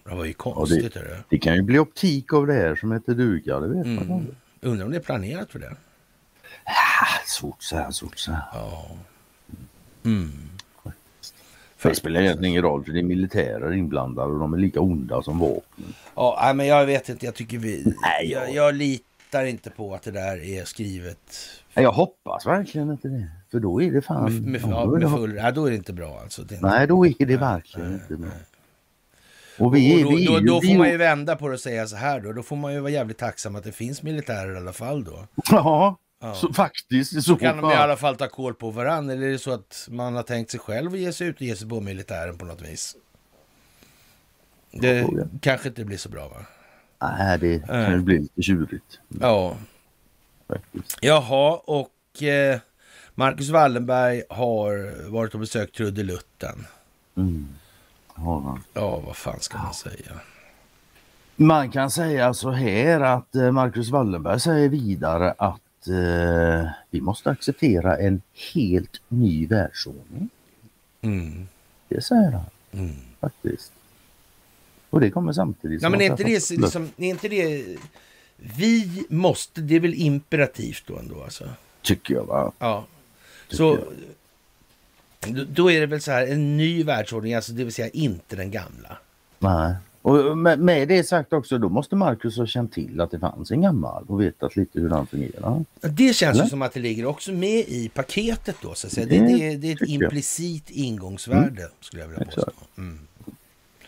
det 0.10 0.16
var 0.16 0.26
ju 0.26 0.34
konstigt. 0.34 0.96
Ja, 0.96 1.02
det, 1.02 1.24
det, 1.30 1.38
kan 1.38 1.56
ju 1.56 1.62
bli 1.62 1.80
optik 1.80 2.34
av 2.34 2.48
det 2.48 2.54
här 2.54 2.76
som 2.76 2.92
heter 2.92 3.14
duga, 3.14 3.60
det 3.60 3.68
vet 3.68 3.86
mm. 3.86 4.08
man. 4.08 4.36
Undrar 4.62 4.86
om 4.86 4.92
det 4.92 4.98
är 4.98 5.02
planerat 5.02 5.52
för 5.52 5.60
det? 5.60 5.76
Ja, 6.66 7.08
svårt 7.26 7.56
att 7.58 7.64
säga, 7.64 7.92
svårt 7.92 8.18
säga. 8.18 8.44
Ja. 8.54 8.90
Mm. 10.06 10.32
För 11.78 11.90
det 11.90 11.96
spelar 11.96 12.22
egentligen 12.22 12.52
ingen 12.52 12.64
roll 12.64 12.84
för 12.84 12.92
det 12.92 13.00
är 13.00 13.04
militärer 13.04 13.74
inblandade 13.74 14.34
och 14.34 14.40
de 14.40 14.54
är 14.54 14.58
lika 14.58 14.80
onda 14.80 15.22
som 15.22 15.40
vapen. 15.40 15.94
Ja, 16.16 16.52
men 16.56 16.68
jag 16.68 16.86
vet 16.86 17.10
inte. 17.10 17.26
Jag 17.26 17.36
tycker 17.36 17.58
vi... 17.58 17.94
Nej, 18.02 18.32
jag, 18.32 18.54
jag 18.54 18.76
litar 18.76 19.46
inte 19.46 19.70
på 19.70 19.94
att 19.94 20.04
det 20.04 20.12
där 20.12 20.44
är 20.44 20.66
skrivet. 20.66 21.20
Jag 21.74 21.92
hoppas 21.92 22.46
verkligen 22.46 22.92
inte 22.92 23.08
det. 23.08 23.28
För 23.52 23.60
då 23.60 23.82
är 23.82 23.92
det 23.92 24.02
fan... 24.02 24.24
Med, 24.24 24.44
med, 24.44 24.62
ja, 24.62 24.86
med 24.86 25.12
full, 25.12 25.36
ja, 25.36 25.52
då 25.52 25.66
är 25.66 25.70
det 25.70 25.78
inte 25.78 25.94
bra 25.94 26.20
alltså. 26.24 26.42
Inte 26.42 26.60
nej, 26.62 26.88
då 26.88 27.06
är 27.06 27.26
det 27.26 27.38
verkligen 27.38 27.92
nej, 27.92 28.00
inte 28.02 28.16
bra. 28.16 28.32
Och 29.60 29.76
vi, 29.76 30.04
och 30.04 30.12
då, 30.12 30.18
vi, 30.18 30.26
då, 30.26 30.40
då 30.40 30.60
vi, 30.60 30.68
får 30.68 30.78
man 30.78 30.90
ju 30.90 30.98
vända 30.98 31.36
på 31.36 31.48
det 31.48 31.54
och 31.54 31.60
säga 31.60 31.88
så 31.88 31.96
här 31.96 32.20
då. 32.20 32.34
Då 32.34 32.44
får 32.44 32.56
man 32.56 32.74
ju 32.74 32.80
vara 32.80 32.92
jävligt 32.92 33.18
tacksam 33.18 33.56
att 33.56 33.64
det 33.64 33.72
finns 33.72 34.04
militärer 34.04 34.54
i 34.54 34.58
alla 34.58 34.74
fall 34.74 35.04
då. 35.04 35.28
Ja, 35.52 35.98
Ja. 36.20 36.34
så, 36.34 36.54
faktiskt 36.54 37.24
så 37.24 37.36
Kan 37.36 37.58
de 37.58 37.72
i 37.72 37.76
alla 37.76 37.98
fall 37.98 38.16
ta 38.16 38.28
koll 38.28 38.54
på 38.54 38.72
varandra? 38.72 39.14
Eller 39.14 39.28
är 39.28 39.32
det 39.32 39.40
så 39.40 39.52
att 39.52 39.88
man 39.92 40.16
har 40.16 40.24
tänkt 40.24 40.52
sig 40.52 40.60
själv 40.60 40.94
att 40.94 41.00
ge 41.00 41.14
sig 41.14 41.28
ut 41.28 41.36
och 41.36 41.42
ge 41.42 41.56
sig 41.56 41.70
på 41.70 41.82
militären 41.82 42.38
på 42.38 42.46
något 42.46 42.62
vis? 42.62 42.96
Det 44.72 45.08
kanske 45.42 45.70
inte 45.70 45.86
blir 45.86 45.98
så 45.98 46.10
bra 46.10 46.28
va? 46.28 46.46
Nej, 47.02 47.40
det 47.40 47.68
kan 47.68 47.92
ju 47.92 48.02
bli 48.02 48.20
lite 48.20 48.42
tjurigt. 48.42 49.00
Ja. 49.22 49.58
Faktiskt. 50.48 50.98
Jaha, 51.02 51.58
och 51.58 52.24
eh, 52.24 52.60
Marcus 53.16 53.50
Wallenberg 53.50 54.24
har 54.30 54.94
varit 55.10 55.34
och 55.34 55.40
besökt 55.40 55.76
Trudelutten. 55.76 56.68
Mm. 57.18 57.48
Man. 58.18 58.64
Ja, 58.74 59.00
vad 59.06 59.16
fan 59.18 59.40
ska 59.40 59.58
man 59.58 59.74
säga? 59.74 60.12
Man 61.36 61.72
kan 61.72 61.92
säga 61.92 62.34
så 62.34 62.52
här 62.52 63.02
att 63.02 63.36
eh, 63.36 63.52
Marcus 63.52 63.90
Wallenberg 63.90 64.40
säger 64.40 64.70
vidare 64.70 65.34
att 65.38 65.88
eh, 65.88 66.70
vi 66.90 67.02
måste 67.02 67.30
acceptera 67.30 67.98
en 67.98 68.22
helt 68.54 69.02
ny 69.08 69.48
världsordning. 69.48 70.30
Mm. 71.02 71.48
Det 71.90 72.02
säger 72.02 72.32
han 72.32 72.46
Mm. 72.72 72.96
faktiskt. 73.20 73.72
Och 74.90 75.00
det 75.00 75.10
kommer 75.10 75.34
samtidigt. 75.34 75.82
Ja, 75.82 75.90
men 75.90 76.02
är 76.02 76.06
inte, 76.06 76.24
jag 76.24 76.32
det, 76.32 76.50
liksom, 76.58 76.90
är 76.98 77.10
inte 77.10 77.28
det... 77.28 77.78
Vi 78.36 79.06
måste, 79.10 79.62
det 79.62 79.76
är 79.76 79.80
väl 79.80 79.94
imperativt 79.94 80.84
då 80.88 80.98
ändå 80.98 81.24
alltså? 81.24 81.50
Tycker 81.82 82.14
jag 82.14 82.26
va. 82.26 82.52
Ja. 82.60 82.86
Tycker 83.48 83.58
Så 83.58 83.76
då, 83.76 83.84
då 85.56 85.72
är 85.72 85.80
det 85.80 85.86
väl 85.86 86.02
så 86.02 86.12
här 86.12 86.28
en 86.28 86.58
ny 86.58 86.84
världsordning, 86.84 87.34
alltså 87.34 87.52
det 87.54 87.64
vill 87.64 87.74
säga 87.74 87.90
inte 87.90 88.36
den 88.36 88.52
gamla. 88.52 88.98
Nej. 89.40 89.76
Och 90.02 90.38
med, 90.38 90.60
med 90.60 90.88
det 90.88 91.04
sagt 91.04 91.34
också, 91.34 91.58
då 91.58 91.70
måste 91.70 91.96
Marcus 91.96 92.38
ha 92.38 92.46
känt 92.46 92.74
till 92.74 93.02
att 93.02 93.12
det 93.12 93.20
fanns 93.20 93.52
en 93.52 93.62
gammal 93.62 94.04
och 94.08 94.22
vetat 94.22 94.56
lite 94.56 94.80
hur 94.80 94.90
den 94.90 95.08
fungerar. 95.08 95.66
Det 95.82 96.16
känns 96.16 96.36
ju 96.38 96.40
Eller? 96.40 96.50
som 96.50 96.62
att 96.62 96.74
det 96.74 96.80
ligger 96.80 97.06
också 97.06 97.32
med 97.32 97.60
i 97.68 97.90
paketet 97.94 98.56
då 98.62 98.74
så 98.74 98.88
att 98.88 98.94
säga. 98.94 99.06
Det, 99.08 99.20
Det 99.20 99.26
det, 99.26 99.56
det 99.58 99.68
är 99.68 99.72
ett 99.74 99.80
tycker 99.80 99.94
jag. 99.94 100.04
implicit 100.04 100.70
ingångsvärde 100.70 101.70
skulle 101.80 102.02
jag 102.02 102.10
vilja 102.10 102.26
påstå. 102.26 102.52
Mm. 102.78 103.00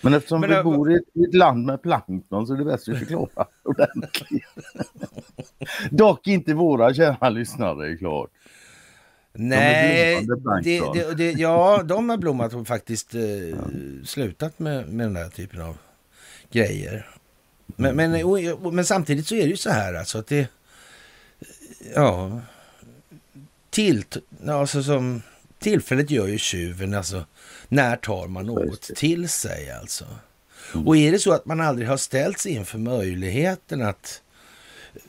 Men 0.01 0.13
eftersom 0.13 0.41
Men 0.41 0.49
vi 0.49 0.55
det- 0.55 0.63
bor 0.63 0.91
i 0.91 0.95
ett, 0.95 1.01
i 1.13 1.23
ett 1.23 1.33
land 1.35 1.65
med 1.65 1.81
plankton 1.81 2.47
så 2.47 2.53
är 2.53 2.57
det 2.57 2.65
bäst 2.65 2.89
att 2.89 2.97
förklara 2.99 3.45
ordentligt. 3.63 4.43
Dock 5.91 6.27
inte 6.27 6.53
våra 6.53 6.93
kära 6.93 7.29
lyssnare 7.29 7.91
är 7.91 7.97
klart. 7.97 8.29
Nej, 9.33 10.25
blommande 10.25 10.79
det, 10.93 11.13
det, 11.13 11.31
ja, 11.31 11.83
de 11.85 12.09
har 12.09 12.17
blommat 12.17 12.53
och 12.53 12.67
faktiskt 12.67 13.15
eh, 13.15 13.21
slutat 14.05 14.59
med, 14.59 14.87
med 14.87 15.05
den 15.05 15.13
där 15.13 15.29
typen 15.29 15.61
av 15.61 15.77
grejer. 16.51 17.09
Men, 17.65 17.95
men, 17.95 18.23
och, 18.23 18.73
men 18.73 18.85
samtidigt 18.85 19.27
så 19.27 19.35
är 19.35 19.43
det 19.43 19.49
ju 19.49 19.57
så 19.57 19.69
här 19.69 19.93
alltså 19.93 20.17
att 20.17 20.27
det... 20.27 20.47
Ja... 21.95 22.41
Till, 23.69 24.03
alltså 24.47 24.83
som, 24.83 25.21
tillfället 25.59 26.11
gör 26.11 26.27
ju 26.27 26.37
tjuven, 26.37 26.93
alltså 26.93 27.25
när 27.67 27.95
tar 27.95 28.27
man 28.27 28.45
något 28.45 28.81
till 28.81 29.29
sig 29.29 29.71
alltså? 29.71 30.05
Mm. 30.73 30.87
Och 30.87 30.97
är 30.97 31.11
det 31.11 31.19
så 31.19 31.31
att 31.31 31.45
man 31.45 31.61
aldrig 31.61 31.87
har 31.87 31.97
ställts 31.97 32.45
inför 32.45 32.77
möjligheten 32.77 33.81
att 33.81 34.21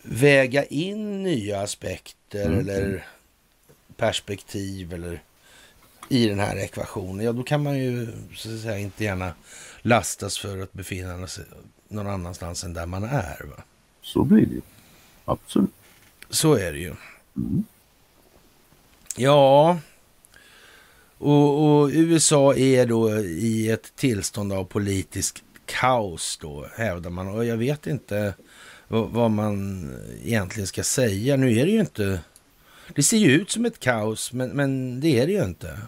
väga 0.02 0.64
in 0.64 1.22
nya 1.22 1.60
aspekter 1.60 2.46
Mm. 2.46 2.58
eller 2.58 3.06
perspektiv 4.00 4.92
eller 4.92 5.22
i 6.08 6.26
den 6.26 6.38
här 6.38 6.56
ekvationen, 6.56 7.26
ja 7.26 7.32
då 7.32 7.42
kan 7.42 7.62
man 7.62 7.78
ju 7.78 8.08
så 8.36 8.54
att 8.54 8.60
säga 8.60 8.78
inte 8.78 9.04
gärna 9.04 9.34
lastas 9.82 10.38
för 10.38 10.62
att 10.62 10.72
befinna 10.72 11.26
sig 11.26 11.44
någon 11.88 12.06
annanstans 12.06 12.64
än 12.64 12.74
där 12.74 12.86
man 12.86 13.04
är. 13.04 13.44
Va? 13.44 13.62
Så 14.02 14.24
blir 14.24 14.46
det. 14.46 14.60
Absolut. 15.24 15.70
Så 16.30 16.54
är 16.54 16.72
det 16.72 16.78
ju. 16.78 16.94
Mm. 17.36 17.64
Ja, 19.16 19.78
och, 21.18 21.80
och 21.80 21.90
USA 21.92 22.54
är 22.54 22.86
då 22.86 23.18
i 23.20 23.70
ett 23.70 23.96
tillstånd 23.96 24.52
av 24.52 24.64
politisk 24.64 25.44
kaos 25.66 26.38
då, 26.42 26.66
hävdar 26.76 27.10
man. 27.10 27.28
Och 27.28 27.44
jag 27.44 27.56
vet 27.56 27.86
inte 27.86 28.34
vad, 28.88 29.10
vad 29.10 29.30
man 29.30 29.90
egentligen 30.24 30.66
ska 30.66 30.82
säga. 30.82 31.36
Nu 31.36 31.58
är 31.58 31.64
det 31.64 31.72
ju 31.72 31.80
inte... 31.80 32.20
Det 32.94 33.02
ser 33.02 33.16
ju 33.16 33.30
ut 33.30 33.50
som 33.50 33.64
ett 33.64 33.80
kaos, 33.80 34.32
men, 34.32 34.48
men 34.48 35.00
det 35.00 35.20
är 35.20 35.26
det 35.26 35.32
ju 35.32 35.44
inte. 35.44 35.78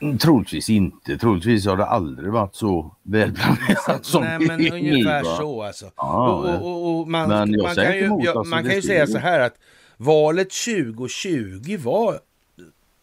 Mm, 0.00 0.18
Troligtvis 0.18 0.70
inte. 0.70 1.18
Troligtvis 1.18 1.66
har 1.66 1.76
det 1.76 1.86
aldrig 1.86 2.32
varit 2.32 2.54
så 2.54 2.94
välplanerat 3.02 4.04
som 4.04 4.24
Nej, 4.24 4.38
men 4.40 4.58
det 4.58 4.70
ungefär 4.70 5.22
va? 5.24 5.36
så 5.36 5.62
alltså. 5.62 5.90
Ja, 5.96 6.28
och, 6.28 6.66
och, 6.66 7.00
och, 7.00 7.08
man, 7.08 7.28
men 7.28 7.52
jag 7.52 7.62
man 7.62 7.74
kan 7.74 7.96
ju, 7.96 8.04
emot, 8.04 8.28
alltså, 8.28 8.50
man 8.50 8.64
kan 8.64 8.74
ju 8.74 8.82
säga 8.82 9.06
så 9.06 9.18
här 9.18 9.40
att 9.40 9.54
valet 9.96 10.48
2020 10.50 11.78
var, 11.78 12.18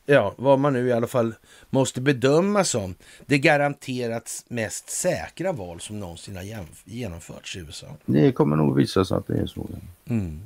ja, 0.05 0.33
vad 0.37 0.59
man 0.59 0.73
nu 0.73 0.87
i 0.87 0.93
alla 0.93 1.07
fall 1.07 1.33
måste 1.69 2.01
bedöma 2.01 2.63
som 2.63 2.95
det 3.25 3.39
garanterat 3.39 4.45
mest 4.47 4.89
säkra 4.89 5.51
val 5.51 5.79
som 5.79 5.99
någonsin 5.99 6.35
har 6.35 6.65
genomförts 6.85 7.55
i 7.55 7.59
USA. 7.59 7.87
Det 8.05 8.31
kommer 8.31 8.55
nog 8.55 8.75
visa 8.75 9.05
sig 9.05 9.17
att 9.17 9.27
det 9.27 9.37
är 9.37 9.45
så. 9.45 9.67
Mm. 10.09 10.39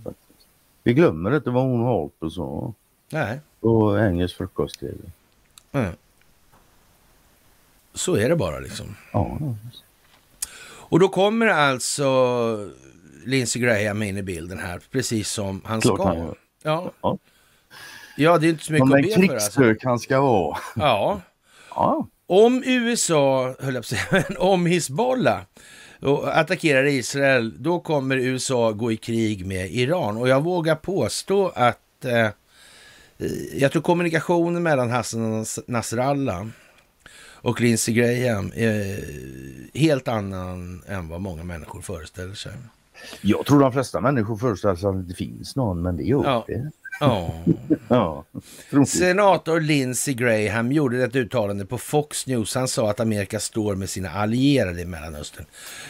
Vi 0.84 0.94
glömmer 0.94 1.36
inte 1.36 1.50
vad 1.50 1.64
hon 1.64 1.84
Harper 1.84 2.30
sa 2.30 2.74
Nej, 3.12 3.40
på 3.62 3.98
engelsk 4.00 4.38
frukost-tv. 4.38 4.98
mm. 5.72 5.94
så 7.94 8.16
är 8.16 8.30
det 8.30 8.36
bara 8.36 8.60
liksom. 8.60 8.96
Ja, 9.14 9.38
Och 10.64 11.00
då 11.00 11.10
kommer 11.10 11.48
alltså 11.48 12.70
Lindsey 13.26 13.62
Graham 13.62 14.04
in 14.04 14.18
i 14.18 14.24
bilden 14.24 14.60
här, 14.60 14.82
precis 14.92 15.30
som 15.30 15.62
han 15.66 15.82
Klart 15.82 16.00
ska. 16.00 16.08
han. 16.08 16.36
Ja. 16.64 16.92
Ja. 17.02 17.18
ja, 18.18 18.38
det 18.38 18.48
är 18.48 18.50
inte 18.50 18.64
så 18.64 18.74
mycket 18.74 18.88
som 18.88 19.00
att 19.00 19.06
en 19.06 19.22
be 19.22 19.28
för. 19.28 19.34
Alltså. 19.34 19.62
krigshök 19.62 19.84
han 19.84 20.00
ska 20.00 20.22
vara. 20.22 20.58
Ja, 20.76 21.22
Ja, 21.76 22.08
om 22.26 22.64
USA, 22.66 23.56
höll 23.60 23.74
jag 23.74 23.74
på 23.74 23.80
att 23.80 23.86
säga, 23.86 24.24
om 24.40 24.66
Hizbollah 24.66 25.42
och 26.02 26.38
attackerar 26.38 26.86
Israel, 26.86 27.64
då 27.64 27.80
kommer 27.80 28.18
USA 28.18 28.72
gå 28.72 28.92
i 28.92 28.98
krig 28.98 29.46
med 29.46 29.72
Iran. 29.72 30.18
Och 30.18 30.28
jag 30.28 30.44
vågar 30.44 30.76
påstå 30.76 31.52
att 31.56 32.06
eh, 32.06 32.28
jag 33.56 33.72
tror 33.72 33.82
kommunikationen 33.82 34.64
mellan 34.64 34.90
Hassan 34.90 35.46
Nasrallah 35.68 36.46
och 37.44 37.62
Lindsey 37.62 37.94
Graham 37.94 38.52
är 38.56 39.00
helt 39.80 40.08
annan 40.08 40.84
än 40.88 41.08
vad 41.10 41.22
många 41.22 41.44
människor 41.44 41.82
föreställer 41.82 42.34
sig. 42.34 42.52
jag 43.22 43.46
tror 43.46 43.60
de 43.60 43.72
flesta 43.74 44.02
människor 44.02 44.38
föreställer 44.38 44.76
sig 44.76 44.90
att 44.90 45.08
det 45.08 45.14
finns 45.16 45.56
någon, 45.56 45.82
men 45.82 45.98
det 45.98 46.04
gör 46.04 46.24
Ja. 46.24 46.46
det. 46.48 46.72
Ja. 47.00 47.34
Ja. 47.88 48.26
Senator 48.88 49.60
Lindsey 49.60 50.14
Graham 50.14 50.72
gjorde 50.72 51.04
ett 51.04 51.16
uttalande 51.16 51.66
på 51.66 51.78
Fox 51.78 52.28
News. 52.28 52.56
Han 52.56 52.68
sa 52.68 52.90
att 52.90 53.00
Amerika 53.00 53.40
står 53.40 53.76
med 53.76 53.90
sina 53.90 54.10
allierade 54.10 54.82
i 54.82 54.86
Mellanöstern. 54.86 55.46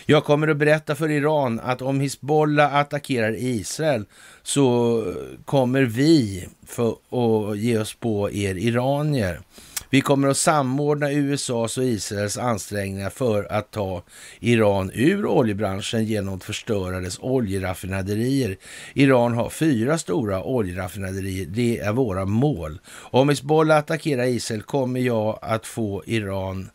Jag 0.05 0.23
kommer 0.23 0.47
att 0.47 0.57
berätta 0.57 0.95
för 0.95 1.09
Iran 1.11 1.59
att 1.59 1.81
om 1.81 1.99
Hizbollah 1.99 2.75
attackerar 2.75 3.35
Israel 3.37 4.05
så 4.43 5.03
kommer 5.45 5.81
vi 5.81 6.47
för 6.65 6.89
att 6.91 7.57
ge 7.57 7.77
oss 7.77 7.93
på 7.93 8.31
er 8.31 8.55
iranier. 8.55 9.41
Vi 9.89 10.01
kommer 10.01 10.27
att 10.27 10.37
samordna 10.37 11.11
USAs 11.11 11.77
och 11.77 11.83
Israels 11.83 12.37
ansträngningar 12.37 13.09
för 13.09 13.51
att 13.51 13.71
ta 13.71 14.03
Iran 14.39 14.91
ur 14.93 15.25
oljebranschen 15.25 16.05
genom 16.05 16.35
att 16.35 16.43
förstöra 16.43 16.99
dess 16.99 17.19
oljeraffinaderier. 17.19 18.57
Iran 18.93 19.33
har 19.33 19.49
fyra 19.49 19.97
stora 19.97 20.43
oljeraffinaderier. 20.43 21.45
Det 21.45 21.79
är 21.79 21.93
våra 21.93 22.25
mål. 22.25 22.79
Om 22.87 23.29
Hizbollah 23.29 23.77
attackerar 23.77 24.23
Israel 24.23 24.61
kommer 24.61 24.99
jag 24.99 25.39
att 25.41 25.65
få 25.65 26.03
Iran 26.05 26.69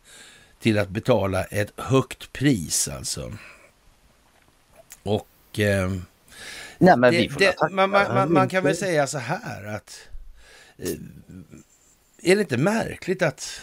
till 0.60 0.78
att 0.78 0.88
betala 0.88 1.44
ett 1.44 1.72
högt 1.76 2.32
pris 2.32 2.88
alltså. 2.88 3.32
Och... 5.02 5.58
Eh, 5.58 5.90
Nej, 6.78 6.96
men 6.96 7.10
vi 7.10 7.26
det, 7.26 7.32
får 7.32 7.40
det, 7.40 7.48
attackera 7.48 7.76
man, 7.76 7.90
man, 7.90 8.14
man, 8.14 8.32
man 8.32 8.48
kan 8.48 8.64
väl 8.64 8.76
säga 8.76 9.06
så 9.06 9.18
här 9.18 9.64
att... 9.64 10.08
Eh, 10.78 10.88
är 12.22 12.34
det 12.36 12.40
inte 12.40 12.56
märkligt 12.56 13.22
att 13.22 13.60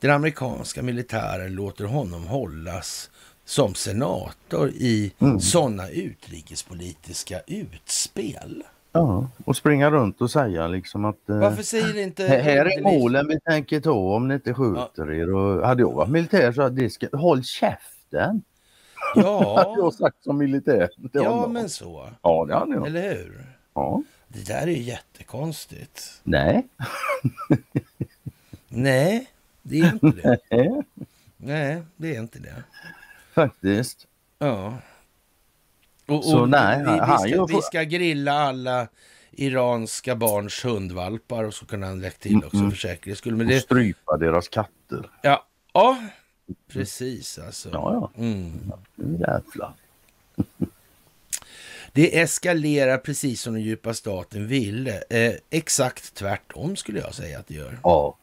den 0.00 0.10
amerikanska 0.10 0.82
militären 0.82 1.54
låter 1.54 1.84
honom 1.84 2.26
hållas 2.26 3.10
som 3.44 3.74
senator 3.74 4.68
i 4.68 5.12
Mm. 5.18 5.40
sådana 5.40 5.90
utrikespolitiska 5.90 7.40
utspel? 7.46 8.62
Ja, 8.92 9.28
och 9.44 9.56
springa 9.56 9.90
runt 9.90 10.20
och 10.20 10.30
säga 10.30 10.66
liksom 10.66 11.04
att 11.04 11.28
eh, 11.28 11.38
Varför 11.38 11.62
säger 11.62 11.98
inte... 12.02 12.26
här 12.26 12.40
här 12.40 12.78
är 12.78 12.82
målen 12.82 13.28
vi 13.28 13.40
tänker 13.40 13.80
ta 13.80 13.92
om 13.92 14.28
ni 14.28 14.34
inte 14.34 14.54
skjuter 14.54 15.12
er. 15.12 15.34
Och 15.34 15.66
hade 15.66 15.82
jag 15.82 15.92
varit 15.92 16.10
militär 16.10 16.52
så 16.52 16.62
hade 16.62 16.82
det 16.82 16.90
ska, 16.90 17.08
håll 17.12 17.44
käften. 17.44 18.42
Ja, 19.22 19.74
jag 19.78 19.94
sagt 19.94 20.24
som 20.24 20.38
militär. 20.38 20.86
till 20.86 21.08
ja 21.12 21.48
men 21.48 21.68
så. 21.70 22.10
ja 22.22 22.44
det 22.48 22.54
hade 22.54 22.74
jag. 22.74 22.86
Eller 22.86 23.14
hur? 23.14 23.46
Ja. 23.74 24.02
Det 24.28 24.46
där 24.46 24.62
är 24.62 24.66
ju 24.66 24.82
jättekonstigt. 24.82 26.20
Nej. 26.22 26.66
Nej, 28.68 29.30
det 29.62 29.78
är 29.80 29.92
inte 29.92 30.06
det. 30.22 30.38
Nej. 30.50 30.82
Nej, 31.36 31.82
det 31.96 32.16
är 32.16 32.20
inte 32.20 32.38
det. 32.38 32.64
Faktiskt. 33.34 34.06
Ja. 34.38 34.78
Och, 36.06 36.24
Så 36.24 36.40
och 36.40 36.48
nej, 36.48 36.78
vi, 36.78 36.92
vi, 36.92 37.30
ska, 37.32 37.44
vi 37.44 37.62
ska 37.62 37.82
grilla 37.82 38.32
alla 38.32 38.88
iranska 39.30 40.16
barns 40.16 40.64
hundvalpar 40.64 41.44
och 41.44 41.54
så 41.54 41.66
kunde 41.66 41.86
han 41.86 42.00
lägga 42.00 42.10
till 42.18 42.36
också 42.44 42.56
Mm, 42.56 42.70
för 42.70 42.78
säkerhets 42.78 43.18
skull. 43.18 43.36
Men 43.36 43.46
Och 43.46 43.52
det, 43.52 43.60
strypa 43.60 44.16
deras 44.16 44.48
katter. 44.48 45.10
ja, 45.22 45.46
ja, 45.72 45.98
precis 46.68 47.38
alltså. 47.38 47.68
Ja, 47.72 48.10
ja. 48.16 48.22
Mm. 48.22 48.72
Jävlar. 48.96 49.72
Det 51.92 52.18
eskalerar 52.20 52.98
precis 52.98 53.40
som 53.42 53.52
den 53.54 53.62
djupa 53.62 53.94
staten 53.94 54.46
ville. 54.46 55.02
Eh, 55.10 55.34
exakt 55.50 56.14
tvärtom 56.14 56.76
skulle 56.76 57.00
jag 57.00 57.14
säga 57.14 57.38
att 57.38 57.46
det 57.46 57.54
gör. 57.54 57.78
Ja, 57.82 58.16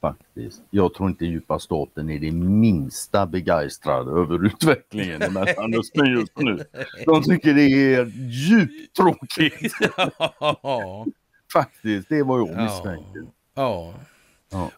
faktiskt. 0.00 0.62
Jag 0.70 0.94
tror 0.94 1.08
inte 1.08 1.24
djupa 1.26 1.58
staten 1.58 2.10
är 2.10 2.18
det 2.18 2.32
minsta 2.32 3.26
begeistrade 3.26 4.10
över 4.20 4.46
utvecklingen 4.46 5.22
i 5.22 5.30
Mellanöstern 5.30 6.12
just 6.12 6.36
nu. 6.38 6.64
De 7.06 7.22
tycker 7.22 7.54
det 7.54 7.62
är 7.94 8.12
djupt 8.28 8.96
tråkigt. 8.96 9.72
ja, 10.40 11.06
Faktiskt, 11.52 12.08
det 12.08 12.22
var 12.22 12.38
jag 12.38 12.48
Ja. 12.50 12.64
misstänkte. 12.64 13.18
ja. 13.18 13.30
Ja. 13.54 13.94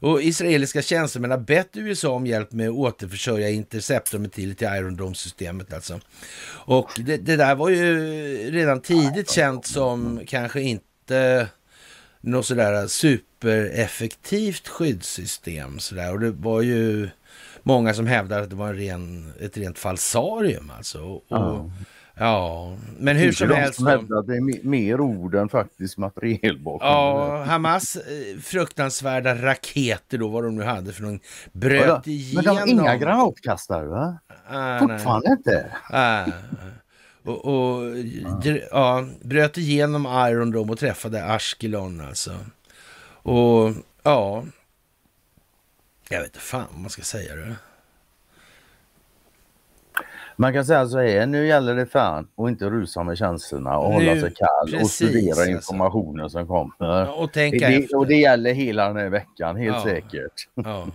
Och 0.00 0.22
israeliska 0.22 0.82
tjänstemän 0.82 1.30
har 1.30 1.38
bett 1.38 1.68
USA 1.72 2.08
om 2.08 2.26
hjälp 2.26 2.52
med 2.52 2.68
att 2.68 2.74
återförsörja 2.74 3.48
Interceptor-missiler 3.48 4.54
till 4.54 4.66
Iron 4.66 4.96
Dome-systemet 4.96 5.72
alltså. 5.72 6.00
Och 6.50 6.90
det, 6.96 7.16
det 7.16 7.36
där 7.36 7.54
var 7.54 7.68
ju 7.68 8.00
redan 8.50 8.80
tidigt 8.80 9.30
känt 9.30 9.66
som 9.66 10.20
kanske 10.26 10.60
inte 10.60 11.48
något 12.20 12.46
sådär 12.46 12.86
supereffektivt 12.86 14.68
skyddssystem 14.68 15.78
sådär. 15.78 16.12
Och 16.12 16.20
det 16.20 16.30
var 16.30 16.62
ju 16.62 17.08
många 17.62 17.94
som 17.94 18.06
hävdade 18.06 18.42
att 18.42 18.50
det 18.50 18.56
var 18.56 18.68
en 18.68 18.76
ren, 18.76 19.32
ett 19.40 19.56
rent 19.56 19.78
falsarium 19.78 20.72
alltså. 20.76 21.00
Och, 21.00 21.24
Ja. 21.28 21.70
Ja, 22.18 22.76
men 22.98 23.16
hur 23.16 23.32
som 23.32 23.50
helst. 23.50 23.74
som 23.74 23.86
hävdar 23.86 24.18
att 24.18 24.26
det 24.26 24.36
är 24.36 24.40
me- 24.40 24.64
mer 24.66 25.00
ord 25.00 25.34
än 25.34 25.48
faktiskt 25.48 25.98
materiel 25.98 26.58
bakom. 26.58 26.88
Ja, 26.88 27.44
Hamas 27.44 27.96
eh, 27.96 28.40
fruktansvärda 28.40 29.34
raketer 29.34 30.18
då, 30.18 30.28
vad 30.28 30.44
de 30.44 30.56
nu 30.56 30.62
hade 30.64 30.92
för 30.92 31.02
någon, 31.02 31.20
bröt 31.52 31.86
Ja, 31.86 31.94
Men 32.04 32.12
igenom. 32.14 32.44
de 32.44 32.56
har 32.60 32.66
inga 32.66 32.96
granatkastare 32.96 33.86
va? 33.86 34.18
Ah, 34.48 34.54
nej. 34.70 34.78
Fortfarande 34.98 35.28
inte. 35.30 35.66
Ah. 35.90 36.24
Och, 37.24 37.44
och 37.44 37.82
dr- 38.42 38.64
ja, 38.70 39.06
bröt 39.22 39.58
igenom 39.58 40.06
Iron 40.30 40.50
Dome 40.50 40.72
och 40.72 40.78
träffade 40.78 41.24
Ashkelon 41.24 42.00
alltså. 42.00 42.30
Och 43.22 43.72
ja, 44.02 44.44
jag 46.08 46.18
vet 46.18 46.26
inte 46.28 46.38
fan 46.38 46.64
vad 46.72 46.80
man 46.80 46.90
ska 46.90 47.02
säga 47.02 47.36
det. 47.36 47.56
Man 50.40 50.52
kan 50.52 50.64
säga 50.64 50.86
så 50.86 50.98
här, 50.98 51.26
nu 51.26 51.46
gäller 51.46 51.74
det 51.74 51.86
fan 51.86 52.28
att 52.36 52.48
inte 52.48 52.70
rusa 52.70 53.02
med 53.02 53.18
känslorna 53.18 53.78
och 53.78 53.88
Nu, 53.90 53.94
hålla 54.08 54.20
sig 54.20 54.34
kall 54.34 54.74
och 54.74 54.80
precis, 54.80 54.92
studera 55.08 55.30
alltså. 55.30 55.50
informationen 55.50 56.30
som 56.30 56.46
kommer. 56.46 57.20
Och 57.20 57.32
tänka 57.32 57.68
det, 57.68 57.88
och 57.94 58.06
det 58.06 58.14
gäller 58.16 58.52
hela 58.52 58.86
den 58.88 58.96
här 58.96 59.08
veckan, 59.08 59.56
helt 59.56 59.76
Ja. 59.76 59.84
säkert. 59.84 60.32
Ja, 60.54 60.86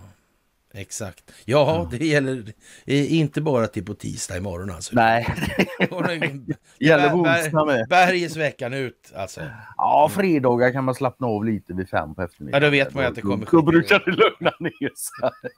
exakt. 0.74 1.30
Ja, 1.44 1.88
det 1.90 2.06
gäller 2.06 2.52
inte 2.86 3.40
bara 3.40 3.66
till 3.66 3.84
på 3.84 3.94
tisdag 3.94 4.36
imorgon 4.36 4.70
alltså. 4.70 4.90
Nej, 4.96 5.26
Och 5.90 6.02
det- 6.08 6.30
gäller 6.78 7.10
på 7.10 7.16
onsdag 7.16 7.64
med. 7.64 7.86
Bergets 7.88 8.36
ut 8.72 9.12
alltså. 9.16 9.40
Ja, 9.76 10.10
fredagar 10.14 10.72
kan 10.72 10.84
man 10.84 10.94
slappna 10.94 11.26
av 11.26 11.44
lite 11.44 11.74
vid 11.74 11.88
fem 11.88 12.14
på 12.14 12.22
eftermiddagen. 12.22 12.62
Ja, 12.62 12.68
då 12.68 12.70
vet 12.70 12.94
man 12.94 13.02
ju 13.04 13.08
att 13.08 13.14
det 13.14 13.20
kommer 13.20 13.46
Då 13.50 13.62
brukar 13.62 13.98
det 14.04 14.10
lugna 14.10 14.52
ner 14.60 14.90
sig. 14.96 15.50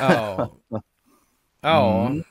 Ja. 0.00 0.52
Ja, 1.60 2.06
Mm. 2.06 2.22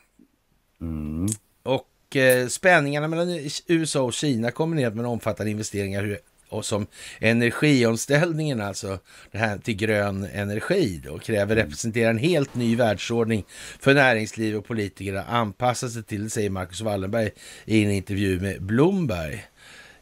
Mm. 0.82 1.28
och 1.64 2.16
eh, 2.16 2.48
spänningarna 2.48 3.08
mellan 3.08 3.40
USA 3.68 4.02
och 4.02 4.14
Kina 4.14 4.52
kombinerat 4.52 4.96
med 4.96 5.06
omfattande 5.06 5.52
investeringar 5.52 6.18
och 6.50 6.66
som 6.66 6.88
energiomställningen, 7.20 8.62
alltså 8.62 9.00
det 9.32 9.38
här 9.38 9.58
till 9.58 9.76
grön 9.76 10.28
energi 10.34 11.02
då, 11.06 11.20
kräver 11.20 11.56
representerar 11.56 12.10
en 12.10 12.18
helt 12.18 12.56
ny 12.56 12.76
världsordning 12.76 13.46
för 13.80 13.94
näringsliv 13.94 14.56
och 14.56 14.66
politiker 14.66 15.14
att 15.14 15.30
anpassa 15.30 15.90
sig 15.90 16.04
till, 16.04 16.32
säger 16.32 16.50
Marcus 16.50 16.82
Wallenberg 16.82 17.32
i 17.66 17.84
en 17.84 17.92
intervju 17.92 18.40
med 18.40 18.62
Bloomberg. 18.62 19.46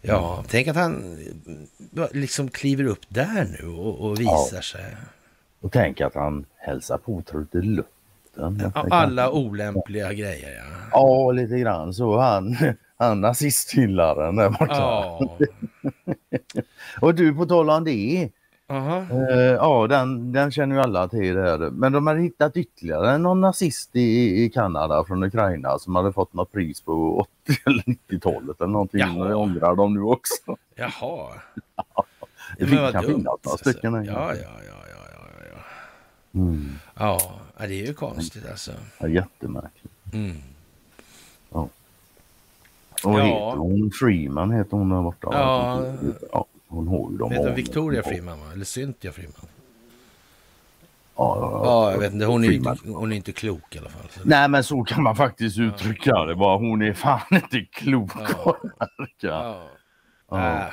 Ja, 0.02 0.46
tänk 0.50 0.68
att 0.68 0.76
han 0.76 1.18
eh, 1.98 2.08
liksom 2.12 2.50
kliver 2.50 2.84
upp 2.84 3.06
där 3.10 3.58
nu 3.60 3.68
och, 3.68 4.00
och 4.10 4.20
visar 4.22 4.62
sig. 4.62 4.96
Och 5.62 5.72
tänk 5.72 6.02
att 6.02 6.16
han 6.16 6.46
hälsar 6.58 6.98
på 6.98 7.22
Trutte 7.22 7.58
Luften. 7.58 8.72
Ja, 8.76 8.86
Alla 8.92 9.32
olämpliga 9.32 10.14
grejer, 10.14 10.56
ja. 10.58 10.90
Ja, 10.92 11.32
lite 11.32 11.60
grann 11.60 11.94
så. 11.94 12.18
Han, 12.18 12.56
han 12.98 13.22
nazisthyllaren 13.22 14.36
där 14.36 14.50
borta. 14.50 14.76
Ja. 14.76 15.38
Och 17.02 17.16
du, 17.16 17.36
på 17.36 17.46
tal 17.46 17.70
om 17.70 17.84
det. 17.84 18.30
Aha. 18.72 19.06
Eh, 19.12 19.40
ja, 19.40 19.88
den, 19.88 20.32
den 20.32 20.52
känner 20.52 20.76
ju 20.76 20.82
alla 20.82 21.08
till. 21.08 21.36
Det 21.36 21.42
här. 21.42 21.58
Men 21.58 21.92
de 21.92 22.08
hade 22.08 22.22
hittat 22.22 22.58
ytterligare 22.58 23.18
någon 23.18 23.42
nazist 23.42 23.96
i, 23.96 24.44
i 24.44 24.50
Kanada 24.50 25.04
från 25.04 25.24
Ukraina 25.24 25.80
som 25.80 25.96
hade 25.96 26.14
fått 26.14 26.34
något 26.34 26.52
pris 26.52 26.82
på 26.82 27.20
80 27.46 27.62
eller 27.66 27.84
90-talet 27.84 28.62
eller 28.62 28.72
någonting. 28.72 29.00
Jaha. 29.00 29.28
Det 29.28 29.36
ångrar 29.36 29.76
de 29.76 29.94
nu 29.94 30.02
också. 30.02 30.58
Jaha. 30.76 31.34
Det 32.58 32.66
Men 32.66 32.82
vad 32.82 32.92
kan 32.92 33.04
dumt, 33.04 33.14
finnas 33.14 33.40
några 33.44 33.58
stycken. 33.58 33.94
Ja, 33.94 34.04
ja, 34.04 34.14
ja, 34.14 34.36
ja, 34.36 34.62
ja, 34.68 34.84
ja. 34.90 35.01
Mm. 36.34 36.76
Ja, 36.96 37.20
ja, 37.58 37.68
det 37.68 37.82
är 37.82 37.86
ju 37.88 37.94
konstigt 37.94 38.50
alltså. 38.52 38.72
Ja, 38.98 39.08
jättemärkligt. 39.08 39.94
Mm. 40.14 40.38
Och 43.04 43.20
Ja. 43.20 43.24
heter 43.24 43.58
hon 43.58 43.92
Freeman 44.00 44.52
heter 44.52 44.78
hon 44.78 44.90
där 44.90 45.02
borta. 45.02 45.28
Ja. 45.32 45.86
ja 46.32 46.46
hon 46.68 46.88
har 46.88 47.12
ju 47.12 47.18
de 47.18 47.32
Heter 47.32 47.46
hon. 47.46 47.56
Victoria 47.56 48.04
Freeman 48.04 48.40
va? 48.40 48.46
Eller 48.54 48.66
Cynthia 48.66 49.12
Freeman? 49.12 49.34
Ja, 51.16 51.38
ja, 51.42 51.62
Ja, 51.66 51.92
jag 51.92 52.00
vet 52.00 52.14
inte. 52.14 52.26
Hon 52.26 52.44
är, 52.44 52.52
inte, 52.52 52.76
hon 52.86 53.12
är 53.12 53.16
inte 53.16 53.32
klok 53.32 53.76
i 53.76 53.80
alla 53.80 53.90
fall. 53.90 54.08
Nej 54.24 54.48
men 54.50 54.64
så 54.64 54.84
kan 54.84 55.04
man 55.04 55.16
faktiskt 55.16 55.60
uttrycka 55.60 56.26
det. 56.26 56.36
Bara, 56.36 56.58
hon 56.58 56.82
är 56.82 56.94
fan 56.94 57.20
inte 57.32 57.66
klok. 57.72 58.12
Ja. 58.16 58.58
Ja. 59.20 59.64
Ja. 60.30 60.58
Äh. 60.60 60.68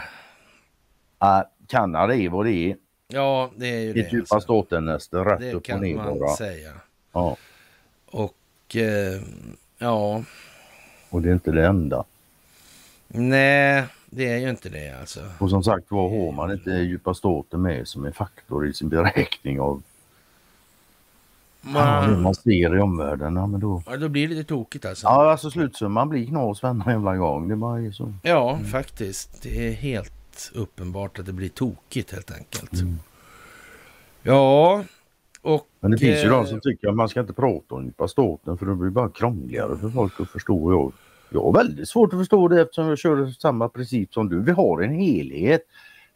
Ja, 1.18 1.50
Kanada 1.68 2.14
är 2.14 2.28
vad 2.28 2.46
det 2.46 2.52
är. 2.52 2.76
Ja, 3.08 3.50
det 3.56 3.66
är 3.66 3.80
ju 3.80 3.92
Det 3.92 4.00
är 4.00 4.04
det. 4.04 4.10
djupa 4.12 4.34
Alltså. 4.34 4.40
ståtenäste 4.46 5.16
rätt 5.16 5.40
Det 5.40 5.50
upp 5.50 5.56
och 5.56 5.64
kan 5.64 5.80
ner 5.80 5.94
man 5.96 6.18
bara. 6.18 6.36
säga. 6.36 6.70
Ja, 7.12 7.36
Och 8.06 8.76
eh, 8.76 9.20
ja, 9.78 10.22
och 11.10 11.22
det 11.22 11.28
är 11.28 11.32
inte 11.32 11.50
det 11.50 11.66
enda. 11.66 12.04
nej, 13.08 13.84
det 14.10 14.28
är 14.32 14.38
ju 14.38 14.50
inte 14.50 14.68
det 14.68 14.90
alltså. 15.00 15.20
Och 15.38 15.50
som 15.50 15.62
sagt 15.64 15.90
var 15.90 16.08
har 16.10 16.32
man 16.32 16.52
inte 16.52 16.70
djupa 16.70 17.14
ståten 17.14 17.62
med 17.62 17.88
som 17.88 18.04
en 18.04 18.12
faktor 18.12 18.66
i 18.66 18.72
sin 18.72 18.88
beräkning 18.88 19.60
av 19.60 19.82
ja, 21.62 21.68
det 22.06 22.08
Man, 22.10 22.22
man 22.22 22.34
ser 22.34 22.76
i 22.76 22.80
omvärlden. 22.80 23.36
Ja, 23.36 23.46
men 23.46 23.60
då... 23.60 23.82
ja, 23.86 23.96
då 23.96 24.08
blir 24.08 24.28
det 24.28 24.34
lite 24.34 24.48
tokigt 24.48 24.84
alltså. 24.84 25.06
ja 25.06 25.30
alltså 25.30 25.50
slutsumman 25.50 26.08
blir 26.08 26.26
knas 26.26 26.62
varenda 26.62 26.90
jävla 26.90 27.16
gång. 27.16 27.48
Det 27.48 27.56
bara 27.56 27.80
är 27.80 27.90
så. 27.90 28.14
Ja, 28.22 28.58
faktiskt. 28.72 29.42
Det 29.42 29.68
är 29.68 29.72
helt 29.72 30.12
uppenbart 30.54 31.18
att 31.18 31.26
det 31.26 31.32
blir 31.32 31.48
tokigt 31.48 32.12
helt 32.12 32.30
enkelt. 32.30 32.72
Mm. 32.72 32.96
Ja, 34.22 34.84
och... 35.42 35.66
Men 35.80 35.90
det 35.90 35.98
finns 35.98 36.18
ju 36.24 36.26
eh, 36.26 36.30
de 36.30 36.46
som 36.46 36.60
tycker 36.60 36.88
att 36.88 36.94
man 36.96 37.08
ska 37.08 37.20
inte 37.20 37.32
prata 37.32 37.74
om 37.74 37.92
staten 38.08 38.58
för 38.58 38.66
det 38.66 38.74
blir 38.74 38.90
bara 38.90 39.10
krångligare 39.10 39.76
för 39.76 39.88
folk 39.90 40.20
att 40.20 40.30
förstå. 40.30 40.72
Jag, 40.72 40.92
jag 41.30 41.42
har 41.44 41.52
väldigt 41.52 41.88
svårt 41.88 42.12
att 42.12 42.18
förstå 42.18 42.48
det 42.48 42.60
eftersom 42.62 42.86
jag 42.88 42.98
kör 42.98 43.26
samma 43.26 43.68
princip 43.68 44.14
som 44.14 44.28
du. 44.28 44.40
Vi 44.42 44.52
har 44.52 44.82
en 44.82 44.90
helhet. 44.94 45.62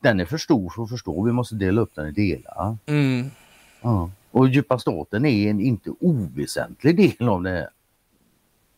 Den 0.00 0.20
är 0.20 0.24
för 0.24 0.38
stor 0.38 0.70
för 0.70 0.82
att 0.82 0.90
förstå. 0.90 1.22
Vi 1.22 1.32
måste 1.32 1.54
dela 1.54 1.80
upp 1.80 1.94
den 1.94 2.06
i 2.08 2.10
delar. 2.12 2.76
Mm, 2.86 3.30
Ja. 3.82 4.10
Och 4.30 4.48
djupa 4.48 4.78
staten 4.78 5.24
är 5.24 5.50
en 5.50 5.60
inte 5.60 5.90
oväsentlig 6.00 6.96
del 6.96 7.28
av 7.28 7.42
det 7.42 7.50
här. 7.50 7.68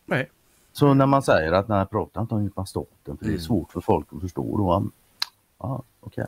nej. 0.05 0.29
Så 0.73 0.93
när 0.93 1.05
man 1.05 1.23
säger 1.23 1.51
att 1.51 1.67
nej, 1.67 1.85
prata 1.85 2.21
inte 2.21 2.35
om 2.35 2.43
djupa 2.43 2.65
staten 2.65 3.17
för 3.17 3.25
det 3.25 3.25
är 3.25 3.29
Mm. 3.29 3.39
svårt 3.41 3.71
för 3.71 3.81
folk 3.81 4.07
att 4.11 4.21
förstå. 4.21 4.57
Då, 4.57 4.87
ja, 5.59 5.83
okej. 5.99 6.25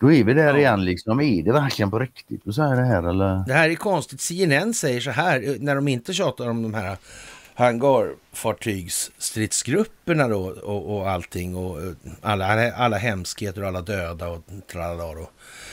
Då 0.00 0.12
är 0.12 0.24
vi 0.24 0.34
där 0.34 0.54
Ja. 0.54 0.58
igen 0.58 0.84
liksom. 0.84 1.20
Är 1.20 1.42
det 1.42 1.52
verkligen 1.52 1.90
på 1.90 1.98
riktigt 1.98 2.48
att 2.48 2.54
säga 2.54 2.68
det 2.68 2.84
här 2.84 3.02
eller? 3.08 3.44
Det 3.46 3.52
här 3.52 3.70
är 3.70 3.74
konstigt. 3.74 4.20
CNN 4.20 4.74
säger 4.74 5.00
så 5.00 5.10
här, 5.10 5.56
när 5.60 5.74
de 5.74 5.88
inte 5.88 6.12
tjatar 6.12 6.48
om 6.48 6.62
de 6.62 6.74
här 6.74 6.96
fartygsstridsgrupperna 8.32 10.28
då 10.28 10.40
och, 10.40 10.96
och 10.96 11.10
allting 11.10 11.56
och 11.56 11.82
eh, 11.82 11.92
alla, 12.20 12.72
alla 12.72 12.96
hemskheter 12.96 13.62
och 13.62 13.68
alla 13.68 13.80
döda 13.80 14.28
och 14.28 14.42
tralala. 14.72 15.02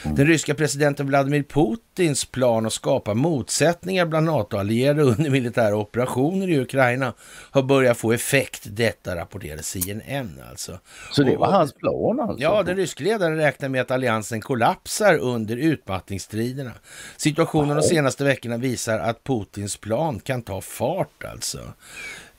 Mm. 0.03 0.15
Den 0.15 0.27
ryska 0.27 0.56
presidenten 0.56 1.07
Vladimir 1.07 1.44
Putins 1.44 2.26
plan 2.26 2.65
att 2.65 2.73
skapa 2.73 3.14
motsättningar 3.14 4.06
bland 4.06 4.26
NATO-allierade 4.26 5.02
under 5.02 5.30
militära 5.30 5.76
operationer 5.76 6.49
i 6.49 6.60
Ukraina 6.60 7.14
har 7.52 7.64
börjat 7.64 7.98
få 7.98 8.11
effekt. 8.11 8.64
Detta 8.64 9.15
rapporterade 9.15 9.64
CNN 9.64 10.41
alltså. 10.49 10.80
Så 11.11 11.23
det 11.23 11.38
var 11.38 11.48
och, 11.48 11.53
hans 11.53 11.73
plan 11.73 12.19
alltså? 12.19 12.44
Ja, 12.44 12.64
den 12.64 12.76
ryske 12.76 13.03
ledaren 13.03 13.38
räknar 13.38 13.69
med 13.69 13.81
att 13.81 13.91
alliansen 13.91 14.41
kollapsar 14.41 15.18
under 15.18 15.57
utmattningsstriderna. 15.57 16.72
Situationen 17.18 17.76
de 17.77 17.84
senaste 17.84 18.23
veckorna 18.23 18.57
visar 18.57 18.99
att 18.99 19.23
Putins 19.23 19.77
plan 19.77 20.19
kan 20.19 20.41
ta 20.41 20.61
fart 20.61 21.23
alltså. 21.23 21.60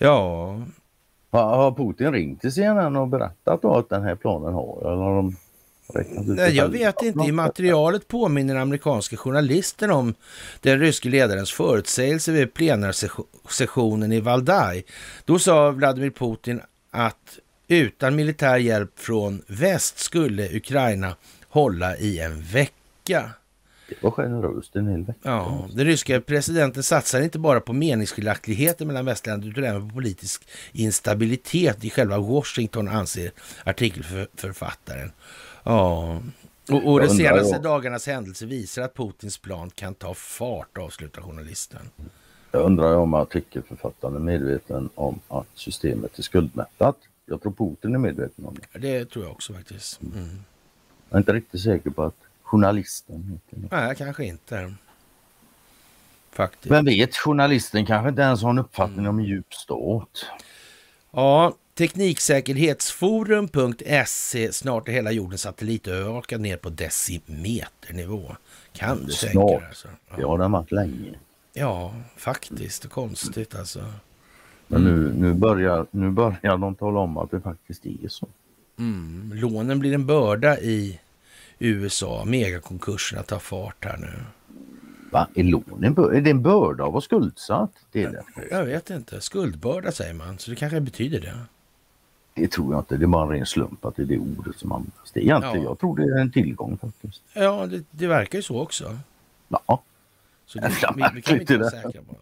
Ja. 0.02 0.62
Har 1.30 1.72
Putin 1.74 2.12
ringt 2.12 2.40
till 2.40 2.52
CNN 2.52 2.96
och 2.96 3.08
berättat 3.08 3.62
då 3.62 3.76
att 3.76 3.88
den 3.88 4.02
här 4.02 4.14
planen 4.14 4.54
har? 4.54 4.80
Eller 4.80 5.02
har 5.02 5.16
de 5.16 5.36
Nej, 6.26 6.56
jag 6.56 6.68
vet 6.68 7.02
inte. 7.02 7.28
I 7.28 7.32
materialet 7.32 8.08
påminner 8.08 8.56
amerikanska 8.56 9.16
journalister 9.16 9.90
om 9.90 10.14
den 10.60 10.80
ryske 10.80 11.08
ledarens 11.08 11.52
förutsägelse 11.52 12.32
vid 12.32 12.54
plenarsessionen 12.54 14.12
i 14.12 14.20
Valdaj. 14.20 14.84
Då 15.24 15.38
sa 15.38 15.70
Vladimir 15.70 16.10
Putin 16.10 16.60
att 16.90 17.38
utan 17.68 18.16
militär 18.16 18.58
hjälp 18.58 18.98
från 18.98 19.42
väst 19.46 19.98
skulle 19.98 20.56
Ukraina 20.56 21.16
hålla 21.48 21.96
i 21.96 22.20
en 22.20 22.42
vecka. 22.42 23.30
Det 23.90 24.02
var 24.02 24.10
generöst 24.10 24.76
en 24.76 24.88
hel 24.88 25.04
vecka. 25.04 25.18
Ja, 25.22 25.68
den 25.72 25.86
ryska 25.86 26.20
presidenten 26.20 26.82
satsar 26.82 27.20
inte 27.20 27.38
bara 27.38 27.60
på 27.60 27.72
meningsskiljaktigheter 27.72 28.86
mellan 28.86 29.04
västländer 29.04 29.48
utan 29.48 29.64
även 29.64 29.88
på 29.88 29.94
politisk 29.94 30.48
instabilitet 30.72 31.84
i 31.84 31.90
själva 31.90 32.18
Washington, 32.18 32.88
anser 32.88 33.30
artikelförfattaren. 33.64 35.12
Ja, 35.62 36.20
och, 36.70 36.92
och 36.92 37.00
de 37.00 37.08
senaste 37.08 37.54
jag... 37.54 37.62
dagarnas 37.62 38.06
händelse 38.06 38.46
visar 38.46 38.82
att 38.82 38.94
Putins 38.94 39.38
plan 39.38 39.70
kan 39.70 39.94
ta 39.94 40.14
fart, 40.14 40.78
avslutar 40.78 41.22
journalisten. 41.22 41.80
Jag 42.52 42.62
undrar 42.62 42.96
om 42.96 43.14
artikelförfattaren 43.14 44.14
är 44.14 44.20
medveten 44.20 44.88
om 44.94 45.20
att 45.28 45.46
systemet 45.54 46.18
är 46.18 46.22
skuldmättat. 46.22 46.96
Jag 47.26 47.42
tror 47.42 47.52
Putin 47.52 47.94
är 47.94 47.98
medveten 47.98 48.44
om 48.44 48.56
det. 48.72 48.78
Det 48.78 49.04
tror 49.04 49.24
jag 49.24 49.32
också 49.32 49.52
faktiskt. 49.52 50.02
Mm. 50.02 50.28
Jag 51.08 51.16
är 51.16 51.18
inte 51.18 51.32
riktigt 51.32 51.60
säker 51.60 51.90
på 51.90 52.02
att 52.02 52.14
journalisten 52.50 53.40
Nej, 53.50 53.96
kanske 53.96 54.24
inte. 54.24 54.74
Faktiskt. 56.32 56.70
Vem 56.70 56.84
vet, 56.84 57.16
journalisten 57.16 57.86
kanske 57.86 58.08
inte 58.08 58.22
ens 58.22 58.42
har 58.42 58.50
en 58.50 58.58
uppfattning 58.58 58.98
mm. 58.98 59.08
om 59.08 59.20
djup 59.20 59.54
stat. 59.54 60.26
Ja, 61.10 61.54
Tekniksäkerhetsforum.se, 61.74 64.52
snart 64.52 64.88
är 64.88 64.92
hela 64.92 65.10
jordens 65.10 65.42
satellitövervakad 65.42 66.40
ner 66.40 66.56
på 66.56 66.70
decimeternivå. 66.70 68.36
Kan 68.72 69.04
du 69.04 69.12
tänka 69.12 69.40
dig? 69.40 69.62
Alltså. 69.68 69.88
Ja. 70.08 70.16
Det 70.16 70.24
har 70.24 70.48
varit 70.48 70.72
länge. 70.72 71.14
Ja, 71.52 71.94
faktiskt. 72.16 72.88
Konstigt 72.88 73.54
alltså. 73.54 73.84
Men 74.66 74.84
nu, 74.84 75.12
nu, 75.12 75.34
börjar, 75.34 75.86
nu 75.90 76.10
börjar 76.10 76.56
de 76.56 76.74
tala 76.74 77.00
om 77.00 77.16
att 77.16 77.30
det 77.30 77.40
faktiskt 77.40 77.86
är 77.86 78.08
så. 78.08 78.28
Mm. 78.78 79.32
Lånen 79.34 79.78
blir 79.78 79.94
en 79.94 80.06
börda 80.06 80.60
i 80.60 81.00
USA. 81.60 82.24
Megakonkurserna 82.24 83.22
tar 83.22 83.38
fart 83.38 83.84
här 83.84 83.96
nu. 83.96 84.12
Va? 85.10 85.28
Är 85.34 85.44
lånen 85.44 85.98
är 85.98 86.20
det 86.20 86.30
en 86.30 86.42
börda 86.42 86.84
att 86.84 86.92
vara 86.92 87.00
skuldsatt? 87.00 87.72
Det 87.92 88.02
är 88.02 88.10
det. 88.10 88.24
Jag 88.50 88.64
vet 88.64 88.90
inte. 88.90 89.20
Skuldbörda 89.20 89.92
säger 89.92 90.14
man, 90.14 90.38
så 90.38 90.50
det 90.50 90.56
kanske 90.56 90.80
betyder 90.80 91.20
det. 91.20 91.34
Det 92.34 92.48
tror 92.48 92.74
jag 92.74 92.80
inte. 92.80 92.96
Det 92.96 93.04
är 93.04 93.06
bara 93.06 93.22
en 93.22 93.30
ren 93.30 93.46
slump 93.46 93.84
att 93.84 93.96
det 93.96 94.02
är 94.02 94.06
det 94.06 94.18
ordet 94.18 94.56
som 94.56 94.72
används. 94.72 95.12
Det 95.12 95.20
är 95.20 95.22
egentligen, 95.22 95.62
ja. 95.62 95.62
Jag 95.62 95.78
tror 95.78 95.96
det 95.96 96.02
är 96.02 96.20
en 96.20 96.32
tillgång 96.32 96.78
faktiskt. 96.78 97.22
Ja, 97.32 97.66
det, 97.66 97.84
det 97.90 98.06
verkar 98.06 98.38
ju 98.38 98.42
så 98.42 98.60
också. 98.60 98.98
Ja. 99.48 99.82
Så 100.46 100.58
det, 100.58 100.68
vi, 100.96 101.04
vi 101.14 101.22
kan 101.22 101.40
inte 101.40 101.58
vara 101.58 101.70
säkra 101.70 102.02
på. 102.02 102.16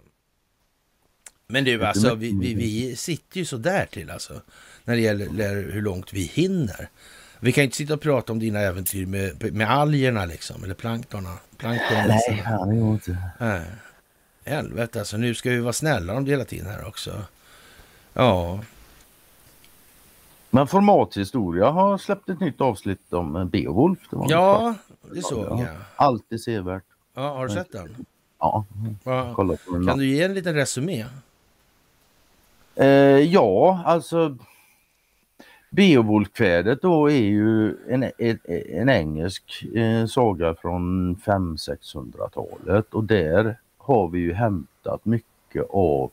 Men 1.46 1.64
du, 1.64 1.84
alltså 1.84 2.14
vi, 2.14 2.38
vi, 2.40 2.54
vi 2.54 2.96
sitter 2.96 3.38
ju 3.38 3.44
så 3.44 3.56
där 3.56 3.86
till 3.86 4.10
alltså. 4.10 4.40
När 4.84 4.94
det 4.94 5.00
gäller 5.00 5.72
hur 5.72 5.82
långt 5.82 6.12
vi 6.12 6.22
hinner. 6.22 6.88
Vi 7.40 7.52
kan 7.52 7.64
inte 7.64 7.76
sitta 7.76 7.94
och 7.94 8.00
prata 8.00 8.32
om 8.32 8.38
dina 8.38 8.58
äventyr 8.58 9.06
med, 9.06 9.52
med 9.52 9.70
algerna 9.70 10.24
liksom, 10.24 10.64
eller 10.64 10.74
planktorna. 10.74 11.34
planktorna 11.56 12.06
Nej, 12.06 12.42
fan, 12.44 12.68
det 12.68 12.76
går 12.80 12.92
inte. 12.92 13.18
Nej. 13.38 13.62
Helvete 14.44 14.98
alltså, 14.98 15.16
nu 15.16 15.34
ska 15.34 15.50
vi 15.50 15.58
vara 15.58 15.72
snälla 15.72 16.14
om 16.14 16.24
det 16.24 16.30
hela 16.30 16.44
tiden 16.44 16.66
här 16.66 16.86
också. 16.88 17.22
Ja, 18.12 18.60
men 20.50 20.66
Formathistoria 20.66 21.70
har 21.70 21.98
släppt 21.98 22.28
ett 22.28 22.40
nytt 22.40 22.60
avsnitt 22.60 23.12
om 23.12 23.48
Beowulf. 23.48 23.98
Det 24.10 24.16
ja, 24.28 24.74
det 25.14 25.22
såg 25.22 25.44
jag. 25.44 25.66
Alltid 25.96 26.40
sevärt. 26.40 26.84
Ja, 27.14 27.34
har 27.34 27.46
du 27.46 27.54
sett 27.54 27.72
den? 27.72 28.06
Ja. 28.38 28.64
ja. 29.04 29.32
Kolla 29.34 29.56
på 29.66 29.72
den 29.72 29.86
kan 29.86 29.98
du 29.98 30.06
ge 30.06 30.22
en 30.22 30.34
liten 30.34 30.54
resumé? 30.54 31.06
Eh, 32.74 32.86
ja, 33.18 33.82
alltså 33.84 34.36
Beowulfkvädet 35.70 36.82
då 36.82 37.10
är 37.10 37.22
ju 37.22 37.76
en, 37.88 38.02
en, 38.18 38.38
en 38.68 38.88
engelsk 38.88 39.64
eh, 39.74 40.06
saga 40.06 40.54
från 40.54 41.16
500-600-talet 41.16 42.94
och 42.94 43.04
där 43.04 43.56
har 43.78 44.08
vi 44.08 44.18
ju 44.18 44.32
hämtat 44.32 45.04
mycket 45.04 45.66
av 45.70 46.10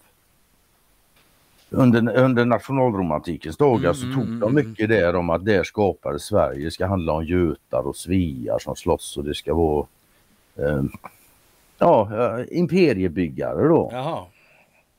under, 1.69 2.18
under 2.18 2.45
nationalromantikens 2.45 3.57
dagar 3.57 3.94
så 3.94 4.02
tog 4.14 4.26
de 4.26 4.44
mm. 4.44 4.56
mycket 4.56 4.90
där 4.90 5.15
om 5.15 5.30
att 5.30 5.45
där 5.45 5.64
skapades 5.64 6.23
Sverige. 6.23 6.65
Det 6.65 6.72
ska 6.72 6.86
handla 6.86 7.14
om 7.14 7.26
götar 7.26 7.88
och 7.88 7.95
svear 7.95 8.60
som 8.60 8.76
slåss 8.76 9.18
och 9.18 9.23
det 9.23 9.34
ska 9.34 9.53
vara 9.53 9.88
eh, 10.56 10.84
ja, 11.77 12.40
imperiebyggare 12.52 13.68
då. 13.68 13.90
Jaha. 13.91 14.26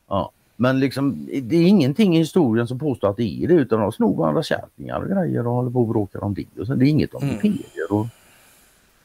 Ja. 0.08 0.32
Men 0.56 0.80
liksom, 0.80 1.28
det 1.42 1.56
är 1.56 1.66
ingenting 1.66 2.16
i 2.16 2.18
historien 2.18 2.68
som 2.68 2.78
påstår 2.78 3.10
att 3.10 3.16
det 3.16 3.44
är 3.44 3.48
det 3.48 3.54
utan 3.54 3.80
de 3.80 3.92
snor 3.92 4.16
varandra 4.16 4.42
kärringar 4.42 5.00
och 5.00 5.08
grejer 5.08 5.46
och 5.46 5.52
håller 5.52 5.70
på 5.70 5.80
och 5.80 5.88
bråkar 5.88 6.24
om 6.24 6.34
det. 6.34 6.60
Och 6.60 6.66
så, 6.66 6.74
det 6.74 6.86
är 6.86 6.88
inget 6.88 7.14
om 7.14 7.22
mm. 7.22 7.34
imperier. 7.34 7.92
Och, 7.92 8.06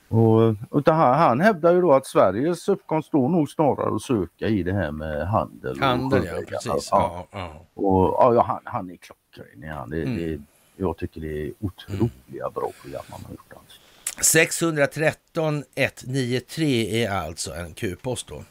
och, 0.07 0.55
utan 0.71 0.95
han, 0.95 1.19
han 1.19 1.39
hävdar 1.39 1.73
ju 1.73 1.81
då 1.81 1.93
att 1.93 2.05
Sveriges 2.05 2.69
uppkomst 2.69 3.07
står 3.07 3.29
nog 3.29 3.49
snarare 3.49 3.95
att 3.95 4.01
söka 4.01 4.47
i 4.47 4.63
det 4.63 4.73
här 4.73 4.91
med 4.91 5.27
handel. 5.27 5.79
Handel, 5.79 6.25
ja 6.25 6.41
precis. 6.47 6.89
Ja, 6.91 7.27
ja. 7.31 7.65
Och, 7.73 8.35
ja, 8.35 8.43
han, 8.43 8.59
han 8.63 8.89
är 8.91 8.95
klockren. 8.95 9.61
Ja. 9.61 9.85
Det, 9.89 10.01
mm. 10.01 10.17
det, 10.17 10.41
jag 10.77 10.97
tycker 10.97 11.21
det 11.21 11.47
är 11.47 11.53
otroliga 11.59 12.49
bra 12.53 12.71
program 12.81 13.03
han 13.09 13.21
har 13.23 13.31
gjort. 13.31 13.53
Alltså. 13.53 13.79
613 14.21 15.63
193 15.73 17.03
är 17.03 17.09
alltså 17.09 17.53
en 17.53 17.73
Q-post 17.73 18.27
då. 18.27 18.43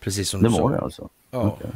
Precis 0.00 0.28
som 0.28 0.42
det 0.42 0.48
du 0.48 0.54
sa. 0.54 0.58
Det 0.58 0.62
var 0.62 0.72
det 0.72 0.80
alltså? 0.80 1.08
Ja. 1.30 1.52
Okay. 1.52 1.70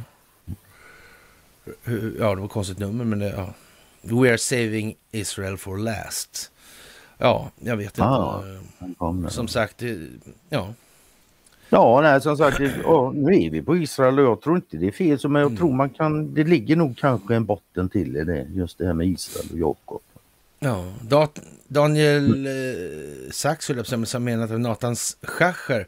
Ja, 2.18 2.34
det 2.34 2.40
var 2.40 2.48
konstigt 2.48 2.78
nummer 2.78 3.05
men 3.05 3.18
det, 3.18 3.30
ja. 3.36 3.55
We 4.02 4.28
are 4.28 4.38
saving 4.38 4.97
Israel 5.12 5.56
for 5.56 5.78
last. 5.78 6.51
Ja, 7.18 7.51
jag 7.60 7.76
vet 7.76 7.86
inte. 7.86 8.02
Ah, 8.02 8.43
som 9.28 9.48
sagt, 9.48 9.82
ja. 10.48 10.74
Ja, 11.68 12.01
nej, 12.01 12.20
som 12.20 12.36
sagt, 12.36 12.59
det, 12.59 12.76
nu 13.14 13.43
är 13.43 13.51
vi 13.51 13.62
på 13.62 13.76
Israel 13.76 14.18
och 14.18 14.24
jag 14.24 14.40
tror 14.40 14.56
inte 14.56 14.76
det 14.76 14.86
är 14.86 14.93
fel. 14.93 15.18
Men 15.22 15.43
jag 15.43 15.47
mm. 15.47 15.56
tror 15.56 15.72
man 15.72 15.90
kan, 15.90 16.34
det 16.34 16.44
ligger 16.44 16.76
nog 16.76 16.98
kanske 16.98 17.34
en 17.34 17.44
botten 17.44 17.88
till 17.88 18.16
i 18.16 18.24
det, 18.24 18.47
just 18.55 18.78
det 18.78 18.86
här 18.86 18.93
med 18.93 19.06
Israel 19.06 19.47
och 19.52 19.59
Jakob. 19.59 20.01
Ja, 20.59 20.84
Daniel 21.68 22.47
eh, 22.47 23.30
Sachs, 23.30 23.70
som 24.05 24.24
menar 24.24 24.44
att 24.44 24.60
Nathan 24.60 24.97
Schacher 25.22 25.86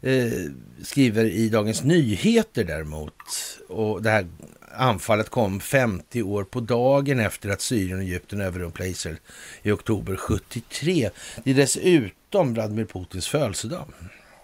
eh, 0.00 0.32
skriver 0.82 1.24
i 1.24 1.48
Dagens 1.48 1.84
Nyheter 1.84 2.64
däremot. 2.64 3.12
Och 3.68 4.02
det 4.02 4.10
här 4.10 4.26
Anfallet 4.78 5.30
kom 5.30 5.60
50 5.60 6.22
år 6.22 6.44
på 6.44 6.60
dagen 6.60 7.20
efter 7.20 7.50
att 7.50 7.60
Syrien 7.60 7.96
och 7.96 8.02
Egypten 8.02 8.40
överrumplade 8.40 8.90
Israel 8.90 9.16
i 9.62 9.70
oktober 9.70 10.16
73. 10.16 11.10
Det 11.44 11.50
är 11.50 11.54
dessutom 11.54 12.54
Vladimir 12.54 12.84
Putins 12.84 13.28
födelsedag. 13.28 13.84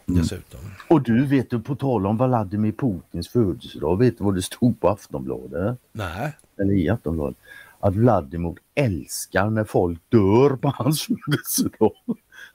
Mm. 0.08 0.20
Dessutom. 0.22 0.60
Och 0.88 1.02
du 1.02 1.26
vet 1.26 1.50
du 1.50 1.60
på 1.60 1.74
tal 1.74 2.06
om 2.06 2.16
Vladimir 2.16 2.72
Putins 2.72 3.28
födelsedag, 3.28 3.98
vet 3.98 4.18
du 4.18 4.24
vad 4.24 4.34
det 4.34 4.42
stod 4.42 4.80
på 4.80 4.88
Aftonbladet? 4.88 5.78
Nej. 5.92 6.32
Eller 6.60 6.72
i 6.72 6.88
Aftonbladet. 6.88 7.36
Att 7.80 7.94
Vladimir 7.94 8.54
älskar 8.74 9.50
när 9.50 9.64
folk 9.64 9.98
dör 10.08 10.56
på 10.56 10.68
hans 10.68 11.02
födelsedag. 11.06 11.92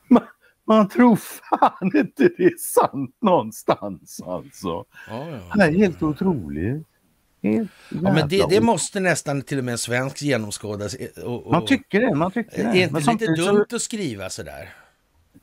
Man, 0.07 0.23
man 0.65 0.89
tror 0.89 1.15
fan 1.15 1.91
inte 1.95 2.29
det 2.37 2.43
är 2.43 2.57
sant 2.57 3.15
någonstans 3.21 4.21
alltså. 4.25 4.85
Ja, 5.09 5.29
ja. 5.29 5.39
Han 5.49 5.61
är 5.61 5.71
helt 5.71 6.03
otrolig. 6.03 6.83
Ja, 7.55 7.67
men 7.89 8.29
det, 8.29 8.45
det, 8.49 8.61
måste 8.61 8.99
nästan 8.99 9.41
till 9.41 9.57
och 9.57 9.63
med 9.63 9.71
en 9.71 9.77
svensk 9.77 10.21
genomskåda. 10.21 10.85
Och, 11.25 11.45
och, 11.45 11.51
man 11.51 11.65
tycker 11.65 11.99
det. 12.01 12.15
Man 12.15 12.31
tycker 12.31 12.63
det. 12.63 12.83
Är 12.83 12.83
inte 12.83 13.11
lite 13.11 13.25
dumt 13.25 13.65
så... 13.69 13.75
att 13.75 13.81
skriva 13.81 14.29
sådär? 14.29 14.73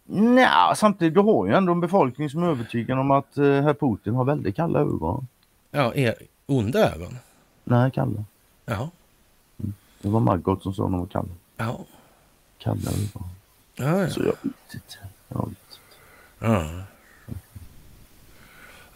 Nej, 0.06 0.76
samtidigt 0.76 1.14
du 1.14 1.20
har 1.20 1.46
ju 1.46 1.54
ändå 1.54 1.72
en 1.72 1.80
befolkning 1.80 2.30
som 2.30 2.42
är 2.42 2.46
övertygad 2.48 2.98
om 2.98 3.10
att 3.10 3.38
uh, 3.38 3.62
herr 3.62 3.74
Putin 3.74 4.14
har 4.14 4.24
väldigt 4.24 4.56
kalla 4.56 4.80
ögon. 4.80 5.26
Ja, 5.70 5.94
är 5.94 6.14
onda 6.46 6.94
ögon? 6.94 7.18
Nej, 7.64 7.90
Kalle. 7.90 8.24
Jaha. 8.66 8.90
Det 10.02 10.08
var 10.08 10.20
Margot 10.20 10.62
som 10.62 10.74
sa 10.74 10.84
att 10.84 10.90
de 10.90 11.00
var 11.00 11.06
Kalle. 11.06 11.28
Ja. 11.56 11.78
Var 12.64 12.74
bra. 12.74 13.28
Ja, 13.74 14.00
ja. 14.00 14.10
Så 14.10 14.20
jag 14.20 14.26
vet 14.26 14.74
inte. 14.74 14.98
Jag 15.28 15.38
vet 15.38 15.48
inte. 15.48 15.58
Ja. 16.38 16.84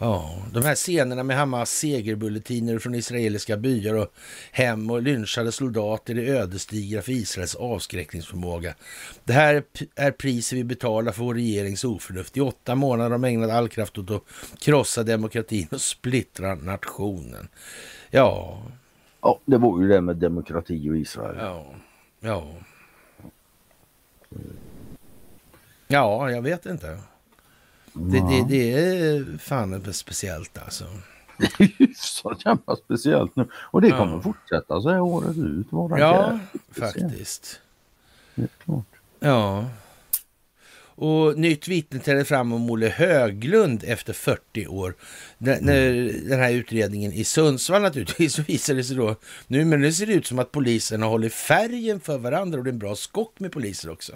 Ja, 0.01 0.35
de 0.53 0.63
här 0.63 0.75
scenerna 0.75 1.23
med 1.23 1.37
Hamas 1.37 1.71
segerbulletiner 1.71 2.79
från 2.79 2.95
israeliska 2.95 3.57
byar 3.57 3.93
och 3.93 4.13
hem 4.51 4.91
och 4.91 5.01
lynchade 5.01 5.51
soldater 5.51 6.17
är 6.17 6.35
ödesdigra 6.35 7.01
för 7.01 7.11
Israels 7.11 7.55
avskräckningsförmåga. 7.55 8.75
Det 9.23 9.33
här 9.33 9.63
är 9.95 10.11
priset 10.11 10.57
vi 10.57 10.63
betalar 10.63 11.11
för 11.11 11.23
vår 11.23 11.33
regerings 11.33 11.83
oförnuft. 11.83 12.37
I 12.37 12.41
åtta 12.41 12.75
månader 12.75 13.03
har 13.03 13.17
de 13.17 13.23
ägnat 13.23 13.51
all 13.51 13.69
kraft 13.69 13.97
åt 13.97 14.11
att 14.11 14.23
krossa 14.59 15.03
demokratin 15.03 15.67
och 15.71 15.81
splittra 15.81 16.55
nationen. 16.55 17.47
Ja, 18.09 18.61
Ja, 19.21 19.39
det 19.45 19.57
var 19.57 19.81
ju 19.81 19.87
det 19.87 20.01
med 20.01 20.15
demokrati 20.15 20.89
och 20.89 20.97
Israel. 20.97 21.35
ja, 21.39 21.65
ja. 22.19 22.53
Ja, 25.87 26.31
jag 26.31 26.41
vet 26.41 26.65
inte. 26.65 26.99
Det, 27.93 28.19
det, 28.19 28.45
det 28.49 28.73
är 28.73 29.37
fan 29.37 29.93
speciellt 29.93 30.57
alltså. 30.57 30.83
Det 31.37 31.59
är 31.59 31.71
hyfsat 31.77 32.45
jävla 32.45 32.75
speciellt 32.85 33.35
nu. 33.35 33.47
Och 33.53 33.81
det 33.81 33.87
Ja. 33.87 33.97
kommer 33.97 34.19
fortsätta 34.21 34.81
så 34.81 34.89
här 34.89 34.99
året 35.01 35.37
ut. 35.37 35.67
Ja, 35.99 36.39
faktiskt. 36.71 37.59
Helt 38.35 38.59
klart. 38.65 38.85
Ja. 39.19 39.65
Och 41.01 41.37
nytt 41.37 41.67
vittne 41.67 41.99
trädde 41.99 42.25
fram 42.25 42.53
om 42.53 42.69
Olle 42.69 42.87
Höglund 42.87 43.83
efter 43.87 44.13
40 44.13 44.67
år. 44.67 44.95
När, 45.37 45.61
när 45.61 45.83
den 46.29 46.39
här 46.39 46.51
utredningen 46.51 47.13
i 47.13 47.23
Sundsvall 47.23 47.81
naturligtvis 47.81 48.33
så 48.35 48.41
visade 48.41 48.79
det 48.79 48.83
sig 48.83 48.95
då 48.95 49.15
nu, 49.47 49.65
men 49.65 49.81
det 49.81 49.91
ser 49.91 50.09
ut 50.09 50.25
som 50.25 50.39
att 50.39 50.51
polisen 50.51 51.01
har 51.01 51.09
hållit 51.09 51.33
färgen 51.33 51.99
för 51.99 52.17
varandra 52.17 52.57
och 52.57 52.63
det 52.63 52.69
är 52.69 52.73
en 52.73 52.79
bra 52.79 52.95
skock 52.95 53.39
med 53.39 53.51
poliser 53.51 53.89
också. 53.89 54.13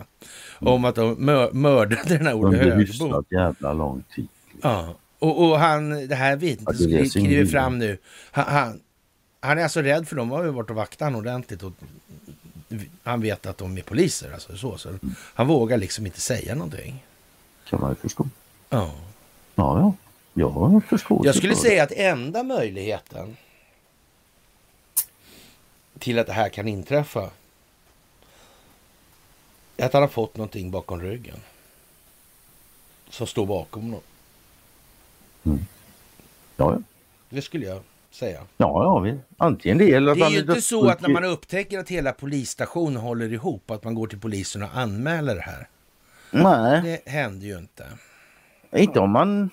Om 0.59 0.85
att 0.85 0.95
de 0.95 1.13
mör, 1.25 1.51
mördade 1.51 2.17
den 2.17 2.25
här 2.25 2.33
Olle 2.33 2.47
Under 2.47 2.63
Högbo. 2.63 2.79
hyfsat 2.79 3.25
jävla 3.29 3.73
lång 3.73 4.03
tid. 4.15 4.27
Ja, 4.61 4.95
och, 5.19 5.49
och 5.49 5.59
han, 5.59 6.07
det 6.07 6.15
här 6.15 6.35
vittnet 6.35 6.79
Ja, 6.79 6.87
det 6.87 6.97
det 6.97 7.09
skriver 7.09 7.45
fram 7.45 7.79
nu. 7.79 7.97
Han, 8.31 8.45
han, 8.47 8.79
han 9.39 9.57
är 9.57 9.63
alltså 9.63 9.81
rädd 9.81 10.07
för 10.07 10.15
de 10.15 10.31
har 10.31 10.43
ju 10.43 10.49
varit 10.49 10.69
och 10.69 10.75
vaktat 10.75 11.05
honom 11.05 11.19
ordentligt. 11.21 11.63
Och 11.63 11.71
han 13.03 13.21
vet 13.21 13.45
att 13.45 13.57
de 13.57 13.77
är 13.77 13.81
poliser. 13.81 14.33
Alltså, 14.33 14.57
så, 14.57 14.77
så. 14.77 14.99
Han 15.13 15.47
vågar 15.47 15.77
liksom 15.77 16.05
inte 16.05 16.21
säga 16.21 16.55
någonting. 16.55 17.05
Kan 17.69 17.81
man 17.81 17.89
ju 17.91 17.95
förstå. 17.95 18.27
Ja. 18.69 18.93
Ja, 19.55 19.79
ja. 19.79 19.93
Jag 20.33 20.83
förstår. 20.89 21.25
Jag 21.25 21.35
skulle 21.35 21.55
säga 21.55 21.83
att 21.83 21.91
enda 21.91 22.43
möjligheten 22.43 23.37
till 25.99 26.19
att 26.19 26.27
det 26.27 26.33
här 26.33 26.49
kan 26.49 26.67
inträffa 26.67 27.29
är 29.77 29.85
att 29.85 29.93
han 29.93 30.01
har 30.01 30.09
fått 30.09 30.37
någonting 30.37 30.71
bakom 30.71 31.01
ryggen. 31.01 31.39
Som 33.09 33.27
står 33.27 33.45
bakom 33.45 33.83
honom. 33.83 34.01
Ja, 35.43 36.73
ja. 36.73 36.81
Det 37.29 37.41
skulle 37.41 37.65
jag 37.65 37.83
säga. 38.13 38.39
Ja, 38.57 38.83
ja, 38.83 38.99
vi. 38.99 39.17
antingen 39.37 39.77
det 39.77 39.91
eller 39.93 40.15
Det 40.15 40.21
är 40.21 40.29
ju 40.29 40.39
inte 40.39 40.61
så 40.61 40.89
att 40.89 41.01
när 41.01 41.09
man 41.09 41.23
upptäcker 41.23 41.79
att 41.79 41.89
hela 41.89 42.11
polisstationen 42.11 42.95
håller 43.01 43.33
ihop, 43.33 43.71
att 43.71 43.83
man 43.83 43.95
går 43.95 44.07
till 44.07 44.19
polisen 44.19 44.63
och 44.63 44.69
anmäler 44.77 45.35
det 45.35 45.41
här. 45.41 45.67
Nej, 46.31 46.81
Det 47.05 47.11
händer 47.11 47.47
ju 47.47 47.57
inte. 47.57 47.85
inte 48.75 48.99
om 48.99 49.11
man 49.11 49.49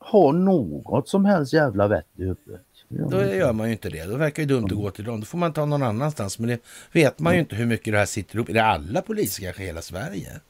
har 0.00 0.32
något 0.32 1.08
som 1.08 1.24
helst 1.24 1.52
jävla 1.52 1.88
vett 1.88 2.06
i 2.16 2.22
huvudet. 2.22 2.60
Då 2.88 3.22
gör 3.24 3.52
man 3.52 3.66
ju 3.66 3.72
inte 3.72 3.88
det. 3.90 4.04
Då 4.04 4.16
verkar 4.16 4.42
det 4.42 4.54
dumt 4.54 4.64
att 4.64 4.70
gå 4.70 4.90
till 4.90 5.04
dem. 5.04 5.20
Då 5.20 5.26
får 5.26 5.38
man 5.38 5.52
ta 5.52 5.64
någon 5.64 5.82
annanstans. 5.82 6.38
Men 6.38 6.48
det 6.48 6.60
vet 6.92 7.18
man 7.18 7.34
ju 7.34 7.40
inte 7.40 7.56
hur 7.56 7.66
mycket 7.66 7.92
det 7.92 7.98
här 7.98 8.06
sitter 8.06 8.36
ihop. 8.36 8.48
Är 8.48 8.52
det 8.54 8.64
alla 8.64 9.02
poliser 9.02 9.42
kanske 9.42 9.62
i 9.62 9.66
hela 9.66 9.82
Sverige? 9.82 10.40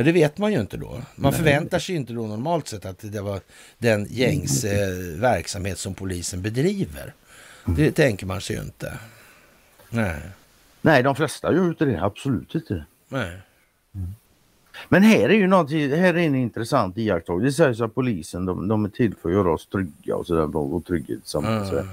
Ja, 0.00 0.04
det 0.04 0.12
vet 0.12 0.38
man 0.38 0.52
ju 0.52 0.60
inte 0.60 0.76
då. 0.76 1.00
Man 1.16 1.32
förväntar 1.32 1.78
sig 1.78 1.94
inte 1.94 2.12
då 2.12 2.26
normalt 2.26 2.68
sett 2.68 2.86
att 2.86 2.98
det 3.00 3.20
var 3.20 3.40
den 3.78 4.06
gängs 4.10 4.64
eh, 4.64 4.88
verksamhet 5.20 5.78
som 5.78 5.94
polisen 5.94 6.42
bedriver. 6.42 7.14
Det 7.64 7.92
tänker 7.92 8.26
man 8.26 8.40
sig 8.40 8.56
ju 8.56 8.62
inte. 8.62 8.98
Nej, 9.90 10.20
Nej, 10.80 11.02
de 11.02 11.16
flesta 11.16 11.52
gör 11.52 11.62
ju 11.62 11.68
inte 11.68 11.84
det. 11.84 12.02
Absolut 12.02 12.54
inte. 12.54 12.84
nej. 13.08 13.38
Men 14.88 15.02
här 15.02 15.28
är 15.28 15.34
ju 15.34 15.46
något, 15.46 15.70
här 15.70 16.14
är 16.14 16.18
en 16.18 16.34
intressant 16.34 16.98
iakttagelse. 16.98 17.62
Det 17.62 17.68
sägs 17.68 17.80
att 17.80 17.94
polisen 17.94 18.46
de, 18.46 18.68
de 18.68 18.84
är 18.84 18.88
till 18.88 19.14
för 19.22 19.28
att 19.28 19.34
göra 19.34 19.52
oss 19.52 19.66
trygga 19.66 20.16
och 20.16 20.26
sådär. 20.26 20.56
Och 20.56 20.84
trygghet 20.84 21.20
samhället. 21.26 21.68
här. 21.72 21.86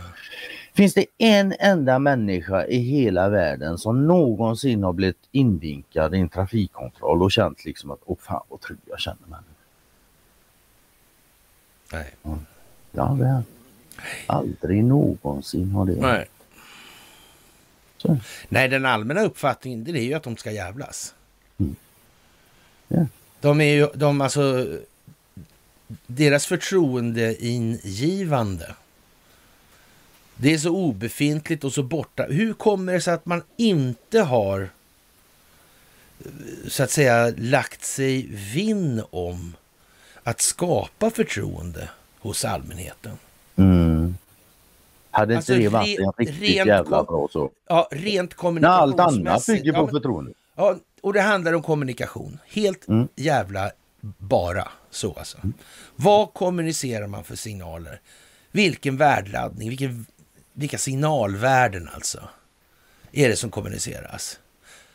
Finns 0.78 0.94
det 0.94 1.06
en 1.18 1.54
enda 1.60 2.00
människa 2.00 2.66
i 2.66 2.78
hela 2.78 3.30
världen 3.30 3.78
som 3.78 4.08
någonsin 4.08 4.84
har 4.84 4.94
blivit 4.94 5.28
invinkad 5.32 6.16
i 6.16 6.18
en 6.18 6.30
trafikkontroll 6.30 7.24
och 7.24 7.32
känt 7.32 7.66
liksom 7.66 7.92
att 7.92 8.00
åh 8.06 8.18
fan 8.22 8.44
vad 8.50 8.62
trygg 8.62 8.80
jag 8.86 9.00
känner 9.00 9.28
mig. 9.28 9.40
nej. 11.92 12.14
Ja, 12.92 13.18
det 13.20 13.26
är. 13.26 13.44
Aldrig 14.28 14.84
någonsin 14.84 15.72
har 15.72 15.86
det. 15.86 15.96
nej. 15.96 16.28
Så. 17.98 18.18
Nej, 18.50 18.70
den 18.70 18.86
allmänna 18.86 19.22
uppfattningen 19.22 19.84
det 19.84 19.92
är 19.92 20.04
ju 20.04 20.14
att 20.14 20.24
de 20.24 20.38
ska 20.38 20.52
jävlas. 20.52 21.14
Mm. 21.58 21.76
Ja. 22.88 23.06
De 23.42 23.62
är 23.62 23.74
ju, 23.74 23.88
de 23.94 24.22
alltså, 24.22 24.68
deras 26.08 26.46
förtroendeingivande. 26.46 28.76
Det 30.38 30.54
är 30.54 30.58
så 30.58 30.70
obefintligt 30.70 31.64
och 31.64 31.74
så 31.74 31.84
borta. 31.84 32.24
Hur 32.30 32.54
kommer 32.54 32.94
det 32.94 33.02
sig 33.02 33.14
att 33.14 33.26
man 33.26 33.44
inte 33.58 34.20
har 34.22 34.70
så 36.68 36.84
att 36.84 36.92
säga 36.92 37.34
lagt 37.38 37.86
sig 37.86 38.28
vinn 38.54 39.02
om 39.10 39.56
att 40.24 40.42
skapa 40.42 41.10
förtroende 41.10 41.90
hos 42.20 42.46
allmänheten? 42.46 43.12
Mm. 43.56 44.16
Hade 45.12 45.34
inte 45.34 45.38
Alltså, 45.38 45.54
det 45.54 45.68
varit 45.70 46.00
en 46.00 46.12
riktigt 46.18 46.42
rent 46.42 46.68
jävla 46.68 47.04
bra 47.04 47.28
så? 47.32 47.52
Ja, 47.68 47.88
rent 47.92 48.44
När 48.44 48.68
allt 48.68 49.00
annat 49.00 49.08
kommunikationsmässigt. 49.14 49.64
bygger 49.64 49.72
på 49.74 49.78
Ja, 49.80 49.84
men- 49.86 49.92
förtroende. 49.92 50.32
Ja, 50.56 50.76
och 51.02 51.14
det 51.14 51.22
handlar 51.22 51.54
om 51.54 51.62
kommunikation. 51.62 52.40
Helt 52.48 52.88
Mm. 52.88 53.08
jävla 53.16 53.72
bara 54.18 54.68
så 54.92 55.14
alltså. 55.14 55.38
Vad 55.96 56.34
kommunicerar 56.34 57.08
man 57.08 57.24
för 57.24 57.36
signaler? 57.36 58.02
Vilken 58.52 58.98
värdeladdning, 58.98 59.70
vilken, 59.70 60.06
vilka 60.58 60.78
signalvärden 60.78 61.90
alltså 61.94 62.30
är 63.12 63.30
det 63.30 63.36
som 63.36 63.52
kommuniceras? 63.52 64.40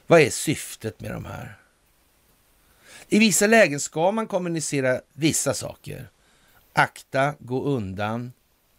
Vad 0.07 0.21
är 0.21 0.31
syftet 0.31 1.01
med 1.01 1.11
de 1.11 1.25
här? 1.25 1.57
I 3.09 3.19
vissa 3.19 3.47
lägen 3.47 3.81
ska 3.81 4.11
man 4.11 4.27
kommunicera 4.27 5.01
vissa 5.13 5.55
saker. 5.55 6.09
Akta, 6.73 7.35
gå 7.39 7.65
undan, 7.65 8.33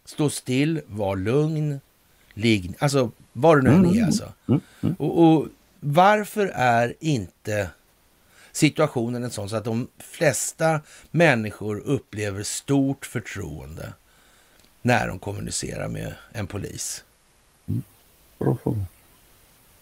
stå 0.04 0.30
still, 0.30 0.80
var 0.86 1.16
lugn, 1.16 1.80
ligg, 2.34 2.74
alltså 2.78 3.10
vad 3.32 3.58
det 3.58 3.70
nu 3.70 3.88
än 3.88 3.98
är 3.98 4.04
alltså. 4.04 4.32
Mm, 4.48 4.60
mm. 4.80 4.94
Och, 4.98 5.24
och 5.24 5.48
varför 5.80 6.46
är 6.54 6.94
inte 7.00 7.70
situationen 8.52 9.24
en 9.24 9.30
sån 9.30 9.48
så 9.48 9.56
att 9.56 9.64
de 9.64 9.88
flesta 9.98 10.80
människor 11.10 11.78
upplever 11.78 12.42
stort 12.42 13.06
förtroende 13.06 13.92
när 14.84 15.08
de 15.08 15.18
kommunicerar 15.18 15.88
med 15.88 16.14
en 16.32 16.46
polis? 16.46 17.04
Bra 18.38 18.56
fråga. 18.62 18.84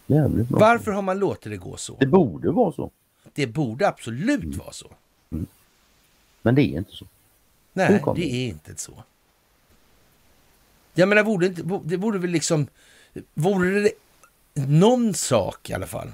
Jävligt 0.07 0.49
bra. 0.49 0.59
Varför 0.61 0.91
har 0.93 1.03
man 1.03 1.19
låtit 1.19 1.53
det 1.53 1.57
gå 1.57 1.77
så? 1.77 1.97
Det 2.01 2.07
borde 2.07 2.51
vara 2.51 2.73
så. 2.73 2.91
Det 3.35 3.47
borde 3.47 3.89
absolut 3.89 4.57
vara 4.57 4.73
så. 4.73 4.91
Men 6.43 6.55
det 6.55 6.62
är 6.62 6.79
inte 6.79 6.93
så. 6.93 7.07
Nej, 7.73 7.89
det 8.05 8.12
det? 8.16 8.33
är 8.35 8.49
inte 8.49 8.77
så. 8.77 9.03
Jag 10.95 11.09
menar, 11.09 11.24
borde 11.24 11.47
inte, 11.47 11.81
det 11.85 11.99
borde 11.99 12.19
väl 12.19 12.31
liksom... 12.31 12.66
Vore 13.35 13.81
det 13.81 13.93
någon 14.55 15.15
sak 15.15 15.70
i 15.70 15.74
alla 15.74 15.87
fall 15.87 16.11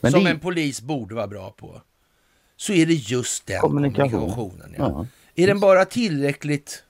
Men 0.00 0.12
som 0.12 0.24
det- 0.24 0.30
en 0.30 0.40
polis 0.40 0.80
borde 0.80 1.14
vara 1.14 1.26
bra 1.26 1.50
på 1.50 1.80
så 2.56 2.72
är 2.72 2.86
det 2.86 2.94
just 2.94 3.46
den 3.46 3.60
Kommunikation. 3.60 4.10
kommunikationen. 4.10 4.74
Ja. 4.78 4.90
Ja. 4.90 5.06
Är 5.42 5.46
den 5.46 5.60
bara 5.60 5.84
tillräckligt 5.84 6.84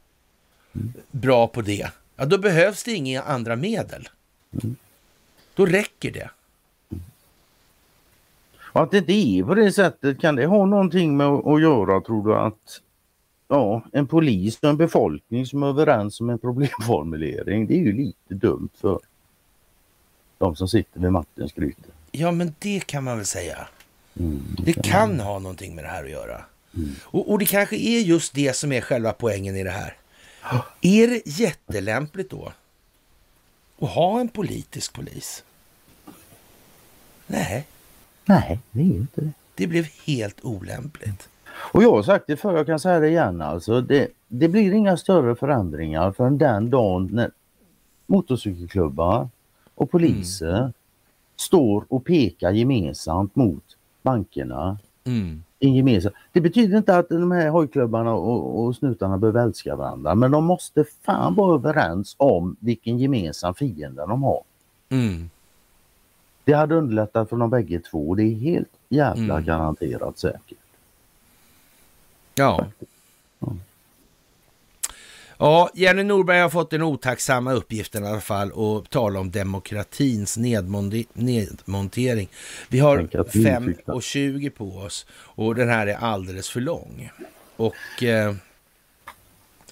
bra 1.10 1.46
på 1.48 1.62
det, 1.62 1.90
ja, 2.16 2.24
då 2.24 2.38
behövs 2.38 2.82
det 2.84 2.92
inga 2.92 3.22
andra 3.22 3.56
medel. 3.56 4.08
Då 5.54 5.66
räcker 5.66 6.10
det. 6.10 6.30
Och 8.72 8.82
att 8.82 8.90
det 8.90 8.98
inte 8.98 9.12
är 9.12 9.42
på 9.44 9.54
det 9.54 9.72
sättet, 9.72 10.20
kan 10.20 10.36
det 10.36 10.46
ha 10.46 10.66
någonting 10.66 11.16
med 11.16 11.26
att 11.26 11.62
göra 11.62 12.00
tror 12.00 12.24
du 12.24 12.34
att 12.36 12.80
ja, 13.48 13.82
en 13.92 14.06
polis 14.06 14.58
och 14.62 14.68
en 14.68 14.76
befolkning 14.76 15.46
som 15.46 15.62
är 15.62 15.66
överens 15.66 16.20
om 16.20 16.30
en 16.30 16.38
problemformulering, 16.38 17.66
det 17.66 17.74
är 17.74 17.78
ju 17.78 17.92
lite 17.92 18.34
dumt 18.34 18.68
för 18.74 19.00
de 20.38 20.56
som 20.56 20.68
sitter 20.68 21.00
vid 21.00 21.12
makten 21.12 21.48
skryter. 21.48 21.90
Ja, 22.10 22.30
men 22.30 22.54
det 22.58 22.86
kan 22.86 23.04
man 23.04 23.16
väl 23.16 23.26
säga. 23.26 23.68
Mm, 24.18 24.42
Det 24.64 24.72
kan 24.72 25.20
ha 25.20 25.38
någonting 25.38 25.74
med 25.74 25.84
det 25.84 25.88
här 25.88 26.04
att 26.04 26.10
göra. 26.10 26.44
Och, 27.04 27.30
och 27.30 27.38
det 27.38 27.44
kanske 27.44 27.76
är 27.76 28.00
just 28.00 28.34
det 28.34 28.56
som 28.56 28.72
är 28.72 28.80
själva 28.80 29.12
poängen 29.12 29.56
i 29.56 29.64
det 29.64 29.70
här. 29.70 29.96
Är 30.80 31.08
det 31.08 31.22
jättelämpligt 31.26 32.30
då 32.30 32.52
att 33.80 33.90
ha 33.90 34.20
en 34.20 34.28
politisk 34.28 34.92
polis? 34.92 35.44
Nej. 37.26 37.66
Nej, 38.24 38.60
det 38.70 38.80
är 38.80 38.84
inte 38.84 39.20
det. 39.20 39.32
Det 39.54 39.66
blev 39.66 39.84
helt 40.06 40.44
olämpligt. 40.44 41.28
Och 41.46 41.82
jag 41.82 41.92
har 41.92 42.02
sagt 42.02 42.24
det 42.26 42.36
förr, 42.36 42.56
jag 42.56 42.66
kan 42.66 42.80
säga 42.80 43.00
det 43.00 43.08
igen 43.08 43.40
alltså. 43.40 43.80
Det, 43.80 44.08
det 44.28 44.48
blir 44.48 44.72
inga 44.72 44.96
större 44.96 45.36
förändringar 45.36 46.12
förrän 46.12 46.38
den 46.38 46.70
dagen 46.70 47.08
när 47.12 47.30
motorcykelklubbar 48.06 49.28
och 49.74 49.90
poliser 49.90 50.58
mm. 50.58 50.72
står 51.36 51.84
och 51.88 52.04
pekar 52.04 52.50
gemensamt 52.50 53.36
mot 53.36 53.76
bankerna. 54.02 54.78
Mm. 55.04 55.42
Gemensam. 55.68 56.12
Det 56.32 56.40
betyder 56.40 56.78
inte 56.78 56.96
att 56.96 57.08
de 57.08 57.30
här 57.30 57.48
hojklubbarna 57.48 58.12
och, 58.12 58.64
och 58.64 58.76
snutarna 58.76 59.18
behöver 59.18 59.42
älska 59.42 59.76
varandra 59.76 60.14
men 60.14 60.30
de 60.30 60.44
måste 60.44 60.84
fan 61.02 61.34
vara 61.34 61.54
överens 61.54 62.14
om 62.18 62.56
vilken 62.60 62.98
gemensam 62.98 63.54
fiende 63.54 64.06
de 64.06 64.22
har. 64.22 64.42
Mm. 64.88 65.30
Det 66.44 66.52
hade 66.52 66.74
underlättat 66.74 67.28
för 67.28 67.36
de 67.36 67.50
bägge 67.50 67.80
två. 67.80 68.14
Det 68.14 68.22
är 68.22 68.34
helt 68.34 68.72
jävla 68.88 69.34
mm. 69.34 69.44
garanterat 69.44 70.18
säkert. 70.18 70.58
Ja. 72.34 72.66
ja. 73.38 73.56
Jenny 75.74 76.02
Norberg 76.02 76.40
har 76.40 76.50
fått 76.50 76.70
den 76.70 76.82
otacksamma 76.82 77.52
uppgiften 77.52 78.04
i 78.04 78.08
alla 78.08 78.20
fall 78.20 78.48
att 78.48 78.90
tala 78.90 79.20
om 79.20 79.30
demokratins 79.30 80.36
nedmontering. 80.36 82.28
Vi 82.68 82.78
har 82.78 82.98
5.20 82.98 84.50
på 84.50 84.64
oss 84.64 85.06
och 85.12 85.54
den 85.54 85.68
här 85.68 85.86
är 85.86 85.94
alldeles 85.94 86.50
för 86.50 86.60
lång. 86.60 87.10
Och 87.56 88.02
eh, 88.02 88.34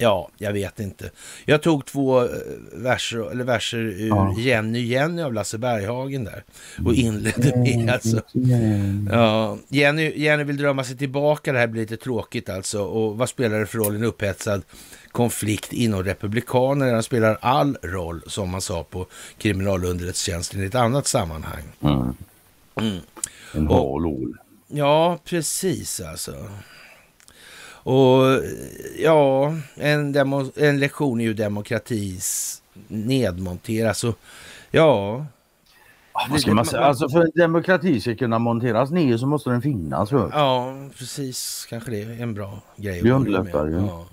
Ja, 0.00 0.30
jag 0.38 0.52
vet 0.52 0.80
inte. 0.80 1.10
Jag 1.44 1.62
tog 1.62 1.86
två 1.86 2.24
eh, 2.24 2.30
verser, 2.72 3.30
eller 3.30 3.44
verser 3.44 3.78
ur 3.78 4.08
ja. 4.08 4.34
Jenny 4.38 4.80
Jenny 4.80 5.22
av 5.22 5.32
Lasse 5.34 5.58
Berghagen 5.58 6.24
där 6.24 6.44
och 6.84 6.94
inledde 6.94 7.56
med 7.56 7.90
alltså. 7.90 8.22
Ja, 9.10 9.58
Jenny, 9.68 10.12
Jenny 10.16 10.44
vill 10.44 10.56
drömma 10.56 10.84
sig 10.84 10.96
tillbaka, 10.96 11.52
det 11.52 11.58
här 11.58 11.66
blir 11.66 11.82
lite 11.82 11.96
tråkigt 11.96 12.48
alltså. 12.48 12.82
Och 12.82 13.18
vad 13.18 13.28
spelar 13.28 13.60
det 13.60 13.66
för 13.66 13.78
roll 13.78 13.94
en 13.94 14.04
upphetsad 14.04 14.62
konflikt 15.12 15.72
inom 15.72 16.04
republikanerna? 16.04 16.92
Den 16.92 17.02
spelar 17.02 17.38
all 17.40 17.76
roll, 17.82 18.22
som 18.26 18.50
man 18.50 18.60
sa 18.60 18.84
på 18.84 19.06
kriminalunderrättelsetjänsten 19.38 20.62
i 20.62 20.66
ett 20.66 20.74
annat 20.74 21.06
sammanhang. 21.06 21.62
Mm. 21.80 22.14
Mm. 22.80 23.00
En 23.54 23.66
hal 23.66 24.34
Ja, 24.68 25.18
precis 25.24 26.00
alltså. 26.00 26.32
Och 27.70 28.42
ja, 28.98 29.54
en, 29.74 30.12
demo, 30.12 30.50
en 30.56 30.80
lektion 30.80 31.20
i 31.20 31.24
hur 31.24 31.34
demokratis 31.34 32.62
nedmonteras. 32.88 34.04
Och, 34.04 34.18
ja, 34.70 35.26
vad 36.30 36.40
ska 36.40 36.54
man 36.54 36.64
säga? 36.64 36.82
Alltså 36.82 37.08
för 37.08 37.20
att 37.20 37.34
demokrati 37.34 38.00
ska 38.00 38.16
kunna 38.16 38.38
monteras 38.38 38.90
ner 38.90 39.16
så 39.16 39.26
måste 39.26 39.50
den 39.50 39.62
finnas. 39.62 40.12
Ja, 40.12 40.74
precis. 40.98 41.66
Kanske 41.70 41.90
det 41.90 42.02
är 42.02 42.22
en 42.22 42.34
bra 42.34 42.60
grej. 42.76 42.98
Ju. 42.98 43.08
Ja. 43.88 44.06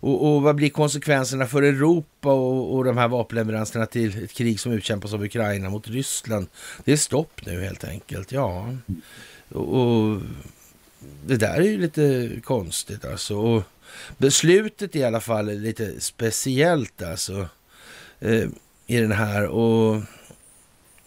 Och, 0.00 0.34
och, 0.34 0.42
vad 0.42 0.56
blir 0.56 0.70
konsekvenserna 0.70 1.46
för 1.46 1.62
Europa 1.62 2.32
och, 2.32 2.74
och 2.74 2.84
de 2.84 2.98
här 2.98 3.08
vapenleveranserna 3.08 3.86
till 3.86 4.24
ett 4.24 4.32
krig 4.32 4.60
som 4.60 4.72
utkämpas 4.72 5.12
av 5.12 5.24
Ukraina 5.24 5.70
mot 5.70 5.88
Ryssland? 5.88 6.46
Det 6.84 6.92
är 6.92 6.96
stopp 6.96 7.46
nu 7.46 7.62
helt 7.62 7.84
enkelt. 7.84 8.32
Ja. 8.32 8.74
Och, 9.48 9.80
och 9.80 10.20
det 11.26 11.36
där 11.36 11.56
är 11.56 11.62
ju 11.62 11.78
lite 11.78 12.30
konstigt 12.44 13.04
alltså. 13.04 13.36
Och 13.36 13.62
beslutet 14.18 14.96
i 14.96 15.04
alla 15.04 15.20
fall 15.20 15.48
är 15.48 15.54
lite 15.54 16.00
speciellt 16.00 17.02
alltså. 17.02 17.48
Eh, 18.20 18.48
I 18.86 18.96
den 18.96 19.12
här 19.12 19.46
och 19.46 20.02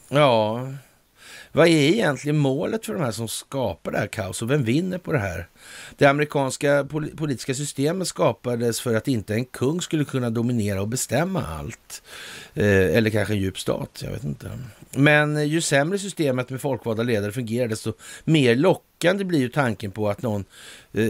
ja, 0.10 0.68
vad 1.52 1.68
är 1.68 1.72
egentligen 1.72 2.38
målet 2.38 2.86
för 2.86 2.94
de 2.94 3.04
här 3.04 3.12
som 3.12 3.28
skapar 3.28 3.92
det 3.92 3.98
här 3.98 4.08
kaoset 4.08 4.42
och 4.42 4.52
vem 4.52 4.64
vinner 4.64 4.98
på 4.98 5.12
det 5.12 5.20
här? 5.20 5.48
Det 5.98 6.06
amerikanska 6.06 6.88
politiska 7.18 7.54
systemet 7.54 8.08
skapades 8.08 8.82
för 8.82 8.96
att 8.96 9.08
inte 9.08 9.34
en 9.34 9.46
kung 9.46 9.82
skulle 9.82 10.06
kunna 10.06 10.30
dominera 10.30 10.82
och 10.82 10.88
bestämma 10.88 11.44
allt. 11.44 12.04
Eh, 12.54 12.96
eller 12.96 13.10
kanske 13.10 13.34
en 13.34 13.40
djup 13.40 13.60
stat, 13.60 14.02
jag 14.04 14.12
vet 14.12 14.24
inte. 14.24 14.52
Men 14.96 15.50
ju 15.50 15.62
sämre 15.62 16.00
systemet 16.00 16.50
med 16.50 16.62
folkvalda 16.62 17.04
ledare 17.04 17.32
fungerar, 17.32 17.68
desto 17.68 17.94
mer 18.24 18.56
lockande 18.56 19.24
blir 19.24 19.40
ju 19.40 19.50
tanken 19.50 19.92
på 19.92 20.10
att 20.10 20.22
någon 20.22 20.46
eh, 20.94 21.08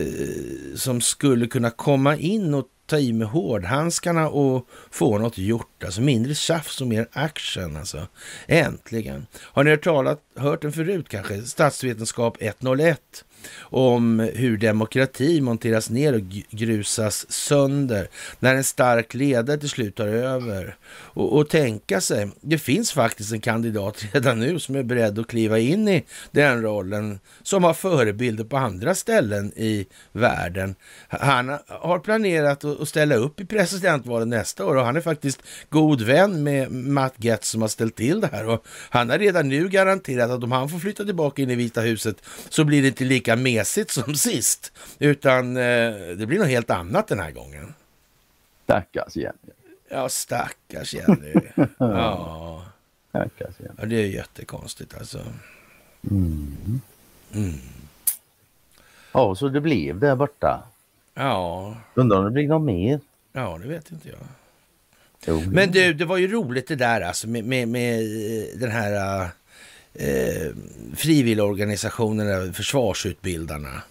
som 0.76 1.02
skulle 1.02 1.48
kunna 1.48 1.70
komma 1.70 2.18
in 2.18 2.54
och 2.54 2.68
ta 2.92 3.00
i 3.00 3.14
med 3.14 3.28
hårdhandskarna 3.28 4.30
och 4.30 4.68
få 4.92 5.18
något 5.18 5.38
gjort. 5.38 5.84
Alltså 5.84 6.02
mindre 6.02 6.36
tjafs 6.36 6.82
och 6.82 6.88
mer 6.88 7.08
action. 7.12 7.78
Alltså. 7.78 8.08
Äntligen. 8.48 9.28
Har 9.38 9.64
ni 9.64 9.70
hört, 9.70 9.84
talat, 9.84 10.20
hört 10.36 10.62
den 10.62 10.72
förut 10.72 11.10
kanske? 11.10 11.42
Statsvetenskap 11.42 12.38
101 12.40 13.26
om 13.60 14.20
hur 14.20 14.58
demokrati 14.58 15.42
monteras 15.42 15.90
ner 15.90 16.14
och 16.14 16.22
grusas 16.50 17.32
sönder 17.32 18.08
när 18.40 18.56
en 18.56 18.64
stark 18.64 19.14
ledare 19.14 19.58
till 19.58 19.70
slut 19.70 19.96
tar 19.96 20.08
över. 20.08 20.76
Och, 20.92 21.38
och 21.38 21.50
tänka 21.50 22.02
sig, 22.02 22.32
det 22.42 22.58
finns 22.58 22.92
faktiskt 22.92 23.34
en 23.34 23.42
kandidat 23.42 24.06
redan 24.14 24.40
nu 24.40 24.60
som 24.60 24.76
är 24.76 24.84
beredd 24.84 25.20
att 25.20 25.28
kliva 25.28 25.60
in 25.60 25.88
i 25.88 26.06
den 26.32 26.62
rollen, 26.62 27.20
som 27.44 27.64
har 27.64 27.74
förebilder 27.74 28.44
på 28.44 28.58
andra 28.58 28.96
ställen 28.96 29.52
i 29.56 29.86
världen. 30.12 30.76
Han 31.08 31.58
har 31.68 32.00
planerat 32.00 32.66
att 32.66 32.88
ställa 32.88 33.16
upp 33.16 33.40
i 33.40 33.46
presidentvalet 33.46 34.28
nästa 34.28 34.66
år 34.66 34.76
och 34.76 34.86
han 34.86 34.96
är 34.96 35.02
faktiskt 35.02 35.42
god 35.70 36.02
vän 36.02 36.44
med 36.44 36.72
Matt 36.72 37.14
Getz 37.18 37.50
som 37.50 37.62
har 37.62 37.70
ställt 37.70 37.96
till 37.96 38.22
det 38.22 38.30
här. 38.32 38.50
Och 38.50 38.66
han 38.90 39.10
har 39.10 39.18
redan 39.18 39.50
nu 39.50 39.70
garanterat 39.70 40.32
att 40.32 40.44
om 40.44 40.52
han 40.52 40.70
får 40.70 40.80
flytta 40.80 41.06
tillbaka 41.06 41.42
in 41.42 41.50
i 41.50 41.56
Vita 41.56 41.82
huset 41.82 42.16
så 42.50 42.64
blir 42.64 42.82
det 42.82 42.88
inte 42.88 43.04
lika 43.04 43.31
lika 43.32 43.42
mesigt 43.42 43.92
som 43.92 44.16
sist. 44.16 44.72
Utan 45.00 45.58
eh, 45.58 45.94
det 46.18 46.26
blir 46.28 46.40
något 46.40 46.48
helt 46.48 46.70
annat 46.70 47.08
den 47.08 47.20
här 47.20 47.32
gången. 47.32 47.74
Stackars 48.64 49.16
Jenny. 49.16 49.54
Ja, 49.90 50.10
stackars 50.10 50.94
Jenny. 50.94 51.34
ja. 51.78 52.66
Stackars 53.10 53.60
Jenny. 53.60 53.74
Ja, 53.78 53.86
det 53.86 53.96
är 53.96 54.08
jättekonstigt 54.08 54.98
alltså. 54.98 55.20
Mm. 56.10 56.82
Mm. 57.34 57.60
Ja, 59.12 59.36
så 59.36 59.50
det 59.50 59.62
blev 59.62 60.00
där 60.00 60.16
borta. 60.16 60.64
Ja. 61.14 61.76
Undrar 61.94 62.18
om 62.18 62.26
det 62.26 62.32
blir 62.32 62.48
något 62.48 62.62
mer? 62.62 63.00
Ja, 63.34 63.60
det 63.62 63.68
vet 63.68 63.92
inte 63.92 64.10
jag. 64.10 64.18
Jo, 65.26 65.44
Men 65.52 65.72
du, 65.72 65.94
det 65.94 66.06
var 66.06 66.18
ju 66.18 66.28
roligt 66.28 66.68
det 66.68 66.76
där 66.76 67.02
alltså 67.02 67.28
med, 67.28 67.44
med, 67.44 67.68
med 67.68 68.00
den 68.56 68.72
här 68.72 69.30
eh, 69.94 70.52
frivilligorganisationerna, 70.96 72.54
försvarsutbildarna. 72.54 73.82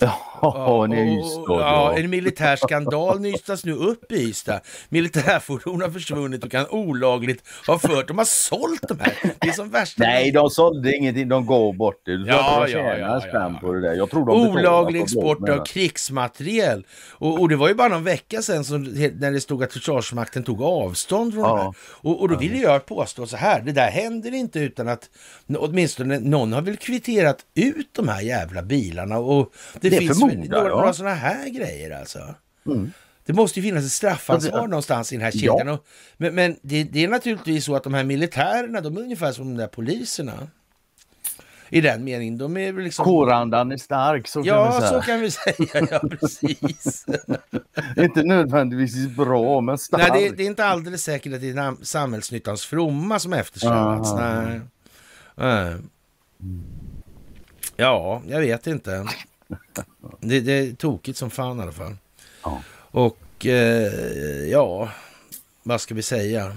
Ja, 0.42 0.86
ni 0.88 0.96
är 0.96 1.20
Ystad. 1.20 1.60
Ja, 1.60 1.98
en 1.98 2.10
militär 2.10 2.56
skandal 2.56 3.20
nystas 3.20 3.64
nu 3.64 3.72
upp 3.72 4.12
i 4.12 4.14
Ystad. 4.14 4.60
Militärfordon 4.88 5.80
har 5.80 5.90
försvunnit 5.90 6.44
och 6.44 6.50
kan 6.50 6.66
olagligt 6.70 7.42
ha 7.66 7.78
fört. 7.78 8.08
De 8.08 8.18
har 8.18 8.24
sålt 8.24 8.88
de 8.88 9.00
här. 9.00 9.14
Det 9.40 9.48
är 9.48 9.52
som 9.52 9.70
värsta... 9.70 10.02
Nej, 10.02 10.32
de 10.32 10.50
sålde 10.50 10.96
ingenting. 10.96 11.28
De 11.28 11.46
gav 11.46 11.76
bort 11.76 12.02
det. 12.04 12.12
Ja, 12.12 12.68
ja, 12.68 12.78
ja, 12.78 13.20
ja, 13.32 13.58
på 13.60 13.72
det 13.72 13.80
där. 13.80 13.94
Jag 13.94 14.10
tror 14.10 14.26
de 14.26 14.50
Olaglig 14.50 15.02
export 15.02 15.48
av 15.48 15.64
krigsmateriel. 15.64 16.86
Och, 17.10 17.40
och, 17.40 17.48
det 17.48 17.56
var 17.56 17.68
ju 17.68 17.74
bara 17.74 17.88
någon 17.88 18.04
vecka 18.04 18.42
sedan 18.42 18.64
som, 18.64 18.82
när 18.82 19.32
det 19.32 19.40
stod 19.40 19.62
att 19.62 19.72
Försvarsmakten 19.72 20.42
tog 20.44 20.62
avstånd 20.62 21.32
från 21.32 21.42
ja. 21.42 21.54
det 21.54 21.62
här. 21.62 21.74
Och, 21.80 22.20
och 22.20 22.28
då 22.28 22.36
ville 22.36 22.56
jag 22.56 22.86
påstå 22.86 23.26
så 23.26 23.36
här, 23.36 23.60
det 23.60 23.72
där 23.72 23.90
händer 23.90 24.34
inte 24.34 24.58
utan 24.58 24.88
att 24.88 25.10
åtminstone 25.58 26.18
någon 26.18 26.52
har 26.52 26.62
väl 26.62 26.76
kvitterat 26.76 27.38
ut 27.54 27.88
de 27.92 28.08
här 28.08 28.20
jävla 28.20 28.62
bilarna. 28.62 29.18
Och 29.18 29.52
det, 29.80 29.87
det 29.90 29.98
finns 29.98 30.20
några, 30.20 30.68
några 30.68 30.92
sådana 30.92 31.14
här 31.14 31.48
grejer 31.48 32.00
alltså. 32.00 32.34
Mm. 32.66 32.92
Det 33.28 33.32
måste 33.32 33.60
ju 33.60 33.66
finnas 33.66 33.84
ett 33.84 33.92
straffansvar 33.92 34.66
någonstans 34.68 35.12
i 35.12 35.16
den 35.16 35.24
här 35.24 35.30
kedjan. 35.30 35.66
Ja. 35.66 35.78
Men, 36.16 36.34
men 36.34 36.56
det, 36.62 36.84
det, 36.84 37.04
är 37.04 37.08
naturligtvis 37.08 37.64
så 37.64 37.76
att 37.76 37.84
de 37.84 37.94
här 37.94 38.04
militärerna, 38.04 38.80
de 38.80 38.96
är 38.96 39.00
ungefär 39.00 39.32
som 39.32 39.44
de 39.44 39.56
där 39.56 39.68
poliserna. 39.68 40.48
I 41.68 41.80
den 41.80 42.04
meningen. 42.04 42.38
De 42.38 42.56
är 42.56 42.72
liksom... 42.72 43.04
Kårandan 43.04 43.72
är 43.72 43.76
stark, 43.76 44.28
så 44.28 44.42
ja, 44.44 44.70
kan 44.70 44.80
vi 44.80 44.80
säga. 44.80 44.92
Ja, 44.92 45.00
så 45.00 45.06
kan 45.06 45.20
vi 45.20 45.30
säga. 45.30 45.88
Ja, 45.90 46.08
precis. 46.20 47.06
inte 47.96 48.22
nödvändigtvis 48.22 49.16
bra, 49.16 49.60
men 49.60 49.78
stark. 49.78 50.08
Nej, 50.12 50.22
det, 50.22 50.36
det, 50.36 50.42
är 50.42 50.46
inte 50.46 50.64
alldeles 50.64 51.02
säkert 51.02 51.34
att 51.34 51.40
det 51.40 51.50
är 51.50 51.84
samhällsnyttans 51.84 52.66
fromma 52.66 53.18
som 53.18 53.32
eftersträvas. 53.32 54.14
Nej. 54.14 54.60
Nej. 55.34 55.74
Ja, 57.76 58.22
jag 58.26 58.40
vet 58.40 58.66
inte. 58.66 59.06
Det, 60.20 60.40
det, 60.40 60.52
är 60.52 60.72
tokigt 60.72 61.18
som 61.18 61.30
fan 61.30 61.58
i 61.58 61.62
alla 61.62 61.72
fall. 61.72 61.96
Ja. 62.44 62.62
Och 62.90 63.46
eh, 63.46 64.48
ja, 64.50 64.88
vad 65.62 65.80
ska 65.80 65.94
vi 65.94 66.02
säga? 66.02 66.44
Jag 66.44 66.54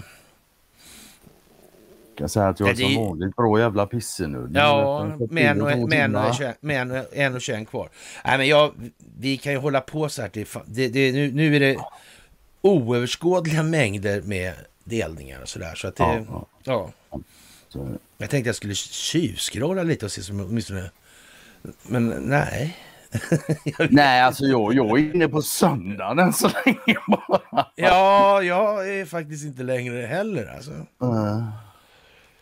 kan 2.17 2.29
säga 2.29 2.47
att 2.47 2.59
jag 2.59 2.69
är 2.69 2.75
som 2.75 2.95
vanligt 2.95 3.35
bra 3.35 3.59
jävla 3.59 3.85
pisse 3.85 4.27
nu. 4.27 4.49
Ja, 4.53 5.11
med 5.29 5.51
en, 5.51 5.61
och, 5.61 5.71
och, 5.71 5.89
med 5.89 6.03
en, 6.81 7.05
en 7.11 7.35
och 7.35 7.41
21 7.41 7.69
kvar. 7.69 7.89
Nej, 8.25 8.37
men 8.37 8.47
jag, 8.47 8.71
vi 9.19 9.37
kan 9.37 9.53
ju 9.53 9.59
hålla 9.59 9.81
på 9.81 10.09
så 10.09 10.21
här 10.21 10.29
till... 10.29 10.45
Det, 10.65 10.87
det, 10.87 11.11
nu, 11.11 11.31
nu 11.31 11.55
är 11.55 11.59
det 11.59 11.77
oöverskådliga 12.61 13.63
mängder 13.63 14.21
med 14.21 14.53
delningar 14.83 15.41
och 15.41 15.49
sådär. 15.49 15.75
Så 15.75 15.87
att 15.87 15.95
det, 15.95 16.03
ja, 16.03 16.47
ja. 16.63 16.91
ja. 17.73 17.81
Jag 18.17 18.29
tänkte 18.29 18.47
jag 18.47 18.55
skulle 18.55 18.75
tjuvskråla 18.75 19.83
lite 19.83 20.05
och 20.05 20.11
se 20.11 20.21
som 20.21 20.39
åtminstone... 20.39 20.91
Men 21.87 22.07
nej. 22.09 22.77
nej, 23.89 24.21
alltså 24.21 24.45
jag, 24.45 24.73
jag 24.73 24.99
är 24.99 25.15
inne 25.15 25.27
på 25.27 25.41
söndagen 25.41 26.19
än 26.19 26.33
så 26.33 26.49
länge 26.65 26.97
bara. 27.07 27.65
Ja, 27.75 28.41
jag 28.43 28.89
är 28.89 29.05
faktiskt 29.05 29.45
inte 29.45 29.63
längre 29.63 30.01
heller 30.01 30.53
alltså. 30.55 30.71
Uh. 30.71 31.49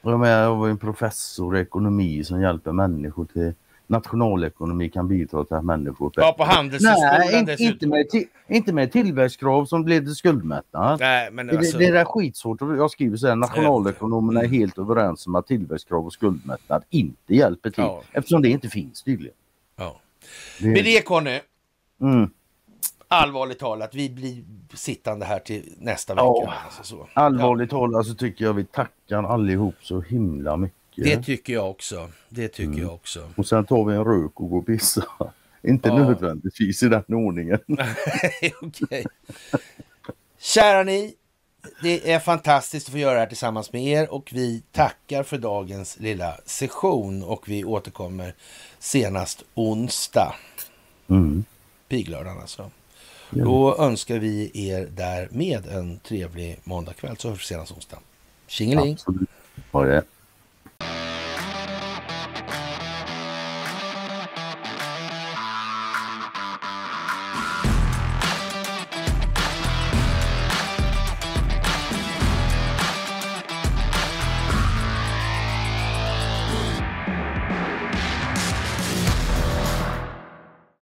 Jag, 0.01 0.19
med, 0.19 0.43
jag 0.43 0.55
var 0.55 0.69
en 0.69 0.77
professor 0.77 1.57
i 1.57 1.61
ekonomi 1.61 2.23
som 2.23 2.41
hjälper 2.41 2.71
människor 2.71 3.25
till 3.25 3.53
nationalekonomi 3.89 4.89
kan 4.89 5.07
bidra 5.07 5.45
till 5.45 5.55
att 5.55 5.65
människor... 5.65 6.11
Ja, 6.15 6.35
på 6.37 6.43
Handelshögskolan 6.43 7.19
Nej, 7.19 7.39
inte, 7.39 7.63
inte, 7.63 7.87
med, 7.87 8.05
inte 8.47 8.73
med 8.73 8.91
tillväxtkrav 8.91 9.65
som 9.65 9.87
leder 9.87 10.05
till 10.05 10.15
skuldmättnad. 10.15 10.99
Nej, 10.99 11.31
men 11.31 11.49
alltså... 11.49 11.77
det, 11.77 11.91
det 11.91 11.99
är 11.99 12.05
skitsvårt. 12.05 12.61
Jag 12.61 12.91
skriver 12.91 13.17
så 13.17 13.27
här, 13.27 13.35
nationalekonomerna 13.35 14.41
är 14.41 14.47
helt 14.47 14.77
överens 14.77 15.27
om 15.27 15.35
att 15.35 15.47
tillväxtkrav 15.47 16.05
och 16.05 16.13
skuldmättnad 16.13 16.83
inte 16.89 17.35
hjälper 17.35 17.69
till. 17.69 17.83
Ja. 17.83 18.01
Eftersom 18.11 18.41
det 18.41 18.49
inte 18.49 18.67
finns 18.67 19.03
tydligen. 19.03 19.35
Ja. 19.75 19.99
Det... 20.59 20.67
Med 20.67 20.83
det 20.83 21.05
Conny, 21.05 21.39
mm. 22.01 22.29
allvarligt 23.07 23.59
talat, 23.59 23.95
vi 23.95 24.09
blir 24.09 24.43
sittande 24.73 25.25
här 25.25 25.39
till 25.39 25.73
nästa 25.77 26.13
vecka. 26.13 26.23
Ja. 26.25 26.53
Alltså 26.65 26.83
så. 26.83 27.07
Allvarligt 27.13 27.71
ja. 27.71 27.77
talat 27.77 28.05
så 28.05 28.13
tycker 28.13 28.45
jag 28.45 28.53
vi 28.53 28.63
tackar 28.63 29.23
allihop 29.23 29.75
så 29.81 30.01
himla 30.01 30.57
mycket. 30.57 30.78
Det 31.03 31.23
tycker 31.23 31.53
jag 31.53 31.69
också. 31.69 32.09
Det 32.29 32.47
tycker 32.47 32.71
mm. 32.71 32.81
jag 32.81 32.93
också. 32.93 33.29
Och 33.35 33.47
sen 33.47 33.65
tar 33.65 33.85
vi 33.85 33.95
en 33.95 34.03
rök 34.03 34.39
och 34.39 34.49
går 34.49 34.59
och 34.59 34.65
pissar. 34.65 35.05
Inte 35.63 35.89
ja. 35.89 35.97
nödvändigtvis 35.97 36.83
i 36.83 36.89
den 36.89 37.03
ordningen. 37.07 37.59
okay. 38.61 39.03
Kära 40.39 40.83
ni, 40.83 41.15
det 41.81 42.11
är 42.11 42.19
fantastiskt 42.19 42.87
att 42.87 42.91
få 42.91 42.97
göra 42.97 43.13
det 43.13 43.19
här 43.19 43.27
tillsammans 43.27 43.73
med 43.73 43.83
er 43.83 44.13
och 44.13 44.29
vi 44.33 44.63
tackar 44.71 45.23
för 45.23 45.37
dagens 45.37 45.99
lilla 45.99 46.37
session 46.45 47.23
och 47.23 47.49
vi 47.49 47.63
återkommer 47.63 48.33
senast 48.79 49.43
onsdag. 49.53 50.35
Mm. 51.07 51.43
Piglördagen 51.87 52.41
alltså. 52.41 52.71
Ja. 53.29 53.43
Då 53.43 53.77
önskar 53.77 54.19
vi 54.19 54.51
er 54.53 54.87
därmed 54.91 55.67
en 55.67 55.99
trevlig 55.99 56.59
måndagkväll 56.63 57.17
så 57.17 57.29
hörs 57.29 57.39
vi 57.39 57.45
senast 57.45 57.71
onsdag. 57.71 57.99
Tjingeling! 58.47 58.93
Absolut. 58.93 59.29
Ha 59.71 59.85
det. 59.85 60.03